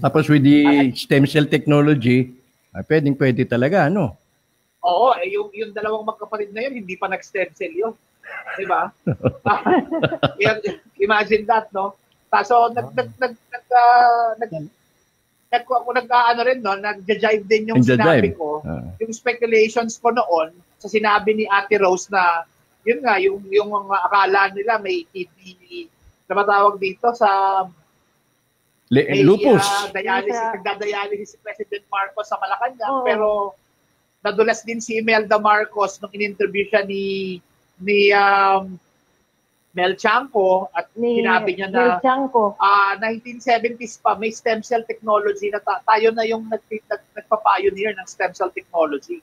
Tapos 0.00 0.26
with 0.26 0.42
the 0.42 0.90
stem 0.96 1.28
cell 1.28 1.44
technology, 1.46 2.32
ay 2.74 2.82
pwedeng 2.88 3.14
pwede 3.14 3.44
talaga, 3.46 3.86
ano? 3.86 4.16
Oo, 4.80 5.12
eh, 5.20 5.28
yung, 5.32 5.52
yung 5.52 5.70
dalawang 5.70 6.08
magkapatid 6.08 6.50
na 6.50 6.64
yun, 6.66 6.82
hindi 6.84 6.96
pa 6.96 7.06
nag-stem 7.06 7.52
cell 7.52 7.72
yun. 7.72 7.94
Di 8.58 8.64
ba? 8.66 8.90
Imagine 11.00 11.44
that, 11.46 11.68
no? 11.74 11.94
Kaso, 12.30 12.70
nag, 12.74 12.90
nag, 12.94 13.10
nag, 13.18 13.34
nag, 13.34 13.64
ah, 13.70 14.34
nag, 14.38 14.50
kung 15.62 15.78
ako 15.86 15.94
nag-ano 15.94 16.40
rin, 16.42 16.58
no, 16.58 16.74
nag-jive 16.74 17.46
din 17.46 17.70
yung 17.70 17.78
sinabi 17.78 18.34
ko, 18.34 18.58
uh. 18.66 18.90
yung 18.98 19.14
speculations 19.14 20.02
ko 20.02 20.10
noon, 20.10 20.50
sa 20.82 20.90
sinabi 20.90 21.30
ni 21.38 21.46
Ate 21.46 21.78
Rose 21.78 22.10
na, 22.10 22.42
yun 22.82 22.98
nga, 23.06 23.22
yung, 23.22 23.38
yung 23.46 23.70
mga 23.70 23.98
akala 24.10 24.50
nila 24.50 24.82
may 24.82 25.06
TV, 25.14 25.86
na 26.26 26.34
matawag 26.34 26.82
dito 26.82 27.06
sa 27.14 27.62
Le- 28.92 29.08
may, 29.08 29.24
lupus. 29.24 29.64
Uh, 29.64 29.88
dialysis, 29.94 30.36
yeah. 30.36 30.52
nagdadialysis 30.58 31.28
si 31.34 31.38
President 31.40 31.84
Marcos 31.88 32.28
sa 32.28 32.36
Malacanang, 32.36 32.94
oh. 33.00 33.04
pero 33.06 33.28
nadulas 34.20 34.60
din 34.64 34.80
si 34.80 35.00
Imelda 35.00 35.40
Marcos 35.40 36.00
nung 36.00 36.12
in-interview 36.12 36.68
siya 36.68 36.84
ni 36.84 37.38
ni 37.80 38.12
um, 38.14 38.78
Mel 39.74 39.98
Chanco 39.98 40.70
at 40.70 40.86
ni 40.94 41.18
sinabi 41.18 41.58
niya 41.58 41.66
na 41.66 41.98
uh, 41.98 42.54
ah, 42.62 42.94
1970s 43.02 43.98
pa 43.98 44.14
may 44.14 44.30
stem 44.30 44.62
cell 44.62 44.86
technology 44.86 45.50
na 45.50 45.58
ta- 45.58 45.82
tayo 45.82 46.14
na 46.14 46.22
yung 46.22 46.46
nag, 46.46 46.62
nag, 46.62 47.02
nagpa-pioneer 47.18 47.90
ng 47.98 48.06
stem 48.06 48.30
cell 48.30 48.54
technology. 48.54 49.18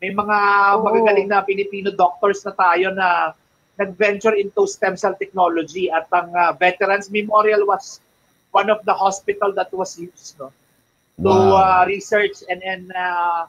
May 0.00 0.16
mga 0.16 0.38
oh. 0.80 0.84
magagaling 0.84 1.28
na 1.28 1.44
Filipino 1.44 1.92
doctors 1.92 2.40
na 2.48 2.56
tayo 2.56 2.96
na 2.96 3.36
nag-venture 3.76 4.32
into 4.32 4.64
stem 4.64 4.96
cell 4.96 5.12
technology 5.20 5.92
at 5.92 6.08
ang 6.08 6.32
uh, 6.32 6.56
Veterans 6.56 7.12
Memorial 7.12 7.68
was 7.68 8.00
one 8.56 8.72
of 8.72 8.80
the 8.88 8.96
hospital 8.96 9.52
that 9.52 9.68
was 9.76 10.00
used 10.00 10.40
no 10.40 10.48
to 11.20 11.28
wow. 11.28 11.60
uh, 11.60 11.82
research 11.84 12.40
and 12.48 12.60
and 12.64 12.88
uh, 12.92 13.44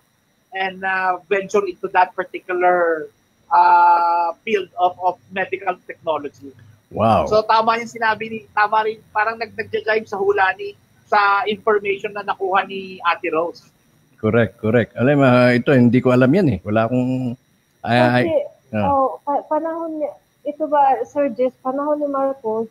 and 0.52 0.84
uh, 0.84 1.20
venture 1.32 1.64
into 1.64 1.88
that 1.96 2.12
particular 2.16 3.08
uh, 3.52 4.34
field 4.44 4.70
of, 4.80 4.96
of 5.00 5.16
medical 5.32 5.76
technology. 5.88 6.52
Wow. 6.92 7.28
So 7.28 7.44
tama 7.44 7.84
yung 7.84 7.92
sinabi 7.92 8.26
ni, 8.32 8.40
tama 8.56 8.88
rin, 8.88 9.04
parang 9.12 9.36
nag-jive 9.40 10.08
sa 10.08 10.16
hula 10.16 10.56
ni, 10.56 10.76
sa 11.08 11.44
information 11.48 12.12
na 12.16 12.24
nakuha 12.24 12.68
ni 12.68 13.00
Ate 13.04 13.32
Rose. 13.32 13.68
Correct, 14.18 14.60
correct. 14.60 14.92
Alam, 14.98 15.22
uh, 15.24 15.54
ito, 15.54 15.72
hindi 15.72 16.02
ko 16.02 16.12
alam 16.12 16.32
yan 16.32 16.58
eh. 16.58 16.60
Wala 16.66 16.90
akong... 16.90 17.38
Ay, 17.86 18.28
Kasi, 18.28 18.34
ay, 18.74 18.76
uh. 18.76 18.88
oh, 18.92 19.10
pa- 19.24 19.46
panahon 19.46 20.02
ni, 20.02 20.08
ito 20.48 20.66
ba, 20.68 21.00
Sir 21.06 21.32
Jess, 21.32 21.54
panahon 21.64 22.02
ni 22.02 22.08
Marcos, 22.10 22.68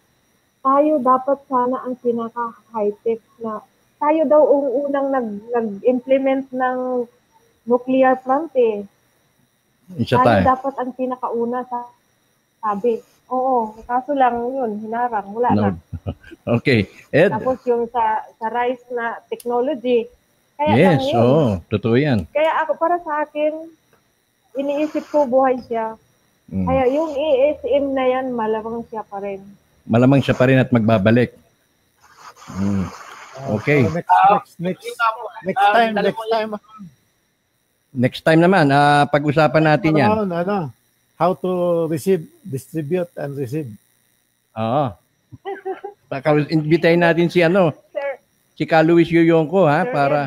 tayo 0.61 0.98
dapat 0.98 1.39
sana 1.47 1.86
ang 1.86 1.94
pinaka-high-tech 2.03 3.23
na 3.39 3.62
tayo 3.97 4.20
daw 4.28 4.43
ang 4.43 4.69
unang 4.85 5.09
nag, 5.09 5.28
nag-implement 5.55 6.47
ng 6.53 6.78
nuclear 7.65 8.19
plant 8.20 8.53
eh. 8.59 8.85
Isa 9.95 10.19
tayo. 10.19 10.43
dapat 10.43 10.75
ang 10.83 10.91
pinakauna 10.99 11.63
sa 11.71 11.87
sabi. 12.59 12.99
Oo, 13.27 13.75
kaso 13.87 14.15
lang 14.15 14.39
yun, 14.39 14.79
hinarang, 14.83 15.27
wala 15.35 15.51
no. 15.55 15.63
na. 15.63 15.71
okay, 16.59 16.87
Ed. 17.11 17.35
Tapos 17.35 17.59
yung 17.67 17.91
sa 17.91 18.23
sa 18.39 18.47
rice 18.51 18.83
na 18.95 19.19
technology. 19.27 20.07
Kaya 20.57 20.73
yes, 20.75 21.03
oo, 21.13 21.21
oh, 21.21 21.49
totoo 21.69 21.99
yan. 21.99 22.25
Kaya 22.31 22.65
ako, 22.65 22.73
para 22.81 22.97
sa 23.03 23.27
akin, 23.27 23.67
iniisip 24.57 25.05
ko 25.13 25.29
buhay 25.29 25.59
siya. 25.69 25.99
Mm. 26.49 26.65
Kaya 26.65 26.85
yung 26.95 27.13
ESM 27.13 27.85
na 27.93 28.05
yan, 28.07 28.27
malamang 28.33 28.87
siya 28.89 29.03
pa 29.05 29.21
rin. 29.21 29.43
Malamang 29.85 30.23
siya 30.23 30.39
pa 30.39 30.47
rin 30.49 30.63
at 30.63 30.71
magbabalik. 30.71 31.35
Mm. 32.57 32.87
Okay. 33.61 33.85
Uh, 33.85 33.93
next, 33.93 34.57
next, 34.57 34.57
next, 34.63 34.87
next 35.45 35.61
time, 35.61 35.93
next 35.93 36.25
time. 36.33 36.57
Next 37.97 38.20
time 38.20 38.44
naman, 38.44 38.68
uh, 38.68 39.09
pag-usapan 39.09 39.64
natin 39.73 39.97
yan. 39.97 40.10
Ano, 40.12 40.28
ano, 40.28 40.56
how 41.16 41.32
to 41.32 41.51
receive, 41.89 42.28
distribute, 42.44 43.09
and 43.16 43.32
receive. 43.32 43.73
Oo. 44.52 44.93
Baka 46.12 46.36
imbitahin 46.52 47.01
natin 47.01 47.32
si 47.32 47.40
ano, 47.40 47.73
Sir, 47.90 48.20
si 48.52 48.68
Ka 48.68 48.85
Luis 48.85 49.09
Yuyongko 49.09 49.64
ha, 49.64 49.89
Sir, 49.89 49.97
para 49.97 50.20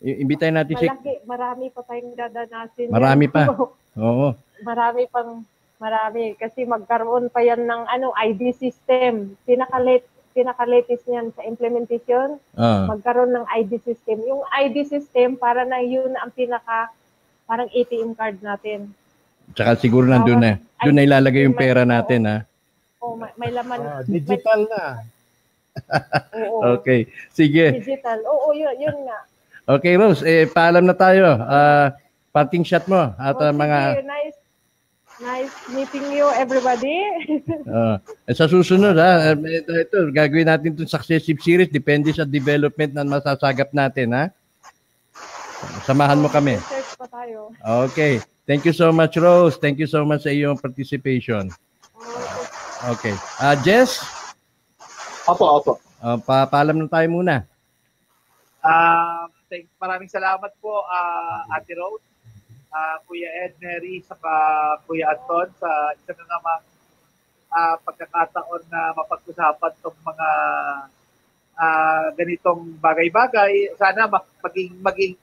imbitahin 0.00 0.56
natin 0.56 0.80
malaki, 0.80 1.12
si... 1.12 1.28
Marami 1.28 1.64
pa 1.68 1.80
tayong 1.84 2.16
dadanasin. 2.16 2.88
Marami 2.88 3.24
yan. 3.28 3.32
pa. 3.36 3.42
Oo. 4.08 4.28
Marami 4.64 5.02
pang, 5.12 5.44
marami. 5.76 6.40
Kasi 6.40 6.64
magkaroon 6.64 7.28
pa 7.28 7.44
yan 7.44 7.68
ng 7.68 7.82
ano, 7.84 8.16
ID 8.16 8.56
system. 8.56 9.36
Pinaka-late 9.44 10.08
pinaka-latest 10.30 11.04
niyan 11.06 11.34
sa 11.34 11.42
implementation, 11.42 12.38
uh. 12.54 12.86
magkaroon 12.86 13.34
ng 13.34 13.46
ID 13.50 13.82
system. 13.82 14.22
Yung 14.26 14.42
ID 14.50 14.86
system, 14.86 15.34
para 15.34 15.66
na 15.66 15.82
yun 15.82 16.14
ang 16.16 16.30
pinaka, 16.30 16.90
parang 17.44 17.66
ATM 17.70 18.14
card 18.14 18.38
natin. 18.40 18.94
Tsaka 19.54 19.74
siguro 19.82 20.06
nandun 20.06 20.38
na. 20.38 20.52
Doon 20.80 20.94
na 20.96 21.06
ilalagay 21.06 21.42
yung 21.44 21.58
pera 21.58 21.82
natin, 21.82 22.20
ha? 22.30 22.38
Oh, 23.02 23.18
may, 23.18 23.32
may 23.34 23.50
laman. 23.50 23.80
Ah, 23.82 24.02
digital 24.06 24.68
na. 24.70 24.82
Oo. 26.34 26.60
Okay. 26.80 27.10
Sige. 27.32 27.74
Digital. 27.82 28.22
Oo, 28.26 28.54
yun, 28.54 28.74
yun 28.78 28.96
nga. 29.08 29.26
Okay, 29.66 29.94
Rose. 29.98 30.22
Eh, 30.22 30.46
paalam 30.50 30.86
na 30.86 30.94
tayo. 30.94 31.38
Uh, 31.40 31.90
parting 32.30 32.62
shot 32.62 32.86
mo 32.86 33.10
at 33.18 33.36
oh, 33.38 33.50
uh, 33.50 33.54
mga... 33.54 33.78
Sige, 33.98 34.06
nice 34.06 34.40
Nice 35.20 35.52
meeting 35.68 36.08
you, 36.16 36.32
everybody. 36.32 36.96
uh, 37.68 38.00
sa 38.36 38.48
susunod, 38.48 38.96
ha, 38.96 39.36
ito, 39.36 39.72
ito, 39.76 39.96
gagawin 40.16 40.48
natin 40.48 40.72
itong 40.72 40.88
successive 40.88 41.36
series. 41.44 41.68
Depende 41.68 42.08
sa 42.08 42.24
development 42.24 42.96
na 42.96 43.04
masasagap 43.04 43.68
natin. 43.76 44.16
Ha? 44.16 44.32
Samahan 45.84 46.16
mo 46.16 46.32
kami. 46.32 46.56
pa 46.96 47.04
tayo. 47.12 47.52
Okay. 47.92 48.24
Thank 48.48 48.64
you 48.64 48.72
so 48.72 48.88
much, 48.96 49.20
Rose. 49.20 49.60
Thank 49.60 49.76
you 49.76 49.88
so 49.88 50.08
much 50.08 50.24
sa 50.24 50.32
iyong 50.32 50.56
participation. 50.56 51.52
Okay. 52.96 53.12
Uh, 53.36 53.60
Jess? 53.60 54.00
Opo, 55.28 55.60
opo. 55.60 55.72
Uh, 56.00 56.16
pa 56.16 56.48
paalam 56.48 56.80
na 56.80 56.88
tayo 56.88 57.12
muna. 57.12 57.44
Uh, 58.64 59.28
thank, 59.52 59.68
maraming 59.76 60.08
salamat 60.08 60.48
po, 60.64 60.80
uh, 60.88 61.44
Ate 61.52 61.76
Rose 61.76 62.09
uh, 62.70 62.96
Kuya 63.04 63.30
Ed 63.46 63.58
Neri, 63.58 64.02
saka 64.06 64.32
Kuya 64.86 65.14
Anton 65.14 65.50
sa 65.58 65.70
isa 65.94 66.14
na 66.14 66.24
namang 66.26 66.62
uh, 67.50 67.76
pagkakataon 67.82 68.62
na 68.70 68.94
mapag-usapan 68.94 69.72
itong 69.82 69.98
mga 70.06 70.28
uh, 71.58 72.06
ganitong 72.14 72.62
bagay-bagay. 72.78 73.74
Sana 73.76 74.08
maging, 74.42 74.78
maging 74.80 75.14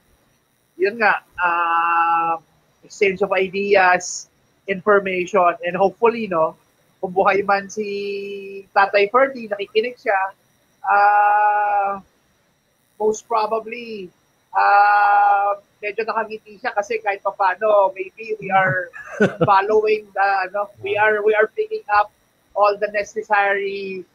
yun 0.78 0.95
nga, 1.02 1.26
uh, 1.41 2.38
exchange 2.86 3.19
of 3.26 3.34
ideas, 3.34 4.30
information, 4.69 5.57
and 5.65 5.74
hopefully, 5.74 6.30
no, 6.30 6.53
kung 7.02 7.11
buhay 7.14 7.41
man 7.41 7.65
si 7.69 7.88
Tatay 8.72 9.10
Ferdy, 9.10 9.49
nakikinig 9.49 9.98
siya, 9.98 10.22
uh, 10.86 11.98
most 13.02 13.26
probably, 13.26 14.14
uh, 14.53 15.57
medyo 15.82 16.02
nakangiti 16.06 16.58
siya 16.58 16.74
kasi 16.74 16.99
kahit 16.99 17.22
pa 17.22 17.34
paano, 17.34 17.94
maybe 17.94 18.34
we 18.41 18.49
are 18.49 18.90
following 19.49 20.10
the, 20.14 20.28
ano, 20.49 20.70
we 20.82 20.98
are, 20.98 21.22
we 21.22 21.34
are 21.38 21.49
picking 21.54 21.86
up 21.94 22.12
all 22.58 22.74
the 22.78 22.90
necessary 22.90 24.06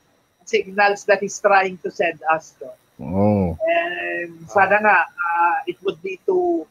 signals 0.44 1.05
that 1.06 1.22
he's 1.22 1.39
trying 1.39 1.78
to 1.78 1.90
send 1.90 2.18
us. 2.30 2.55
No? 2.59 2.74
Oh. 3.02 3.59
And 3.62 4.47
sana 4.51 4.78
nga, 4.82 4.98
uh, 5.06 5.59
it 5.66 5.78
would 5.82 6.02
lead 6.02 6.20
to 6.26 6.66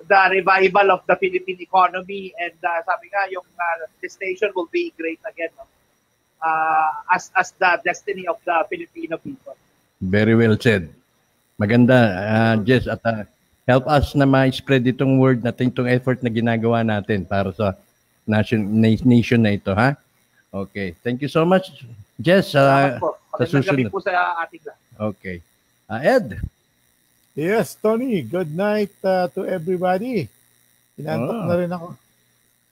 the 0.00 0.22
revival 0.32 0.90
of 0.90 1.04
the 1.06 1.16
Philippine 1.16 1.60
economy 1.60 2.32
and 2.40 2.56
uh, 2.64 2.80
sabi 2.84 3.12
nga, 3.12 3.28
yung 3.30 3.44
uh, 3.44 3.86
the 4.00 4.08
station 4.08 4.50
will 4.56 4.68
be 4.72 4.92
great 4.96 5.20
again. 5.28 5.52
No? 5.56 5.68
Uh, 6.40 7.12
as 7.12 7.28
as 7.36 7.52
the 7.60 7.76
destiny 7.84 8.24
of 8.24 8.40
the 8.48 8.64
Filipino 8.72 9.20
people. 9.20 9.52
Very 10.00 10.32
well 10.32 10.56
said. 10.56 10.88
Maganda, 11.60 12.16
uh, 12.16 12.56
Jess, 12.64 12.88
at 12.88 13.04
uh, 13.04 13.28
help 13.68 13.84
us 13.88 14.14
na 14.14 14.26
ma-spread 14.28 14.84
itong 14.88 15.18
word 15.20 15.44
natin, 15.44 15.72
itong 15.72 15.90
effort 15.90 16.20
na 16.22 16.30
ginagawa 16.32 16.84
natin 16.84 17.24
para 17.24 17.52
sa 17.52 17.76
nation, 18.26 18.62
nation 19.04 19.40
na 19.40 19.56
ito, 19.56 19.72
ha? 19.74 19.96
Okay. 20.50 20.98
Thank 21.06 21.22
you 21.22 21.30
so 21.30 21.46
much, 21.46 21.70
Jess. 22.18 22.58
Uh, 22.58 22.98
sa 23.38 23.44
susunod. 23.46 23.86
po 23.90 24.02
sa 24.02 24.42
ating 24.42 24.66
Okay. 24.98 25.38
Uh, 25.86 26.00
Ed? 26.02 26.42
Yes, 27.38 27.78
Tony. 27.78 28.20
Good 28.26 28.50
night 28.52 28.92
uh, 29.06 29.30
to 29.32 29.46
everybody. 29.46 30.26
Inantok 30.98 31.38
oh. 31.38 31.46
na 31.46 31.54
rin 31.56 31.70
ako. 31.70 31.88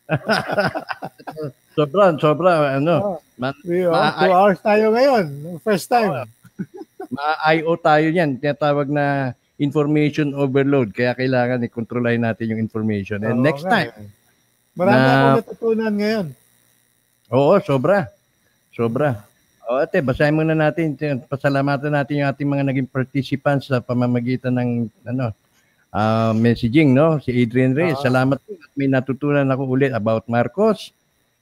sobra, 1.78 2.05
sobra, 2.19 2.52
ano. 2.77 2.94
Oh, 2.98 3.19
man, 3.39 3.55
we 3.62 3.86
are, 3.86 4.12
two 4.19 4.32
hours 4.35 4.60
tayo 4.60 4.90
ngayon. 4.90 5.24
First 5.62 5.86
time. 5.86 6.10
Oh, 6.10 6.27
ma-IO 7.15 7.73
tayo 7.78 8.10
yan. 8.10 8.35
Tinatawag 8.36 8.90
na 8.90 9.32
information 9.59 10.32
overload. 10.39 10.94
Kaya 10.94 11.18
kailangan 11.18 11.66
i-controlin 11.66 12.22
natin 12.22 12.55
yung 12.55 12.62
information. 12.62 13.22
And 13.26 13.43
Oo, 13.43 13.44
next 13.44 13.66
time. 13.66 13.90
Eh. 13.90 14.09
Marami 14.78 15.02
na, 15.02 15.10
akong 15.10 15.39
natutunan 15.43 15.93
ngayon. 15.98 16.26
Oo, 17.35 17.55
sobra. 17.60 18.06
Sobra. 18.70 19.26
O 19.68 19.82
ate, 19.82 20.01
basahin 20.01 20.39
muna 20.39 20.55
natin. 20.55 20.94
Pasalamatan 21.26 21.93
natin 21.93 22.22
yung 22.22 22.30
ating 22.30 22.48
mga 22.48 22.64
naging 22.70 22.89
participants 22.89 23.68
sa 23.68 23.82
pamamagitan 23.82 24.55
ng 24.55 24.70
ano, 25.05 25.35
uh, 25.93 26.32
messaging, 26.32 26.94
no? 26.94 27.18
Si 27.18 27.35
Adrian 27.35 27.74
Reyes. 27.74 27.98
Uh-huh. 27.98 28.06
Salamat 28.09 28.39
po. 28.39 28.55
May 28.78 28.89
natutunan 28.89 29.44
ako 29.51 29.62
ulit 29.68 29.93
about 29.93 30.24
Marcos. 30.30 30.94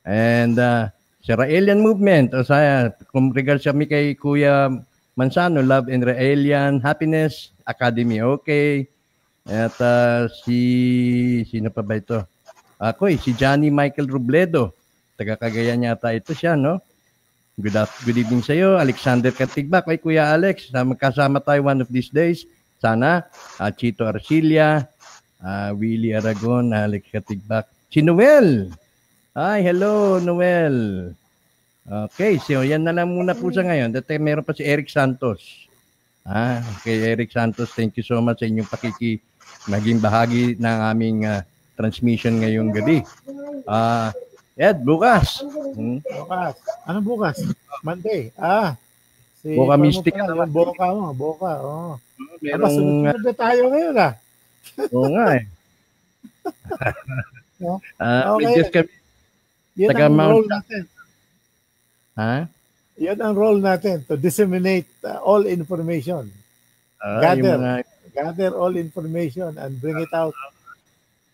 And 0.02 0.56
uh, 0.56 0.88
sa 1.20 1.32
Raelian 1.36 1.84
Movement. 1.84 2.32
O 2.32 2.42
sa, 2.42 2.88
kung 3.12 3.30
regards 3.36 3.68
kami 3.68 3.84
kay 3.84 4.16
Kuya 4.16 4.72
Mansano, 5.16 5.64
Love 5.64 5.88
and 5.88 6.04
Raelian, 6.04 6.84
Happiness, 6.84 7.48
Academy, 7.64 8.20
okay. 8.20 8.84
At 9.48 9.72
uh, 9.80 10.28
si, 10.44 11.40
sino 11.48 11.72
pa 11.72 11.80
ba 11.80 11.96
ito? 11.96 12.20
Ako 12.76 13.08
eh, 13.08 13.16
si 13.16 13.32
Johnny 13.32 13.72
Michael 13.72 14.12
Robledo. 14.12 14.76
Taga 15.16 15.40
Cagayan 15.40 15.88
yata 15.88 16.12
ito 16.12 16.36
siya, 16.36 16.52
no? 16.60 16.84
Good, 17.56 17.72
af- 17.80 18.04
good 18.04 18.20
evening 18.20 18.44
sa 18.44 18.52
iyo, 18.52 18.76
Alexander 18.76 19.32
Katigbak. 19.32 19.88
Kay 19.88 19.96
Kuya 19.96 20.28
Alex, 20.36 20.68
na 20.68 20.84
magkasama 20.84 21.40
tayo 21.40 21.64
one 21.64 21.80
of 21.80 21.88
these 21.88 22.12
days. 22.12 22.44
Sana, 22.76 23.24
uh, 23.56 23.72
Chito 23.72 24.04
Arcilia, 24.04 24.84
uh, 25.40 25.72
Willie 25.72 26.12
Aragon, 26.12 26.76
Alex 26.76 27.08
Katigbak. 27.08 27.64
Si 27.88 28.04
Noel. 28.04 28.68
Hi, 29.32 29.64
hello, 29.64 30.20
Noel. 30.20 31.16
Okay, 31.86 32.42
so 32.42 32.66
yan 32.66 32.82
na 32.82 32.90
lang 32.90 33.14
muna 33.14 33.30
po 33.30 33.46
sa 33.54 33.62
ngayon. 33.62 33.94
Dati 33.94 34.18
meron 34.18 34.42
pa 34.42 34.50
si 34.50 34.66
Eric 34.66 34.90
Santos. 34.90 35.70
Ah, 36.26 36.58
kay 36.82 37.14
Eric 37.14 37.30
Santos, 37.30 37.70
thank 37.78 37.94
you 37.94 38.02
so 38.02 38.18
much 38.18 38.42
sa 38.42 38.50
inyong 38.50 38.66
pakiki 38.66 39.22
maging 39.70 40.02
bahagi 40.02 40.58
ng 40.58 40.78
aming 40.90 41.22
uh, 41.22 41.46
transmission 41.78 42.42
ngayong 42.42 42.74
gabi. 42.74 43.06
Ah, 43.70 44.10
Ed, 44.58 44.82
bukas. 44.82 45.46
Hmm? 45.78 46.02
Bukas. 46.02 46.58
Ano 46.90 46.98
bukas? 47.06 47.36
Monday. 47.86 48.34
Ah. 48.34 48.74
Si 49.38 49.54
Boca 49.54 49.78
Mystic 49.78 50.16
pala, 50.18 50.26
naman. 50.32 50.48
Boca 50.50 50.86
mo. 50.90 51.14
Boca. 51.14 51.52
Oh. 51.62 51.94
Aba, 51.94 52.34
Merong, 52.42 52.72
sunod-sunod 52.74 53.22
na 53.22 53.34
tayo 53.38 53.62
ngayon 53.70 53.94
ah. 54.00 54.12
oo 54.90 55.08
nga 55.14 55.26
eh. 55.38 55.44
No? 57.62 57.78
Ah, 58.02 58.34
Okay. 58.34 58.54
just 58.58 58.72
kami, 58.74 58.90
Taga 59.76 60.08
ang 60.08 60.16
role 60.18 60.48
natin. 60.50 60.82
Ha? 62.16 62.48
Yan 62.96 63.20
ang 63.20 63.36
role 63.36 63.60
natin 63.60 64.00
to 64.08 64.16
disseminate 64.16 64.88
uh, 65.04 65.20
all 65.20 65.44
information. 65.44 66.32
Ah, 66.96 67.20
Gather. 67.20 67.60
mga, 67.60 67.72
Gather 68.16 68.52
all 68.56 68.72
information 68.74 69.52
and 69.60 69.76
bring 69.76 70.00
it 70.00 70.08
out. 70.16 70.32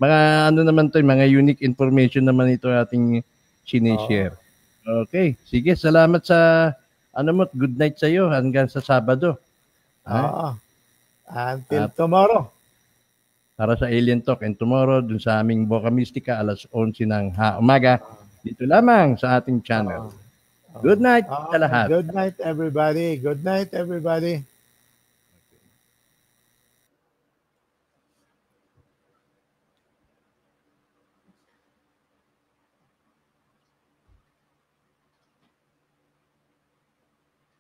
mga 0.02 0.50
ano 0.50 0.66
naman 0.66 0.90
to, 0.90 0.98
mga 0.98 1.30
unique 1.30 1.62
information 1.62 2.26
naman 2.26 2.50
ito 2.50 2.66
ating 2.66 3.22
sinishare. 3.62 4.34
Okay, 4.82 5.38
sige, 5.46 5.78
salamat 5.78 6.26
sa 6.26 6.74
ano 7.14 7.30
mo, 7.30 7.42
good 7.54 7.78
night 7.78 7.94
sa 7.94 8.10
iyo 8.10 8.26
hanggang 8.26 8.66
sa 8.66 8.82
Sabado. 8.82 9.38
Oo. 10.02 10.58
Until 11.30 11.86
At- 11.86 11.94
tomorrow. 11.94 12.50
para 13.52 13.78
sa 13.78 13.86
Alien 13.86 14.18
Talk 14.18 14.42
and 14.42 14.58
tomorrow 14.58 14.98
dun 14.98 15.22
sa 15.22 15.38
aming 15.38 15.70
Boca 15.70 15.86
Mystica 15.86 16.40
alas 16.40 16.66
11 16.74 17.06
ng 17.06 17.26
ha 17.38 17.62
umaga 17.62 18.02
dito 18.42 18.66
lamang 18.66 19.14
sa 19.14 19.38
ating 19.38 19.62
channel. 19.62 20.10
Good 20.80 21.02
night 21.02 21.26
Ah, 21.28 21.52
sa 21.52 21.58
lahat. 21.58 21.90
Good 21.90 22.14
night 22.14 22.38
everybody. 22.40 23.18
Good 23.18 23.44
night 23.44 23.74
everybody. 23.74 24.46